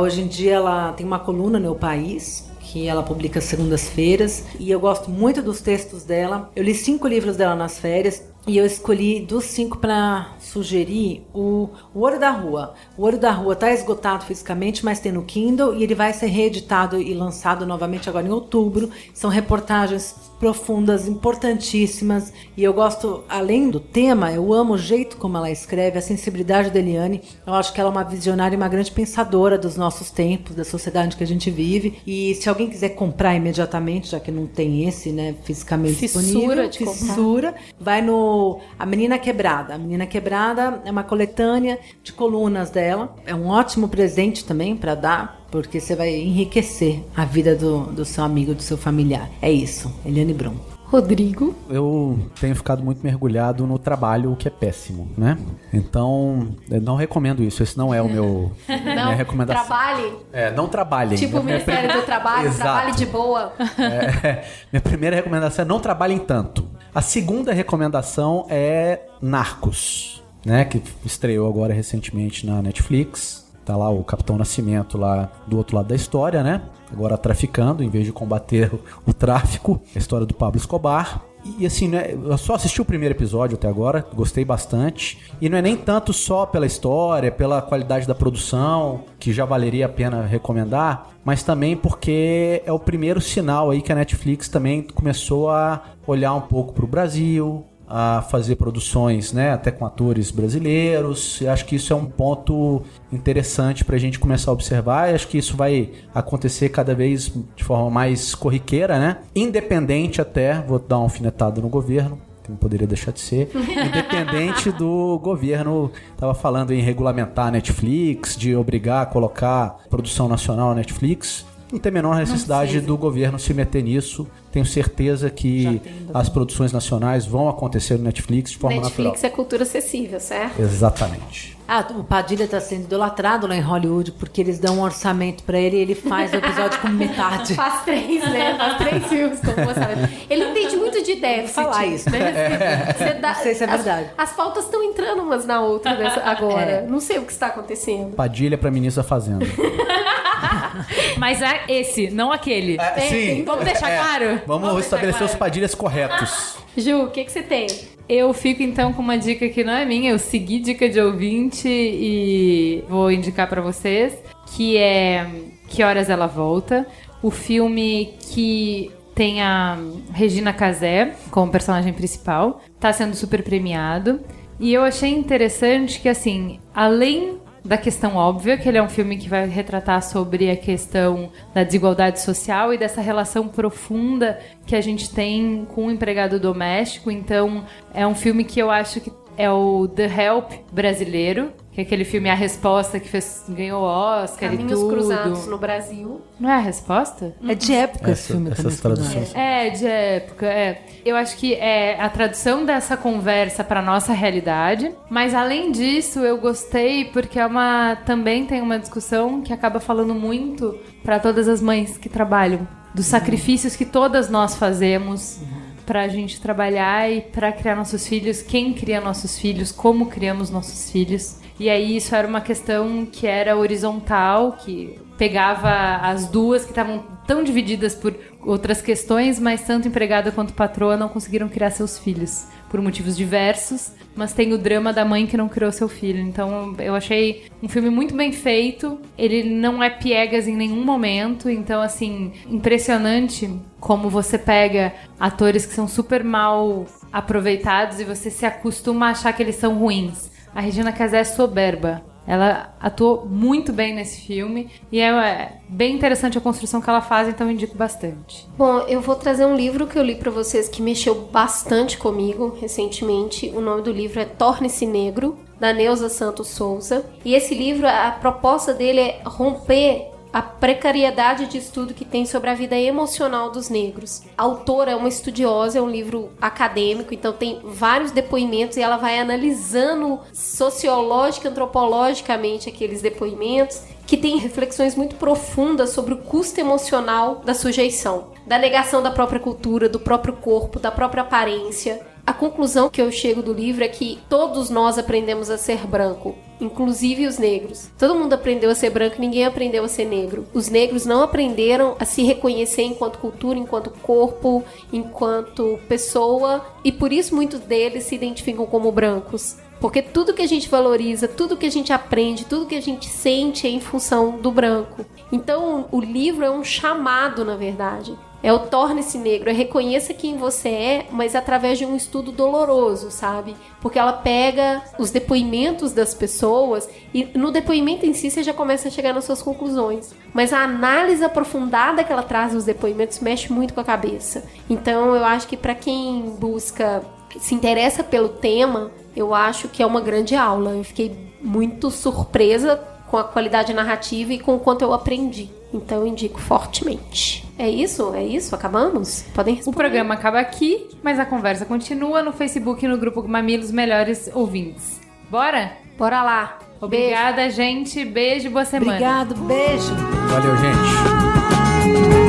Hoje 0.02 0.22
em 0.22 0.28
dia 0.28 0.56
ela 0.56 0.92
tem 0.92 1.06
uma 1.06 1.18
coluna 1.18 1.58
no 1.58 1.64
meu 1.64 1.76
país, 1.76 2.52
que 2.60 2.88
ela 2.88 3.02
publica 3.02 3.40
segundas-feiras, 3.40 4.44
e 4.60 4.70
eu 4.70 4.82
gosto 4.82 5.10
muito 5.10 5.42
dos 5.42 5.62
textos 5.62 6.04
dela. 6.04 6.52
Eu 6.54 6.64
li 6.64 6.76
cinco 6.76 7.08
livros 7.08 7.38
dela 7.38 7.56
nas 7.56 7.80
férias. 7.80 8.22
E 8.48 8.58
eu 8.58 8.66
escolhi 8.66 9.20
dos 9.20 9.44
cinco 9.44 9.78
para 9.78 10.30
sugerir 10.40 11.22
o, 11.34 11.70
o 11.94 12.00
Ouro 12.00 12.18
da 12.18 12.32
Rua. 12.32 12.76
O 12.98 13.04
Ouro 13.04 13.18
da 13.18 13.30
Rua 13.30 13.52
está 13.52 13.74
esgotado 13.74 14.24
fisicamente, 14.24 14.86
mas 14.86 15.02
tem 15.02 15.12
no 15.12 15.26
Kindle 15.26 15.76
e 15.76 15.84
ele 15.84 15.94
vai 15.94 16.14
ser 16.14 16.28
reeditado 16.28 16.98
e 16.98 17.14
lançado 17.14 17.66
novamente 17.66 18.08
agora 18.08 18.26
em 18.26 18.32
outubro. 18.32 18.90
São 19.14 19.30
reportagens 19.30 20.27
profundas, 20.40 21.08
importantíssimas. 21.08 22.32
E 22.56 22.64
eu 22.64 22.74
gosto, 22.74 23.24
além 23.28 23.70
do 23.70 23.80
tema, 23.80 24.32
eu 24.32 24.54
amo 24.54 24.74
o 24.74 24.78
jeito 24.78 25.18
como 25.18 25.38
ela 25.38 25.52
escreve, 25.52 25.98
a 25.98 26.02
sensibilidade 26.02 26.70
da 26.70 26.80
Eliane. 26.80 27.22
Eu 27.46 27.54
acho 27.54 27.74
que 27.74 27.80
ela 27.80 27.90
é 27.90 27.92
uma 27.92 28.04
visionária 28.04 28.56
e 28.56 28.58
uma 28.58 28.68
grande 28.68 28.92
pensadora 28.92 29.58
dos 29.58 29.76
nossos 29.76 30.12
tempos, 30.12 30.56
da 30.56 30.64
sociedade 30.64 31.16
que 31.16 31.24
a 31.24 31.28
gente 31.28 31.50
vive. 31.50 32.00
E 32.06 32.36
se 32.36 32.48
alguém 32.50 32.70
quiser 32.70 32.90
comprar 32.90 33.36
imediatamente, 33.36 34.12
já 34.12 34.20
que 34.20 34.32
não 34.32 34.46
tem 34.46 34.88
esse, 34.88 35.12
né, 35.12 35.36
fisicamente 35.44 35.96
Fissura 35.96 36.24
disponível, 36.24 36.70
de 36.70 36.80
comprar. 36.80 36.94
fissura, 36.94 37.56
vai 37.80 38.02
no 38.02 38.60
A 38.78 38.86
Menina 38.86 39.18
Quebrada. 39.18 39.76
A 39.76 39.78
Menina 39.78 40.06
Quebrada 40.06 40.82
é 40.86 40.92
uma 40.92 41.04
coletânea 41.04 41.80
de 42.04 42.14
colunas 42.14 42.70
dela. 42.70 43.16
É 43.26 43.34
um 43.34 43.48
ótimo 43.48 43.88
presente 43.88 44.46
também 44.46 44.76
para 44.76 44.96
dar, 44.96 45.47
porque 45.52 45.80
você 45.80 45.96
vai 45.96 46.14
enriquecer 46.16 47.04
a 47.16 47.26
vida 47.26 47.56
do, 47.56 47.84
do 47.86 48.06
seu 48.06 48.24
amigo, 48.24 48.54
do 48.54 48.62
seu 48.62 48.78
familiar. 48.78 49.30
É 49.42 49.52
isso, 49.52 49.94
Eliane 50.06 50.34
Brum. 50.34 50.56
Rodrigo. 50.90 51.54
Eu 51.70 52.18
tenho 52.40 52.56
ficado 52.56 52.82
muito 52.82 53.04
mergulhado 53.04 53.68
no 53.68 53.78
trabalho, 53.78 54.32
o 54.32 54.38
que 54.38 54.48
é 54.48 54.52
péssimo, 54.52 55.10
né? 55.18 55.38
Então, 55.74 56.56
eu 56.72 56.80
não 56.80 56.96
recomendo 56.96 57.44
isso. 57.44 57.62
Esse 57.62 57.78
não 57.78 57.94
é 57.94 58.02
o 58.02 58.08
meu 58.08 58.54
minha 58.68 59.14
recomendação. 59.14 59.66
trabalhe. 59.66 60.14
É, 60.32 60.50
não 60.52 60.68
trabalhem. 60.70 61.18
Tipo 61.18 61.40
o 61.40 61.44
Ministério 61.44 61.92
do 61.92 62.06
Trabalho, 62.06 62.48
Exato. 62.48 62.62
trabalhe 62.62 62.92
de 62.94 63.06
boa. 63.06 63.52
É, 63.78 64.46
minha 64.72 64.82
primeira 64.82 65.16
recomendação 65.18 65.64
é 65.66 65.68
não 65.68 65.80
trabalhem 65.82 66.20
tanto. 66.20 66.66
A 66.96 67.02
segunda 67.02 67.52
recomendação 67.52 68.46
é 68.50 69.02
Narcos, 69.22 70.24
né? 70.46 70.64
Que 70.64 70.82
estreou 71.06 71.50
agora 71.50 71.74
recentemente 71.74 72.46
na 72.46 72.62
Netflix. 72.62 73.46
Tá 73.68 73.76
lá 73.76 73.90
o 73.90 74.02
Capitão 74.02 74.38
Nascimento 74.38 74.98
lá 74.98 75.30
do 75.46 75.58
outro 75.58 75.76
lado 75.76 75.90
da 75.90 75.96
história, 75.96 76.42
né? 76.42 76.62
Agora 76.90 77.18
traficando, 77.18 77.84
em 77.84 77.90
vez 77.90 78.06
de 78.06 78.14
combater 78.14 78.72
o, 79.06 79.14
tráfico. 79.14 79.82
A 79.94 79.98
história 79.98 80.26
do 80.26 80.34
Pablo 80.34 80.58
Escobar. 80.58 81.22
E 81.60 81.66
assim, 81.66 81.90
né, 81.90 82.14
eu 82.14 82.38
só 82.38 82.56
assisti 82.56 82.82
o 82.82 82.86
primeiro 82.86 83.14
episódio 83.14 83.58
até 83.58 83.68
agora, 83.68 84.06
gostei 84.14 84.46
bastante. 84.46 85.20
E 85.42 85.50
não 85.50 85.58
é 85.58 85.62
nem 85.62 85.76
tanto 85.76 86.14
só 86.14 86.46
pela 86.46 86.66
história, 86.66 87.30
pela 87.30 87.62
qualidade 87.62 88.08
da 88.08 88.16
produção, 88.16 89.04
que 89.20 89.34
já 89.34 89.44
valeria 89.44 89.86
a 89.86 89.90
pena 89.90 90.26
recomendar, 90.26 91.10
mas 91.26 91.44
também 91.44 91.76
porque 91.76 92.64
é 92.66 92.72
o 92.72 92.80
primeiro 92.80 93.20
sinal 93.20 93.70
aí 93.70 93.82
que 93.82 93.92
a 93.92 93.96
Netflix 93.96 94.48
também 94.48 94.82
começou 94.82 95.50
a 95.50 95.82
olhar 96.06 96.34
um 96.34 96.42
pouco 96.42 96.72
para 96.72 96.86
o 96.86 96.88
Brasil, 96.88 97.66
a 97.88 98.22
fazer 98.30 98.58
produções, 98.58 99.32
né, 99.32 99.52
até 99.52 99.72
com 99.72 99.86
atores 99.86 100.30
brasileiros. 100.30 101.40
E 101.40 101.48
acho 101.48 101.66
que 101.66 101.76
isso 101.78 101.94
é 101.94 101.96
um 101.96 102.06
ponto 102.06 102.82
interessante 103.12 103.86
para 103.86 103.96
a 103.96 104.00
gente 104.00 104.20
começar 104.20 104.52
a 104.52 104.54
observar. 104.54 105.10
E 105.10 105.16
acho 105.16 105.28
que 105.28 105.38
isso 105.38 105.56
vai 105.56 105.92
acontecer 106.14 106.70
cada 106.70 106.94
vez 106.94 107.32
de 107.56 107.64
forma 107.64 107.90
mais 107.90 108.36
corriqueira, 108.36 109.00
né? 109.00 109.18
Independente 109.34 110.20
até, 110.20 110.62
vou 110.62 110.80
dar 110.80 111.00
um 111.00 111.04
alfinetado 111.04 111.62
no 111.62 111.70
governo, 111.70 112.20
que 112.44 112.52
não 112.52 112.58
poderia 112.58 112.88
deixar 112.88 113.12
de 113.12 113.20
ser, 113.20 113.50
independente 113.56 114.72
do 114.72 115.20
governo 115.20 115.92
estava 116.14 116.34
falando 116.34 116.72
em 116.72 116.82
regulamentar 116.82 117.48
a 117.48 117.52
Netflix, 117.52 118.36
de 118.36 118.56
obrigar 118.56 119.04
a 119.04 119.06
colocar 119.06 119.78
produção 119.90 120.28
nacional 120.28 120.70
na 120.70 120.76
Netflix. 120.76 121.46
Não 121.72 121.80
tem 121.80 121.90
a 121.90 121.94
menor 121.94 122.16
necessidade 122.16 122.80
do 122.80 122.98
governo 122.98 123.38
se 123.38 123.54
meter 123.54 123.84
nisso. 123.84 124.28
Tenho 124.52 124.66
certeza 124.66 125.30
que 125.30 125.82
as 126.14 126.30
produções 126.30 126.72
nacionais 126.72 127.26
vão 127.26 127.50
acontecer 127.50 127.98
no 127.98 128.04
Netflix 128.04 128.52
de 128.52 128.58
forma 128.58 128.78
Netflix 128.78 129.22
natural. 129.22 129.32
é 129.32 129.36
cultura 129.36 129.64
acessível, 129.64 130.20
certo? 130.20 130.62
Exatamente. 130.62 131.57
Ah, 131.68 131.86
o 131.92 132.04
Padilha 132.04 132.46
está 132.46 132.62
sendo 132.62 132.84
idolatrado 132.86 133.46
lá 133.46 133.56
em 133.56 133.60
Hollywood 133.62 134.14
porque 134.14 134.40
eles 134.40 134.58
dão 134.58 134.78
um 134.78 134.82
orçamento 134.82 135.44
para 135.44 135.60
ele 135.60 135.76
e 135.78 135.80
ele 135.82 135.96
faz 135.96 136.32
o 136.32 136.38
episódio 136.38 136.80
com 136.80 136.88
metade. 136.88 137.54
Faz 137.56 137.84
três, 137.84 138.24
né? 138.30 138.56
Faz 138.58 138.78
três 138.78 139.06
filmes 139.08 139.40
com 139.42 139.50
orçamento. 139.62 140.10
Ele 140.30 140.46
entende 140.46 140.78
muito 140.78 141.04
de 141.04 141.16
déficit. 141.16 141.54
falar 141.56 141.86
isso. 141.88 142.10
Né? 142.10 142.94
Você 142.98 143.14
dá- 143.16 143.28
Não 143.34 143.36
sei 143.36 143.54
se 143.56 143.64
é 143.64 143.68
as- 143.70 143.84
verdade. 143.84 144.10
As, 144.18 144.32
pautas 144.34 144.64
estão 144.66 144.82
entrando 144.84 145.22
umas 145.24 145.46
na 145.46 145.60
outra 145.60 145.94
dessa- 145.96 146.22
agora. 146.24 146.72
É. 146.72 146.82
Não 146.88 147.00
sei 147.02 147.18
o 147.20 147.24
que 147.26 147.32
está 147.34 147.48
acontecendo. 147.48 148.16
Padilha 148.16 148.58
para 148.58 148.72
ministro 148.72 149.04
da 149.04 149.10
Fazenda. 149.10 149.46
Mas 151.18 151.42
é 151.42 151.62
esse, 151.68 152.10
não 152.12 152.32
aquele. 152.32 152.78
sim. 153.10 153.44
Vamos 153.44 153.66
deixar 153.66 153.88
claro? 153.98 154.42
Vamos 154.46 154.68
Vamos 154.70 154.84
estabelecer 154.86 155.20
deixar 155.20 155.34
os 155.34 155.38
padilhas 155.40 155.76
corretos. 155.76 156.56
Ju, 156.78 157.04
o 157.04 157.10
que, 157.10 157.26
que 157.26 157.32
você 157.32 157.42
tem? 157.42 157.68
Eu 158.08 158.32
fico 158.34 158.62
então 158.62 158.94
com 158.94 159.02
uma 159.02 159.18
dica 159.18 159.50
que 159.50 159.64
não 159.64 159.74
é 159.74 159.84
minha, 159.84 160.12
eu 160.12 160.20
segui 160.20 160.60
dica 160.60 160.88
de 160.88 161.00
ouvinte 161.02 161.68
e 161.68 162.84
vou 162.88 163.12
indicar 163.12 163.50
pra 163.50 163.62
vocês, 163.62 164.16
que 164.56 164.78
é 164.78 165.28
Que 165.68 165.84
Horas 165.84 166.10
Ela 166.10 166.28
Volta, 166.28 166.86
o 167.22 167.32
filme 167.32 168.14
que 168.32 168.92
tem 169.16 169.42
a 169.42 169.78
Regina 170.14 170.54
Casé 170.54 171.16
como 171.32 171.52
personagem 171.52 171.92
principal, 171.92 172.62
tá 172.80 172.94
sendo 172.94 173.16
super 173.16 173.42
premiado. 173.42 174.22
E 174.60 174.72
eu 174.72 174.84
achei 174.84 175.12
interessante 175.12 176.00
que 176.00 176.08
assim, 176.08 176.60
além 176.74 177.40
da 177.68 177.78
questão 177.78 178.16
óbvia, 178.16 178.58
que 178.58 178.68
ele 178.68 178.78
é 178.78 178.82
um 178.82 178.88
filme 178.88 179.18
que 179.18 179.28
vai 179.28 179.46
retratar 179.46 180.02
sobre 180.02 180.50
a 180.50 180.56
questão 180.56 181.30
da 181.54 181.64
desigualdade 181.64 182.22
social 182.22 182.74
e 182.74 182.78
dessa 182.78 183.02
relação 183.02 183.48
profunda 183.48 184.40
que 184.66 184.76
a 184.76 184.82
gente 184.82 185.14
tem 185.14 185.68
com 185.76 185.88
o 185.88 185.92
empregado 185.92 186.40
doméstico. 186.40 187.12
Então, 187.12 187.66
é 187.94 188.08
um 188.08 188.16
filme 188.16 188.46
que 188.46 188.60
eu 188.60 188.72
acho 188.72 189.02
que 189.02 189.12
é 189.38 189.52
o 189.52 189.88
The 189.88 190.06
Help 190.06 190.52
brasileiro, 190.72 191.52
que 191.78 191.82
é 191.82 191.84
aquele 191.84 192.06
filme 192.06 192.28
A 192.28 192.34
Resposta 192.34 193.00
que 193.00 193.08
fez, 193.08 193.46
ganhou 193.48 193.84
Oscar 193.84 194.52
e 194.52 194.58
Caminhos 194.58 194.80
tudo. 194.80 194.96
Cruzados 194.96 195.46
no 195.46 195.60
Brasil. 195.60 196.22
Não 196.40 196.50
é 196.50 196.56
a 196.56 196.58
resposta? 196.58 197.36
É 197.48 197.54
de 197.54 197.72
época 197.72 198.10
esse 198.10 198.32
filme 198.32 198.50
essas 198.50 198.80
também. 198.80 198.98
traduções. 198.98 199.36
É, 199.36 199.70
de 199.70 199.86
época, 199.86 200.48
é. 200.48 200.82
Eu 201.06 201.16
acho 201.16 201.38
que 201.38 201.54
é 201.54 202.02
a 202.02 202.10
tradução 202.10 202.66
dessa 202.66 202.98
conversa 202.98 203.64
para 203.64 203.80
nossa 203.80 204.12
realidade, 204.12 204.92
mas 205.08 205.36
além 205.36 205.72
disso, 205.72 206.22
eu 206.22 206.40
gostei 206.40 207.06
porque 207.06 207.40
é 207.40 207.46
uma 207.46 207.96
também 208.08 208.48
tem 208.48 208.60
uma 208.60 208.80
discussão 208.80 209.44
que 209.44 209.54
acaba 209.54 209.80
falando 209.80 210.16
muito 210.16 210.80
para 211.04 211.20
todas 211.20 211.48
as 211.48 211.62
mães 211.62 211.96
que 211.96 212.10
trabalham, 212.10 212.68
dos 212.92 213.06
sacrifícios 213.06 213.76
que 213.76 213.86
todas 213.86 214.32
nós 214.32 214.56
fazemos 214.56 215.42
pra 215.88 216.10
gente 216.10 216.42
trabalhar 216.42 217.10
e 217.10 217.22
pra 217.22 217.50
criar 217.52 217.76
nossos 217.76 218.06
filhos, 218.06 218.42
quem 218.42 218.74
cria 218.74 219.00
nossos 219.00 219.40
filhos, 219.40 219.72
como 219.72 220.08
criamos 220.08 220.50
nossos 220.50 220.92
filhos. 220.92 221.38
E 221.58 221.70
aí 221.70 221.96
isso 221.96 222.14
era 222.14 222.28
uma 222.28 222.42
questão 222.42 223.08
que 223.10 223.26
era 223.26 223.56
horizontal, 223.56 224.52
que 224.52 225.00
pegava 225.18 225.72
as 226.06 226.28
duas 226.28 226.64
que 226.64 226.72
estavam 226.72 227.04
tão 227.26 227.42
divididas 227.42 227.96
por 227.96 228.14
outras 228.46 228.82
questões, 228.82 229.40
mas 229.40 229.62
tanto 229.64 229.88
empregada 229.88 230.32
quanto 230.32 230.54
patroa 230.54 230.98
não 230.98 231.10
conseguiram 231.10 231.48
criar 231.50 231.72
seus 231.72 231.98
filhos 231.98 232.46
por 232.70 232.82
motivos 232.82 233.16
diversos, 233.16 233.92
mas 234.18 234.34
tem 234.34 234.52
o 234.52 234.58
drama 234.58 234.92
da 234.92 235.06
mãe 235.06 235.28
que 235.28 235.38
não 235.38 235.48
criou 235.48 235.72
seu 235.72 235.88
filho. 235.88 236.20
Então 236.20 236.76
eu 236.80 236.96
achei 236.96 237.46
um 237.62 237.70
filme 237.70 237.90
muito 237.90 238.16
bem 238.16 238.34
feito. 238.34 239.00
Ele 239.18 239.44
não 239.44 239.82
é 239.82 239.90
piegas 239.90 240.48
em 240.48 240.56
nenhum 240.56 240.84
momento, 240.84 241.50
então 241.50 241.82
assim, 241.82 242.34
impressionante 242.50 243.50
como 243.80 244.10
você 244.10 244.38
pega 244.38 244.94
atores 245.20 245.66
que 245.66 245.74
são 245.74 245.88
super 245.88 246.24
mal 246.24 246.86
aproveitados 247.14 248.00
e 248.00 248.04
você 248.04 248.32
se 248.32 248.46
acostuma 248.46 249.08
a 249.08 249.12
achar 249.12 249.32
que 249.34 249.44
eles 249.44 249.56
são 249.56 249.78
ruins. 249.78 250.32
A 250.54 250.60
Regina 250.60 250.92
Casé 250.92 251.20
é 251.20 251.24
soberba. 251.24 252.04
Ela 252.28 252.76
atuou 252.80 253.26
muito 253.26 253.72
bem 253.72 253.96
nesse 253.96 254.20
filme 254.22 254.70
e 254.92 255.00
é, 255.00 255.08
é 255.08 255.58
bem 255.70 255.96
interessante 255.96 256.38
a 256.38 256.42
construção 256.42 256.82
que 256.82 256.90
ela 256.90 257.02
faz, 257.02 257.30
então 257.30 257.50
indico 257.50 257.78
bastante. 257.78 258.46
Bom, 258.58 258.80
eu 258.82 259.00
vou 259.00 259.16
trazer 259.16 259.46
um 259.46 259.56
livro 259.56 259.88
que 259.88 259.98
eu 259.98 260.04
li 260.04 260.16
pra 260.16 260.30
vocês 260.30 260.68
que 260.68 260.82
mexeu 260.82 261.16
bastante 261.32 261.98
comigo 261.98 262.58
recentemente. 262.60 263.50
O 263.56 263.62
nome 263.62 263.82
do 263.82 263.92
livro 263.92 264.20
é 264.20 264.26
Torne-se 264.26 264.86
Negro, 264.86 265.38
da 265.60 265.72
Neuza 265.72 266.10
Santos 266.10 266.50
Souza. 266.50 267.06
E 267.24 267.34
esse 267.34 267.56
livro, 267.56 267.88
a 267.88 268.12
proposta 268.12 268.74
dele 268.74 269.00
é 269.00 269.22
romper 269.26 270.12
a 270.38 270.42
precariedade 270.44 271.48
de 271.48 271.58
estudo 271.58 271.96
que 271.96 272.06
tem 272.06 272.24
sobre 272.24 272.52
a 272.52 272.54
vida 272.54 272.78
emocional 272.78 273.50
dos 273.50 273.70
negros. 273.72 274.22
A 274.38 274.44
autora 274.44 274.92
é 274.92 274.96
uma 274.96 275.08
estudiosa, 275.08 275.80
é 275.80 275.82
um 275.82 275.90
livro 275.90 276.30
acadêmico, 276.40 277.12
então 277.12 277.34
tem 277.34 277.60
vários 277.64 278.12
depoimentos 278.12 278.78
e 278.78 278.82
ela 278.82 278.98
vai 278.98 279.18
analisando 279.18 280.20
sociológica, 280.32 281.50
antropologicamente 281.50 282.70
aqueles 282.70 283.02
depoimentos 283.02 283.82
que 284.06 284.16
tem 284.16 284.38
reflexões 284.38 284.96
muito 284.96 285.16
profundas 285.16 285.90
sobre 285.90 286.14
o 286.14 286.18
custo 286.18 286.60
emocional 286.60 287.42
da 287.44 287.56
sujeição, 287.56 288.28
da 288.46 288.60
negação 288.60 289.02
da 289.02 289.10
própria 289.10 289.40
cultura, 289.40 289.90
do 289.90 290.00
próprio 290.00 290.34
corpo, 290.34 290.80
da 290.80 290.92
própria 290.92 291.24
aparência. 291.24 292.07
A 292.28 292.34
conclusão 292.34 292.90
que 292.90 293.02
eu 293.02 293.10
chego 293.10 293.42
do 293.42 293.54
livro 293.54 293.86
é 293.86 293.88
que 293.88 294.20
todos 294.28 294.70
nós 294.70 294.98
aprendemos 294.98 295.50
a 295.50 295.58
ser 295.58 295.88
branco, 295.88 296.36
inclusive 296.60 297.26
os 297.26 297.38
negros. 297.38 297.90
Todo 297.98 298.16
mundo 298.16 298.34
aprendeu 298.34 298.70
a 298.70 298.76
ser 298.76 298.90
branco, 298.90 299.16
ninguém 299.18 299.46
aprendeu 299.46 299.86
a 299.86 299.88
ser 299.88 300.04
negro. 300.04 300.46
Os 300.54 300.68
negros 300.68 301.06
não 301.06 301.24
aprenderam 301.24 301.96
a 301.98 302.04
se 302.04 302.24
reconhecer 302.24 302.82
enquanto 302.82 303.20
cultura, 303.20 303.58
enquanto 303.58 303.92
corpo, 304.02 304.62
enquanto 304.92 305.80
pessoa, 305.88 306.66
e 306.84 306.92
por 306.92 307.14
isso 307.14 307.34
muitos 307.34 307.62
deles 307.62 308.04
se 308.04 308.16
identificam 308.16 308.66
como 308.66 308.92
brancos. 308.92 309.56
Porque 309.80 310.02
tudo 310.02 310.34
que 310.34 310.42
a 310.42 310.48
gente 310.48 310.68
valoriza, 310.68 311.30
tudo 311.30 311.56
que 311.56 311.66
a 311.66 311.72
gente 311.72 311.94
aprende, 311.94 312.46
tudo 312.46 312.66
que 312.66 312.76
a 312.76 312.82
gente 312.82 313.08
sente 313.08 313.68
é 313.68 313.70
em 313.70 313.80
função 313.80 314.32
do 314.32 314.52
branco. 314.52 315.06
Então, 315.32 315.88
o 315.94 316.02
livro 316.02 316.44
é 316.44 316.52
um 316.52 316.64
chamado, 316.64 317.46
na 317.46 317.56
verdade. 317.56 318.18
É 318.44 318.54
o 318.54 318.60
torne-se 318.60 319.18
negro, 319.18 319.50
é 319.50 319.54
reconheça 319.54 320.14
quem 320.14 320.38
você 320.38 320.70
é, 320.70 321.06
mas 321.12 321.36
através 321.36 321.78
de 321.78 321.86
um 321.86 321.96
estudo 321.96 322.32
doloroso, 322.32 323.10
sabe? 323.10 323.56
Porque 323.82 323.98
ela 323.98 324.14
pega 324.14 324.84
os 325.00 325.10
depoimentos 325.10 325.92
das 325.92 326.14
pessoas 326.14 326.88
e 327.14 327.26
no 327.36 327.52
depoimento 327.52 328.06
em 328.06 328.14
si 328.14 328.30
você 328.30 328.44
já 328.44 328.54
começa 328.54 328.88
a 328.88 328.92
chegar 328.92 329.14
nas 329.14 329.26
suas 329.26 329.42
conclusões. 329.42 330.14
Mas 330.34 330.54
a 330.54 330.60
análise 330.60 331.24
aprofundada 331.24 332.04
que 332.04 332.12
ela 332.12 332.22
traz 332.22 332.54
nos 332.54 332.66
depoimentos 332.66 333.20
mexe 333.20 333.52
muito 333.52 333.74
com 333.74 333.82
a 333.82 333.84
cabeça. 333.84 334.44
Então 334.70 335.16
eu 335.16 335.26
acho 335.26 335.48
que 335.48 335.58
para 335.58 335.74
quem 335.74 336.36
busca, 336.40 337.04
se 337.40 337.56
interessa 337.56 338.04
pelo 338.04 338.30
tema, 338.30 338.92
eu 339.16 339.34
acho 339.34 339.68
que 339.68 339.82
é 339.82 339.86
uma 339.86 340.00
grande 340.00 340.36
aula. 340.36 340.76
Eu 340.76 340.84
fiquei 340.84 341.18
muito 341.42 341.90
surpresa 341.90 342.80
com 343.10 343.18
a 343.18 343.24
qualidade 343.24 343.74
narrativa 343.74 344.34
e 344.34 344.40
com 344.40 344.56
o 344.56 344.60
quanto 344.60 344.84
eu 344.84 344.94
aprendi. 344.94 345.50
Então 345.74 346.00
eu 346.00 346.08
indico 346.08 346.40
fortemente. 346.40 347.47
É 347.58 347.68
isso? 347.70 348.14
É 348.14 348.24
isso? 348.24 348.54
Acabamos? 348.54 349.24
Podem 349.34 349.56
O 349.56 349.58
responder. 349.58 349.78
programa 349.78 350.14
acaba 350.14 350.40
aqui, 350.40 350.88
mas 351.02 351.20
a 351.20 351.26
conversa 351.26 351.66
continua 351.66 352.22
no 352.22 352.32
Facebook 352.32 352.86
e 352.86 352.88
no 352.88 352.98
grupo 352.98 353.28
Mamilos 353.28 353.72
Melhores 353.72 354.30
Ouvintes. 354.34 355.02
Bora? 355.30 355.72
Bora 355.98 356.22
lá. 356.24 356.60
Obrigada, 356.80 357.50
gente. 357.50 358.06
Beijo, 358.06 358.52
boa 358.52 358.64
semana. 358.66 358.92
Obrigado, 358.92 359.36
beijo. 359.36 359.96
Valeu, 360.30 360.56
gente. 360.58 362.28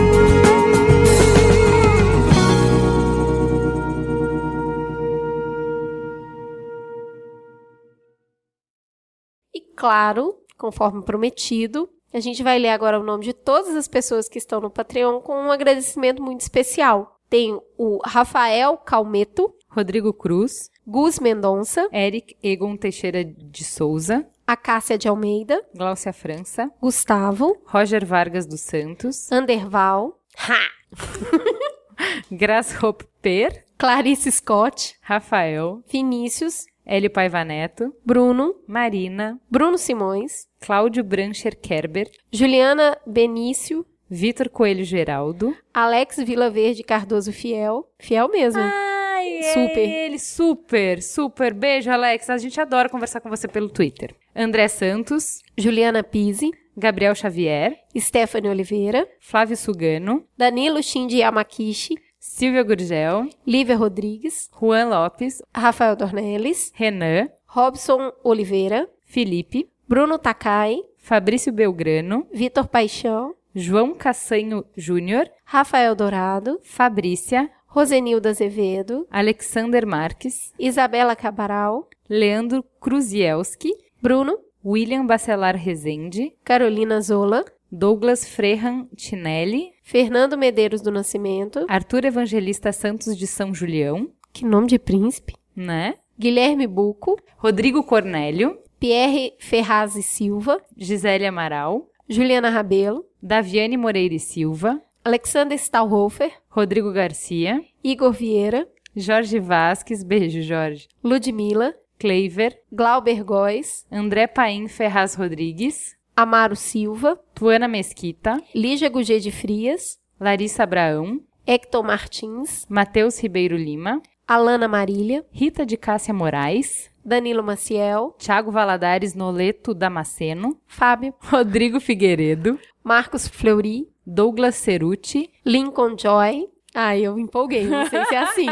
E 9.54 9.60
claro, 9.76 10.36
conforme 10.56 11.02
prometido, 11.02 11.88
a 12.12 12.20
gente 12.20 12.42
vai 12.42 12.58
ler 12.58 12.70
agora 12.70 12.98
o 12.98 13.02
nome 13.02 13.24
de 13.24 13.32
todas 13.32 13.74
as 13.76 13.86
pessoas 13.86 14.28
que 14.28 14.38
estão 14.38 14.60
no 14.60 14.70
Patreon 14.70 15.20
com 15.20 15.34
um 15.34 15.52
agradecimento 15.52 16.22
muito 16.22 16.40
especial. 16.40 17.20
Tem 17.28 17.60
o 17.76 17.98
Rafael 18.04 18.76
Calmeto, 18.78 19.52
Rodrigo 19.68 20.12
Cruz, 20.12 20.70
Gus 20.86 21.18
Mendonça, 21.18 21.88
Eric 21.92 22.36
Egon 22.42 22.76
Teixeira 22.76 23.22
de 23.22 23.64
Souza, 23.64 24.26
a 24.46 24.56
Cássia 24.56 24.96
de 24.96 25.06
Almeida, 25.06 25.62
Gláucia 25.74 26.12
França, 26.12 26.70
Gustavo, 26.80 27.60
Roger 27.66 28.06
Vargas 28.06 28.46
dos 28.46 28.62
Santos, 28.62 29.30
Anderval, 29.30 30.18
Grasshopper, 32.32 33.66
Clarice 33.76 34.32
Scott, 34.32 34.96
Rafael, 35.02 35.82
Vinícius, 35.86 36.64
Hélio 36.86 37.10
Paiva 37.10 37.44
Neto, 37.44 37.94
Bruno, 38.02 38.54
Marina, 38.66 39.38
Bruno 39.50 39.76
Simões, 39.76 40.47
Cláudio 40.60 41.02
Brancher 41.04 41.56
Kerber, 41.56 42.10
Juliana 42.32 42.98
Benício, 43.06 43.84
Vitor 44.10 44.48
Coelho 44.48 44.84
Geraldo. 44.84 45.54
Alex 45.72 46.16
Vilaverde 46.18 46.82
Cardoso 46.82 47.32
Fiel. 47.32 47.86
Fiel 47.98 48.28
mesmo. 48.28 48.60
Ai, 48.62 49.42
Super. 49.52 49.78
É 49.78 50.06
ele, 50.06 50.18
super, 50.18 51.02
super. 51.02 51.52
Beijo, 51.52 51.90
Alex. 51.90 52.30
A 52.30 52.38
gente 52.38 52.58
adora 52.60 52.88
conversar 52.88 53.20
com 53.20 53.28
você 53.28 53.46
pelo 53.46 53.68
Twitter. 53.68 54.14
André 54.34 54.68
Santos, 54.68 55.42
Juliana 55.56 56.02
Pise, 56.02 56.50
Gabriel 56.76 57.14
Xavier, 57.14 57.76
Stephanie 57.96 58.48
Oliveira, 58.48 59.06
Flávio 59.20 59.56
Sugano, 59.56 60.24
Danilo 60.36 60.82
Shinji 60.82 61.18
Yamakishi, 61.18 61.96
Silvia 62.18 62.62
Gurgel, 62.62 63.28
Lívia 63.46 63.76
Rodrigues, 63.76 64.48
Juan 64.52 64.88
Lopes, 64.90 65.42
Rafael 65.54 65.96
Dornelles, 65.96 66.72
Renan, 66.74 67.28
Robson 67.46 68.12
Oliveira, 68.22 68.88
Felipe, 69.04 69.68
Bruno 69.88 70.18
Takai, 70.18 70.82
Fabrício 70.98 71.50
Belgrano, 71.50 72.26
Vitor 72.30 72.68
Paixão, 72.68 73.34
João 73.54 73.94
Cassanho 73.94 74.62
Júnior, 74.76 75.26
Rafael 75.42 75.94
Dourado, 75.94 76.60
Fabrícia, 76.62 77.50
Rosenilda 77.66 78.28
Azevedo, 78.28 79.06
Alexander 79.10 79.86
Marques, 79.86 80.52
Isabela 80.58 81.16
Cabral, 81.16 81.88
Leandro 82.06 82.62
Kruzielski, 82.78 83.70
Bruno, 84.02 84.38
William 84.62 85.06
Bacelar 85.06 85.56
Rezende, 85.56 86.36
Carolina 86.44 87.00
Zola, 87.00 87.42
Douglas 87.72 88.28
Frehan 88.28 88.86
Tinelli, 88.94 89.70
Fernando 89.82 90.36
Medeiros 90.36 90.82
do 90.82 90.90
Nascimento, 90.90 91.64
Arthur 91.66 92.04
Evangelista 92.04 92.72
Santos 92.72 93.16
de 93.16 93.26
São 93.26 93.54
Julião, 93.54 94.10
que 94.34 94.44
nome 94.44 94.66
de 94.66 94.78
príncipe, 94.78 95.34
né? 95.56 95.94
Guilherme 96.18 96.66
Buco, 96.66 97.16
Rodrigo 97.38 97.82
Cornélio, 97.82 98.58
Pierre 98.80 99.34
Ferraz 99.38 99.96
e 99.96 100.02
Silva, 100.02 100.60
Gisele 100.76 101.26
Amaral, 101.26 101.90
Juliana 102.08 102.48
Rabelo, 102.48 103.04
Daviane 103.22 103.76
Moreira 103.76 104.14
e 104.14 104.20
Silva, 104.20 104.80
Alexander 105.04 105.58
Stahlhofer, 105.58 106.32
Rodrigo 106.48 106.92
Garcia, 106.92 107.62
Igor 107.82 108.12
Vieira, 108.12 108.68
Jorge 108.96 109.40
Vasques, 109.40 110.02
beijo 110.02 110.40
Jorge, 110.42 110.88
Ludmila, 111.02 111.74
Cleiver, 111.98 112.56
Glauber 112.72 113.24
Góes, 113.24 113.84
André 113.90 114.26
Paim 114.26 114.68
Ferraz 114.68 115.14
Rodrigues, 115.14 115.96
Amaro 116.16 116.56
Silva, 116.56 117.18
Tuana 117.34 117.68
Mesquita, 117.68 118.40
Lígia 118.54 118.88
Gugê 118.88 119.18
de 119.18 119.30
Frias, 119.30 119.98
Larissa 120.20 120.62
Abraão, 120.62 121.20
Hector 121.46 121.82
Martins, 121.82 122.66
Matheus 122.68 123.18
Ribeiro 123.20 123.56
Lima, 123.56 124.02
Alana 124.26 124.68
Marília, 124.68 125.24
Rita 125.30 125.64
de 125.64 125.76
Cássia 125.76 126.12
Moraes, 126.12 126.90
Danilo 127.08 127.42
Maciel, 127.42 128.14
Thiago 128.18 128.50
Valadares 128.50 129.14
Noleto 129.14 129.72
Damasceno, 129.72 130.60
Fábio, 130.66 131.14
Rodrigo 131.24 131.80
Figueiredo, 131.80 132.60
Marcos 132.84 133.26
Fleury, 133.26 133.88
Douglas 134.06 134.56
Ceruti, 134.56 135.30
Lincoln 135.44 135.96
Joy. 135.98 136.50
Ai, 136.74 137.00
eu 137.00 137.18
empolguei, 137.18 137.64
não 137.66 137.86
sei 137.86 138.04
se 138.04 138.14
é 138.14 138.18
assim. 138.18 138.46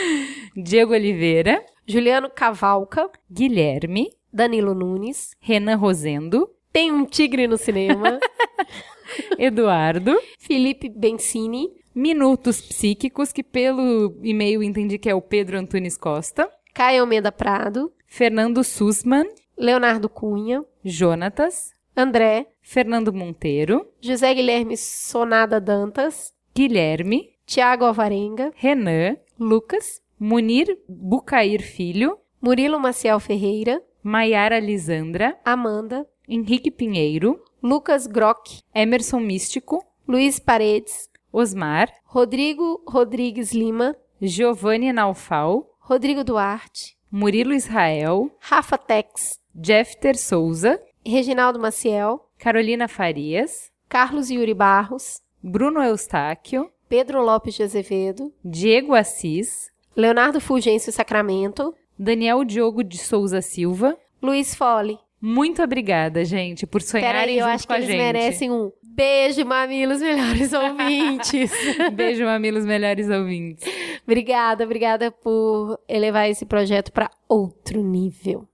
Diego 0.56 0.94
Oliveira, 0.94 1.62
Juliano 1.86 2.30
Cavalca, 2.30 3.10
Guilherme, 3.30 4.10
Danilo 4.32 4.74
Nunes, 4.74 5.36
Renan 5.38 5.76
Rosendo, 5.76 6.48
Tem 6.72 6.90
um 6.90 7.04
Tigre 7.04 7.46
no 7.46 7.58
Cinema, 7.58 8.18
Eduardo, 9.38 10.18
Felipe 10.38 10.88
Bensini, 10.88 11.68
Minutos 11.94 12.58
Psíquicos, 12.62 13.32
que 13.32 13.42
pelo 13.42 14.18
e-mail 14.22 14.62
entendi 14.62 14.98
que 14.98 15.10
é 15.10 15.14
o 15.14 15.20
Pedro 15.20 15.58
Antunes 15.58 15.98
Costa, 15.98 16.48
Caio 16.74 17.02
Almeida 17.02 17.30
Prado, 17.30 17.92
Fernando 18.06 18.64
Sussman, 18.64 19.26
Leonardo 19.56 20.08
Cunha, 20.08 20.64
Jonatas, 20.82 21.72
André, 21.94 22.46
Fernando 22.62 23.12
Monteiro, 23.12 23.86
José 24.02 24.34
Guilherme 24.34 24.76
Sonada 24.76 25.60
Dantas, 25.60 26.32
Guilherme, 26.54 27.30
Tiago 27.44 27.84
Alvarenga, 27.84 28.52
Renan, 28.60 29.18
Lucas, 29.38 30.00
Munir 30.18 30.78
Bucair 30.88 31.60
Filho, 31.62 32.18
Murilo 32.40 32.78
Maciel 32.78 33.20
Ferreira, 33.20 33.82
Maiara 34.02 34.58
Lisandra, 34.58 35.38
Amanda, 35.44 36.06
Henrique 36.26 36.70
Pinheiro, 36.70 37.42
Lucas 37.62 38.06
Grock, 38.06 38.48
Emerson 38.74 39.20
Místico, 39.20 39.84
Luiz 40.08 40.40
Paredes, 40.40 41.10
Osmar, 41.32 41.92
Rodrigo 42.12 42.82
Rodrigues 42.88 43.52
Lima, 43.52 43.94
Giovanni 44.20 44.92
Naufal, 44.92 45.66
Rodrigo 45.92 46.24
Duarte, 46.24 46.96
Murilo 47.12 47.52
Israel, 47.52 48.30
Rafa 48.40 48.78
Tex, 48.78 49.38
Jeffter 49.54 50.16
Souza, 50.16 50.80
Reginaldo 51.06 51.58
Maciel, 51.58 52.18
Carolina 52.38 52.88
Farias, 52.88 53.70
Carlos 53.90 54.30
Yuri 54.30 54.54
Barros, 54.54 55.20
Bruno 55.42 55.82
Eustáquio, 55.82 56.72
Pedro 56.88 57.20
Lopes 57.22 57.58
de 57.58 57.64
Azevedo, 57.64 58.32
Diego 58.42 58.94
Assis, 58.94 59.70
Leonardo 59.94 60.40
Fulgêncio 60.40 60.90
Sacramento, 60.90 61.74
Daniel 61.98 62.42
Diogo 62.42 62.82
de 62.82 62.96
Souza 62.96 63.42
Silva. 63.42 63.94
Luiz 64.22 64.54
Fole. 64.54 64.98
Muito 65.22 65.62
obrigada, 65.62 66.24
gente, 66.24 66.66
por 66.66 66.82
sonharem 66.82 67.20
Peraí, 67.20 67.38
eu 67.38 67.46
acho 67.46 67.66
que 67.66 67.72
eles 67.72 67.86
gente. 67.86 67.96
merecem 67.96 68.50
um 68.50 68.72
beijo, 68.82 69.44
mamilos, 69.46 70.00
melhores 70.02 70.52
ouvintes. 70.52 71.50
Beijo, 71.94 72.24
mamilos, 72.24 72.66
melhores 72.66 73.08
ouvintes. 73.08 73.64
obrigada, 74.04 74.64
obrigada 74.64 75.10
por 75.12 75.78
elevar 75.88 76.28
esse 76.28 76.44
projeto 76.44 76.92
para 76.92 77.08
outro 77.28 77.82
nível. 77.82 78.48